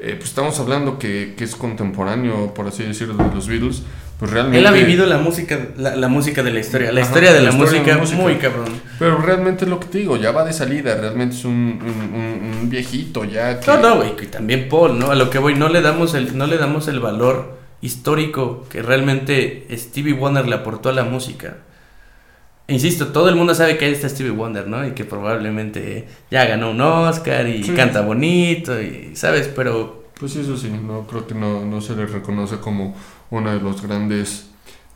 Eh, 0.00 0.14
pues 0.16 0.30
estamos 0.30 0.58
hablando 0.60 0.98
que, 0.98 1.34
que 1.36 1.44
es 1.44 1.54
contemporáneo, 1.56 2.52
por 2.54 2.66
así 2.66 2.82
decirlo, 2.82 3.14
de 3.14 3.34
los 3.34 3.46
Beatles. 3.48 3.82
Pues 4.18 4.30
realmente... 4.30 4.58
Él 4.60 4.66
ha 4.66 4.70
vivido 4.70 5.06
la 5.06 5.18
música, 5.18 5.58
la, 5.76 5.96
la 5.96 6.08
música 6.08 6.42
de 6.42 6.52
la 6.52 6.60
historia, 6.60 6.92
la 6.92 7.00
Ajá, 7.00 7.08
historia 7.10 7.32
de 7.32 7.40
la 7.40 7.50
la, 7.50 7.56
historia 7.56 7.82
de 7.94 8.00
música, 8.00 8.20
muy 8.22 8.34
cabrón. 8.36 8.68
Pero 8.98 9.18
realmente 9.18 9.64
es 9.64 9.70
lo 9.70 9.80
que 9.80 9.86
te 9.86 9.98
digo, 9.98 10.16
ya 10.16 10.30
va 10.30 10.44
de 10.44 10.52
salida, 10.52 10.94
realmente 10.94 11.34
es 11.36 11.44
un, 11.44 11.52
un, 11.82 12.20
un- 12.20 12.58
un 12.62 12.70
viejito 12.70 13.24
ya 13.24 13.58
que... 13.58 13.66
No, 13.66 13.78
no, 13.78 13.96
güey, 13.96 14.14
y 14.22 14.26
también 14.26 14.68
Paul, 14.68 14.98
¿no? 14.98 15.10
A 15.10 15.14
lo 15.16 15.30
que 15.30 15.38
voy, 15.38 15.54
no 15.54 15.68
le 15.68 15.80
damos 15.82 16.14
el, 16.14 16.36
no 16.38 16.46
le 16.46 16.58
damos 16.58 16.86
el 16.88 17.00
valor 17.00 17.58
histórico 17.82 18.66
que 18.70 18.82
realmente 18.82 19.66
Stevie 19.72 20.12
Wonder 20.14 20.46
le 20.48 20.54
aportó 20.56 20.88
a 20.90 20.92
la 20.92 21.04
música. 21.04 21.56
Insisto, 22.66 23.08
todo 23.08 23.28
el 23.28 23.36
mundo 23.36 23.54
sabe 23.54 23.76
que 23.76 23.84
ahí 23.84 23.92
está 23.92 24.08
Stevie 24.08 24.30
Wonder, 24.32 24.66
¿no? 24.68 24.86
Y 24.86 24.92
que 24.92 25.04
probablemente 25.04 26.06
ya 26.30 26.46
ganó 26.46 26.70
un 26.70 26.80
Oscar 26.80 27.46
y 27.46 27.62
Sí. 27.62 27.72
canta 27.74 28.00
bonito, 28.00 28.80
y, 28.80 29.10
¿sabes? 29.14 29.48
Pero 29.48 30.04
Pues 30.18 30.32
sí, 30.32 30.40
eso 30.40 30.56
sí, 30.56 30.70
no 30.70 31.06
creo 31.06 31.26
que 31.26 31.34
no, 31.34 31.64
no 31.66 31.80
se 31.82 31.94
le 31.94 32.06
reconoce 32.06 32.56
como 32.58 32.96
uno 33.30 33.52
de 33.52 33.60
los 33.60 33.82
grandes 33.82 34.46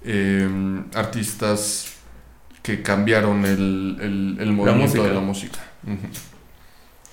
eh, 0.05 0.49
artistas 0.95 1.93
que 2.63 2.83
cambiaron 2.83 3.45
el, 3.45 3.99
el, 4.01 4.37
el 4.41 4.53
movimiento 4.53 5.03
de 5.05 5.13
la 5.13 5.21
música. 5.21 5.59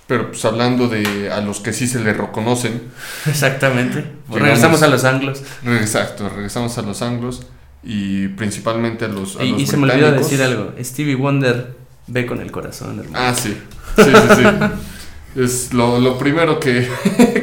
Pero 0.07 0.27
pues 0.29 0.45
hablando 0.45 0.87
de 0.87 1.31
a 1.31 1.41
los 1.41 1.59
que 1.61 1.73
sí 1.73 1.87
se 1.87 1.99
le 1.99 2.13
reconocen, 2.13 2.81
Exactamente. 3.25 3.97
Llegamos- 4.29 4.39
Regresamos 4.39 4.83
a 4.83 4.87
los 4.87 5.03
anglos. 5.03 5.43
exacto, 5.65 6.29
regresamos 6.29 6.77
a 6.77 6.81
los 6.83 7.01
anglos 7.01 7.45
y 7.86 8.27
principalmente 8.29 9.05
a 9.05 9.07
los, 9.07 9.38
a 9.38 9.43
Y, 9.43 9.51
los 9.51 9.61
y 9.61 9.67
se 9.67 9.77
me 9.77 9.91
olvidó 9.91 10.11
decir 10.11 10.41
algo. 10.41 10.73
Stevie 10.83 11.15
Wonder 11.15 11.75
ve 12.07 12.25
con 12.25 12.41
el 12.41 12.51
corazón, 12.51 12.99
hermano. 12.99 13.17
Ah, 13.17 13.33
sí, 13.36 13.55
sí, 13.95 14.03
sí, 14.03 14.11
sí. 14.36 15.41
Es 15.41 15.73
lo, 15.73 15.99
lo 15.99 16.17
primero 16.17 16.59
que, 16.59 16.88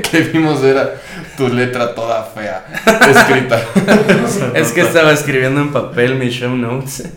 que 0.11 0.21
vimos 0.23 0.63
era 0.65 0.95
tu 1.37 1.49
letra 1.49 1.95
toda 1.95 2.25
fea, 2.25 2.65
escrita. 3.11 3.63
es 4.55 4.73
que 4.73 4.81
estaba 4.81 5.13
escribiendo 5.13 5.61
en 5.61 5.73
papel 5.73 6.17
mis 6.17 6.33
show 6.35 6.57
notes. 6.57 7.09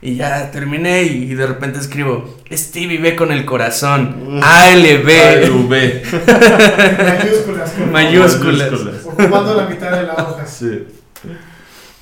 Y 0.00 0.16
ya 0.16 0.50
terminé 0.50 1.02
y 1.04 1.34
de 1.34 1.46
repente 1.46 1.78
escribo 1.78 2.36
Stevie 2.52 2.98
ve 2.98 3.16
con 3.16 3.32
el 3.32 3.44
corazón. 3.46 4.38
ALB. 4.42 5.06
V. 5.66 6.02
Mayúsculas. 7.02 7.70
con- 7.70 7.92
Mayúsculas. 7.92 8.70
Ocupando 9.04 9.54
la 9.54 9.66
mitad 9.66 9.92
de 9.92 10.02
la 10.02 10.12
hoja. 10.14 10.46
Sí. 10.46 10.84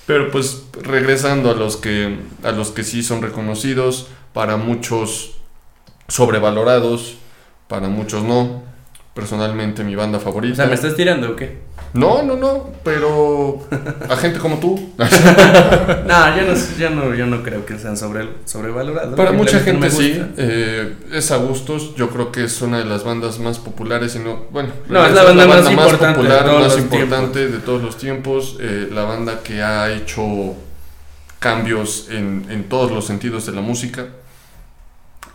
Pero 0.07 0.31
pues 0.31 0.65
regresando 0.83 1.51
a 1.51 1.55
los 1.55 1.77
que 1.77 2.19
a 2.43 2.53
los 2.53 2.71
que 2.71 2.83
sí 2.83 3.03
son 3.03 3.23
reconocidos, 3.23 4.09
para 4.33 4.57
muchos 4.57 5.37
sobrevalorados, 6.09 7.17
para 7.69 7.89
muchos 7.89 8.25
no. 8.25 8.63
Personalmente 9.15 9.85
mi 9.85 9.95
banda 9.95 10.19
favorita. 10.19 10.55
O 10.55 10.57
sea, 10.57 10.67
¿me 10.67 10.75
estás 10.75 10.97
tirando 10.97 11.33
o 11.33 11.37
qué? 11.37 11.59
No, 11.95 12.23
no, 12.23 12.37
no, 12.37 12.71
pero 12.83 13.69
a 14.09 14.17
gente 14.17 14.39
como 14.39 14.59
tú. 14.59 14.93
no, 14.97 16.37
yo 16.37 16.43
no, 16.47 16.79
yo 16.79 16.91
no, 16.91 17.15
yo 17.15 17.27
no 17.27 17.43
creo 17.43 17.67
que 17.67 17.79
sean 17.79 17.99
sobre, 17.99 18.29
sobrevalorados. 18.47 19.15
Para 19.15 19.33
mucha 19.33 19.61
gente 19.61 19.91
sí, 19.91 20.19
eh, 20.39 20.95
es 21.13 21.31
a 21.31 21.37
gustos. 21.37 21.95
Yo 21.95 22.09
creo 22.09 22.33
que 22.33 22.45
es 22.45 22.63
una 22.63 22.79
de 22.79 22.87
las 22.87 23.05
bandas 23.05 23.39
más 23.39 23.59
populares, 23.59 24.17
y 24.17 24.21
no, 24.21 24.47
bueno, 24.51 24.71
no, 24.89 25.05
es 25.05 25.13
la 25.13 25.25
banda, 25.25 25.47
más, 25.47 25.61
popular, 25.93 26.47
de 26.47 26.59
más 26.59 26.79
importante 26.79 27.49
de 27.49 27.59
todos 27.59 27.83
los 27.83 27.99
tiempos. 27.99 28.57
Eh, 28.61 28.89
la 28.91 29.05
banda 29.05 29.41
que 29.43 29.63
ha 29.63 29.93
hecho 29.93 30.55
cambios 31.41 32.09
en, 32.11 32.47
en 32.49 32.71
todos 32.71 32.91
los 32.91 33.05
sentidos 33.05 33.45
de 33.45 33.53
la 33.53 33.61
música. 33.61 34.07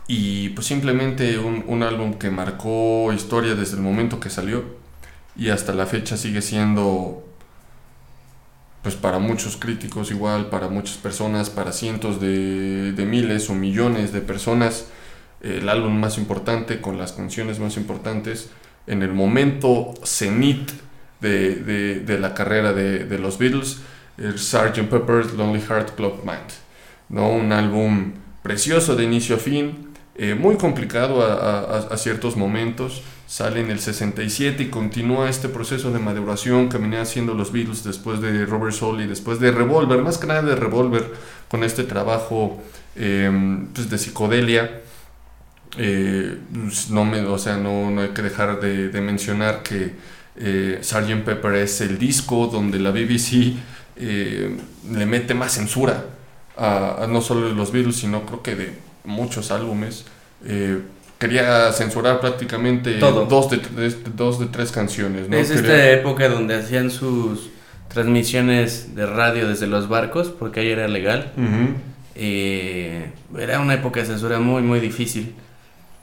Y 0.07 0.49
pues 0.49 0.65
simplemente 0.65 1.37
un, 1.37 1.65
un 1.67 1.83
álbum 1.83 2.13
que 2.13 2.31
marcó 2.31 3.11
historia 3.13 3.53
desde 3.53 3.75
el 3.75 3.83
momento 3.83 4.19
que 4.19 4.29
salió 4.29 4.76
y 5.37 5.49
hasta 5.49 5.73
la 5.73 5.85
fecha 5.85 6.17
sigue 6.17 6.41
siendo 6.41 7.23
pues 8.81 8.95
para 8.95 9.19
muchos 9.19 9.57
críticos 9.57 10.11
igual, 10.11 10.49
para 10.49 10.69
muchas 10.69 10.97
personas, 10.97 11.49
para 11.49 11.73
cientos 11.73 12.21
de, 12.21 13.05
miles 13.05 13.49
o 13.49 13.53
millones 13.53 14.13
de 14.13 14.21
personas, 14.21 14.87
el 15.41 15.67
álbum 15.67 15.99
más 15.99 16.17
importante 16.17 16.79
con 16.79 16.97
las 16.97 17.11
canciones 17.11 17.59
más 17.59 17.75
importantes 17.75 18.49
en 18.87 19.03
el 19.03 19.13
momento 19.13 19.93
cenit 20.03 20.71
de, 21.19 21.55
de, 22.05 22.19
la 22.19 22.33
carrera 22.33 22.73
de, 22.73 23.19
los 23.19 23.37
Beatles, 23.37 23.79
el 24.17 24.39
Sgt. 24.39 24.89
Pepper's 24.89 25.33
Lonely 25.33 25.61
Heart 25.61 25.95
Club 25.95 26.23
Band. 26.23 26.47
¿no? 27.09 27.29
Un 27.29 27.51
álbum 27.51 28.13
precioso 28.41 28.95
de 28.95 29.03
inicio 29.03 29.35
a 29.35 29.39
fin, 29.39 29.89
eh, 30.15 30.33
muy 30.33 30.55
complicado 30.55 31.21
a, 31.21 31.97
ciertos 31.97 32.37
momentos. 32.37 33.03
Sale 33.27 33.59
en 33.59 33.69
el 33.69 33.81
67 33.81 34.63
y 34.63 34.67
continúa 34.69 35.29
este 35.29 35.49
proceso 35.49 35.91
de 35.91 35.99
maduración 35.99 36.69
que 36.69 36.77
venían 36.77 37.01
haciendo 37.01 37.33
los 37.33 37.51
Beatles 37.51 37.83
después 37.83 38.21
de 38.21 38.45
Robert 38.45 38.73
Soul 38.73 39.01
y 39.01 39.05
después 39.05 39.41
de 39.41 39.51
Revolver, 39.51 40.01
más 40.01 40.17
que 40.17 40.27
nada 40.27 40.41
de 40.41 40.55
Revolver, 40.55 41.13
con 41.49 41.65
este 41.65 41.83
trabajo 41.83 42.63
eh, 42.95 43.29
pues 43.73 43.89
de 43.89 43.97
psicodelia. 43.97 44.81
Eh, 45.77 46.37
no, 46.89 47.03
me, 47.03 47.19
o 47.19 47.37
sea, 47.37 47.57
no, 47.57 47.91
no 47.91 48.01
hay 48.01 48.09
que 48.09 48.21
dejar 48.21 48.61
de, 48.61 48.87
de 48.87 49.01
mencionar 49.01 49.61
que 49.61 49.91
eh, 50.37 50.79
Sgt. 50.81 51.25
Pepper 51.25 51.55
es 51.55 51.81
el 51.81 51.97
disco 51.97 52.47
donde 52.47 52.79
la 52.79 52.91
BBC 52.91 53.57
le 53.97 55.05
mete 55.05 55.33
más 55.33 55.51
censura 55.51 56.05
a, 56.55 57.03
a 57.03 57.07
no 57.07 57.19
solo 57.19 57.49
de 57.49 57.53
los 57.53 57.73
Beatles, 57.73 57.97
sino 57.97 58.25
creo 58.25 58.41
que 58.41 58.55
de 58.55 58.73
muchos 59.03 59.51
álbumes. 59.51 60.05
Quería 61.19 61.71
censurar 61.71 62.19
prácticamente 62.19 62.99
Dos, 62.99 63.49
de, 63.49 63.57
de, 63.57 63.95
dos 64.15 64.39
de 64.39 64.45
tres 64.47 64.71
canciones. 64.71 65.27
¿no? 65.27 65.35
Es 65.35 65.49
esta 65.49 65.89
época 65.91 66.29
donde 66.29 66.55
hacían 66.55 66.91
sus 66.91 67.49
transmisiones 67.87 68.95
de 68.95 69.05
radio 69.05 69.47
desde 69.47 69.65
los 69.67 69.89
barcos, 69.89 70.27
porque 70.29 70.59
ahí 70.59 70.69
era 70.69 70.87
legal. 70.87 71.31
Uh 71.37 71.41
-huh. 71.41 71.73
eh, 72.15 73.11
era 73.39 73.59
una 73.59 73.73
época 73.73 73.99
de 73.99 74.05
censura 74.05 74.39
muy, 74.39 74.61
muy 74.61 74.79
difícil. 74.79 75.33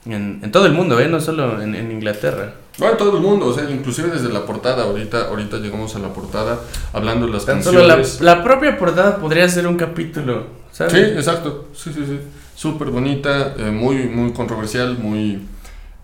En, 0.05 0.39
en 0.43 0.51
todo 0.51 0.65
el 0.65 0.73
mundo, 0.73 0.99
¿eh? 0.99 1.07
no 1.07 1.19
solo 1.19 1.61
en, 1.61 1.73
en 1.75 1.91
Inglaterra. 1.91 2.53
No, 2.77 2.91
en 2.91 2.97
todo 2.97 3.15
el 3.15 3.23
mundo, 3.23 3.47
o 3.47 3.53
sea, 3.53 3.69
inclusive 3.69 4.09
desde 4.09 4.29
la 4.29 4.45
portada, 4.45 4.83
ahorita, 4.83 5.29
ahorita 5.29 5.57
llegamos 5.57 5.95
a 5.95 5.99
la 5.99 6.09
portada 6.09 6.59
hablando 6.93 7.25
de 7.25 7.31
las 7.33 7.45
Tan 7.45 7.55
canciones. 7.61 8.09
Solo 8.09 8.25
la, 8.25 8.35
la, 8.35 8.43
propia 8.43 8.77
portada 8.77 9.17
podría 9.17 9.47
ser 9.47 9.65
un 9.65 9.77
capítulo, 9.77 10.47
¿sabes? 10.71 10.93
Sí, 10.93 10.99
exacto, 10.99 11.69
sí, 11.73 11.91
sí, 11.93 12.03
sí. 12.05 12.19
Súper 12.55 12.89
bonita, 12.89 13.53
eh, 13.57 13.69
muy, 13.71 14.07
muy 14.07 14.31
controversial, 14.31 14.97
muy, 14.97 15.41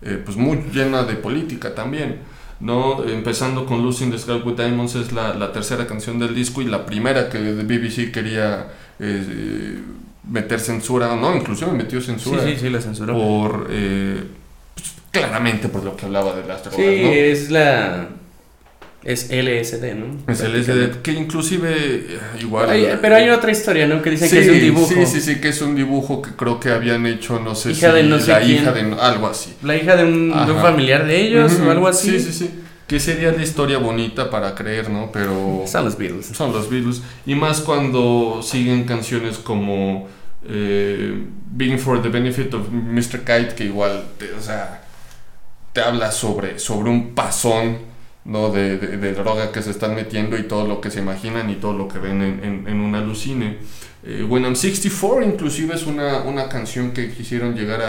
eh, 0.02 0.20
pues 0.24 0.36
muy 0.36 0.58
llena 0.72 1.02
de 1.04 1.14
política 1.14 1.74
también, 1.74 2.18
¿no? 2.60 3.04
Empezando 3.04 3.64
con 3.64 3.82
Losing 3.82 4.10
the 4.10 4.18
Sky 4.18 4.42
with 4.44 4.56
Diamonds 4.56 4.94
es 4.94 5.12
la, 5.12 5.34
la, 5.34 5.50
tercera 5.52 5.86
canción 5.86 6.18
del 6.18 6.34
disco 6.34 6.60
y 6.60 6.66
la 6.66 6.84
primera 6.84 7.30
que 7.30 7.38
BBC 7.38 8.12
quería 8.12 8.68
eh, 8.98 9.78
meter 10.28 10.60
censura, 10.60 11.16
no, 11.16 11.34
inclusive 11.34 11.72
metió 11.72 12.00
censura. 12.00 12.42
Sí, 12.42 12.52
sí, 12.52 12.60
sí, 12.60 12.70
la 12.70 12.80
censuró. 12.80 13.14
Por, 13.14 13.68
eh, 13.70 14.22
pues, 14.74 14.92
claramente 15.10 15.68
por 15.68 15.82
lo 15.82 15.96
que 15.96 16.06
hablaba 16.06 16.34
de 16.34 16.46
las 16.46 16.62
drogas, 16.62 16.76
Sí, 16.76 17.02
¿no? 17.02 17.08
es 17.10 17.50
la... 17.50 18.08
Es 19.04 19.30
LSD, 19.30 19.94
¿no? 19.96 20.32
Es 20.32 20.40
LSD, 20.40 21.02
que 21.02 21.12
inclusive 21.12 21.70
eh, 21.74 22.18
igual... 22.40 22.70
Hay, 22.70 22.86
pero 23.00 23.16
hay 23.16 23.30
otra 23.30 23.50
historia, 23.50 23.86
¿no? 23.86 24.00
Que 24.00 24.10
dicen 24.10 24.28
sí, 24.28 24.36
que 24.36 24.42
es 24.42 24.48
un 24.48 24.60
dibujo. 24.60 24.86
Sí, 24.94 25.06
sí, 25.06 25.20
sí, 25.20 25.40
que 25.40 25.48
es 25.48 25.60
un 25.60 25.74
dibujo 25.74 26.22
que 26.22 26.30
creo 26.30 26.60
que 26.60 26.70
habían 26.70 27.04
hecho, 27.06 27.40
no 27.40 27.56
sé 27.56 27.72
hija 27.72 27.90
si 27.90 27.96
de 27.96 28.02
no 28.04 28.20
sé 28.20 28.30
la 28.30 28.40
quién. 28.40 28.62
hija 28.62 28.72
de 28.72 28.80
algo 29.00 29.26
así. 29.26 29.54
La 29.62 29.76
hija 29.76 29.96
de 29.96 30.04
un, 30.04 30.28
de 30.46 30.52
un 30.52 30.60
familiar 30.60 31.04
de 31.06 31.20
ellos 31.20 31.52
uh 31.52 31.56
-huh. 31.62 31.66
o 31.66 31.70
algo 31.72 31.88
así. 31.88 32.10
Sí, 32.10 32.20
sí, 32.20 32.32
sí. 32.32 32.50
Que 32.86 33.00
sería 33.00 33.32
la 33.32 33.42
historia 33.42 33.78
bonita 33.78 34.30
para 34.30 34.54
creer, 34.54 34.88
¿no? 34.88 35.10
Pero... 35.12 35.64
Son 35.66 35.84
los 35.84 35.98
Beatles. 35.98 36.26
Son 36.26 36.52
los 36.52 36.70
Beatles. 36.70 37.02
Y 37.26 37.34
más 37.34 37.60
cuando 37.60 38.40
siguen 38.42 38.84
canciones 38.84 39.38
como 39.38 40.08
eh, 40.48 41.24
Being 41.50 41.78
for 41.78 42.00
the 42.02 42.08
Benefit 42.08 42.54
of 42.54 42.68
Mr. 42.70 43.20
Kite, 43.20 43.54
que 43.56 43.64
igual, 43.64 44.04
te, 44.18 44.32
o 44.32 44.40
sea, 44.40 44.84
te 45.72 45.80
habla 45.80 46.12
sobre, 46.12 46.58
sobre 46.58 46.90
un 46.90 47.14
pasón 47.14 47.91
¿no? 48.24 48.50
De, 48.50 48.78
de, 48.78 49.14
droga 49.14 49.52
que 49.52 49.62
se 49.62 49.70
están 49.70 49.94
metiendo 49.94 50.38
y 50.38 50.44
todo 50.44 50.66
lo 50.66 50.80
que 50.80 50.90
se 50.90 51.00
imaginan 51.00 51.50
y 51.50 51.56
todo 51.56 51.72
lo 51.72 51.88
que 51.88 51.98
ven 51.98 52.22
en, 52.22 52.44
en, 52.44 52.68
en 52.68 52.80
un 52.80 52.94
alucine. 52.94 53.58
Eh, 54.04 54.24
When 54.28 54.44
I'm 54.44 54.56
64 54.56 55.22
inclusive 55.22 55.74
es 55.74 55.86
una, 55.86 56.22
una 56.22 56.48
canción 56.48 56.92
que 56.92 57.10
quisieron 57.10 57.54
llegar 57.54 57.82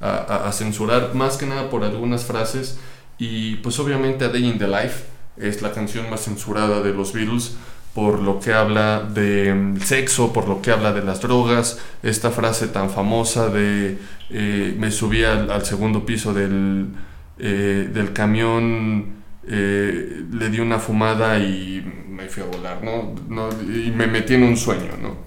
a, 0.00 0.48
a, 0.48 0.52
censurar 0.52 1.14
más 1.14 1.36
que 1.36 1.46
nada 1.46 1.70
por 1.70 1.82
algunas 1.82 2.24
frases 2.24 2.78
y 3.18 3.56
pues 3.56 3.78
obviamente 3.78 4.24
A 4.24 4.28
Day 4.28 4.44
in 4.44 4.58
the 4.58 4.68
Life 4.68 5.04
es 5.36 5.62
la 5.62 5.72
canción 5.72 6.08
más 6.10 6.24
censurada 6.24 6.82
de 6.82 6.92
los 6.92 7.12
Beatles 7.12 7.56
por 7.94 8.20
lo 8.20 8.38
que 8.40 8.52
habla 8.52 9.04
de 9.04 9.50
um, 9.50 9.80
sexo, 9.80 10.30
por 10.30 10.46
lo 10.48 10.60
que 10.60 10.70
habla 10.70 10.92
de 10.92 11.02
las 11.02 11.22
drogas, 11.22 11.78
esta 12.02 12.30
frase 12.30 12.68
tan 12.68 12.90
famosa 12.90 13.48
de 13.48 13.96
eh, 14.28 14.74
me 14.78 14.90
subí 14.90 15.24
al, 15.24 15.50
al 15.50 15.64
segundo 15.64 16.04
piso 16.04 16.34
del, 16.34 16.88
eh, 17.38 17.88
del 17.90 18.12
camión 18.12 19.14
eh, 19.48 20.24
le 20.32 20.48
di 20.50 20.58
una 20.58 20.78
fumada 20.78 21.38
y 21.38 21.84
me 22.08 22.28
fui 22.28 22.42
a 22.42 22.46
volar, 22.46 22.82
¿no? 22.82 23.14
¿no? 23.28 23.48
Y 23.62 23.90
me 23.90 24.06
metí 24.06 24.34
en 24.34 24.42
un 24.42 24.56
sueño, 24.56 24.92
¿no? 25.00 25.26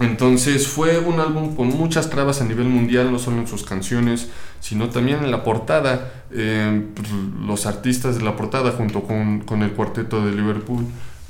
Entonces 0.00 0.66
fue 0.66 0.98
un 0.98 1.20
álbum 1.20 1.54
con 1.54 1.68
muchas 1.68 2.10
trabas 2.10 2.40
a 2.40 2.44
nivel 2.44 2.66
mundial, 2.66 3.12
no 3.12 3.18
solo 3.20 3.38
en 3.38 3.46
sus 3.46 3.62
canciones, 3.62 4.28
sino 4.58 4.88
también 4.88 5.22
en 5.22 5.30
la 5.30 5.44
portada. 5.44 6.24
Eh, 6.32 6.82
los 7.46 7.66
artistas 7.66 8.16
de 8.16 8.24
la 8.24 8.34
portada, 8.34 8.72
junto 8.72 9.04
con, 9.04 9.40
con 9.42 9.62
el 9.62 9.70
cuarteto 9.70 10.26
de 10.26 10.32
Liverpool, 10.32 10.84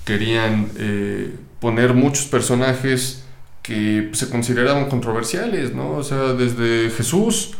querían 0.06 0.70
eh, 0.76 1.34
poner 1.60 1.92
muchos 1.92 2.24
personajes 2.26 3.24
que 3.62 4.10
se 4.12 4.30
consideraban 4.30 4.88
controversiales, 4.88 5.74
¿no? 5.74 5.92
O 5.92 6.02
sea, 6.02 6.32
desde 6.32 6.90
Jesús, 6.90 7.52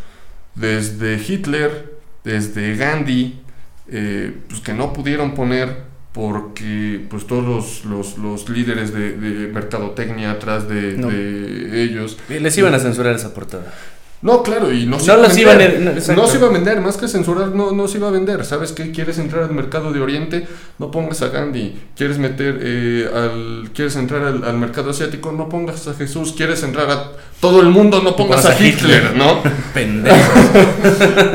desde 0.54 1.16
Hitler, 1.16 1.98
desde 2.24 2.76
Gandhi, 2.76 3.40
eh, 3.88 4.32
pues 4.48 4.60
que 4.60 4.72
no 4.72 4.92
pudieron 4.92 5.34
poner 5.34 5.94
porque 6.12 7.04
pues 7.10 7.26
todos 7.26 7.44
los, 7.44 7.84
los, 7.84 8.18
los 8.18 8.48
líderes 8.48 8.92
de, 8.92 9.16
de, 9.16 9.48
mercadotecnia 9.48 10.30
atrás 10.30 10.68
de, 10.68 10.96
no. 10.96 11.08
de, 11.08 11.82
ellos 11.82 12.16
les 12.28 12.56
iban 12.56 12.72
a 12.72 12.78
censurar 12.78 13.16
esa 13.16 13.34
portada 13.34 13.74
no, 14.24 14.42
claro, 14.42 14.72
y 14.72 14.86
no 14.86 14.98
se 14.98 15.08
no 15.08 15.18
iba, 15.18 15.26
a 15.26 15.28
vender, 15.28 15.80
iban 15.82 15.88
a, 15.88 16.14
no, 16.14 16.22
no, 16.22 16.26
se 16.26 16.38
iba 16.38 16.46
a 16.46 16.50
vender, 16.50 16.80
más 16.80 16.96
que 16.96 17.08
censurar, 17.08 17.48
no, 17.48 17.72
no 17.72 17.86
se 17.86 17.98
iba 17.98 18.08
a 18.08 18.10
vender. 18.10 18.42
¿Sabes 18.46 18.72
qué? 18.72 18.90
¿Quieres 18.90 19.18
entrar 19.18 19.42
al 19.42 19.52
mercado 19.52 19.92
de 19.92 20.00
Oriente? 20.00 20.48
No 20.78 20.90
pongas 20.90 21.20
a 21.20 21.28
Gandhi. 21.28 21.78
¿Quieres 21.94 22.16
meter 22.16 22.58
eh, 22.62 23.06
al. 23.14 23.70
¿Quieres 23.74 23.96
entrar 23.96 24.22
al, 24.22 24.42
al, 24.44 24.56
mercado 24.56 24.92
asiático? 24.92 25.30
No 25.30 25.50
pongas 25.50 25.86
a 25.88 25.92
Jesús. 25.92 26.32
¿Quieres 26.34 26.62
entrar 26.62 26.90
a 26.90 27.12
todo 27.38 27.60
el 27.60 27.68
mundo? 27.68 28.00
No 28.02 28.16
pongas 28.16 28.46
a 28.46 28.54
Hitler, 28.54 29.02
Hitler, 29.02 29.14
¿no? 29.14 29.42
Pendejo. 29.74 30.32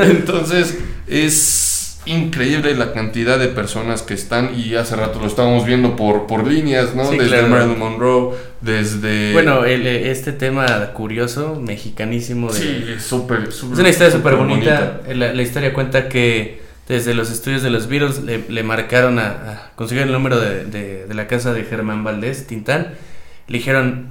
Entonces, 0.00 0.76
es 1.06 1.69
increíble 2.10 2.74
la 2.74 2.92
cantidad 2.92 3.38
de 3.38 3.48
personas 3.48 4.02
que 4.02 4.14
están 4.14 4.50
y 4.54 4.74
hace 4.74 4.96
rato 4.96 5.20
lo 5.20 5.26
estábamos 5.26 5.64
viendo 5.64 5.96
por, 5.96 6.26
por 6.26 6.46
líneas, 6.46 6.94
¿no? 6.94 7.08
Sí, 7.08 7.16
desde 7.16 7.38
claro. 7.38 7.48
Marilyn 7.48 7.78
Monroe, 7.78 8.34
desde... 8.60 9.32
Bueno, 9.32 9.64
el, 9.64 9.86
este 9.86 10.32
tema 10.32 10.92
curioso, 10.92 11.60
mexicanísimo. 11.60 12.52
De... 12.52 12.58
Sí, 12.58 12.84
es 12.96 13.02
súper... 13.02 13.48
Es 13.48 13.62
una 13.62 13.88
historia 13.88 14.12
súper 14.12 14.36
bonita. 14.36 15.00
La, 15.08 15.32
la, 15.32 15.42
historia 15.42 15.72
cuenta 15.72 16.08
que 16.08 16.60
desde 16.88 17.14
los 17.14 17.30
estudios 17.30 17.62
de 17.62 17.70
los 17.70 17.86
Beatles 17.86 18.22
le, 18.22 18.44
le 18.48 18.62
marcaron 18.62 19.18
a, 19.18 19.28
a, 19.28 19.70
conseguir 19.76 20.02
el 20.02 20.12
número 20.12 20.40
de, 20.40 20.64
de, 20.64 21.06
de, 21.06 21.14
la 21.14 21.26
casa 21.28 21.52
de 21.52 21.64
Germán 21.64 22.02
Valdés, 22.02 22.46
Tintán. 22.46 22.94
Le 23.46 23.58
dijeron, 23.58 24.08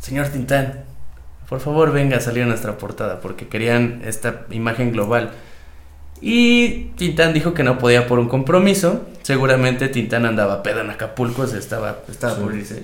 señor 0.00 0.28
Tintán, 0.28 0.84
por 1.48 1.60
favor 1.60 1.92
venga 1.92 2.16
a 2.16 2.20
salir 2.20 2.42
a 2.42 2.46
nuestra 2.46 2.78
portada 2.78 3.20
porque 3.20 3.46
querían 3.46 4.02
esta 4.04 4.46
imagen 4.50 4.92
global. 4.92 5.30
Y 6.22 6.92
Tintán 6.96 7.34
dijo 7.34 7.52
que 7.52 7.64
no 7.64 7.78
podía 7.78 8.06
por 8.06 8.20
un 8.20 8.28
compromiso. 8.28 9.04
Seguramente 9.22 9.88
Tintán 9.88 10.24
andaba 10.24 10.62
pedo 10.62 10.80
en 10.80 10.90
Acapulco, 10.90 11.46
se 11.48 11.58
estaba, 11.58 11.98
estaba 12.08 12.36
sí. 12.36 12.40
por 12.40 12.54
irse. 12.54 12.82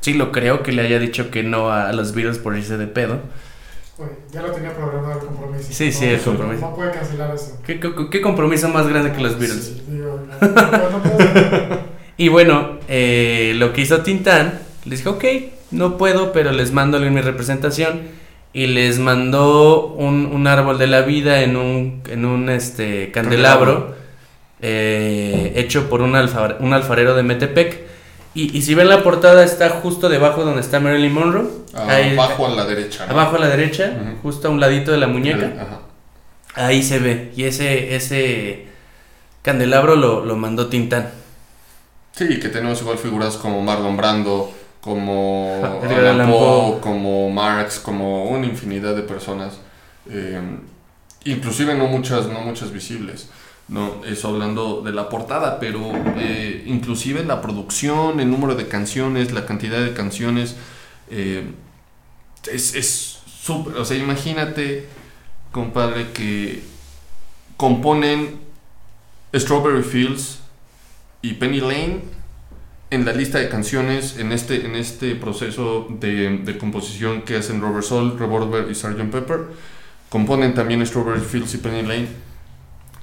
Sí, 0.00 0.14
lo 0.14 0.32
creo 0.32 0.62
que 0.62 0.72
le 0.72 0.82
haya 0.82 0.98
dicho 0.98 1.30
que 1.30 1.44
no 1.44 1.70
a 1.70 1.92
los 1.92 2.14
Beatles 2.14 2.38
por 2.38 2.56
irse 2.56 2.76
de 2.76 2.88
pedo. 2.88 3.20
Oye, 3.96 4.10
ya 4.32 4.42
lo 4.42 4.50
tenía 4.50 4.74
programado 4.74 5.20
el 5.20 5.26
compromiso. 5.26 5.68
Sí, 5.70 5.92
sí, 5.92 6.06
No, 6.06 6.10
el 6.12 6.20
compromiso. 6.20 6.60
No 6.62 6.74
puede 6.74 6.90
cancelar 6.90 7.34
eso. 7.34 7.58
¿Qué, 7.64 7.78
qué, 7.78 7.92
qué 8.10 8.20
compromiso 8.20 8.68
más 8.68 8.88
grande 8.88 9.12
que 9.12 9.20
los 9.20 9.38
Beatles? 9.38 9.64
Sí, 9.64 9.82
digo, 9.88 10.20
no, 10.40 10.48
no, 10.48 11.78
Y 12.16 12.28
bueno, 12.28 12.78
eh, 12.88 13.52
lo 13.56 13.72
que 13.72 13.82
hizo 13.82 14.00
Tintán, 14.02 14.58
les 14.84 15.00
dijo, 15.00 15.12
ok, 15.12 15.24
no 15.70 15.96
puedo, 15.96 16.32
pero 16.32 16.50
les 16.50 16.72
mando 16.72 17.02
en 17.02 17.14
mi 17.14 17.20
representación. 17.20 18.00
Y 18.52 18.66
les 18.66 18.98
mandó 18.98 19.86
un, 19.86 20.26
un 20.26 20.46
árbol 20.46 20.76
de 20.78 20.86
la 20.88 21.02
vida 21.02 21.42
en 21.42 21.56
un, 21.56 22.02
en 22.08 22.24
un 22.24 22.48
este, 22.50 23.12
candelabro, 23.12 23.94
eh, 24.60 25.52
hecho 25.56 25.88
por 25.88 26.00
un, 26.02 26.14
alfa- 26.16 26.56
un 26.60 26.72
alfarero 26.72 27.14
de 27.14 27.22
Metepec. 27.22 27.80
Y, 28.34 28.56
y 28.56 28.62
si 28.62 28.74
ven 28.74 28.88
la 28.88 29.02
portada, 29.02 29.44
está 29.44 29.68
justo 29.70 30.08
debajo 30.08 30.44
donde 30.44 30.60
está 30.60 30.80
Marilyn 30.80 31.12
Monroe. 31.12 31.46
Ahí- 31.74 32.12
Abajo 32.14 32.46
a 32.46 32.50
la 32.50 32.64
derecha. 32.64 33.06
¿no? 33.06 33.12
abajo 33.12 33.36
a 33.36 33.38
la 33.40 33.48
derecha, 33.48 33.92
justo 34.22 34.48
a 34.48 34.50
un 34.50 34.60
ladito 34.60 34.90
de 34.92 34.98
la 34.98 35.06
muñeca. 35.06 35.52
Ajá. 35.60 36.66
Ahí 36.66 36.82
se 36.82 36.98
ve. 36.98 37.30
Y 37.36 37.44
ese, 37.44 37.94
ese 37.94 38.66
candelabro 39.42 39.94
lo, 39.96 40.24
lo 40.24 40.36
mandó 40.36 40.66
Tintán. 40.68 41.10
Sí, 42.12 42.40
que 42.40 42.48
tenemos 42.48 42.80
igual 42.82 42.98
figuras 42.98 43.36
como 43.36 43.62
Marlon 43.62 43.96
Brando, 43.96 44.52
como 44.80 45.80
Edgar 45.82 46.06
Allan 46.06 46.30
Poe, 46.30 46.80
como 46.80 47.30
Marx, 47.30 47.78
como 47.78 48.24
una 48.24 48.46
infinidad 48.46 48.94
de 48.94 49.02
personas. 49.02 49.58
eh, 50.08 50.40
inclusive 51.24 51.74
no 51.74 51.86
muchas, 51.86 52.28
no 52.28 52.40
muchas 52.40 52.72
visibles. 52.72 53.28
No, 53.68 54.04
eso 54.04 54.28
hablando 54.28 54.82
de 54.82 54.92
la 54.92 55.08
portada, 55.08 55.60
pero 55.60 55.92
eh, 56.16 56.64
inclusive 56.66 57.24
la 57.24 57.40
producción, 57.40 58.18
el 58.18 58.28
número 58.28 58.56
de 58.56 58.66
canciones, 58.66 59.30
la 59.30 59.46
cantidad 59.46 59.80
de 59.80 59.92
canciones, 59.92 60.56
eh, 61.08 61.52
es, 62.50 62.74
es 62.74 63.20
súper, 63.26 63.76
o 63.76 63.84
sea, 63.84 63.96
imagínate, 63.96 64.88
compadre, 65.52 66.10
que 66.10 66.64
componen 67.56 68.40
Strawberry 69.32 69.84
Fields 69.84 70.40
y 71.22 71.34
Penny 71.34 71.60
Lane 71.60 72.00
en 72.90 73.04
la 73.04 73.12
lista 73.12 73.38
de 73.38 73.48
canciones 73.48 74.18
en 74.18 74.32
este, 74.32 74.66
en 74.66 74.74
este 74.74 75.14
proceso 75.14 75.86
de, 76.00 76.38
de 76.38 76.58
composición 76.58 77.22
que 77.22 77.36
hacen 77.36 77.60
Robert 77.60 77.84
Soul, 77.84 78.18
Revolver 78.18 78.66
y 78.70 78.74
Sgt. 78.74 79.10
Pepper. 79.12 79.40
Componen 80.08 80.54
también 80.54 80.84
Strawberry 80.84 81.20
Fields 81.20 81.54
y 81.54 81.58
Penny 81.58 81.82
Lane 81.82 82.08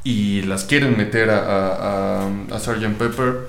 y 0.04 0.42
las 0.44 0.66
quieren 0.66 0.98
meter 0.98 1.30
a, 1.30 1.40
a, 1.40 2.28
a- 2.52 2.60
Sgt. 2.60 2.98
Pepper. 2.98 3.48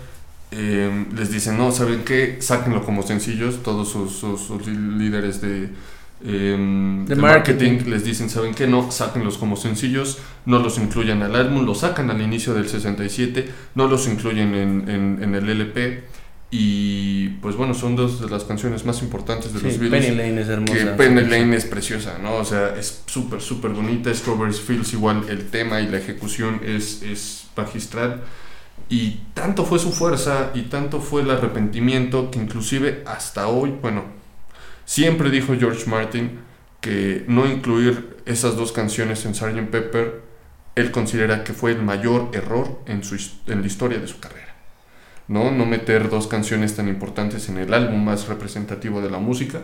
Eh, 0.51 1.07
les 1.15 1.31
dicen, 1.31 1.59
no, 1.59 1.73
¿saben 1.73 2.05
qué? 2.05 2.39
Sáquenlo 2.41 2.85
como 2.85 3.03
sencillos. 3.03 3.63
Todos 3.63 3.91
sus, 3.91 4.13
sus- 4.17 4.41
sus 4.41 4.67
líderes 4.67 5.41
de, 5.41 5.69
em, 6.25 7.05
de 7.05 7.17
marketing. 7.17 7.73
marketing 7.73 7.91
les 7.91 8.05
dicen, 8.05 8.31
¿saben 8.31 8.55
qué? 8.55 8.67
No, 8.67 8.91
sáquenlos 8.91 9.39
como 9.39 9.57
sencillos. 9.57 10.19
No 10.47 10.59
los 10.61 10.79
incluyan 10.79 11.23
al 11.23 11.37
álbum. 11.37 11.67
Los 11.67 11.81
sacan 11.81 12.11
al 12.11 12.23
inicio 12.23 12.55
del 12.55 12.69
67. 12.69 13.49
No 13.75 13.89
los 13.89 14.07
incluyen 14.09 14.55
en, 14.55 14.89
en- 14.89 15.19
en 15.23 15.35
el 15.35 15.49
LP. 15.51 16.05
Y 16.51 17.29
pues 17.43 17.57
bueno, 17.57 17.75
son 17.75 17.95
dos 17.95 18.21
de 18.23 18.31
las 18.31 18.45
canciones 18.45 18.87
más 18.87 19.03
importantes 19.03 19.53
de 19.53 19.61
los 19.61 19.79
Beatles 19.79 20.07
Penny 20.07 20.17
Lane 20.17 20.41
es 20.41 20.49
hermosa. 20.49 20.73
que 20.73 20.87
Penny 20.87 21.21
Lane 21.23 21.57
es 21.57 21.67
preciosa, 21.67 22.19
¿no? 22.23 22.37
O 22.37 22.45
sea, 22.45 22.75
es 22.75 23.03
súper, 23.07 23.43
súper 23.43 23.73
bonita. 23.73 24.13
Strawberry 24.15 24.55
Fields 24.55 24.95
igual 24.95 25.27
el 25.29 25.51
tema 25.51 25.81
y 25.81 25.89
la 25.89 25.99
ejecución 25.99 26.61
es, 26.65 27.03
es 27.03 27.49
magistral. 27.55 28.23
Y 28.89 29.21
tanto 29.35 29.67
fue 29.67 29.79
su 29.79 29.93
fuerza 29.93 30.51
y 30.55 30.63
tanto 30.63 31.01
fue 31.01 31.21
el 31.21 31.31
arrepentimiento 31.31 32.31
que 32.31 32.39
inclusive 32.39 33.03
hasta 33.07 33.49
hoy, 33.49 33.75
bueno, 33.83 34.05
siempre 34.87 35.31
dijo 35.31 35.55
George 35.59 35.85
Martin 35.91 36.41
que 36.81 37.25
no 37.29 37.47
incluir 37.47 38.17
esas 38.25 38.57
dos 38.57 38.73
canciones 38.73 39.27
en 39.27 39.35
Sgt. 39.35 39.71
Pepper, 39.71 40.23
él 40.75 40.91
considera 40.91 41.45
que 41.45 41.53
fue 41.53 41.73
el 41.73 41.83
mayor 41.83 42.31
error 42.33 42.81
en, 42.87 43.05
su, 43.05 43.17
en 43.47 43.61
la 43.61 43.67
historia 43.67 43.99
de 43.99 44.07
su 44.07 44.21
carrera. 44.21 44.48
¿No? 45.29 45.51
no 45.51 45.67
meter 45.67 46.09
dos 46.11 46.27
canciones 46.27 46.75
tan 46.77 46.89
importantes 46.89 47.49
en 47.49 47.59
el 47.59 47.73
álbum 47.75 48.03
más 48.05 48.29
representativo 48.29 49.01
de 49.01 49.11
la 49.11 49.19
música 49.19 49.61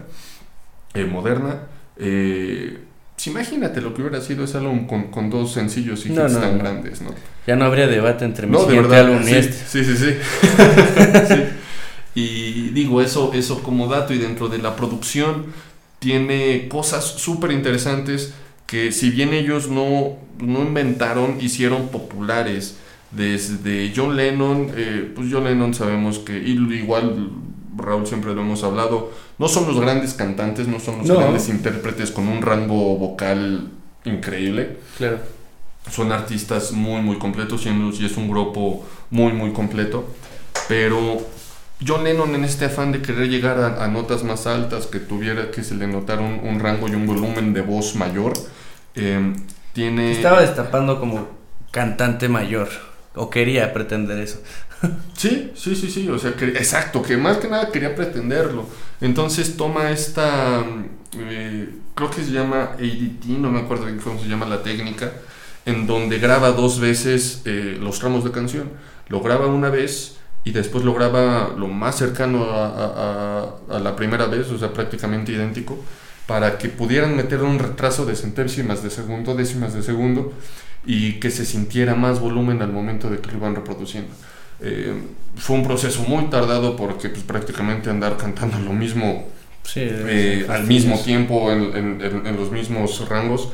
eh, 0.94 1.04
moderna. 1.04 1.62
Eh, 1.96 2.78
pues 3.14 3.26
imagínate 3.28 3.80
lo 3.80 3.94
que 3.94 4.02
hubiera 4.02 4.20
sido 4.20 4.44
ese 4.44 4.58
álbum 4.58 4.86
con, 4.86 5.04
con 5.04 5.30
dos 5.30 5.52
sencillos 5.52 6.04
y 6.06 6.10
No, 6.10 6.24
hits 6.24 6.32
no, 6.34 6.40
tan 6.40 6.52
no. 6.58 6.62
grandes, 6.64 7.00
¿no? 7.00 7.10
Ya 7.46 7.56
no 7.56 7.64
habría 7.64 7.86
debate 7.86 8.24
entre 8.24 8.46
mi 8.46 8.56
siguiente 8.58 8.88
verdad. 8.88 9.06
álbum 9.12 9.28
y 9.28 9.32
este. 9.32 9.52
sí, 9.52 9.84
sí, 9.84 9.96
sí. 9.96 10.14
Sí. 11.28 11.44
Y 12.16 12.68
digo, 12.70 13.00
eso, 13.02 13.32
eso 13.34 13.62
como 13.62 13.88
dato 13.88 14.14
y 14.14 14.18
dentro 14.18 14.48
de 14.48 14.58
la 14.58 14.76
producción 14.76 15.46
tiene 15.98 16.68
cosas 16.68 17.04
súper 17.04 17.50
interesantes 17.50 18.34
que 18.66 18.92
si 18.92 19.10
bien 19.10 19.32
ellos 19.34 19.68
no, 19.68 20.16
no 20.38 20.60
inventaron, 20.62 21.38
hicieron 21.40 21.88
populares. 21.88 22.76
Desde 23.16 23.92
John 23.94 24.16
Lennon, 24.16 24.70
eh, 24.76 25.12
pues 25.14 25.28
John 25.30 25.44
Lennon 25.44 25.72
sabemos 25.74 26.18
que, 26.18 26.36
y 26.38 26.52
igual 26.74 27.30
Raúl 27.76 28.06
siempre 28.06 28.34
lo 28.34 28.40
hemos 28.42 28.62
hablado, 28.64 29.12
no 29.38 29.48
son 29.48 29.66
los 29.66 29.80
grandes 29.80 30.14
cantantes, 30.14 30.66
no 30.68 30.78
son 30.80 30.98
los 30.98 31.06
No. 31.08 31.16
grandes 31.18 31.48
intérpretes 31.48 32.10
con 32.10 32.28
un 32.28 32.40
rango 32.42 32.96
vocal 32.96 33.68
increíble 34.04 34.78
Claro. 34.98 35.18
son 35.90 36.12
artistas 36.12 36.72
muy 36.72 37.00
muy 37.02 37.18
completos 37.18 37.66
y 37.66 38.04
es 38.04 38.16
un 38.16 38.28
grupo 38.28 38.84
muy 39.10 39.32
muy 39.32 39.52
completo 39.52 40.06
pero 40.68 41.20
John 41.86 42.04
Lennon 42.04 42.34
en 42.34 42.44
este 42.44 42.66
afán 42.66 42.92
de 42.92 43.00
querer 43.02 43.28
llegar 43.28 43.58
a, 43.58 43.82
a 43.84 43.88
notas 43.88 44.22
más 44.24 44.46
altas 44.46 44.86
que 44.86 44.98
tuviera 45.00 45.50
que 45.50 45.62
se 45.64 45.74
le 45.74 45.86
notara 45.86 46.20
un, 46.22 46.40
un 46.46 46.60
rango 46.60 46.86
y 46.88 46.94
un 46.94 47.06
volumen 47.06 47.52
de 47.54 47.62
voz 47.62 47.94
mayor 47.96 48.32
eh, 48.94 49.32
tiene 49.72 50.12
Estaba 50.12 50.40
destapando 50.42 51.00
como 51.00 51.26
cantante 51.70 52.28
mayor. 52.28 52.68
O 53.14 53.30
quería 53.30 53.72
pretender 53.72 54.18
eso. 54.18 54.40
Sí, 55.16 55.52
sí, 55.54 55.74
sí, 55.76 55.90
sí, 55.90 56.08
o 56.08 56.18
sea, 56.18 56.34
que, 56.34 56.46
exacto, 56.48 57.02
que 57.02 57.16
más 57.16 57.38
que 57.38 57.48
nada 57.48 57.70
quería 57.70 57.94
pretenderlo. 57.94 58.66
Entonces 59.00 59.56
toma 59.56 59.90
esta, 59.90 60.62
eh, 61.18 61.68
creo 61.94 62.10
que 62.10 62.22
se 62.24 62.32
llama 62.32 62.72
ADT, 62.78 63.38
no 63.38 63.50
me 63.50 63.60
acuerdo 63.60 63.86
bien 63.86 63.98
cómo 63.98 64.20
se 64.20 64.28
llama 64.28 64.46
la 64.46 64.62
técnica, 64.62 65.12
en 65.66 65.86
donde 65.86 66.18
graba 66.18 66.52
dos 66.52 66.80
veces 66.80 67.42
eh, 67.46 67.78
los 67.80 67.98
tramos 67.98 68.24
de 68.24 68.30
canción. 68.32 68.70
Lo 69.08 69.20
graba 69.20 69.46
una 69.46 69.70
vez 69.70 70.16
y 70.44 70.52
después 70.52 70.84
lo 70.84 70.92
graba 70.94 71.54
lo 71.56 71.68
más 71.68 71.96
cercano 71.96 72.44
a, 72.44 72.66
a- 72.66 73.54
a- 73.70 73.76
a 73.76 73.78
la 73.80 73.96
primera 73.96 74.26
vez, 74.26 74.50
o 74.50 74.58
sea, 74.58 74.72
prácticamente 74.72 75.32
idéntico, 75.32 75.78
para 76.26 76.58
que 76.58 76.68
pudieran 76.68 77.16
meter 77.16 77.42
un 77.42 77.58
retraso 77.58 78.04
de 78.06 78.16
centésimas 78.16 78.82
de 78.82 78.90
segundo, 78.90 79.34
décimas 79.34 79.72
de 79.74 79.82
segundo, 79.82 80.32
y 80.86 81.14
que 81.20 81.30
se 81.30 81.44
sintiera 81.46 81.94
más 81.94 82.20
volumen 82.20 82.62
al 82.62 82.72
momento 82.72 83.08
de 83.10 83.18
que 83.18 83.30
lo 83.30 83.38
iban 83.38 83.54
reproduciendo. 83.54 84.10
Eh, 84.60 84.92
fue 85.36 85.56
un 85.56 85.64
proceso 85.66 86.02
muy 86.04 86.24
tardado 86.26 86.76
porque 86.76 87.08
pues, 87.08 87.22
prácticamente 87.24 87.90
andar 87.90 88.16
cantando 88.16 88.58
lo 88.58 88.72
mismo 88.72 89.26
Sí, 89.64 89.80
eh, 89.82 90.46
al 90.48 90.66
mismo 90.66 90.98
tiempo 91.00 91.50
en, 91.50 91.74
en- 91.76 92.00
en- 92.02 92.26
en 92.26 92.36
los 92.36 92.50
mismos 92.52 93.08
rangos 93.08 93.48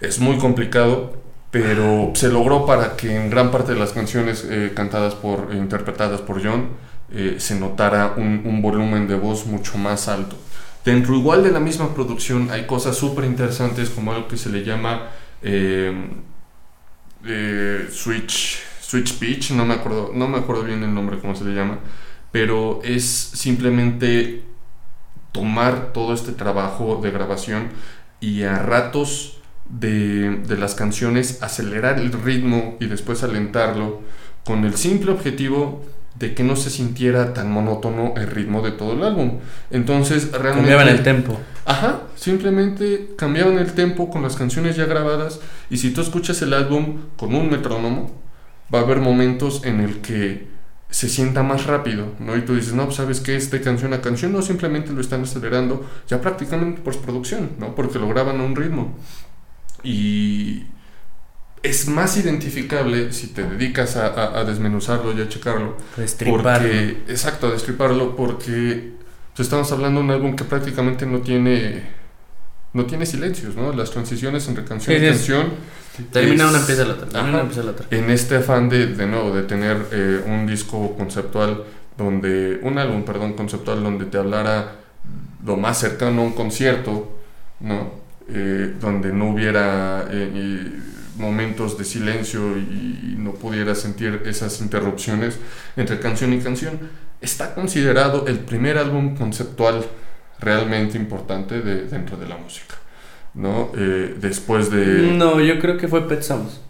es 0.00 0.20
muy 0.20 0.38
complicado 0.38 1.16
pero 1.50 2.12
se 2.14 2.28
logró 2.28 2.64
para 2.66 2.94
que 2.96 3.14
en 3.16 3.28
gran 3.30 3.50
parte 3.50 3.72
de 3.74 3.78
las 3.80 3.92
canciones 3.92 4.46
eh, 4.48 4.72
cantadas 4.74 5.14
por 5.14 5.48
e 5.52 5.56
interpretadas 5.56 6.20
por 6.20 6.42
John 6.44 6.68
eh, 7.12 7.36
se 7.38 7.58
notara 7.58 8.14
un, 8.16 8.42
un 8.44 8.62
volumen 8.62 9.08
de 9.08 9.16
voz 9.16 9.46
mucho 9.46 9.78
más 9.78 10.08
alto 10.08 10.36
dentro 10.84 11.14
igual 11.16 11.42
de 11.42 11.50
la 11.50 11.60
misma 11.60 11.92
producción 11.94 12.50
hay 12.50 12.66
cosas 12.66 12.96
súper 12.96 13.24
interesantes 13.24 13.90
como 13.90 14.12
algo 14.12 14.28
que 14.28 14.36
se 14.36 14.50
le 14.50 14.62
llama 14.64 15.08
eh, 15.42 15.92
switch 17.90 18.58
switch 18.80 19.18
pitch 19.18 19.50
no 19.50 19.66
me 19.66 19.74
acuerdo 19.74 20.12
no 20.14 20.28
me 20.28 20.38
acuerdo 20.38 20.62
bien 20.62 20.82
el 20.82 20.94
nombre 20.94 21.18
cómo 21.18 21.34
se 21.34 21.44
le 21.44 21.54
llama 21.54 21.78
pero 22.30 22.80
es 22.84 23.04
simplemente 23.04 24.42
tomar 25.32 25.92
todo 25.92 26.14
este 26.14 26.32
trabajo 26.32 27.00
de 27.02 27.10
grabación 27.10 27.68
y 28.20 28.42
a 28.42 28.62
ratos 28.62 29.40
de, 29.68 30.36
de 30.36 30.56
las 30.56 30.74
canciones 30.74 31.42
acelerar 31.42 31.98
el 31.98 32.12
ritmo 32.12 32.76
y 32.80 32.86
después 32.86 33.22
alentarlo 33.22 34.00
con 34.44 34.64
el 34.64 34.76
simple 34.76 35.12
objetivo 35.12 35.84
de 36.18 36.34
que 36.34 36.42
no 36.42 36.56
se 36.56 36.70
sintiera 36.70 37.32
tan 37.32 37.50
monótono 37.50 38.14
el 38.16 38.26
ritmo 38.26 38.62
de 38.62 38.72
todo 38.72 38.92
el 38.92 39.02
álbum. 39.02 39.38
Entonces 39.70 40.32
realmente... 40.32 40.70
Cambiaban 40.70 40.88
el 40.88 41.02
tempo. 41.02 41.38
Ajá, 41.64 42.02
simplemente 42.16 43.10
cambiaban 43.16 43.58
el 43.58 43.72
tempo 43.72 44.10
con 44.10 44.22
las 44.22 44.36
canciones 44.36 44.76
ya 44.76 44.86
grabadas 44.86 45.40
y 45.70 45.76
si 45.76 45.90
tú 45.90 46.00
escuchas 46.00 46.40
el 46.42 46.54
álbum 46.54 47.02
con 47.16 47.34
un 47.34 47.50
metrónomo, 47.50 48.10
va 48.74 48.80
a 48.80 48.82
haber 48.82 48.98
momentos 48.98 49.64
en 49.64 49.80
el 49.80 50.00
que 50.00 50.48
se 50.90 51.08
sienta 51.08 51.42
más 51.42 51.66
rápido, 51.66 52.14
¿no? 52.18 52.36
Y 52.36 52.42
tú 52.42 52.54
dices, 52.54 52.72
no, 52.72 52.86
pues 52.86 52.96
sabes 52.96 53.20
que 53.20 53.36
este 53.36 53.60
canción 53.60 53.92
a 53.92 54.00
canción 54.00 54.32
no 54.32 54.40
simplemente 54.40 54.92
lo 54.92 55.00
están 55.00 55.22
acelerando, 55.22 55.86
ya 56.08 56.20
prácticamente 56.20 56.80
por 56.80 56.96
producción, 56.98 57.50
¿no? 57.58 57.74
Porque 57.74 57.98
lo 57.98 58.08
graban 58.08 58.40
a 58.40 58.44
un 58.44 58.56
ritmo. 58.56 58.96
Y 59.82 60.64
es 61.62 61.88
más 61.88 62.16
identificable 62.16 63.12
si 63.12 63.28
te 63.28 63.42
dedicas 63.42 63.96
a, 63.96 64.06
a- 64.08 64.40
a 64.40 64.44
desmenuzarlo 64.44 65.12
y 65.16 65.20
a 65.22 65.28
checarlo. 65.28 65.76
Destriparlo. 65.96 66.42
Porque, 66.68 67.02
exacto, 67.08 67.48
a 67.48 67.50
destriparlo, 67.52 68.14
porque 68.16 68.92
pues, 69.34 69.46
estamos 69.46 69.70
hablando 69.72 70.00
de 70.00 70.04
un 70.06 70.10
álbum 70.12 70.36
que 70.36 70.44
prácticamente 70.44 71.06
no 71.06 71.20
tiene 71.20 71.96
no 72.74 72.84
tiene 72.84 73.06
silencios, 73.06 73.56
¿no? 73.56 73.72
Las 73.72 73.90
transiciones 73.90 74.46
entre 74.46 74.62
canción 74.64 74.96
Sí, 74.98 75.02
y 75.04 75.08
canción. 75.08 75.46
Termina 76.12 76.44
es- 76.44 76.50
una, 76.50 76.58
empieza 76.60 76.84
la 76.84 76.94
otra. 76.94 77.06
Termina 77.08 77.20
Ajá. 77.22 77.30
una, 77.32 77.40
empieza 77.40 77.62
la 77.64 77.70
otra. 77.72 77.86
En 77.90 78.10
este 78.10 78.36
afán 78.36 78.68
de, 78.68 78.86
de 78.88 79.06
nuevo, 79.06 79.34
de 79.34 79.42
tener 79.42 79.86
eh, 79.90 80.22
un 80.26 80.46
disco 80.46 80.94
conceptual 80.96 81.64
donde, 81.96 82.60
un 82.62 82.78
álbum, 82.78 83.02
perdón, 83.04 83.32
conceptual 83.32 83.82
donde 83.82 84.04
te 84.04 84.18
hablara 84.18 84.76
lo 85.44 85.56
más 85.56 85.78
cercano 85.80 86.20
a 86.20 86.24
un 86.26 86.32
concierto, 86.34 87.18
¿no? 87.60 87.90
Eh, 88.28 88.74
donde 88.78 89.12
no 89.12 89.30
hubiera 89.30 90.02
eh, 90.10 90.30
eh, 90.34 90.72
momentos 91.18 91.76
de 91.76 91.84
silencio 91.84 92.56
y, 92.56 93.14
no 93.18 93.34
pudiera 93.34 93.74
sentir 93.74 94.22
esas 94.26 94.60
interrupciones 94.60 95.38
entre 95.76 95.98
canción 96.00 96.32
y 96.32 96.38
canción. 96.38 96.78
Está 97.20 97.54
considerado 97.54 98.26
el 98.26 98.38
primer 98.38 98.78
álbum 98.78 99.16
conceptual 99.16 99.84
realmente 100.40 100.96
importante 100.96 101.60
de, 101.60 101.86
dentro 101.86 102.16
de 102.16 102.28
la 102.28 102.36
música, 102.36 102.76
¿no? 103.34 103.72
Eh, 103.76 104.14
después 104.20 104.70
de... 104.70 105.12
No, 105.12 105.40
yo 105.40 105.58
creo 105.58 105.76
que 105.76 105.88
fue 105.88 106.06
Pet 106.08 106.22
Sounds. 106.22 106.60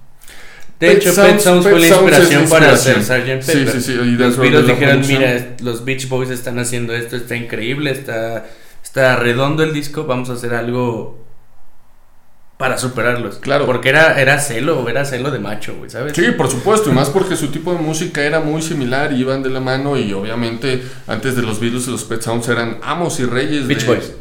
De 0.81 0.89
Pet 0.89 0.97
hecho, 0.99 1.13
Sounds- 1.13 1.33
Pet 1.33 1.41
Sounds 1.41 1.65
Pet 1.65 1.73
fue 1.73 1.81
la 1.81 1.89
inspiración 1.89 2.49
para 2.49 2.73
inspiración. 2.73 3.01
hacer 3.01 3.43
Sgt. 3.43 3.43
Sí, 3.43 3.59
Pepper. 3.59 3.73
sí, 3.73 3.81
sí, 3.81 3.93
y 3.93 4.11
Los 4.17 4.37
Beatles 4.39 4.67
dijeron, 4.67 5.03
mira, 5.07 5.57
los 5.61 5.85
Beach 5.85 6.09
Boys 6.09 6.31
están 6.31 6.59
haciendo 6.59 6.95
esto, 6.95 7.17
está 7.17 7.37
increíble, 7.37 7.91
está, 7.91 8.47
está 8.83 9.17
redondo 9.17 9.63
el 9.63 9.75
disco, 9.75 10.07
vamos 10.07 10.31
a 10.31 10.33
hacer 10.33 10.55
algo 10.55 11.28
para 12.59 12.77
superarlos. 12.77 13.37
Claro. 13.37 13.65
Porque 13.67 13.89
era, 13.89 14.21
era 14.21 14.39
celo, 14.41 14.89
era 14.89 15.05
celo 15.05 15.31
de 15.31 15.39
macho, 15.39 15.77
güey, 15.79 15.89
¿sabes? 15.91 16.13
Sí, 16.15 16.33
por 16.33 16.51
supuesto, 16.51 16.91
y 16.91 16.93
más 16.93 17.09
porque 17.09 17.37
su 17.37 17.49
tipo 17.49 17.73
de 17.73 17.79
música 17.79 18.23
era 18.23 18.41
muy 18.41 18.61
similar 18.63 19.13
y 19.13 19.21
iban 19.21 19.43
de 19.43 19.49
la 19.51 19.61
mano 19.61 19.97
y 19.97 20.13
obviamente 20.13 20.83
antes 21.07 21.37
de 21.37 21.43
los 21.43 21.61
Beatles 21.61 21.87
los 21.87 22.05
Pet 22.05 22.21
Sounds 22.21 22.49
eran 22.49 22.79
amos 22.83 23.21
y 23.21 23.25
reyes 23.27 23.67
Beach 23.67 23.83
de... 23.83 23.87
Boys. 23.87 24.13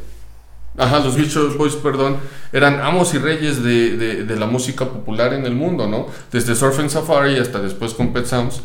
Ajá, 0.78 1.00
los 1.00 1.18
Beach 1.18 1.36
Boys, 1.58 1.76
perdón, 1.76 2.18
eran 2.54 2.80
amos 2.80 3.12
y 3.16 3.18
reyes 3.18 3.64
de, 3.64 3.98
de- 3.98 4.24
de 4.26 4.36
la 4.36 4.46
música 4.46 4.86
popular 4.86 5.34
en 5.34 5.46
el 5.48 5.56
mundo, 5.56 5.88
¿no? 5.88 6.06
Desde 6.32 6.54
Surfing 6.56 6.92
Safari 6.92 7.38
hasta 7.40 7.60
después 7.60 7.96
con 7.96 8.14
Pet 8.14 8.28
Sounds, 8.28 8.62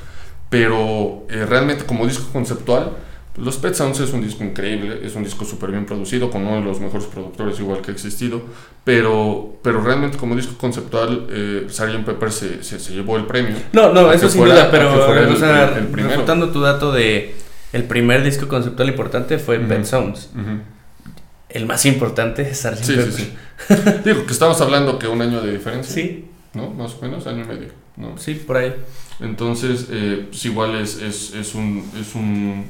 pero 0.50 1.24
eh, 1.30 1.46
realmente 1.48 1.84
como 1.86 2.06
disco 2.06 2.26
conceptual, 2.32 2.90
los 3.36 3.56
Pet 3.56 3.74
Sounds 3.74 3.98
es 4.00 4.12
un 4.12 4.20
disco 4.22 4.44
increíble, 4.44 5.00
es 5.04 5.14
un 5.14 5.24
disco 5.24 5.44
súper 5.44 5.70
bien 5.70 5.86
producido, 5.86 6.30
con 6.30 6.46
uno 6.46 6.56
de 6.56 6.62
los 6.62 6.80
mejores 6.80 7.06
productores 7.06 7.58
igual 7.60 7.80
que 7.80 7.90
ha 7.90 7.94
existido, 7.94 8.42
pero, 8.84 9.56
pero 9.62 9.80
realmente 9.82 10.18
como 10.18 10.36
disco 10.36 10.54
conceptual, 10.58 11.26
eh, 11.30 11.66
Sgt. 11.70 12.04
Pepper 12.04 12.30
se, 12.30 12.62
se, 12.62 12.78
se 12.78 12.92
llevó 12.92 13.16
el 13.16 13.24
premio. 13.26 13.56
No, 13.72 13.92
no, 13.92 14.12
eso 14.12 14.28
sin 14.28 14.40
fuera- 14.40 14.54
duda, 14.54 14.70
pero 14.70 15.14
el- 15.18 15.28
o 15.32 15.36
sea, 15.36 15.68
el- 15.72 15.78
el 15.78 15.86
primero. 15.88 16.10
refutando 16.14 16.50
tu 16.50 16.60
dato 16.60 16.92
de 16.92 17.34
el 17.72 17.84
primer 17.84 18.22
disco 18.22 18.48
conceptual 18.48 18.88
importante 18.90 19.38
fue 19.38 19.58
Ujú. 19.58 19.68
Pet 19.68 19.84
Sounds. 19.86 20.28
El 21.48 21.66
más 21.66 21.84
importante 21.86 22.42
es 22.42 22.58
Sgt. 22.60 22.82
Sí, 22.84 22.94
Pepper. 22.96 23.12
sí, 23.12 23.22
sí. 23.68 23.74
Digo 24.04 24.26
que 24.26 24.32
estamos 24.32 24.60
hablando 24.60 24.98
que 24.98 25.06
un 25.08 25.20
año 25.22 25.40
de 25.40 25.52
diferencia, 25.52 25.94
Sí, 25.94 26.26
¿no? 26.54 26.70
Más 26.70 26.94
o 26.94 27.02
menos, 27.02 27.26
año 27.26 27.44
y 27.44 27.46
medio, 27.46 27.68
¿no? 27.96 28.16
sí, 28.18 28.34
por 28.34 28.56
ahí. 28.58 28.74
Entonces, 29.20 29.86
eh, 29.90 30.26
pues 30.28 30.44
igual 30.46 30.74
es, 30.76 30.96
es, 31.00 31.34
es 31.34 31.54
un, 31.54 31.88
es, 32.00 32.14
un, 32.14 32.64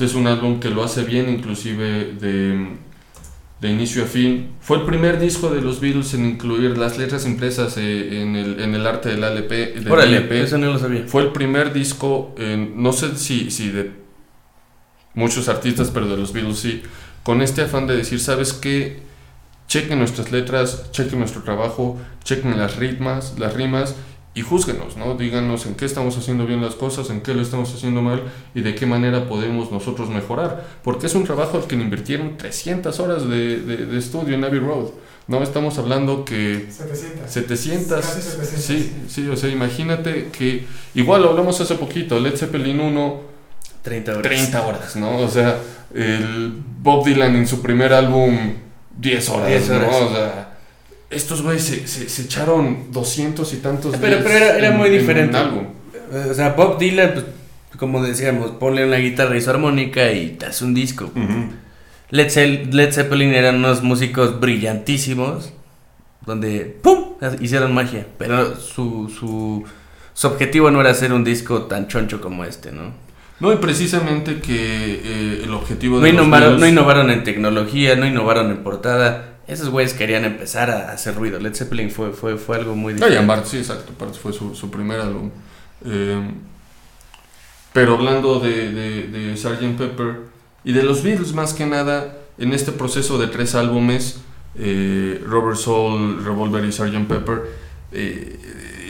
es 0.00 0.14
un 0.14 0.26
álbum 0.26 0.58
que 0.60 0.70
lo 0.70 0.82
hace 0.82 1.04
bien, 1.04 1.28
inclusive 1.28 2.14
de, 2.20 2.66
de 3.60 3.68
inicio 3.70 4.04
a 4.04 4.06
fin. 4.06 4.52
Fue 4.60 4.78
el 4.78 4.84
primer 4.84 5.20
disco 5.20 5.50
de 5.50 5.60
los 5.60 5.80
Beatles 5.80 6.14
en 6.14 6.24
incluir 6.26 6.76
las 6.78 6.98
letras 6.98 7.26
impresas 7.26 7.76
eh, 7.76 8.22
en, 8.22 8.34
el, 8.36 8.60
en 8.60 8.74
el 8.74 8.86
arte 8.86 9.10
del 9.10 9.22
LP. 9.22 9.74
del 9.80 9.90
Órale, 9.92 10.16
LP. 10.18 10.42
eso 10.42 10.58
no 10.58 10.72
lo 10.72 10.78
sabía. 10.78 11.04
Fue 11.06 11.22
el 11.22 11.32
primer 11.32 11.72
disco, 11.72 12.34
en- 12.38 12.82
no 12.82 12.92
sé 12.92 13.16
si, 13.16 13.50
si 13.50 13.68
de 13.70 13.92
muchos 15.14 15.48
artistas, 15.48 15.90
pero 15.92 16.08
de 16.08 16.16
los 16.16 16.32
Beatles 16.32 16.58
sí, 16.58 16.82
con 17.22 17.42
este 17.42 17.62
afán 17.62 17.86
de 17.86 17.96
decir, 17.96 18.18
¿sabes 18.20 18.52
qué? 18.52 19.00
Chequen 19.68 19.98
nuestras 19.98 20.32
letras, 20.32 20.90
chequen 20.90 21.18
nuestro 21.18 21.42
trabajo, 21.42 21.98
chequen 22.24 22.58
las 22.58 22.76
ritmas, 22.76 23.38
las 23.38 23.54
rimas 23.54 23.94
y 24.34 24.40
júzguenos, 24.40 24.96
¿no? 24.96 25.14
Díganos 25.14 25.66
en 25.66 25.74
qué 25.74 25.84
estamos 25.84 26.16
haciendo 26.16 26.46
bien 26.46 26.62
las 26.62 26.74
cosas, 26.74 27.10
en 27.10 27.20
qué 27.20 27.34
lo 27.34 27.42
estamos 27.42 27.72
haciendo 27.74 28.00
mal 28.00 28.22
y 28.54 28.62
de 28.62 28.74
qué 28.74 28.86
manera 28.86 29.28
podemos 29.28 29.70
nosotros 29.70 30.08
mejorar. 30.08 30.64
Porque 30.82 31.06
es 31.06 31.14
un 31.14 31.24
trabajo 31.24 31.58
al 31.58 31.64
que 31.66 31.76
le 31.76 31.82
invirtieron 31.82 32.36
300 32.38 32.98
horas 33.00 33.28
de, 33.28 33.58
de- 33.60 33.86
de 33.86 33.98
estudio 33.98 34.34
en 34.34 34.44
Abbey 34.44 34.58
Road. 34.60 34.86
No 35.28 35.42
estamos 35.42 35.78
hablando 35.78 36.24
que 36.24 36.66
700. 36.70 37.30
700. 37.30 38.00
Casi 38.00 38.22
700. 38.22 38.60
Sí, 38.64 38.92
sí, 39.08 39.28
o 39.28 39.36
sea, 39.36 39.50
imagínate 39.50 40.28
que 40.32 40.64
igual 40.94 41.22
lo 41.22 41.30
hablamos 41.30 41.60
hace 41.60 41.74
poquito, 41.76 42.18
Led 42.18 42.34
Zeppelin 42.36 42.80
1, 42.80 43.20
30 43.82 44.10
horas. 44.12 44.22
30 44.22 44.66
horas, 44.66 44.96
¿no? 44.96 45.18
O 45.18 45.28
sea, 45.28 45.58
el 45.94 46.52
Bob 46.80 47.04
Dylan 47.04 47.36
en 47.36 47.46
su 47.46 47.60
primer 47.60 47.92
álbum 47.92 48.36
10 48.98 49.28
horas, 49.28 49.48
10 49.48 49.70
horas. 49.70 49.90
¿no? 49.90 50.06
O 50.06 50.10
sea, 50.14 50.51
estos 51.12 51.42
güeyes 51.42 51.62
se, 51.64 51.86
se, 51.86 52.08
se 52.08 52.22
echaron 52.22 52.90
200 52.92 53.52
y 53.52 53.56
tantos 53.58 53.96
Pero- 54.00 54.18
pero 54.22 54.34
era- 54.36 54.56
era 54.58 54.68
en- 54.68 54.76
muy 54.76 54.90
diferente. 54.90 55.36
álbum. 55.36 55.64
Eh, 56.12 56.28
O 56.30 56.34
sea, 56.34 56.50
Bob 56.50 56.78
Dylan, 56.78 57.12
pues, 57.14 57.26
como 57.78 58.02
decíamos, 58.02 58.50
ponle 58.52 58.84
una 58.86 58.96
guitarra 58.98 59.36
y 59.36 59.40
su 59.40 59.50
armónica 59.50 60.12
y 60.12 60.30
te 60.30 60.46
hace 60.46 60.64
un 60.64 60.74
disco. 60.74 61.10
Led, 62.10 62.28
Ze- 62.30 62.66
Led 62.70 62.92
Zeppelin 62.92 63.32
eran 63.32 63.56
unos 63.56 63.82
músicos 63.82 64.38
brillantísimos, 64.40 65.52
donde 66.26 66.76
¡pum! 66.82 67.14
hicieron 67.40 67.72
magia. 67.74 68.06
Pero 68.18 68.56
su, 68.56 69.08
su, 69.08 69.64
su 70.12 70.26
objetivo 70.26 70.70
no 70.70 70.80
era 70.80 70.90
hacer 70.90 71.12
un 71.12 71.24
disco 71.24 71.62
tan 71.62 71.88
choncho 71.88 72.20
como 72.20 72.44
este, 72.44 72.70
¿no? 72.72 72.92
No, 73.40 73.52
y 73.52 73.56
precisamente 73.56 74.38
que 74.40 74.54
eh, 74.54 75.40
el 75.44 75.52
objetivo 75.54 75.96
No 75.96 76.02
de 76.04 76.12
los 76.12 76.22
innovaron, 76.22 76.60
no 76.60 76.66
innovaron 76.68 77.10
en 77.10 77.24
tecnología, 77.24 77.96
no 77.96 78.06
innovaron 78.06 78.50
en 78.50 78.58
portada. 78.58 79.31
Esos 79.46 79.70
güeyes 79.70 79.94
querían 79.94 80.24
empezar 80.24 80.70
a 80.70 80.92
hacer 80.92 81.14
ruido. 81.14 81.38
Led 81.40 81.54
Zeppelin 81.54 81.90
fue, 81.90 82.12
fue, 82.12 82.36
fue 82.36 82.56
algo 82.56 82.76
muy 82.76 82.92
No, 82.94 82.98
y 82.98 83.10
diferente. 83.10 83.18
Amart, 83.18 83.46
sí, 83.46 83.58
exacto, 83.58 83.92
Amart 83.98 84.16
fue 84.16 84.32
su, 84.32 84.54
su 84.54 84.70
primer 84.70 85.00
álbum. 85.00 85.30
Eh, 85.84 86.30
pero 87.72 87.94
hablando 87.94 88.38
de, 88.38 88.70
de, 88.72 89.02
de 89.08 89.36
Sgt. 89.36 89.76
Pepper 89.78 90.20
y 90.64 90.72
de 90.72 90.82
los 90.82 91.02
Beatles 91.02 91.32
más 91.32 91.54
que 91.54 91.66
nada, 91.66 92.16
en 92.38 92.52
este 92.52 92.72
proceso 92.72 93.18
de 93.18 93.26
tres 93.26 93.54
álbumes, 93.54 94.20
eh, 94.58 95.22
Robert 95.26 95.56
Soul, 95.56 96.24
Revolver 96.24 96.64
y 96.64 96.72
Sgt. 96.72 97.08
Pepper, 97.08 97.42
eh, 97.92 98.38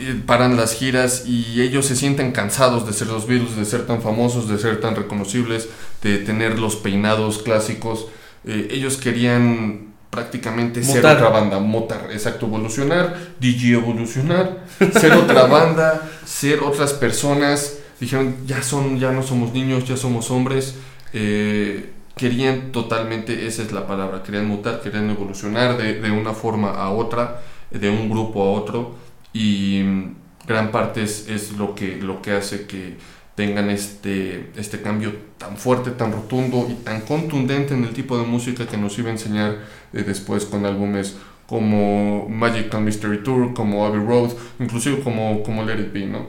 eh, 0.05 0.21
paran 0.25 0.57
las 0.57 0.75
giras 0.75 1.25
y 1.25 1.61
ellos 1.61 1.85
se 1.85 1.95
sienten 1.95 2.31
cansados 2.31 2.85
de 2.85 2.93
ser 2.93 3.07
los 3.07 3.25
Beatles, 3.25 3.55
de 3.55 3.65
ser 3.65 3.87
tan 3.87 4.01
famosos, 4.01 4.49
de 4.49 4.57
ser 4.57 4.81
tan 4.81 4.95
reconocibles, 4.95 5.69
de 6.01 6.19
tener 6.19 6.59
los 6.59 6.75
peinados 6.75 7.39
clásicos. 7.39 8.07
Ellos 8.45 8.97
querían 8.97 9.92
prácticamente 10.13 10.83
ser 10.83 11.03
otra 11.03 11.29
banda, 11.29 11.57
mutar, 11.57 12.09
exacto, 12.11 12.45
evolucionar, 12.45 13.17
DJ 13.39 13.73
evolucionar, 13.73 14.63
ser 14.91 15.13
otra 15.13 15.45
banda, 15.47 16.07
ser 16.23 16.59
otras 16.59 16.93
personas. 16.93 17.79
Dijeron, 17.99 18.35
ya 18.45 18.61
son, 18.61 18.99
ya 18.99 19.11
no 19.11 19.23
somos 19.23 19.53
niños, 19.53 19.87
ya 19.87 19.97
somos 19.97 20.29
hombres. 20.29 20.75
Eh, 21.13 21.89
querían 22.15 22.71
totalmente, 22.71 23.47
esa 23.47 23.63
es 23.63 23.71
la 23.71 23.87
palabra, 23.87 24.21
querían 24.21 24.45
mutar, 24.45 24.81
querían 24.81 25.09
evolucionar 25.09 25.77
de, 25.77 25.99
de 25.99 26.11
una 26.11 26.33
forma 26.33 26.69
a 26.75 26.91
otra, 26.91 27.41
de 27.71 27.89
un 27.89 28.07
grupo 28.07 28.43
a 28.43 28.51
otro. 28.51 28.93
Y 29.33 29.81
mm, 29.83 30.15
gran 30.45 30.69
parte 30.69 31.01
es, 31.01 31.27
es 31.27 31.53
lo, 31.53 31.73
que, 31.73 31.95
lo 31.95 32.21
que 32.21 32.33
hace 32.33 32.67
que 32.67 32.97
tengan 33.35 33.69
este, 33.69 34.51
este 34.55 34.81
cambio 34.81 35.13
tan 35.37 35.57
fuerte, 35.57 35.91
tan 35.91 36.11
rotundo 36.11 36.67
y 36.69 36.75
tan 36.83 37.01
contundente 37.01 37.73
en 37.73 37.83
el 37.83 37.93
tipo 37.93 38.17
de 38.17 38.25
música 38.25 38.67
que 38.67 38.77
nos 38.77 38.97
iba 38.99 39.09
a 39.09 39.13
enseñar 39.13 39.57
eh, 39.93 40.03
después 40.03 40.45
con 40.45 40.65
álbumes 40.65 41.15
como 41.47 42.27
Magical 42.29 42.81
Mystery 42.81 43.23
Tour, 43.23 43.53
como 43.53 43.85
Abbey 43.85 44.05
Road, 44.05 44.31
inclusive 44.59 45.01
como, 45.01 45.43
como 45.43 45.63
Let 45.63 45.79
It 45.79 45.93
Be, 45.93 46.05
¿no? 46.05 46.27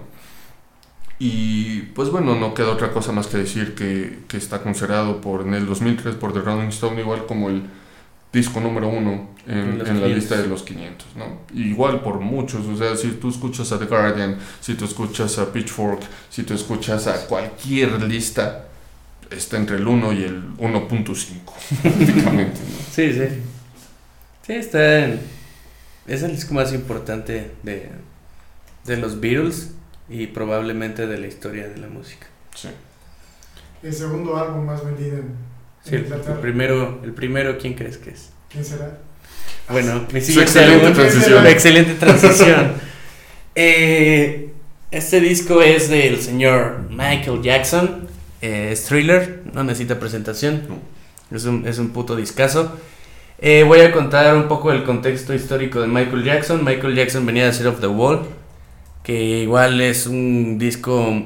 Y 1.18 1.82
pues 1.94 2.10
bueno, 2.10 2.34
no 2.34 2.54
queda 2.54 2.70
otra 2.70 2.92
cosa 2.92 3.12
más 3.12 3.28
que 3.28 3.38
decir 3.38 3.74
que, 3.74 4.20
que 4.26 4.36
está 4.36 4.62
considerado 4.62 5.20
por, 5.20 5.42
en 5.42 5.54
el 5.54 5.66
2003 5.66 6.16
por 6.16 6.32
The 6.32 6.40
Rolling 6.40 6.68
Stone 6.68 7.00
igual 7.00 7.26
como 7.26 7.50
el 7.50 7.62
disco 8.34 8.60
número 8.60 8.88
uno 8.88 9.30
en, 9.46 9.78
la 9.78 9.84
500. 9.84 10.10
lista 10.10 10.36
de 10.36 10.46
los 10.48 10.62
500, 10.64 11.06
¿no? 11.16 11.40
Igual 11.54 12.02
por 12.02 12.20
muchos, 12.20 12.66
o 12.66 12.76
sea, 12.76 12.96
si 12.96 13.08
tú 13.12 13.30
escuchas 13.30 13.72
a 13.72 13.78
The 13.78 13.86
Guardian, 13.86 14.36
si 14.60 14.74
tú 14.74 14.84
escuchas 14.84 15.38
a 15.38 15.52
Pitchfork, 15.52 16.00
si 16.28 16.42
tú 16.42 16.52
escuchas 16.54 17.06
a 17.06 17.26
cualquier 17.26 18.02
lista, 18.02 18.66
está 19.30 19.56
entre 19.56 19.76
el 19.76 19.86
1 19.86 20.12
y 20.12 20.24
el 20.24 20.54
1.5, 20.56 21.38
prácticamente, 21.82 22.60
¿no? 22.70 22.78
Sí, 22.92 23.12
sí. 23.12 23.24
Sí, 24.46 24.52
está 24.52 25.04
en- 25.06 25.20
Es 26.06 26.22
el 26.22 26.32
disco 26.32 26.52
más 26.52 26.72
importante 26.74 27.52
de, 27.62 27.90
de 28.84 28.96
los 28.98 29.20
Beatles 29.20 29.70
y 30.10 30.26
probablemente 30.26 31.06
de 31.06 31.16
la 31.18 31.26
historia 31.26 31.66
de 31.68 31.78
la 31.78 31.88
música. 31.88 32.26
Sí. 32.54 32.68
El 33.82 33.92
segundo 33.92 34.36
álbum 34.36 34.66
más 34.66 34.84
vendido 34.84 35.16
en, 35.18 35.34
Sí, 35.84 35.96
el, 35.96 36.04
primero, 36.40 37.00
el 37.04 37.12
primero, 37.12 37.58
¿quién 37.58 37.74
crees 37.74 37.98
que 37.98 38.10
es? 38.10 38.30
¿Quién 38.50 38.64
será? 38.64 38.98
Bueno, 39.68 40.06
mi 40.12 40.20
Su 40.20 40.40
excelente 40.40 40.86
álbum- 40.86 40.94
transición. 40.94 41.46
Excelente 41.46 41.94
transición. 41.94 42.72
Eh, 43.56 44.50
este 44.90 45.20
disco 45.20 45.62
es 45.62 45.88
del 45.88 46.20
señor 46.20 46.88
Michael 46.90 47.40
Jackson. 47.40 48.08
eh, 48.42 48.70
es 48.72 48.84
thriller, 48.86 49.42
no 49.52 49.62
necesita 49.62 50.00
presentación. 50.00 50.64
No. 50.68 51.36
Es 51.36 51.44
un, 51.44 51.64
es 51.66 51.78
un 51.78 51.90
puto 51.90 52.16
discazo. 52.16 52.76
Eh, 53.38 53.62
voy 53.64 53.80
a 53.80 53.92
contar 53.92 54.34
un 54.36 54.48
poco 54.48 54.72
el 54.72 54.82
contexto 54.84 55.34
histórico 55.34 55.80
de 55.80 55.86
Michael 55.86 56.24
Jackson. 56.24 56.64
Michael 56.64 56.96
Jackson 56.96 57.24
venía 57.26 57.46
de 57.46 57.52
Set 57.52 57.66
of 57.66 57.80
the 57.80 57.86
Wall, 57.86 58.22
que 59.04 59.14
igual 59.42 59.80
es 59.80 60.06
un 60.08 60.58
disco 60.58 61.22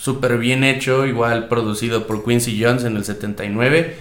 súper 0.00 0.38
bien 0.38 0.64
hecho, 0.64 1.04
igual 1.04 1.48
producido 1.48 2.06
por 2.06 2.24
Quincy 2.24 2.58
Jones 2.62 2.84
en 2.84 2.96
el 2.96 3.04
79. 3.04 3.96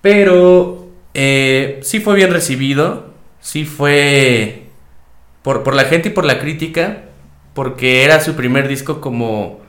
Pero 0.00 0.88
eh, 1.12 1.80
sí 1.82 1.98
fue 1.98 2.14
bien 2.14 2.32
recibido, 2.32 3.12
sí 3.40 3.64
fue 3.64 4.68
por, 5.42 5.64
por 5.64 5.74
la 5.74 5.86
gente 5.86 6.10
y 6.10 6.12
por 6.12 6.24
la 6.24 6.38
crítica, 6.38 7.02
porque 7.52 8.04
era 8.04 8.20
su 8.20 8.34
primer 8.34 8.68
disco 8.68 9.00
como... 9.00 9.60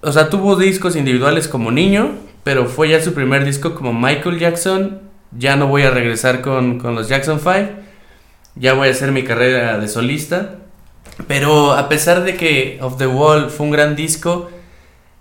O 0.00 0.12
sea, 0.12 0.30
tuvo 0.30 0.54
discos 0.54 0.94
individuales 0.94 1.48
como 1.48 1.72
niño, 1.72 2.12
pero 2.44 2.66
fue 2.66 2.90
ya 2.90 3.02
su 3.02 3.14
primer 3.14 3.44
disco 3.44 3.74
como 3.74 3.92
Michael 3.92 4.38
Jackson. 4.38 5.00
Ya 5.36 5.56
no 5.56 5.66
voy 5.66 5.82
a 5.82 5.90
regresar 5.90 6.40
con, 6.40 6.78
con 6.78 6.94
los 6.94 7.08
Jackson 7.08 7.40
5, 7.40 7.80
ya 8.54 8.74
voy 8.74 8.86
a 8.86 8.92
hacer 8.92 9.10
mi 9.10 9.24
carrera 9.24 9.78
de 9.78 9.88
solista. 9.88 10.65
Pero 11.26 11.72
a 11.72 11.88
pesar 11.88 12.24
de 12.24 12.36
que 12.36 12.78
Of 12.80 12.98
the 12.98 13.06
Wall 13.06 13.50
fue 13.50 13.66
un 13.66 13.72
gran 13.72 13.96
disco, 13.96 14.50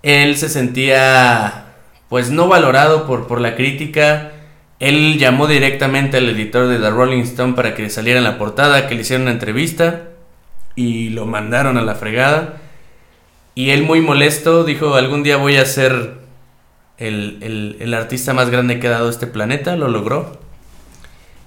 él 0.03 0.37
se 0.37 0.49
sentía 0.49 1.65
pues 2.09 2.29
no 2.29 2.47
valorado 2.47 3.07
por, 3.07 3.27
por 3.27 3.41
la 3.41 3.55
crítica. 3.55 4.31
Él 4.79 5.17
llamó 5.17 5.47
directamente 5.47 6.17
al 6.17 6.29
editor 6.29 6.67
de 6.67 6.79
The 6.79 6.89
Rolling 6.89 7.23
Stone 7.23 7.53
para 7.53 7.73
que 7.73 7.89
saliera 7.89 8.19
en 8.19 8.25
la 8.25 8.37
portada, 8.37 8.87
que 8.87 8.95
le 8.95 9.01
hiciera 9.01 9.23
una 9.23 9.31
entrevista 9.31 10.03
y 10.75 11.09
lo 11.09 11.25
mandaron 11.25 11.77
a 11.77 11.81
la 11.81 11.95
fregada. 11.95 12.57
Y 13.55 13.69
él 13.69 13.83
muy 13.83 14.01
molesto 14.01 14.65
dijo, 14.65 14.95
algún 14.95 15.23
día 15.23 15.37
voy 15.37 15.55
a 15.55 15.65
ser 15.65 16.15
el, 16.97 17.39
el, 17.41 17.77
el 17.79 17.93
artista 17.93 18.33
más 18.33 18.49
grande 18.49 18.79
que 18.79 18.87
ha 18.87 18.91
dado 18.91 19.09
este 19.09 19.27
planeta, 19.27 19.75
lo 19.77 19.87
logró. 19.87 20.39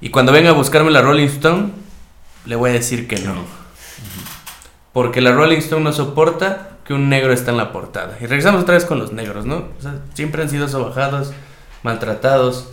Y 0.01 0.09
cuando 0.09 0.33
venga 0.33 0.51
a 0.51 0.55
buscarme 0.55 0.91
la 0.91 1.03
Rolling 1.03 1.27
Stone, 1.27 1.71
le 2.47 2.57
voy 2.57 2.71
a 2.71 2.73
decir 2.73 3.07
que 3.07 3.19
no. 3.19 3.45
Porque 4.99 5.21
la 5.21 5.31
Rolling 5.31 5.59
Stone 5.59 5.85
no 5.85 5.93
soporta 5.93 6.71
que 6.85 6.93
un 6.93 7.09
negro 7.09 7.33
está 7.33 7.53
en 7.53 7.57
la 7.57 7.71
portada. 7.71 8.19
Y 8.21 8.27
regresamos 8.27 8.63
otra 8.63 8.75
vez 8.75 8.85
con 8.85 8.99
los 8.99 9.13
negros, 9.13 9.47
¿no? 9.47 9.69
Siempre 10.15 10.43
han 10.43 10.51
sido 10.51 10.67
sobajados, 10.67 11.31
maltratados. 11.85 12.69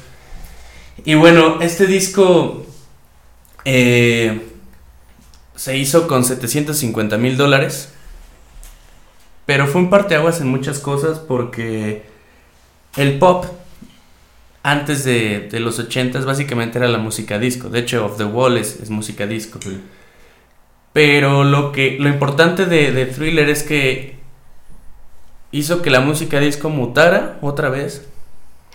Y 1.03 1.13
bueno, 1.13 1.61
este 1.61 1.85
disco 1.85 2.65
eh, 3.63 4.41
se 5.55 5.77
hizo 5.77 6.07
con 6.07 6.25
750 6.25 7.15
mil 7.17 7.37
dólares. 7.37 7.93
Pero 9.45 9.67
fue 9.67 9.81
un 9.81 9.91
parteaguas 9.91 10.41
en 10.41 10.47
muchas 10.47 10.79
cosas 10.79 11.19
porque 11.19 12.05
el 12.97 13.19
pop 13.19 13.45
antes 14.63 15.03
de, 15.03 15.47
los 15.59 15.77
80 15.77 16.21
básicamente 16.21 16.79
era 16.79 16.87
la 16.87 16.97
música 16.97 17.37
disco. 17.37 17.69
De 17.69 17.81
hecho, 17.81 18.03
Off 18.03 18.17
the 18.17 18.25
Wall 18.25 18.57
es, 18.57 18.89
música 18.89 19.27
disco. 19.27 19.59
Pero 20.95 21.43
lo 21.43 21.73
que 21.73 21.97
lo 21.99 22.07
importante 22.07 22.67
de, 22.67 22.93
de, 22.93 23.05
Thriller 23.05 23.49
es 23.49 23.63
que 23.63 24.15
hizo 25.51 25.81
que 25.81 25.89
la 25.89 25.99
música 25.99 26.39
disco 26.39 26.69
mutara 26.69 27.37
otra 27.41 27.67
vez, 27.67 28.07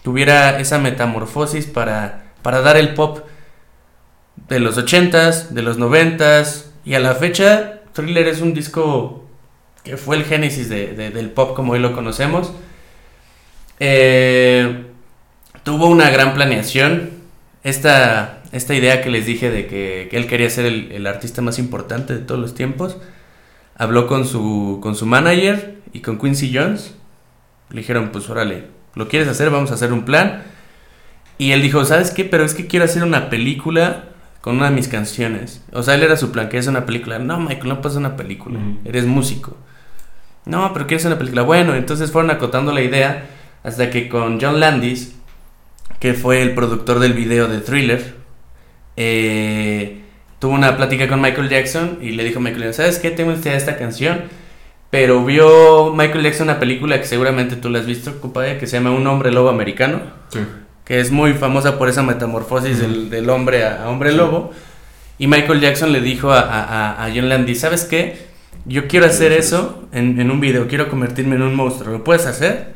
tuviera 0.02 0.60
esa 0.60 0.78
metamorfosis 0.78 1.64
para, 1.64 2.24
para 2.42 2.60
dar 2.60 2.76
el 2.76 2.92
pop 2.92 3.20
de 4.48 4.60
los 4.60 4.76
80s, 4.76 5.48
de 5.48 5.62
los 5.62 5.78
90s 5.78 6.66
y 6.84 6.92
a 6.92 7.00
la 7.00 7.14
fecha 7.14 7.80
Thriller 7.94 8.28
es 8.28 8.42
un 8.42 8.52
disco 8.52 9.24
que 9.82 9.96
fue 9.96 10.16
el 10.16 10.24
génesis 10.26 10.68
de, 10.68 10.92
del 10.92 11.30
pop 11.30 11.56
como 11.56 11.72
hoy 11.72 11.78
lo 11.78 11.94
conocemos. 11.94 12.52
Eh, 13.78 14.84
tuvo 15.62 15.86
una 15.86 16.10
gran 16.10 16.34
planeación. 16.34 17.12
Esta, 17.64 18.39
esta 18.52 18.74
idea 18.74 19.02
que 19.02 19.10
les 19.10 19.26
dije 19.26 19.50
de 19.50 19.66
que, 19.66 20.08
que 20.10 20.16
él 20.16 20.26
quería 20.26 20.50
ser 20.50 20.66
el, 20.66 20.90
el, 20.92 21.06
artista 21.06 21.42
más 21.42 21.58
importante 21.58 22.14
de 22.14 22.20
todos 22.20 22.40
los 22.40 22.54
tiempos. 22.54 22.96
Habló 23.76 24.06
con 24.06 24.26
su, 24.26 24.80
con 24.82 24.94
su 24.94 25.06
manager 25.06 25.78
y 25.92 26.00
con 26.00 26.18
Quincy 26.18 26.52
Jones. 26.54 26.94
Le 27.70 27.80
dijeron, 27.80 28.10
pues 28.12 28.28
órale, 28.28 28.64
¿lo 28.94 29.08
quieres 29.08 29.28
hacer? 29.28 29.50
Vamos 29.50 29.70
a 29.70 29.74
hacer 29.74 29.92
un 29.92 30.04
plan. 30.04 30.42
Y 31.38 31.52
él 31.52 31.62
dijo, 31.62 31.84
¿sabes 31.84 32.10
qué? 32.10 32.24
Pero 32.24 32.44
es 32.44 32.54
que 32.54 32.66
quiero 32.66 32.84
hacer 32.84 33.02
una 33.04 33.30
película 33.30 34.04
con 34.40 34.56
una 34.56 34.68
de 34.68 34.76
mis 34.76 34.88
canciones. 34.88 35.64
O 35.72 35.82
sea, 35.82 35.94
él 35.94 36.02
era 36.02 36.16
su 36.16 36.32
plan, 36.32 36.48
que 36.48 36.58
es 36.58 36.66
una 36.66 36.86
película. 36.86 37.18
No, 37.18 37.38
Michael, 37.38 37.68
no 37.68 37.80
pasa 37.80 37.98
una 37.98 38.16
película. 38.16 38.58
Eres 38.84 39.06
músico. 39.06 39.56
No, 40.44 40.72
pero 40.72 40.86
quieres 40.86 41.06
una 41.06 41.18
película. 41.18 41.42
Bueno, 41.42 41.74
entonces 41.74 42.10
fueron 42.10 42.30
acotando 42.30 42.72
la 42.72 42.82
idea 42.82 43.26
hasta 43.62 43.90
que 43.90 44.08
con 44.08 44.40
John 44.40 44.60
Landis, 44.60 45.14
que 45.98 46.14
fue 46.14 46.42
el 46.42 46.54
productor 46.54 46.98
del 46.98 47.12
video 47.12 47.46
de 47.46 47.60
Thriller, 47.60 48.19
eh, 49.02 50.02
tuvo 50.38 50.52
una 50.52 50.76
plática 50.76 51.08
con 51.08 51.22
Michael 51.22 51.48
Jackson 51.48 52.00
y 52.02 52.10
le 52.10 52.22
dijo 52.22 52.38
a 52.38 52.42
Michael, 52.42 52.74
¿sabes 52.74 52.98
qué? 52.98 53.10
Tengo 53.10 53.32
esta, 53.32 53.54
esta 53.54 53.78
canción, 53.78 54.24
pero 54.90 55.24
vio 55.24 55.94
Michael 55.94 56.22
Jackson 56.22 56.48
una 56.48 56.58
película 56.58 57.00
que 57.00 57.06
seguramente 57.06 57.56
tú 57.56 57.70
la 57.70 57.78
has 57.78 57.86
visto, 57.86 58.20
compadre, 58.20 58.58
que 58.58 58.66
se 58.66 58.76
llama 58.76 58.90
Un 58.90 59.06
hombre 59.06 59.32
lobo 59.32 59.48
americano. 59.48 60.02
Sí. 60.28 60.40
Que 60.84 61.00
es 61.00 61.10
muy 61.10 61.32
famosa 61.32 61.78
por 61.78 61.88
esa 61.88 62.02
metamorfosis 62.02 62.78
del, 62.78 63.08
del, 63.08 63.30
hombre 63.30 63.64
a, 63.64 63.84
a 63.84 63.88
hombre 63.88 64.10
sí. 64.10 64.18
lobo. 64.18 64.50
Y 65.16 65.28
Michael 65.28 65.60
Jackson 65.62 65.92
le 65.92 66.02
dijo 66.02 66.30
a, 66.30 66.40
a, 66.40 67.02
a 67.02 67.10
John 67.14 67.30
Landis, 67.30 67.60
¿sabes 67.60 67.84
qué? 67.84 68.18
Yo 68.66 68.86
quiero 68.86 69.06
hacer 69.06 69.32
eso 69.32 69.88
en, 69.92 70.20
en, 70.20 70.30
un 70.30 70.40
video, 70.40 70.68
quiero 70.68 70.90
convertirme 70.90 71.36
en 71.36 71.42
un 71.42 71.54
monstruo. 71.54 71.90
¿Lo 71.90 72.04
puedes 72.04 72.26
hacer? 72.26 72.74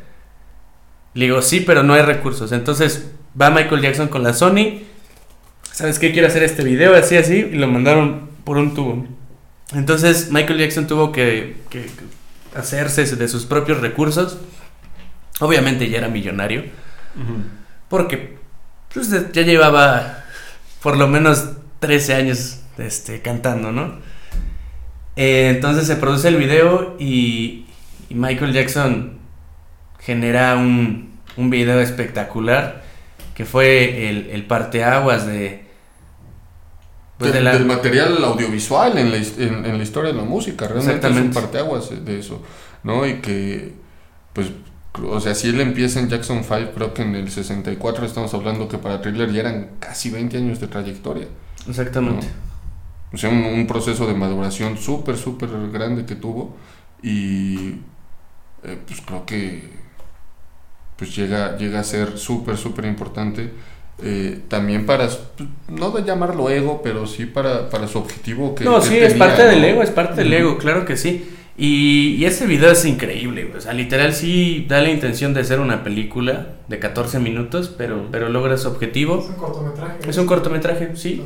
Le 1.13 1.27
digo, 1.27 1.43
sí, 1.43 1.61
pero 1.61 1.83
no 1.83 1.93
hay 1.93 2.01
recursos. 2.03 2.51
Entonces 2.53 3.11
va 3.39 3.51
Michael 3.51 3.83
Jackson 3.83 4.09
con 4.09 4.23
la 4.23 4.33
Sony. 4.33 4.94
¿Sabes 5.75 5.99
qué? 5.99 6.13
Quiero 6.13 6.29
hacer 6.29 6.45
este 6.45 6.63
video, 6.63 6.95
así, 6.95 7.17
así. 7.17 7.35
Y 7.35 7.57
lo 7.57 7.67
mandaron 7.67 8.31
por 8.45 8.59
un 8.59 8.75
tubo. 8.75 9.05
Entonces 9.73 10.31
Michael 10.31 10.61
Jackson 10.61 10.87
tuvo 10.87 11.11
que, 11.11 11.57
que 11.69 11.87
hacerse 12.55 13.05
de 13.17 13.27
sus 13.27 13.45
propios 13.45 13.81
recursos. 13.81 14.39
Obviamente 15.41 15.91
ya 15.91 15.99
era 15.99 16.07
millonario. 16.07 16.61
Uh 16.61 17.19
-huh. 17.19 17.43
Porque 17.89 18.37
pues, 18.93 19.11
ya 19.33 19.43
llevaba 19.43 20.23
por 20.81 20.97
lo 20.97 21.09
menos 21.09 21.49
13 21.81 22.15
años 22.15 22.61
este, 22.79 23.21
cantando, 23.21 23.73
¿no? 23.73 23.99
Eh, 25.17 25.51
entonces 25.57 25.89
se 25.89 25.97
produce 25.97 26.29
el 26.29 26.37
video 26.37 26.95
y, 27.01 27.67
y 28.09 28.15
Michael 28.15 28.53
Jackson 28.53 29.19
genera 29.99 30.55
un, 30.55 31.19
un, 31.37 31.51
video 31.51 31.81
espectacular 31.81 32.85
que 33.35 33.45
fue 33.45 34.09
el, 34.09 34.31
el 34.31 34.45
parteaguas 34.45 35.27
de, 35.27 35.64
pues 37.19 37.33
de, 37.33 37.39
de 37.39 37.45
la... 37.45 37.53
del 37.53 37.67
material 37.67 38.23
audiovisual 38.25 38.99
en 38.99 39.11
la, 39.11 39.17
en, 39.17 39.67
en 39.67 39.79
la, 39.79 39.83
historia 39.83 40.13
de 40.13 40.17
la 40.19 40.25
música. 40.25 40.67
Realmente 40.69 41.09
es 41.09 41.17
un 41.17 41.31
parteaguas 41.31 42.05
de 42.05 42.19
eso, 42.19 42.43
¿no? 42.83 43.07
Y 43.07 43.21
que, 43.21 43.73
pues, 44.33 44.49
o 45.03 45.21
sea, 45.21 45.35
si 45.35 45.49
él 45.49 45.61
empieza 45.61 46.01
en 46.01 46.09
Jackson 46.09 46.43
5, 46.45 46.73
creo 46.75 46.95
que 46.95 47.03
en 47.03 47.15
el 47.15 47.31
64 47.31 48.07
estamos 48.07 48.33
hablando 48.35 48.69
que 48.69 48.79
para 48.79 49.01
Thriller 49.01 49.33
ya 49.33 49.41
eran 49.41 49.71
casi 49.79 50.11
20 50.11 50.37
años 50.37 50.61
de 50.61 50.69
trayectoria. 50.69 51.27
Exactamente. 51.69 52.27
¿no? 52.27 53.15
O 53.15 53.17
sea, 53.17 53.31
un, 53.31 53.45
un 53.45 53.67
proceso 53.67 54.07
de 54.07 54.15
maduración 54.15 54.77
súper, 54.77 55.17
súper 55.17 55.49
grande 55.71 56.05
que 56.05 56.17
tuvo. 56.17 56.57
Y 57.03 57.77
eh, 58.65 58.79
pues 58.87 59.01
creo 59.03 59.27
que 59.27 59.85
pues 60.97 61.15
llega, 61.15 61.57
llega 61.57 61.81
a 61.81 61.85
ser 61.85 62.19
súper, 62.19 62.57
súper 62.57 62.85
importante. 62.87 63.53
Eh, 64.03 64.41
también 64.49 64.87
para, 64.87 65.09
no 65.69 65.91
de 65.93 66.03
llamarlo 66.03 66.51
ego, 66.51 66.81
pero 66.83 67.07
sí 67.07 67.27
para, 67.27 67.71
para 67.71 67.87
su 67.87 67.99
objetivo. 67.99 68.55
Que, 68.55 68.65
no, 68.65 68.81
que 68.81 68.83
sí, 68.83 68.89
tenía, 68.91 69.07
es 69.07 69.15
parte 69.15 69.45
¿no? 69.45 69.49
del 69.51 69.65
ego, 69.65 69.83
es 69.83 69.91
parte 69.91 70.23
del 70.23 70.33
ego, 70.33 70.59
claro 70.59 70.85
que 70.85 70.97
sí. 70.97 71.31
Y, 71.57 72.17
y 72.17 72.25
ese 72.25 72.47
video 72.47 72.73
es 72.73 72.85
increíble, 72.85 73.49
o 73.57 73.61
sea, 73.61 73.73
literal 73.73 74.13
sí 74.13 74.67
da 74.69 74.81
la 74.81 74.91
intención 74.91 75.35
de 75.35 75.45
ser 75.45 75.61
una 75.61 75.85
película 75.85 76.49
de 76.67 76.81
14 76.81 77.21
minutos, 77.21 77.73
pero, 77.79 78.09
pero 78.11 78.29
logra 78.29 78.59
su 78.59 78.67
objetivo. 78.67 79.21
Es 79.21 79.29
un 79.29 79.37
cortometraje. 79.37 80.11
Es 80.11 80.17
un 80.19 80.27
cortometraje, 80.27 80.97
sí. 80.97 81.23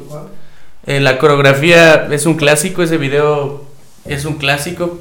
Eh, 0.87 1.01
la 1.01 1.19
coreografía 1.19 2.09
es 2.13 2.27
un 2.27 2.35
clásico, 2.35 2.83
ese 2.83 2.99
video 2.99 3.65
es 4.05 4.27
un 4.27 4.35
clásico. 4.35 4.99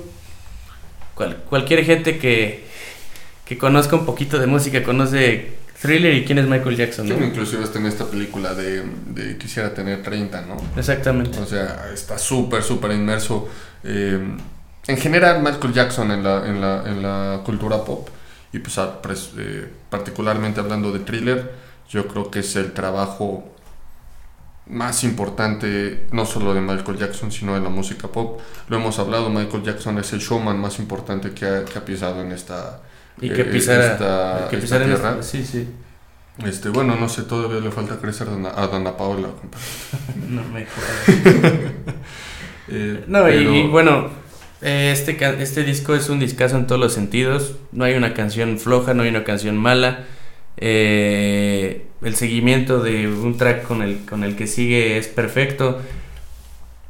Cual, 1.16 1.44
cualquier 1.50 1.84
gente 1.84 2.18
que, 2.20 2.66
que 3.44 3.58
conozca 3.58 3.98
un 3.98 4.06
poquito 4.06 4.40
de 4.40 4.48
música 4.48 4.82
conoce 4.84 5.58
Thriller 5.82 6.14
y 6.16 6.26
quién 6.26 6.40
es 6.40 6.48
Michael 6.48 6.76
Jackson. 6.76 7.08
Sí, 7.08 7.14
¿no? 7.14 7.26
inclusive 7.26 7.64
está 7.64 7.80
en 7.80 7.86
esta 7.86 8.06
película 8.06 8.54
de, 8.54 8.84
de, 9.08 9.38
Quisiera 9.38 9.74
tener 9.74 10.02
30, 10.02 10.42
¿no? 10.42 10.58
Exactamente. 10.76 11.40
O 11.40 11.46
sea, 11.46 11.90
está 11.94 12.18
súper, 12.18 12.64
súper 12.64 12.92
inmerso. 12.92 13.48
Eh, 13.84 14.20
en 14.88 14.98
general, 14.98 15.44
Michael 15.44 15.74
Jackson 15.74 16.12
en 16.12 16.24
la, 16.24 16.48
en 16.48 16.62
la, 16.62 16.84
en 16.86 17.04
la 17.04 17.42
cultura 17.44 17.84
pop, 17.84 18.10
y 18.54 18.60
pues, 18.60 18.80
eh, 19.38 19.70
particularmente 19.90 20.60
hablando 20.60 20.92
de 20.92 21.00
Thriller, 21.00 21.52
yo 21.90 22.08
creo 22.08 22.32
que 22.32 22.40
es 22.40 22.56
el 22.56 22.72
trabajo 22.74 23.54
más 24.68 25.04
importante, 25.04 26.08
no 26.12 26.26
solo 26.26 26.54
de 26.54 26.62
Michael 26.62 26.98
Jackson, 26.98 27.32
sino 27.32 27.54
de 27.54 27.62
la 27.62 27.70
música 27.70 28.08
pop. 28.08 28.40
Lo 28.68 28.78
hemos 28.78 28.98
hablado, 29.00 29.30
Michael 29.30 29.64
Jackson 29.64 29.98
es 30.00 30.12
el 30.14 30.20
showman 30.20 30.60
más 30.60 30.80
importante 30.80 31.32
que 31.32 31.46
ha, 31.46 31.66
que 31.66 31.78
ha 31.78 31.86
pisado 31.86 32.22
en 32.22 32.32
esta, 32.32 32.82
y 33.22 33.30
que 33.30 33.44
pisara, 33.46 33.94
esta, 33.94 34.48
que 34.50 34.58
pisara 34.58 34.86
esta 34.86 34.96
tierra. 34.98 35.14
En 35.14 35.20
esta, 35.20 35.24
sí, 35.38 35.46
sí. 35.46 35.68
Este, 36.46 36.70
bueno, 36.70 36.96
no 36.96 37.10
sé, 37.10 37.24
todavía 37.24 37.60
le 37.60 37.72
falta 37.72 37.98
crecer 37.98 38.28
a 38.28 38.32
Dana, 38.32 38.52
a 38.56 38.68
Dana 38.68 38.96
Paola. 38.98 39.30
No 40.30 40.44
me 40.44 40.66
jodas. 40.66 41.54
Eh, 42.70 43.06
No, 43.08 43.28
y- 43.30 43.32
pero- 43.32 43.56
y, 43.56 43.64
bueno, 43.68 44.10
eh, 44.62 44.90
este, 44.94 45.18
este 45.42 45.64
disco 45.64 45.96
es 45.96 46.10
un 46.10 46.20
discazo 46.20 46.58
en 46.58 46.68
todos 46.68 46.82
los 46.82 46.94
sentidos. 46.94 47.56
No 47.72 47.86
hay 47.86 47.94
una 47.96 48.14
canción 48.14 48.60
floja, 48.60 48.94
no 48.94 49.04
hay 49.04 49.10
una 49.10 49.24
canción 49.24 49.56
mala. 49.58 50.04
Eh, 50.58 51.86
el 52.02 52.16
seguimiento 52.16 52.82
de 52.84 53.08
un 53.08 53.38
track 53.38 53.64
con 53.64 53.82
el, 53.82 54.00
con 54.06 54.24
el 54.24 54.36
que 54.36 54.48
sigue 54.48 54.98
es 54.98 55.08
perfecto. 55.08 55.80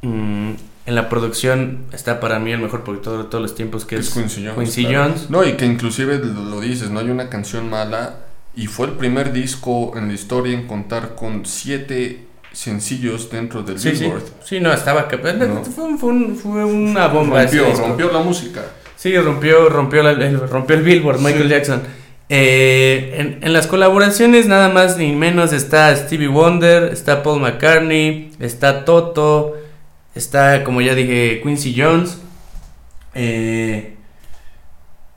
Mm, 0.02 0.52
en 0.88 0.94
la 0.94 1.08
producción 1.08 1.84
está 1.92 2.18
para 2.18 2.38
mí 2.38 2.50
el 2.52 2.60
mejor 2.60 2.82
productor 2.82 3.18
de 3.18 3.24
todos 3.28 3.42
los 3.42 3.54
tiempos, 3.54 3.84
que 3.84 3.96
es 3.96 4.08
es 4.08 4.14
Quincy 4.14 4.46
Jones. 4.46 4.58
Quincy 4.58 4.86
claro. 4.86 5.04
Jones. 5.10 5.30
No, 5.30 5.44
y 5.44 5.52
que 5.52 5.66
inclusive 5.66 6.18
lo, 6.18 6.60
dices, 6.60 6.90
no 6.90 7.00
hay 7.00 7.10
una 7.10 7.28
canción 7.28 7.68
mala. 7.68 8.16
Y 8.56 8.66
fue 8.66 8.86
el 8.88 8.92
primer 8.94 9.32
disco 9.32 9.92
en 9.96 10.08
la 10.08 10.14
historia 10.14 10.52
en 10.54 10.66
contar 10.66 11.14
con 11.14 11.46
siete 11.46 12.24
sencillos 12.52 13.30
dentro 13.30 13.62
del 13.62 13.78
Sí, 13.78 13.94
sí, 13.94 14.04
Billboard. 14.04 14.22
sí, 14.44 14.58
no, 14.60 14.72
estaba 14.72 15.06
capaz. 15.06 15.34
No. 15.34 15.62
Fue, 15.64 15.84
un- 15.84 15.98
fue 15.98 16.08
un- 16.10 16.34
fue 16.36 16.64
una 16.64 17.06
bomba. 17.06 17.44
ese 17.44 17.58
Rompió, 17.58 17.70
disco. 17.72 17.86
rompió 17.88 18.12
la 18.12 18.18
música. 18.20 18.62
Sí, 18.96 19.16
rompió, 19.16 19.68
rompió, 19.68 20.02
la- 20.02 20.10
el, 20.12 20.40
rompió 20.48 20.74
el 20.74 20.82
Billboard, 20.82 21.20
Michael 21.20 21.44
Sí. 21.44 21.48
Jackson. 21.50 21.82
Eh, 22.30 23.14
en, 23.18 23.38
en 23.42 23.52
las 23.52 23.66
colaboraciones 23.66 24.46
nada 24.46 24.68
más 24.68 24.96
ni 24.98 25.12
menos 25.14 25.52
está 25.52 25.94
Stevie 25.96 26.28
Wonder, 26.28 26.84
está 26.92 27.22
Paul 27.22 27.40
McCartney, 27.40 28.32
está 28.40 28.84
Toto, 28.84 29.54
está, 30.18 30.64
como 30.64 30.80
ya 30.82 30.94
dije, 30.94 31.40
Quincy 31.42 31.74
Jones. 31.80 32.18
Eh, 33.14 33.96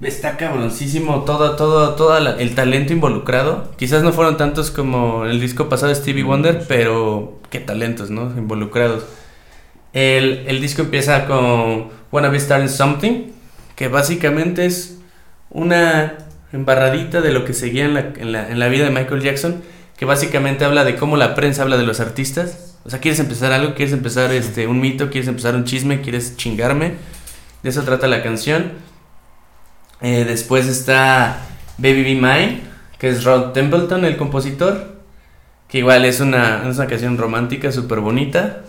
está 0.02 0.38
cabroncísimo 0.38 1.24
todo, 1.26 1.56
todo, 1.56 1.94
todo 1.96 2.20
la- 2.20 2.36
el 2.38 2.56
talento 2.56 2.94
involucrado. 2.94 3.72
Quizás 3.78 4.04
no 4.04 4.14
fueron 4.14 4.38
tantos 4.38 4.72
como 4.72 5.26
el 5.26 5.40
disco 5.40 5.70
pasado 5.70 5.90
de 5.90 5.96
Stevie 5.96 6.24
Mm, 6.24 6.28
Wonder, 6.28 6.60
sí. 6.62 6.66
pero 6.68 7.40
qué 7.50 7.60
talentos, 7.60 8.10
¿no? 8.10 8.24
Involucrados. 8.38 9.04
El, 9.94 10.46
el 10.48 10.62
disco 10.62 10.82
empieza 10.84 11.26
con 11.26 11.90
Wanna 12.12 12.30
Be 12.30 12.40
Starting 12.40 12.70
Something, 12.70 13.32
que 13.76 13.88
básicamente 13.90 14.66
es 14.66 14.98
una 15.50 16.18
embarradita 16.54 17.22
de 17.22 17.32
lo 17.32 17.46
que 17.46 17.54
seguía 17.54 17.86
en 17.86 17.94
la, 17.94 18.00
en 18.18 18.32
la, 18.32 18.50
en 18.50 18.60
la 18.60 18.68
vida 18.70 18.86
de 18.86 18.92
Michael 18.92 19.22
Jackson, 19.22 19.62
que 19.98 20.06
básicamente 20.06 20.66
habla 20.66 20.84
de 20.84 20.96
cómo 20.96 21.18
la 21.18 21.36
prensa 21.36 21.62
habla 21.64 21.78
de 21.78 21.84
los 21.86 22.00
artistas. 22.00 22.71
O 22.84 22.90
sea, 22.90 23.00
quieres 23.00 23.20
empezar 23.20 23.52
algo, 23.52 23.76
quieres 23.76 23.94
empezar 23.94 24.32
este, 24.32 24.68
un 24.68 24.80
mito, 24.80 25.10
quieres 25.10 25.28
empezar 25.28 25.56
un 25.56 25.66
chisme, 25.66 26.02
quieres 26.02 26.36
chingarme. 26.36 26.94
De 27.62 27.70
eso 27.70 27.84
trata 27.84 28.08
la 28.08 28.24
canción. 28.24 28.74
Eh, 30.02 30.26
después 30.26 30.68
está 30.68 31.38
Baby 31.78 32.04
Be 32.04 32.16
Mine, 32.16 32.62
que 32.98 33.10
es 33.10 33.24
Rod 33.24 33.52
Templeton, 33.52 34.04
el 34.06 34.18
compositor. 34.18 35.00
Que 35.68 35.78
igual 35.78 36.06
es 36.06 36.20
una, 36.20 36.68
es 36.68 36.78
una 36.78 36.88
canción 36.88 37.18
romántica, 37.18 37.72
súper 37.72 38.00
bonita. 38.00 38.64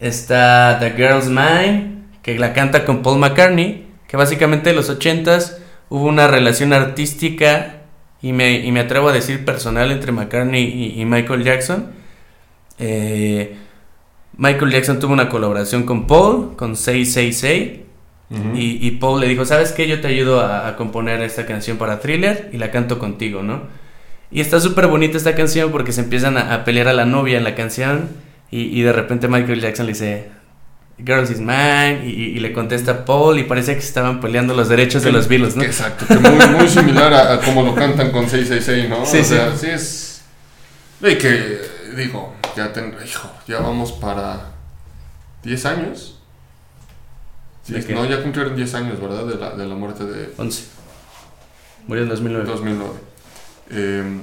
Está 0.00 0.78
The 0.80 0.92
Girl's 0.92 1.28
Mine, 1.28 2.04
que 2.22 2.38
la 2.38 2.54
canta 2.54 2.84
con 2.84 3.02
Paul 3.02 3.18
McCartney. 3.18 3.86
Que 4.08 4.16
básicamente 4.16 4.70
en 4.70 4.76
los 4.76 4.88
80s 4.88 5.58
hubo 5.90 6.06
una 6.06 6.28
relación 6.28 6.72
artística 6.72 7.82
y 8.22 8.32
me, 8.32 8.54
y 8.64 8.72
me 8.72 8.80
atrevo 8.80 9.10
a 9.10 9.12
decir 9.12 9.44
personal 9.44 9.90
entre 9.92 10.12
McCartney 10.12 10.64
y, 10.64 11.00
y 11.00 11.04
Michael 11.04 11.44
Jackson. 11.44 11.92
Eh, 12.78 13.56
Michael 14.36 14.70
Jackson 14.70 15.00
tuvo 15.00 15.12
una 15.12 15.28
colaboración 15.28 15.84
con 15.84 16.06
Paul, 16.06 16.56
con 16.56 16.76
Say 16.76 17.04
Say 17.04 17.32
Say. 17.32 17.86
Ujú. 18.28 18.56
Y, 18.56 18.86
y 18.86 18.90
Paul 18.92 19.20
le 19.20 19.28
dijo, 19.28 19.44
¿sabes 19.44 19.72
qué? 19.72 19.86
Yo 19.86 20.00
te 20.00 20.08
ayudo 20.08 20.40
a, 20.40 20.68
a 20.68 20.76
componer 20.76 21.22
esta 21.22 21.46
canción 21.46 21.78
para 21.78 22.00
Thriller 22.00 22.50
y 22.52 22.58
la 22.58 22.70
canto 22.70 22.98
contigo, 22.98 23.42
¿no? 23.42 23.62
Y 24.30 24.40
está 24.40 24.58
súper 24.60 24.88
bonita 24.88 25.16
esta 25.16 25.34
canción 25.34 25.70
porque 25.70 25.92
se 25.92 26.00
empiezan 26.00 26.36
a, 26.36 26.52
a 26.52 26.64
pelear 26.64 26.88
a 26.88 26.92
la 26.92 27.04
novia 27.04 27.38
en 27.38 27.44
la 27.44 27.54
canción 27.54 28.08
y, 28.50 28.62
y 28.62 28.82
de 28.82 28.92
repente 28.92 29.28
Michael 29.28 29.60
Jackson 29.60 29.86
le 29.86 29.92
dice, 29.92 30.28
Girls 30.98 31.30
is 31.30 31.40
mine 31.40 32.02
y, 32.06 32.38
le 32.38 32.52
contesta 32.52 33.04
Paul 33.04 33.38
y 33.38 33.44
parece 33.44 33.74
que 33.74 33.80
estaban 33.80 34.20
peleando 34.20 34.54
los 34.54 34.68
derechos 34.68 35.02
de 35.02 35.12
los 35.12 35.28
Beatles, 35.28 35.54
¿no? 35.54 35.62
Exacto, 35.62 36.06
que 36.06 36.16
muy, 36.16 36.46
muy 36.58 36.68
similar 36.68 37.12
a, 37.12 37.34
a 37.34 37.40
como 37.40 37.62
lo 37.62 37.74
cantan 37.74 38.10
con 38.10 38.28
666, 38.28 38.88
¿no? 38.88 39.04
Sí, 39.04 39.18
o 39.18 39.24
sea, 39.24 39.56
sí. 39.56 39.66
es... 39.68 40.22
Que, 41.00 41.60
digo, 41.96 42.34
ya, 42.56 42.72
ten- 42.72 42.94
hijo, 43.04 43.28
ya 43.48 43.60
vamos 43.60 43.92
para 43.92 44.52
10 45.42 45.66
años. 45.66 46.12
¿De 47.66 47.80
no, 47.94 48.04
ya 48.04 48.22
cumplieron 48.22 48.54
10 48.54 48.74
años, 48.74 49.00
¿verdad? 49.00 49.24
De 49.24 49.34
la, 49.34 49.50
de 49.56 49.66
la 49.66 49.74
muerte 49.74 50.04
de 50.04 50.32
11. 50.36 50.64
Murió 51.88 52.04
en 52.04 52.08
2009. 52.10 52.44
2009. 52.48 52.92
Eh, 53.70 54.20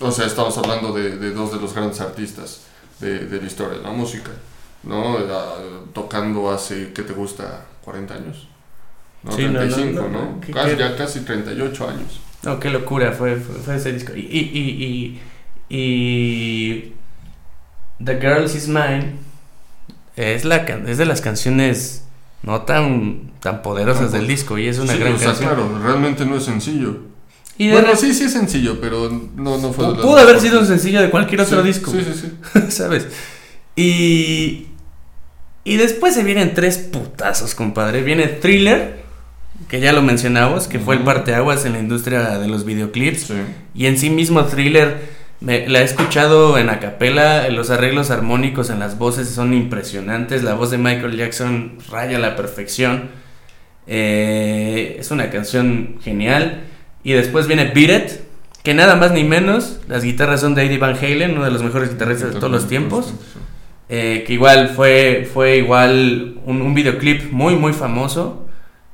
o 0.00 0.10
sea, 0.10 0.26
estamos 0.26 0.56
hablando 0.58 0.92
de, 0.92 1.16
de 1.16 1.30
dos 1.30 1.52
de 1.52 1.60
los 1.60 1.72
grandes 1.72 2.00
artistas 2.00 2.64
de, 3.00 3.20
de 3.20 3.40
la 3.40 3.46
historia 3.46 3.78
de 3.78 3.84
la 3.84 3.90
música, 3.90 4.30
¿no? 4.82 5.16
Ah, 5.18 5.54
tocando 5.94 6.50
hace, 6.50 6.92
¿qué 6.92 7.02
te 7.02 7.12
gusta? 7.14 7.64
¿40 7.86 8.10
años? 8.10 8.48
No, 9.22 9.32
Sí, 9.32 9.44
no, 9.44 9.52
no, 9.52 9.58
35, 9.60 10.00
no, 10.02 10.08
¿no? 10.08 10.20
no, 10.32 10.40
¿qué- 10.40 10.52
Casi- 10.52 10.76
ya 10.76 10.96
casi 10.96 11.20
38 11.20 11.88
años. 11.88 12.20
No, 12.42 12.60
qué 12.60 12.68
locura 12.68 13.12
fue, 13.12 13.36
fue, 13.36 13.54
fue 13.54 13.76
ese 13.76 13.92
disco. 13.92 14.12
Y, 14.14 14.20
y, 14.20 14.38
y, 14.52 14.84
y, 14.84 15.20
y 15.68 16.92
The 18.04 18.16
Girls 18.20 18.54
Is 18.54 18.68
Mine 18.68 19.14
es, 20.16 20.44
la, 20.44 20.56
es 20.86 20.98
de 20.98 21.04
las 21.06 21.20
canciones 21.20 22.04
no 22.42 22.62
tan, 22.62 23.30
tan 23.40 23.62
poderosas 23.62 24.12
del 24.12 24.26
disco 24.26 24.58
y 24.58 24.68
es 24.68 24.78
una 24.78 24.92
Sí, 24.92 24.98
gran 24.98 25.14
o 25.14 25.18
sea, 25.18 25.28
canción. 25.28 25.48
claro, 25.48 25.78
realmente 25.82 26.26
no 26.26 26.36
es 26.36 26.44
sencillo. 26.44 26.98
Y 27.56 27.70
bueno, 27.70 27.88
re- 27.92 27.96
sí, 27.96 28.12
sí 28.12 28.24
es 28.24 28.32
sencillo, 28.32 28.80
pero 28.80 29.08
no, 29.36 29.58
no 29.58 29.72
fue 29.72 29.94
pudo 29.94 30.18
haber 30.18 30.40
sido 30.40 30.60
un 30.60 30.66
sencillo 30.66 31.00
de 31.00 31.08
cualquier 31.10 31.40
otro 31.40 31.62
Sí, 31.62 31.68
disco, 31.68 31.90
Sí, 31.90 32.04
sí, 32.04 32.32
sí. 32.52 32.60
¿sabes? 32.70 33.06
Y, 33.76 34.66
y 35.64 35.76
después 35.76 36.14
se 36.14 36.22
vienen 36.24 36.52
tres 36.54 36.78
putazos, 36.78 37.54
compadre. 37.54 38.02
Viene 38.02 38.26
Thriller, 38.26 39.02
que 39.68 39.80
ya 39.80 39.92
lo 39.92 40.02
mencionamos, 40.02 40.66
que 40.68 40.78
fue 40.78 40.96
el 40.96 41.02
parteaguas 41.02 41.64
en 41.64 41.72
la 41.72 41.78
industria 41.78 42.38
de 42.38 42.48
los 42.48 42.64
videoclips. 42.64 43.22
Sí. 43.22 43.34
Y 43.74 43.86
en 43.86 43.98
sí 43.98 44.10
mismo 44.10 44.44
Thriller, 44.44 45.13
me- 45.44 45.68
la 45.68 45.80
he 45.80 45.84
escuchado 45.84 46.58
en 46.58 46.68
acapela, 46.70 47.48
los 47.50 47.70
arreglos 47.70 48.10
armónicos 48.10 48.70
en 48.70 48.78
las 48.78 48.98
voces 48.98 49.28
son 49.28 49.52
impresionantes, 49.54 50.42
la 50.42 50.54
voz 50.54 50.70
de 50.70 50.78
Michael 50.78 51.16
Jackson 51.16 51.78
raya 51.90 52.16
a 52.16 52.20
la 52.20 52.36
perfección, 52.36 53.10
Eh, 53.86 54.96
es 54.98 55.10
una 55.10 55.28
canción 55.28 55.96
genial. 56.02 56.62
Y 57.02 57.12
después 57.12 57.46
viene 57.46 57.70
Beat 57.74 57.90
It, 58.04 58.12
que 58.62 58.72
nada 58.72 58.96
más 58.96 59.12
ni 59.12 59.24
menos, 59.24 59.80
las 59.88 60.02
guitarras 60.04 60.40
son 60.40 60.54
de 60.54 60.64
Eddie 60.64 60.78
Van 60.78 60.96
Halen, 60.96 61.32
uno 61.32 61.44
de 61.44 61.50
los 61.50 61.62
mejores 61.62 61.90
guitarristas 61.90 62.32
de 62.32 62.40
todos 62.40 62.50
los 62.50 62.66
tiempos. 62.66 63.12
Eh, 63.90 64.24
que 64.26 64.32
igual 64.32 64.70
fue, 64.74 65.28
fue 65.32 65.58
igual 65.58 66.36
un, 66.46 66.62
un 66.62 66.72
videoclip 66.72 67.30
muy 67.30 67.54
muy 67.56 67.74
famoso 67.74 68.46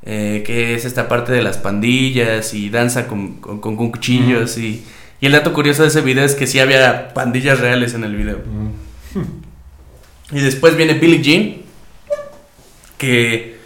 eh, 0.03 0.43
que 0.45 0.75
es 0.75 0.85
esta 0.85 1.07
parte 1.07 1.31
de 1.31 1.43
las 1.43 1.59
pandillas 1.59 2.53
y 2.55 2.71
danza 2.71 3.07
con, 3.07 3.35
con, 3.41 3.61
con 3.61 3.77
cuchillos 3.77 4.59
y, 4.59 4.85
y 5.21 5.27
el 5.27 5.33
dato 5.33 5.53
curioso 5.53 5.83
de 5.83 5.89
ese 5.89 6.01
video 6.01 6.25
es 6.25 6.35
que 6.35 6.47
sí 6.47 6.59
había 6.59 7.13
pandillas 7.15 7.61
reales 7.61 7.95
en 7.95 8.05
el 8.05 8.17
video 8.17 8.39
y 10.33 10.41
después 10.41 10.77
viene 10.77 10.95
Billie 10.95 11.23
Jean 11.23 11.57
que 12.99 13.59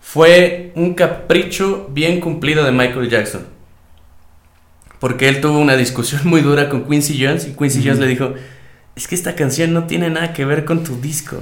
fue 0.00 0.72
un 0.74 0.94
capricho 0.94 1.88
bien 1.92 2.20
cumplido 2.20 2.64
de 2.64 2.72
Michael 2.72 3.08
Jackson 3.08 3.46
porque 5.00 5.28
él 5.28 5.40
tuvo 5.40 5.58
una 5.58 5.76
discusión 5.76 6.22
muy 6.24 6.40
dura 6.40 6.68
con 6.68 6.88
Quincy 6.88 7.22
Jones 7.22 7.46
y 7.46 7.52
Quincy. 7.52 7.82
Jones 7.84 7.98
le 7.98 8.06
dijo 8.06 8.34
es 8.96 9.08
que 9.08 9.14
esta 9.14 9.34
canción 9.34 9.72
no 9.72 9.84
tiene 9.84 10.10
nada 10.10 10.32
que 10.32 10.44
ver 10.44 10.64
con 10.64 10.84
tu 10.84 11.00
disco. 11.00 11.36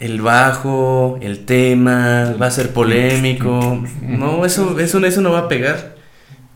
El 0.00 0.20
bajo, 0.20 1.18
el 1.22 1.44
tema, 1.44 2.34
va 2.40 2.46
a 2.46 2.50
ser 2.50 2.72
polémico. 2.72 3.82
No, 4.02 4.44
eso, 4.44 4.78
eso, 4.78 5.04
eso 5.04 5.20
no 5.20 5.32
va 5.32 5.40
a 5.40 5.48
pegar. 5.48 5.94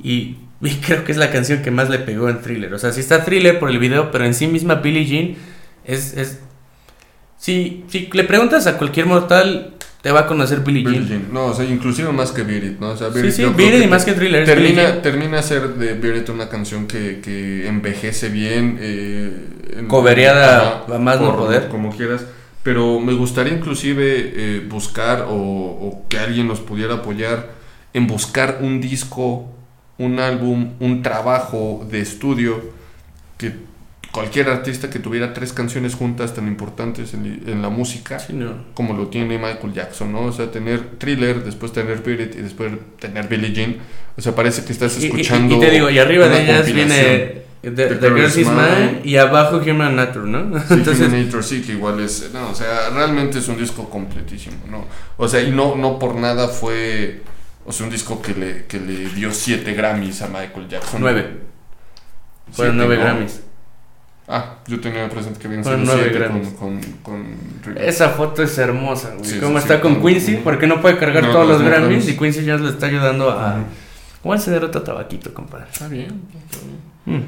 Y, 0.02 0.36
y 0.60 0.70
creo 0.76 1.04
que 1.04 1.12
es 1.12 1.18
la 1.18 1.30
canción 1.30 1.62
que 1.62 1.70
más 1.70 1.88
le 1.88 1.98
pegó 1.98 2.28
en 2.28 2.40
Thriller. 2.40 2.72
O 2.74 2.78
sea, 2.78 2.92
sí 2.92 3.00
está 3.00 3.24
Thriller 3.24 3.58
por 3.58 3.70
el 3.70 3.78
video, 3.78 4.10
pero 4.10 4.24
en 4.24 4.34
sí 4.34 4.46
misma 4.46 4.76
Billie 4.76 5.04
Jean 5.04 5.34
es... 5.84 6.16
es 6.16 6.40
si, 7.38 7.84
si 7.88 8.10
le 8.12 8.24
preguntas 8.24 8.66
a 8.66 8.76
cualquier 8.78 9.06
mortal, 9.06 9.74
te 10.02 10.10
va 10.10 10.20
a 10.20 10.26
conocer 10.26 10.60
Billie 10.60 10.82
Billie 10.82 11.06
Jean. 11.06 11.20
Jean. 11.20 11.32
No, 11.32 11.46
o 11.46 11.54
sea, 11.54 11.64
inclusive 11.64 12.10
más 12.10 12.32
que 12.32 12.42
Beat 12.42 12.64
It, 12.64 12.80
¿no? 12.80 12.90
O 12.90 12.96
sea, 12.96 13.08
Beat 13.08 13.26
Sí, 13.26 13.44
sí, 13.44 13.44
Beat 13.56 13.74
It 13.74 13.84
y 13.84 13.86
más 13.86 14.04
que 14.04 14.12
Thriller. 14.12 14.44
Termina, 14.44 15.02
termina 15.02 15.38
a 15.38 15.42
ser 15.42 15.74
de 15.74 15.94
Beat 15.94 16.22
It 16.22 16.28
una 16.30 16.48
canción 16.48 16.88
que, 16.88 17.20
que 17.20 17.68
envejece 17.68 18.28
bien. 18.28 18.78
Eh, 18.80 19.84
Cobereada 19.86 20.84
a 20.92 20.98
más 20.98 21.20
no 21.20 21.36
poder. 21.36 21.68
Como 21.68 21.96
quieras. 21.96 22.24
Pero 22.64 23.00
me 23.00 23.12
gustaría 23.14 23.52
inclusive 23.52 24.32
eh, 24.34 24.66
buscar 24.68 25.26
o, 25.28 25.34
o 25.34 26.06
que 26.08 26.18
alguien 26.18 26.48
nos 26.48 26.60
pudiera 26.60 26.94
apoyar 26.94 27.50
en 27.94 28.06
buscar 28.06 28.58
un 28.60 28.80
disco, 28.80 29.48
un 29.98 30.18
álbum, 30.20 30.72
un 30.80 31.02
trabajo 31.02 31.86
de 31.90 32.00
estudio 32.00 32.60
que 33.36 33.52
cualquier 34.12 34.48
artista 34.48 34.88
que 34.88 34.98
tuviera 34.98 35.34
tres 35.34 35.52
canciones 35.52 35.94
juntas 35.94 36.34
tan 36.34 36.48
importantes 36.48 37.12
en, 37.14 37.42
en 37.46 37.60
la 37.62 37.68
música 37.68 38.18
Sí, 38.18 38.32
no. 38.32 38.52
como 38.74 38.94
lo 38.94 39.08
tiene 39.08 39.36
Michael 39.38 39.72
Jackson, 39.74 40.12
¿no? 40.12 40.22
O 40.22 40.32
sea, 40.32 40.50
tener 40.50 40.98
Thriller, 40.98 41.44
después 41.44 41.72
tener 41.72 41.98
Beat 42.02 42.20
It 42.20 42.34
y 42.38 42.42
después 42.42 42.72
tener 42.98 43.28
Billie 43.28 43.52
Jean. 43.52 43.76
O 44.16 44.20
sea, 44.22 44.34
parece 44.34 44.64
que 44.64 44.72
estás 44.72 44.96
Y- 44.98 45.02
y- 45.02 45.06
escuchando. 45.06 45.56
Y, 45.56 45.60
te 45.60 45.70
digo, 45.70 45.90
y 45.90 45.98
arriba 45.98 46.26
de 46.28 46.42
ellas 46.42 46.66
viene 46.72 47.42
The, 47.60 47.70
The 47.70 47.86
The 47.96 48.08
Girl 48.08 48.24
Is 48.26 48.36
Mine 48.36 48.46
Mine. 48.52 49.00
y 49.04 49.16
abajo 49.16 49.56
Human 49.58 49.94
Nature, 49.96 50.26
¿no? 50.28 50.58
Sí, 50.60 50.64
Entonces, 50.74 50.98
Terminator 51.10 51.44
sí, 51.44 51.60
que 51.62 51.72
igual 51.72 52.00
es. 52.00 52.30
No, 52.32 52.50
o 52.50 52.54
sea, 52.54 52.88
realmente 52.90 53.38
es 53.40 53.48
un 53.48 53.58
disco 53.58 53.90
completísimo, 53.90 54.56
¿no? 54.70 54.86
O 55.18 55.28
sea, 55.28 55.42
y 55.42 55.50
no, 55.50 55.74
no 55.76 55.98
por 55.98 56.14
nada 56.14 56.48
fue. 56.48 57.22
O 57.68 57.72
sea, 57.72 57.84
un 57.84 57.92
disco 57.92 58.22
que 58.22 58.32
le, 58.32 58.64
que 58.64 58.80
le 58.80 59.10
dio 59.10 59.30
siete 59.30 59.74
Grammys 59.74 60.22
a 60.22 60.28
Michael 60.28 60.68
Jackson. 60.68 61.02
nueve. 61.02 61.20
Fueron 62.50 62.76
Siete, 62.76 62.86
nueve 62.86 62.96
¿no? 62.96 63.02
Grammys. 63.02 63.40
Ah, 64.26 64.56
yo 64.66 64.80
tenía 64.80 65.06
presente 65.10 65.38
que 65.38 65.46
habían 65.48 65.62
Fueron 65.62 65.82
sido 65.82 65.94
nueve 65.94 66.10
siete 66.10 66.24
Grammys. 66.24 66.48
con, 66.54 66.80
con, 67.02 67.24
con 67.62 67.76
Esa 67.78 68.08
foto 68.08 68.42
es 68.42 68.56
hermosa, 68.56 69.10
güey. 69.18 69.28
Sí, 69.30 69.38
¿Cómo 69.38 69.58
sí, 69.58 69.62
está 69.64 69.76
sí, 69.76 69.80
con 69.82 70.02
Quincy? 70.02 70.36
Porque 70.42 70.66
no 70.66 70.80
puede 70.80 70.96
cargar 70.96 71.24
No, 71.24 71.30
todos 71.32 71.46
no, 71.46 71.52
los 71.52 71.62
no, 71.62 71.68
Grammys 71.68 72.08
y 72.08 72.16
Quincy 72.16 72.44
ya 72.44 72.56
le 72.56 72.70
está 72.70 72.86
ayudando 72.86 73.30
a... 73.30 73.58
Voy 74.24 74.32
a 74.32 74.36
encender 74.36 74.64
otro 74.64 74.82
tabaquito, 74.82 75.32
compadre. 75.34 75.66
Está 75.70 75.88
bien, 75.88 76.22
está 76.46 76.58
bien. 77.04 77.18
Mm. 77.20 77.24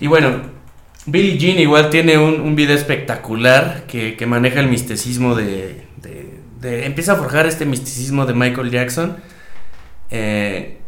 Y 0.00 0.06
bueno, 0.08 0.42
Billie 1.06 1.38
Jean 1.38 1.58
igual 1.60 1.90
tiene 1.90 2.18
un, 2.18 2.40
un 2.40 2.56
video 2.56 2.74
espectacular 2.76 3.84
que, 3.86 4.16
que 4.16 4.26
maneja 4.26 4.58
el 4.60 4.66
misticismo 4.68 5.34
de, 5.36 5.84
de- 6.62 6.86
Empieza 6.86 7.12
a 7.12 7.16
forjar 7.16 7.46
este 7.46 7.66
misticismo 7.66 8.24
de 8.26 8.34
Michael 8.34 8.70
Jackson. 8.70 9.16
Eh, 10.10 10.78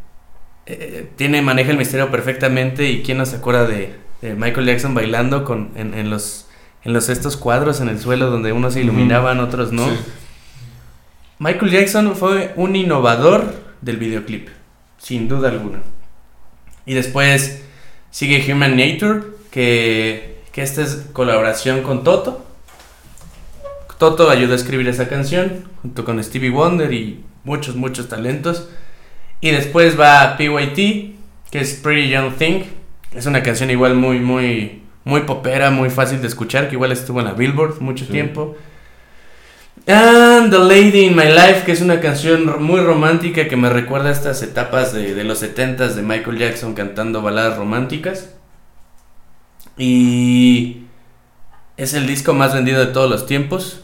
eh, 0.67 1.11
tiene, 1.17 1.43
maneja 1.43 1.71
el 1.71 1.77
misterio 1.79 2.11
perfectamente 2.11 2.89
y 2.89 3.03
quién 3.03 3.19
no 3.19 3.27
se 3.27 3.37
acuerda 3.37 3.67
de, 3.67 3.95
de 4.23 4.35
Michael 4.35 4.67
Jackson 4.67 4.95
bailando 4.95 5.45
con, 5.45 5.71
en, 5.77 5.95
en 5.95 6.09
los, 6.11 6.47
en 6.85 6.93
los 6.93 7.09
estos 7.09 7.37
cuadros 7.37 7.81
en 7.81 7.89
el 7.89 7.99
suelo 8.01 8.31
donde 8.31 8.53
unos 8.53 8.75
se 8.75 8.81
iluminaban, 8.81 9.41
otros 9.41 9.73
no. 9.73 9.87
Sí. 9.89 9.97
Michael 11.39 11.71
Jackson 11.73 12.17
fue 12.17 12.53
un 12.57 12.77
innovador 12.77 13.55
del 13.83 13.97
videoclip, 13.99 14.49
sin 14.99 15.29
duda 15.29 15.49
alguna. 15.51 15.81
Y 16.87 16.95
después 16.95 17.63
sigue 18.11 18.45
Human 18.53 18.77
Nature, 18.77 19.23
que, 19.51 20.43
que 20.53 20.63
esta 20.63 20.83
es 20.83 21.07
colaboración 21.13 21.83
con 21.83 22.05
Toto. 22.05 22.47
Toto 23.99 24.31
ayudó 24.31 24.53
a 24.53 24.57
escribir 24.57 24.89
esa 24.89 25.09
canción, 25.09 25.65
junto 25.83 26.05
con 26.05 26.23
Stevie 26.23 26.51
Wonder 26.51 26.93
y 26.93 27.25
muchos, 27.45 27.77
muchos 27.77 28.09
talentos. 28.09 28.69
Y 29.41 29.51
después 29.51 29.99
va 29.99 30.37
PYT, 30.37 31.17
que 31.51 31.61
es 31.61 31.75
Pretty 31.75 32.09
Young 32.11 32.35
Thing. 32.37 32.63
Es 33.15 33.27
una 33.27 33.43
canción 33.43 33.71
igual 33.71 33.95
muy, 33.95 34.19
muy, 34.19 34.83
muy 35.05 35.21
popera, 35.23 35.71
muy 35.71 35.91
fácil 35.91 36.21
de 36.21 36.27
escuchar, 36.29 36.69
que 36.69 36.75
igual 36.75 36.93
estuvo 36.93 37.21
en 37.21 37.27
la 37.27 37.33
Billboard 37.35 37.81
mucho 37.81 38.05
Sí. 38.07 38.11
tiempo. 38.13 38.57
And 39.87 40.51
The 40.51 40.59
Lady 40.59 41.05
in 41.07 41.15
My 41.17 41.25
Life, 41.27 41.65
que 41.67 41.73
es 41.73 41.83
una 41.83 42.01
canción 42.01 42.63
muy 42.63 42.81
romántica 42.81 43.49
que 43.49 43.57
me 43.57 43.69
recuerda 43.69 44.09
a 44.09 44.13
estas 44.13 44.43
etapas 44.43 44.93
de, 44.95 45.15
de 45.15 45.25
los 45.25 45.43
70s 45.43 45.95
de 45.95 46.03
Michael 46.03 46.39
Jackson 46.39 46.75
cantando 46.75 47.21
baladas 47.23 47.59
románticas. 47.59 48.31
Y 49.77 50.85
es 51.77 51.95
el 51.95 52.07
disco 52.07 52.33
más 52.33 52.55
vendido 52.55 52.81
de 52.81 52.87
todos 52.93 53.11
los 53.11 53.27
tiempos. 53.27 53.84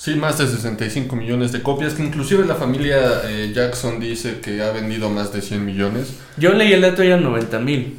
Sí, 0.00 0.14
más 0.14 0.38
de 0.38 0.46
65 0.46 1.16
millones 1.16 1.50
de 1.50 1.60
copias, 1.60 1.94
que 1.94 2.04
inclusive 2.04 2.46
la 2.46 2.54
familia 2.54 3.22
eh, 3.24 3.50
Jackson 3.52 3.98
dice 3.98 4.38
que 4.40 4.62
ha 4.62 4.70
vendido 4.70 5.10
más 5.10 5.32
de 5.32 5.42
100 5.42 5.64
millones. 5.66 6.14
Yo 6.36 6.52
leí 6.52 6.72
el 6.72 6.82
dato 6.82 7.02
y 7.02 7.08
eran 7.08 7.24
90 7.24 7.58
mil. 7.58 7.98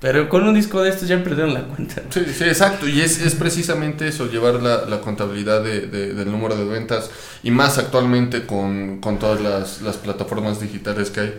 Pero 0.00 0.28
con 0.28 0.46
un 0.46 0.54
disco 0.54 0.82
de 0.82 0.90
estos 0.90 1.08
ya 1.08 1.24
perdieron 1.24 1.54
la 1.54 1.62
cuenta. 1.62 2.02
Sí, 2.10 2.20
sí, 2.30 2.44
exacto, 2.44 2.86
y 2.86 3.00
es, 3.00 3.22
es 3.24 3.34
precisamente 3.34 4.06
eso, 4.06 4.30
llevar 4.30 4.62
la, 4.62 4.84
la 4.84 5.00
contabilidad 5.00 5.64
de, 5.64 5.86
de- 5.86 6.12
del 6.12 6.30
número 6.30 6.56
de 6.56 6.64
ventas, 6.66 7.10
y 7.42 7.50
más 7.50 7.78
actualmente 7.78 8.44
con, 8.44 9.00
con 9.00 9.18
todas 9.18 9.40
las, 9.40 9.80
las 9.80 9.96
plataformas 9.96 10.60
digitales 10.60 11.08
que 11.10 11.20
hay, 11.20 11.34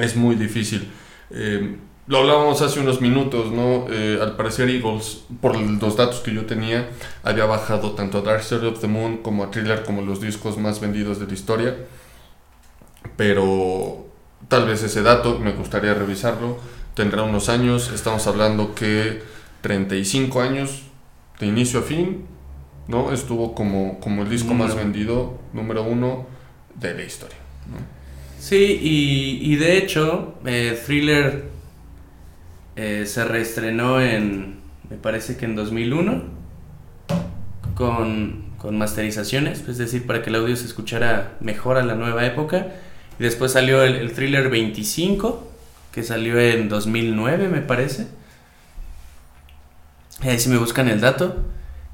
es 0.00 0.16
muy 0.16 0.34
difícil. 0.34 0.88
Eh, 1.30 1.76
lo 2.06 2.18
hablábamos 2.18 2.60
hace 2.60 2.80
unos 2.80 3.00
minutos, 3.00 3.50
¿no? 3.50 3.86
Eh, 3.90 4.18
al 4.20 4.36
parecer 4.36 4.68
Eagles, 4.68 5.24
por 5.40 5.56
los 5.56 5.96
datos 5.96 6.20
que 6.20 6.34
yo 6.34 6.44
tenía, 6.44 6.90
había 7.22 7.46
bajado 7.46 7.92
tanto 7.92 8.18
a 8.18 8.20
Dark 8.20 8.42
Side 8.42 8.66
of 8.66 8.80
the 8.80 8.86
Moon 8.86 9.18
como 9.18 9.42
a 9.42 9.50
Thriller 9.50 9.84
como 9.84 10.02
los 10.02 10.20
discos 10.20 10.58
más 10.58 10.80
vendidos 10.80 11.18
de 11.18 11.26
la 11.26 11.32
historia, 11.32 11.76
pero 13.16 14.06
tal 14.48 14.66
vez 14.66 14.82
ese 14.82 15.02
dato, 15.02 15.38
me 15.38 15.52
gustaría 15.52 15.94
revisarlo, 15.94 16.58
tendrá 16.94 17.22
unos 17.22 17.48
años, 17.48 17.90
estamos 17.94 18.26
hablando 18.26 18.74
que 18.74 19.22
35 19.62 20.42
años 20.42 20.82
de 21.40 21.46
inicio 21.46 21.80
a 21.80 21.82
fin, 21.82 22.26
¿no? 22.86 23.12
Estuvo 23.12 23.54
como, 23.54 23.98
como 24.00 24.24
el 24.24 24.28
disco 24.28 24.52
más 24.52 24.74
vendido, 24.76 25.38
número 25.54 25.82
uno 25.82 26.26
de 26.74 26.92
la 26.92 27.02
historia. 27.02 27.38
¿no? 27.70 27.78
Sí, 28.38 28.78
y, 28.82 29.52
y 29.52 29.56
de 29.56 29.78
hecho, 29.78 30.34
eh, 30.44 30.78
Thriller 30.84 31.53
eh, 32.76 33.04
se 33.06 33.24
reestrenó 33.24 34.00
en, 34.00 34.56
me 34.90 34.96
parece 34.96 35.36
que 35.36 35.44
en 35.44 35.54
2001, 35.54 36.22
con, 37.74 38.44
con 38.58 38.78
masterizaciones, 38.78 39.66
es 39.68 39.78
decir, 39.78 40.06
para 40.06 40.22
que 40.22 40.30
el 40.30 40.36
audio 40.36 40.56
se 40.56 40.66
escuchara 40.66 41.36
mejor 41.40 41.76
a 41.76 41.84
la 41.84 41.94
nueva 41.94 42.24
época. 42.26 42.68
Y 43.18 43.22
después 43.22 43.52
salió 43.52 43.82
el, 43.84 44.12
Thriller 44.12 44.48
25, 44.50 45.52
que 45.92 46.02
salió 46.02 46.38
en 46.40 46.68
2009, 46.68 47.48
me 47.48 47.60
parece. 47.60 48.08
Ahí 50.20 50.38
si 50.38 50.48
me 50.48 50.56
buscan 50.56 50.88
el 50.88 51.00
dato. 51.00 51.44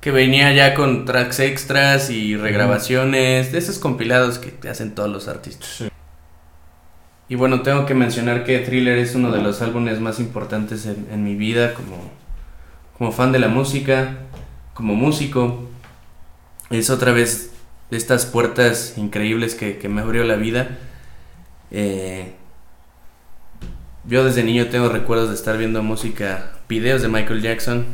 Que 0.00 0.12
venía 0.12 0.50
ya 0.54 0.72
con 0.74 1.04
tracks 1.04 1.40
extras 1.40 2.08
y 2.08 2.34
regrabaciones, 2.34 3.52
de 3.52 3.58
esos 3.58 3.78
compilados 3.78 4.38
que 4.38 4.66
hacen 4.66 4.94
todos 4.94 5.10
los 5.10 5.28
artistas. 5.28 5.90
Y 7.30 7.36
bueno, 7.36 7.62
tengo 7.62 7.86
que 7.86 7.94
mencionar 7.94 8.42
que 8.42 8.58
Thriller 8.58 8.98
es 8.98 9.14
uno 9.14 9.30
de 9.30 9.40
los 9.40 9.62
álbumes 9.62 10.00
más 10.00 10.18
importantes 10.18 10.84
en, 10.84 11.06
en 11.12 11.22
mi 11.22 11.36
vida 11.36 11.74
como, 12.98 13.12
fan 13.12 13.30
de 13.30 13.38
la 13.38 13.46
música, 13.46 14.16
como 14.74 14.96
músico. 14.96 15.68
Es 16.70 16.90
otra 16.90 17.12
vez 17.12 17.52
de 17.88 17.98
estas 17.98 18.26
puertas 18.26 18.94
increíbles 18.98 19.54
que, 19.54 19.88
me 19.88 20.00
abrió 20.00 20.24
la 20.24 20.34
vida. 20.34 20.76
Eh, 21.70 22.32
yo 24.06 24.24
desde 24.24 24.42
niño 24.42 24.66
tengo 24.66 24.88
recuerdos 24.88 25.28
de 25.28 25.36
estar 25.36 25.56
viendo 25.56 25.84
música, 25.84 26.54
videos 26.68 27.00
de 27.00 27.06
Michael 27.06 27.42
Jackson. 27.42 27.86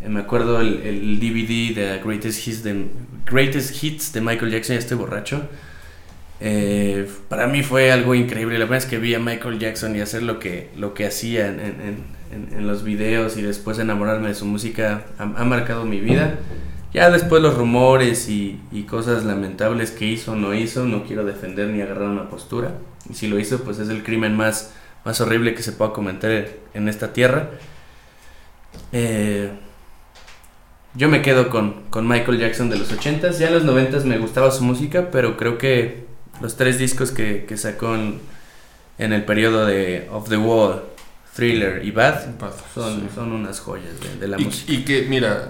Eh, 0.00 0.08
me 0.08 0.18
acuerdo 0.18 0.60
el, 0.60 0.82
el 0.82 1.20
DVD 1.20 1.76
de 1.76 2.00
Greatest 2.04 2.44
Hits 2.44 2.64
de, 2.64 2.88
Greatest 3.24 3.84
Hits 3.84 4.12
de 4.12 4.20
Michael 4.20 4.50
Jackson, 4.50 4.74
ya 4.74 4.80
estoy 4.80 4.96
borracho. 4.96 5.48
Eh, 6.40 7.08
para 7.28 7.46
mí 7.46 7.62
fue 7.62 7.90
algo 7.92 8.14
increíble. 8.14 8.58
La 8.58 8.66
primera 8.66 8.78
vez 8.80 8.86
que 8.86 8.98
vi 8.98 9.14
a 9.14 9.18
Michael 9.18 9.58
Jackson 9.58 9.96
y 9.96 10.00
hacer 10.00 10.22
lo 10.22 10.38
que, 10.38 10.70
lo 10.76 10.94
que 10.94 11.06
hacía 11.06 11.48
en, 11.48 12.16
los 12.58 12.82
videos 12.82 13.36
y 13.36 13.42
después 13.42 13.78
enamorarme 13.78 14.28
de 14.28 14.34
su 14.34 14.44
música 14.44 15.04
ha, 15.18 15.24
marcado 15.44 15.84
mi 15.84 16.00
vida. 16.00 16.38
Ya 16.92 17.10
después 17.10 17.42
los 17.42 17.56
rumores 17.56 18.28
y, 18.28 18.60
cosas 18.88 19.24
lamentables 19.24 19.90
que 19.90 20.06
hizo 20.06 20.32
o 20.32 20.36
no 20.36 20.54
hizo, 20.54 20.84
no 20.84 21.04
quiero 21.04 21.24
defender 21.24 21.68
ni 21.68 21.80
agarrar 21.80 22.08
una 22.08 22.28
postura. 22.28 22.74
Y 23.08 23.14
si 23.14 23.28
lo 23.28 23.38
hizo, 23.38 23.62
pues 23.62 23.78
es 23.78 23.88
el 23.88 24.02
crimen 24.02 24.36
más, 24.36 24.74
más 25.04 25.20
horrible 25.20 25.54
que 25.54 25.62
se 25.62 25.72
pueda 25.72 25.92
comentar 25.92 26.48
en 26.74 26.88
esta 26.88 27.12
tierra. 27.12 27.50
Eh, 28.92 29.50
yo 30.94 31.08
me 31.08 31.22
quedo 31.22 31.48
con, 31.48 31.84
con 31.90 32.08
Michael 32.08 32.38
Jackson 32.38 32.70
de 32.70 32.78
los 32.78 32.92
80s. 32.92 33.38
Ya 33.38 33.48
en 33.48 33.54
los 33.54 33.64
90s 33.64 34.04
me 34.04 34.18
gustaba 34.18 34.50
su 34.50 34.64
música, 34.64 35.10
pero 35.10 35.36
creo 35.36 35.58
que 35.58 36.06
los 36.40 36.56
tres 36.56 36.78
discos 36.78 37.10
que, 37.10 37.44
que 37.46 37.56
sacó 37.56 37.94
en, 37.94 38.20
en 38.98 39.12
el 39.12 39.24
periodo 39.24 39.66
de 39.66 40.08
Off 40.12 40.28
the 40.28 40.36
Wall, 40.36 40.82
Thriller 41.34 41.84
y 41.84 41.90
Bad 41.90 42.20
son, 42.74 43.00
Sí. 43.00 43.06
son 43.14 43.32
unas 43.32 43.60
joyas 43.60 43.92
de, 44.00 44.16
de 44.20 44.28
la 44.28 44.40
Y, 44.40 44.44
música. 44.46 44.72
y 44.72 44.84
que, 44.84 45.02
mira, 45.02 45.48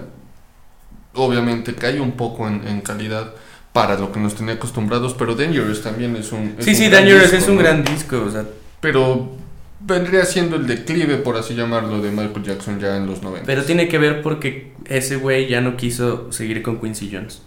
obviamente 1.13 1.73
cae 1.75 1.99
un 1.99 2.11
poco 2.13 2.47
en, 2.47 2.67
en 2.67 2.81
calidad 2.81 3.33
para 3.73 3.97
lo 3.97 4.11
que 4.11 4.19
nos 4.19 4.35
tenía 4.35 4.55
acostumbrados, 4.55 5.13
pero 5.13 5.35
Dangerous 5.35 5.81
también 5.83 6.15
es 6.15 6.31
un... 6.31 6.55
es 6.57 6.65
Sí, 6.65 6.71
un 6.71 6.75
sí, 6.77 6.89
gran 6.89 7.03
Dangerous 7.03 7.31
disco, 7.31 7.37
es 7.37 7.47
un 7.49 7.55
¿no? 7.55 7.61
gran 7.61 7.83
disco. 7.83 8.23
O 8.27 8.31
sea, 8.31 8.45
Pero 8.81 9.31
vendría 9.79 10.25
siendo 10.25 10.55
el 10.55 10.65
declive, 10.65 11.17
por 11.17 11.37
así 11.37 11.53
llamarlo, 11.53 12.01
de 12.01 12.09
Michael 12.11 12.43
Jackson 12.43 12.79
ya 12.79 12.97
en 12.97 13.05
los 13.05 13.21
90. 13.21 13.45
pero 13.45 13.63
tiene 13.63 13.87
que 13.87 13.97
ver 13.99 14.21
porque 14.23 14.73
ese 14.85 15.17
güey 15.17 15.47
ya 15.47 15.61
no 15.61 15.77
quiso 15.77 16.31
seguir 16.31 16.63
con 16.63 16.81
Quincy 16.81 17.09
Jones. 17.13 17.41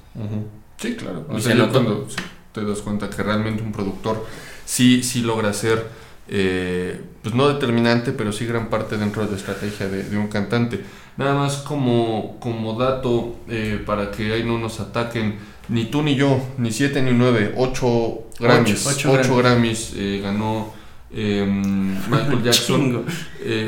Sí, 0.78 0.94
claro. 0.94 1.26
O 1.28 1.38
se 1.38 1.46
sea, 1.48 1.54
notó. 1.56 1.72
cuando 1.84 2.06
sí, 2.08 2.16
te 2.52 2.64
das 2.64 2.80
cuenta 2.80 3.08
que 3.10 3.22
realmente 3.22 3.62
un 3.62 3.72
productor 3.72 4.26
sí, 4.64 5.02
sí 5.02 5.22
logra 5.22 5.52
ser, 5.52 5.86
eh, 6.28 7.00
pues 7.22 7.34
no 7.34 7.48
determinante, 7.48 8.12
pero 8.12 8.32
sí 8.32 8.46
gran 8.46 8.68
parte 8.70 8.96
dentro 8.96 9.24
de 9.24 9.30
la 9.32 9.36
estrategia 9.36 9.88
de, 9.88 10.04
de 10.04 10.16
un 10.18 10.28
cantante. 10.28 10.80
Nada 11.16 11.34
más 11.34 11.56
como, 11.58 12.38
como 12.40 12.74
dato, 12.78 13.36
eh, 13.48 13.82
para 13.84 14.10
que 14.10 14.32
ahí 14.32 14.44
no 14.44 14.58
nos 14.58 14.80
ataquen, 14.80 15.36
ni 15.68 15.84
tú 15.86 16.02
ni 16.02 16.14
yo, 16.14 16.40
ni 16.58 16.72
siete 16.72 17.02
ni 17.02 17.12
nueve, 17.12 17.52
ocho 17.56 18.24
Grammys. 18.38 18.86
ocho 18.86 19.12
Ocho, 19.12 19.36
Grammys. 19.36 19.92
Grammys 19.92 19.92
eh, 19.96 20.20
ganó 20.22 20.72
em, 21.12 21.92
Michael 22.10 22.42
Jackson. 22.42 23.04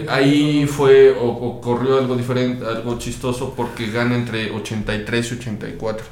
Ahí 0.09 0.67
fue, 0.67 1.11
o- 1.11 1.27
ocurrió 1.57 1.99
algo 1.99 2.17
diferente, 2.17 2.65
algo 2.65 2.99
chistoso, 2.99 3.55
porque 3.57 3.91
gana 3.91 4.15
entre 4.17 4.51
83 4.51 5.33
y 5.33 5.35
84. 5.37 6.05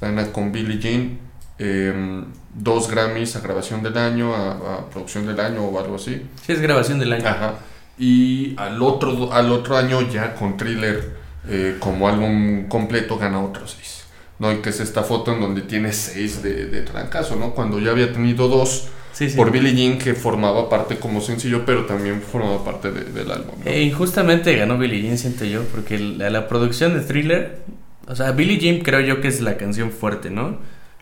Gana 0.00 0.30
con 0.32 0.52
Billie 0.52 0.78
Jean 0.78 1.18
em, 1.58 2.24
dos 2.54 2.90
Grammys 2.90 3.36
a 3.36 3.40
grabación 3.40 3.82
del 3.82 3.96
año, 3.96 4.34
a, 4.34 4.52
a 4.76 4.90
producción 4.90 5.26
del 5.26 5.38
año 5.40 5.62
o 5.64 5.78
algo 5.78 5.96
así. 5.96 6.22
Sí, 6.44 6.52
es 6.52 6.60
grabación 6.60 6.98
del 6.98 7.12
año. 7.12 7.26
Ajá. 7.26 7.54
Y 7.98 8.54
al 8.58 8.82
otro, 8.82 9.32
al 9.32 9.50
otro 9.52 9.76
año 9.76 10.02
ya 10.10 10.34
con 10.34 10.56
Thriller 10.56 11.16
eh, 11.48 11.76
como 11.78 12.08
álbum 12.08 12.66
completo 12.68 13.16
gana 13.16 13.40
otros 13.40 13.74
seis. 13.78 14.04
¿no? 14.38 14.52
Y 14.52 14.56
que 14.56 14.68
es 14.68 14.80
esta 14.80 15.02
foto 15.02 15.32
en 15.32 15.40
donde 15.40 15.62
tiene 15.62 15.92
seis 15.92 16.42
de, 16.42 16.66
de 16.66 16.82
trancazo, 16.82 17.36
¿no? 17.36 17.52
Cuando 17.54 17.78
ya 17.78 17.92
había 17.92 18.12
tenido 18.12 18.48
dos 18.48 18.88
Sí, 19.12 19.30
sí. 19.30 19.36
por 19.38 19.50
Billie 19.50 19.74
Jean 19.74 19.96
que 19.96 20.12
formaba 20.12 20.68
parte 20.68 20.98
como 20.98 21.22
sencillo, 21.22 21.64
pero 21.64 21.86
también 21.86 22.20
formaba 22.20 22.62
parte 22.62 22.90
de- 22.92 23.04
del 23.12 23.30
álbum. 23.30 23.54
¿no? 23.64 23.70
E 23.70 23.80
injustamente 23.80 24.54
ganó 24.54 24.76
Billie 24.76 25.00
Jean, 25.00 25.16
siento 25.16 25.46
yo, 25.46 25.62
porque 25.72 25.98
la, 25.98 26.28
la 26.28 26.48
producción 26.48 26.92
de 26.92 27.00
Thriller, 27.00 27.60
o 28.06 28.14
sea, 28.14 28.32
Billie 28.32 28.58
Jean 28.58 28.80
creo 28.80 29.00
yo 29.00 29.22
que 29.22 29.28
es 29.28 29.40
la 29.40 29.56
canción 29.56 29.90
fuerte, 29.90 30.28
¿no? 30.28 30.58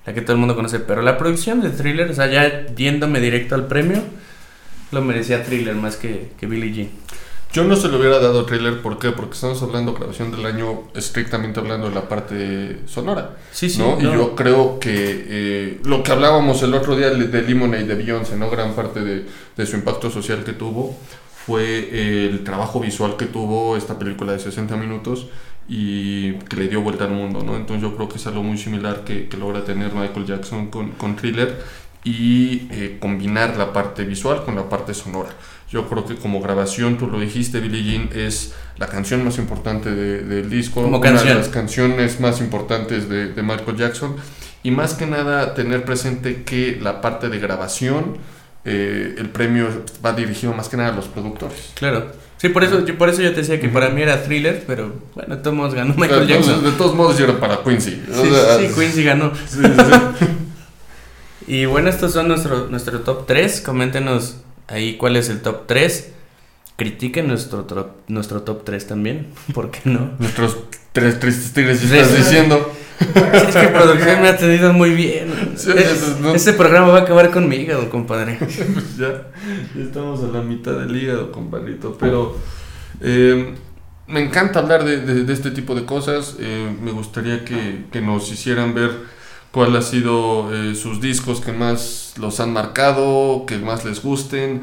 La 0.07 0.13
que 0.13 0.21
todo 0.21 0.33
el 0.33 0.39
mundo 0.39 0.55
conoce, 0.55 0.81
pero 0.81 1.03
la 1.03 1.17
producción 1.17 1.61
de 1.61 1.71
Thriller, 1.71 2.11
o 2.11 2.15
sea, 2.15 2.27
ya 2.27 2.67
yéndome 2.75 3.21
directo 3.21 3.55
al 3.55 3.67
premio, 3.67 4.03
lo 4.93 5.03
merecía 5.03 5.43
Thriller 5.45 5.75
más 5.75 5.97
que, 5.97 6.33
que 6.39 6.47
Billie 6.47 6.73
Jean. 6.73 6.89
Yo 7.55 7.63
no 7.63 7.77
se 7.77 7.89
lo 7.89 7.99
hubiera 7.99 8.19
dado 8.19 8.45
Thriller, 8.47 8.83
¿por 8.83 8.99
qué? 8.99 9.13
Porque 9.13 9.35
estamos 9.35 9.63
hablando 9.63 9.95
grabación 9.95 10.33
del 10.33 10.45
año, 10.45 10.89
estrictamente 10.95 11.61
hablando 11.61 11.89
de 11.89 11.95
la 11.95 12.09
parte 12.09 12.81
sonora. 12.87 13.37
Sí, 13.53 13.71
sí. 13.71 13.79
¿no? 13.79 13.97
Y 14.01 14.03
no. 14.03 14.13
yo 14.13 14.35
creo 14.35 14.81
que 14.81 14.91
eh, 14.93 15.81
lo 15.85 16.03
que 16.03 16.11
hablábamos 16.11 16.63
el 16.65 16.75
otro 16.75 16.97
día 16.97 17.11
de 17.11 17.43
Lemonade 17.43 17.85
de 17.85 17.95
Beyoncé, 17.95 18.37
¿no? 18.37 18.51
Gran 18.51 18.75
parte 18.75 19.03
de, 19.03 19.25
de 19.57 19.67
su 19.67 19.77
impacto 19.77 20.11
social 20.11 20.43
que 20.43 20.53
tuvo 20.53 20.97
fue 21.47 21.91
eh, 21.93 22.29
el 22.31 22.43
trabajo 22.43 22.81
visual 22.81 23.17
que 23.17 23.27
tuvo 23.27 23.77
esta 23.77 23.99
película 23.99 24.33
de 24.33 24.39
60 24.39 24.77
minutos 24.77 25.29
y 25.69 26.33
que 26.35 26.57
le 26.57 26.69
dio 26.69 26.81
vuelta 26.83 27.05
al 27.05 27.11
mundo, 27.13 27.43
¿no? 27.45 27.57
Entonces 27.57 27.83
yo 27.83 27.95
creo 27.97 28.09
que 28.09 28.17
es 28.17 28.27
algo 28.27 28.43
muy 28.43 28.59
similar 28.59 29.05
que, 29.05 29.29
que 29.29 29.37
logra 29.37 29.65
tener 29.65 29.93
Michael 29.95 30.27
Jackson 30.27 30.67
con, 30.69 30.91
con 30.93 31.17
Thriller 31.17 31.63
y 32.05 32.69
eh, 32.71 32.99
combinar 33.01 33.57
la 33.57 33.73
parte 33.73 34.05
visual 34.05 34.45
con 34.45 34.55
la 34.57 34.69
parte 34.69 34.93
sonora. 34.93 35.31
Yo 35.71 35.89
creo 35.89 36.05
que 36.05 36.17
como 36.17 36.41
grabación, 36.41 36.99
tú 36.99 37.07
lo 37.07 37.19
dijiste, 37.19 37.61
Billie 37.61 37.83
Jean 37.83 38.11
es 38.15 38.55
la 38.77 38.87
canción 38.89 39.25
más 39.25 39.39
importante 39.39 39.91
de- 39.91 40.23
del 40.23 40.51
disco, 40.51 40.83
Como 40.83 40.99
una 40.99 41.01
canción. 41.01 41.29
de 41.29 41.35
las 41.37 41.49
canciones 41.49 42.21
más 42.21 42.41
importantes 42.41 43.09
de, 43.09 43.29
de 43.33 43.43
Michael 43.43 43.77
Jackson 43.79 44.17
y 44.63 44.71
más 44.71 44.95
que 44.95 45.07
nada 45.07 45.55
tener 45.55 45.85
presente 45.85 46.43
que 46.45 46.79
la 46.81 47.01
parte 47.01 47.29
de 47.31 47.39
grabación, 47.39 48.19
eh, 48.67 49.15
el 49.19 49.31
premio 49.31 49.69
va 50.05 50.13
dirigido 50.13 50.53
más 50.53 50.69
que 50.69 50.77
nada 50.77 50.91
a 50.91 50.97
los 50.97 51.07
productores. 51.07 51.73
Claro. 51.75 52.13
Sí, 52.45 52.51
por 52.51 52.63
eso, 52.63 52.85
yo, 52.85 52.99
por 52.99 53.09
eso 53.09 53.23
yo 53.23 53.31
te 53.31 53.37
decía 53.41 53.59
que 53.59 53.71
para 53.71 53.89
mí 53.89 54.03
era 54.03 54.23
Thriller, 54.23 54.65
pero 54.67 54.93
bueno, 55.15 55.37
de 55.37 55.43
todos 55.43 55.57
modos 55.57 55.73
ganó 55.75 55.95
Michael 55.97 56.23
Entonces, 56.31 56.47
Jackson. 56.47 56.65
de 56.65 56.71
todos 56.73 56.95
modos, 56.95 57.17
yo 57.17 57.25
era 57.25 57.41
para 57.41 57.63
Quincy. 57.63 58.03
O 58.13 58.23
Sí, 58.23 58.31
sea, 58.31 58.59
sí, 58.59 58.67
Quincy 58.79 59.03
ganó. 59.03 59.33
sí, 59.49 59.61
sí. 59.63 60.27
Y 61.47 61.65
bueno, 61.67 61.89
estos 61.91 62.13
son 62.13 62.29
nuestro, 62.29 62.69
nuestro 62.69 63.01
top 63.01 63.27
3. 63.27 63.61
Coméntenos 63.63 64.37
ahí 64.69 64.97
cuál 64.97 65.17
es 65.17 65.29
el 65.31 65.41
top 65.41 65.63
3. 65.67 66.11
Critiquen 66.77 67.29
nuestro, 67.29 67.67
tro- 67.67 67.93
nuestro 68.09 68.43
top 68.43 68.65
3 68.65 68.87
también. 68.87 69.29
¿Por 69.55 69.71
qué 69.71 69.81
no? 69.85 70.11
Nuestros 70.19 70.57
tres 70.93 71.19
tristes 71.21 71.53
tigres, 71.55 71.81
Sí, 71.81 71.87
estás 71.87 72.17
diciendo. 72.17 72.71
Es 73.01 73.57
que 73.57 73.69
producción 73.69 74.23
me 74.23 74.29
ha 74.29 74.37
tenido 74.37 74.73
muy 74.73 74.91
bien. 74.91 75.33
Sí, 75.57 75.71
Es- 75.77 76.19
no- 76.21 76.35
Este 76.35 76.53
programa 76.53 76.89
va 76.89 76.99
a 76.99 77.03
acabar 77.03 77.31
con 77.31 77.49
mi 77.49 77.57
hígado, 77.57 77.91
compadre. 77.91 78.39
ya, 78.99 79.27
ya 79.75 79.83
estamos 79.83 80.23
a 80.23 80.29
la 80.29 80.43
mitad 80.43 80.73
del 80.79 80.95
hígado, 80.97 81.33
compadrito. 81.33 81.97
Pero 81.99 82.37
eh, 83.01 83.55
me 84.07 84.23
encanta 84.25 84.61
hablar 84.61 84.85
de, 84.85 85.01
de- 85.01 85.25
de 85.25 85.33
este 85.33 85.51
tipo 85.51 85.75
de 85.75 85.85
cosas. 85.85 86.37
eh, 86.39 86.75
me 86.83 86.93
gustaría 86.93 87.45
que, 87.45 87.85
que 87.91 88.01
nos 88.01 88.31
hicieran 88.31 88.75
ver 88.75 88.91
cuál 89.51 89.75
ha 89.77 89.83
sido 89.83 90.53
eh, 90.55 90.75
sus 90.75 91.01
discos 91.01 91.41
que 91.41 91.53
más 91.53 92.15
los 92.19 92.39
han 92.41 92.53
marcado, 92.53 93.45
que 93.47 93.59
más 93.59 93.85
les 93.85 94.03
gusten. 94.03 94.63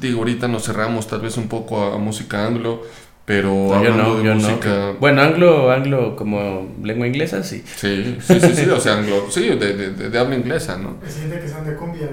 Digo, 0.00 0.18
ahorita 0.18 0.46
nos 0.48 0.64
cerramos 0.64 1.06
tal 1.08 1.20
vez 1.22 1.36
un 1.38 1.48
poco 1.48 1.82
a, 1.82 1.94
a 1.94 1.98
música 1.98 2.46
anglo, 2.46 2.82
pero 3.28 3.48
No, 3.50 3.68
yo 3.68 3.74
hablando 3.76 4.02
no, 4.04 4.16
de 4.16 4.24
yo 4.24 4.34
no. 4.34 4.40
música... 4.40 4.92
Bueno, 4.98 5.20
anglo, 5.22 5.70
anglo 5.70 6.16
como 6.16 6.66
lengua 6.82 7.06
inglesa, 7.06 7.42
sí. 7.42 7.62
Sí, 7.76 8.16
sí, 8.26 8.40
sí, 8.40 8.54
sí, 8.54 8.68
o 8.70 8.80
sea, 8.80 8.94
anglo, 8.96 9.26
sí, 9.30 9.42
de, 9.50 9.56
de, 9.56 9.90
de- 9.90 10.08
de 10.08 10.18
habla 10.18 10.34
inglesa, 10.34 10.78
¿no? 10.78 10.96
El 11.04 11.10
siguiente 11.10 11.40
que 11.40 11.46
sean 11.48 11.66
de 11.66 11.74
cumbia. 11.76 12.08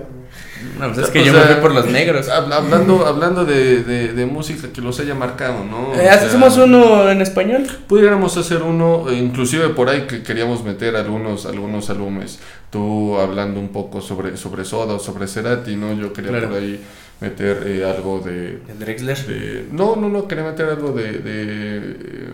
No, 0.80 0.88
pues 0.88 1.06
es 1.06 1.12
que 1.12 1.22
O 1.22 1.24
yo 1.24 1.32
sea, 1.32 1.42
me 1.46 1.52
fui 1.54 1.62
por 1.62 1.74
los 1.74 1.86
negros. 1.88 2.28
Hab- 2.28 2.52
Hablando, 2.52 3.06
hablando 3.06 3.46
de, 3.46 3.84
de, 3.84 4.12
de 4.14 4.26
música 4.26 4.68
que 4.74 4.82
los 4.82 5.00
haya 5.00 5.16
marcado, 5.16 5.64
¿no? 5.64 5.94
Eh, 5.94 6.00
sea, 6.02 6.14
¿Hacemos 6.16 6.58
uno 6.58 7.10
en 7.10 7.22
español? 7.22 7.66
Pudiéramos 7.88 8.36
hacer 8.36 8.62
uno, 8.62 9.10
eh, 9.10 9.16
inclusive 9.16 9.70
por 9.70 9.88
ahí 9.90 10.02
que 10.08 10.22
queríamos 10.22 10.66
meter 10.66 10.98
algunos, 10.98 11.46
algunos 11.46 11.90
álbumes. 11.90 12.40
Tú 12.72 13.18
hablando 13.20 13.60
un 13.62 13.70
poco 13.70 14.02
sobre, 14.02 14.36
sobre 14.36 14.66
Soda 14.66 14.96
o 14.96 15.00
sobre 15.00 15.28
Cerati, 15.28 15.78
¿no? 15.78 15.94
Yo 15.94 16.12
quería 16.12 16.32
Claro. 16.32 16.50
por 16.50 16.58
ahí 16.58 16.82
meter 17.22 17.64
eh, 17.66 17.86
algo 17.86 18.20
de, 18.20 18.60
El 18.68 18.80
Drexler. 18.80 19.18
de- 19.26 19.68
No, 19.72 19.96
no, 19.96 20.10
no, 20.10 20.28
quería 20.28 20.44
meter 20.44 20.68
algo 20.70 20.92
de... 20.92 21.12
de, 21.14 21.22
eh, 21.24 22.34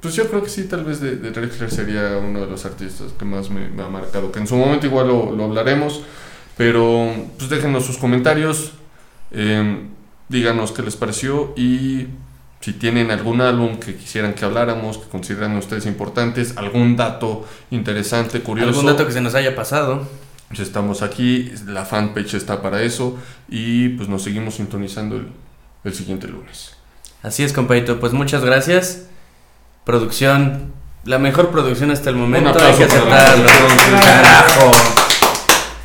pues 0.00 0.14
yo 0.16 0.28
creo 0.28 0.42
que 0.42 0.50
sí, 0.50 0.64
tal 0.64 0.84
vez 0.84 1.00
de, 1.00 1.16
de 1.16 1.30
Drexler 1.30 1.70
sería 1.70 2.18
uno 2.18 2.40
de 2.40 2.46
los 2.46 2.64
artistas 2.64 3.12
que 3.16 3.24
más 3.24 3.50
me, 3.50 3.68
me 3.68 3.82
ha 3.84 3.88
marcado. 3.88 4.32
Que 4.32 4.40
en 4.40 4.48
su 4.48 4.56
momento 4.56 4.86
igual 4.86 5.06
lo, 5.08 5.30
lo 5.30 5.44
hablaremos. 5.44 6.02
Pero 6.56 7.08
pues 7.38 7.48
déjenos 7.48 7.86
sus 7.86 7.98
comentarios. 7.98 8.72
eh, 9.30 9.80
díganos 10.28 10.72
qué 10.72 10.82
les 10.82 10.96
pareció. 10.96 11.52
Y 11.56 12.08
si 12.60 12.72
tienen 12.72 13.10
algún 13.12 13.40
álbum 13.40 13.76
que 13.78 13.94
quisieran 13.94 14.34
que 14.34 14.44
habláramos, 14.44 14.98
que 14.98 15.08
consideran 15.08 15.56
ustedes 15.56 15.86
importantes, 15.86 16.56
algún 16.56 16.96
dato 16.96 17.46
interesante, 17.70 18.40
curioso. 18.40 18.70
Algún 18.70 18.86
dato 18.86 19.06
que 19.06 19.12
se 19.12 19.20
nos 19.20 19.34
haya 19.36 19.54
pasado. 19.54 20.02
Pues 20.52 20.60
estamos 20.68 21.00
aquí, 21.00 21.50
la 21.66 21.86
fanpage 21.86 22.34
está 22.34 22.60
para 22.60 22.82
eso. 22.82 23.18
Y 23.48 23.88
pues 23.90 24.10
nos 24.10 24.22
seguimos 24.22 24.56
sintonizando 24.56 25.16
el, 25.16 25.28
el 25.82 25.94
siguiente 25.94 26.28
lunes. 26.28 26.76
Así 27.22 27.42
es, 27.42 27.54
compadrito. 27.54 27.98
Pues 27.98 28.12
muchas 28.12 28.44
gracias. 28.44 29.04
Producción. 29.84 30.74
La 31.04 31.18
mejor 31.18 31.48
producción 31.48 31.90
hasta 31.90 32.10
el 32.10 32.16
momento. 32.16 32.50
Hay 32.62 32.74
que 32.74 32.84
aceptarlo. 32.84 33.48
Carajo. 33.98 34.70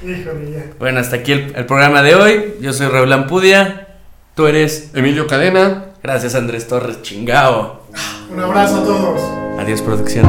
Híjole, 0.04 0.52
ya. 0.52 0.66
Bueno, 0.78 1.00
hasta 1.00 1.16
aquí 1.16 1.32
el, 1.32 1.56
el 1.56 1.66
programa 1.66 2.02
de 2.04 2.16
hoy. 2.16 2.56
Yo 2.60 2.74
soy 2.74 2.88
Raúl 2.88 3.14
Ampudia. 3.14 3.88
Tú 4.36 4.48
eres. 4.48 4.92
Emilio 4.94 5.28
Cadena. 5.28 5.86
Gracias, 6.04 6.36
Andrés 6.36 6.68
Torres. 6.68 7.02
Chingao. 7.04 7.88
Un 8.30 8.40
abrazo 8.42 8.82
a 8.82 8.84
todos. 8.84 9.22
Adiós, 9.60 9.82
producción. 9.82 10.26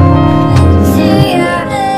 Yeah. 0.95 1.88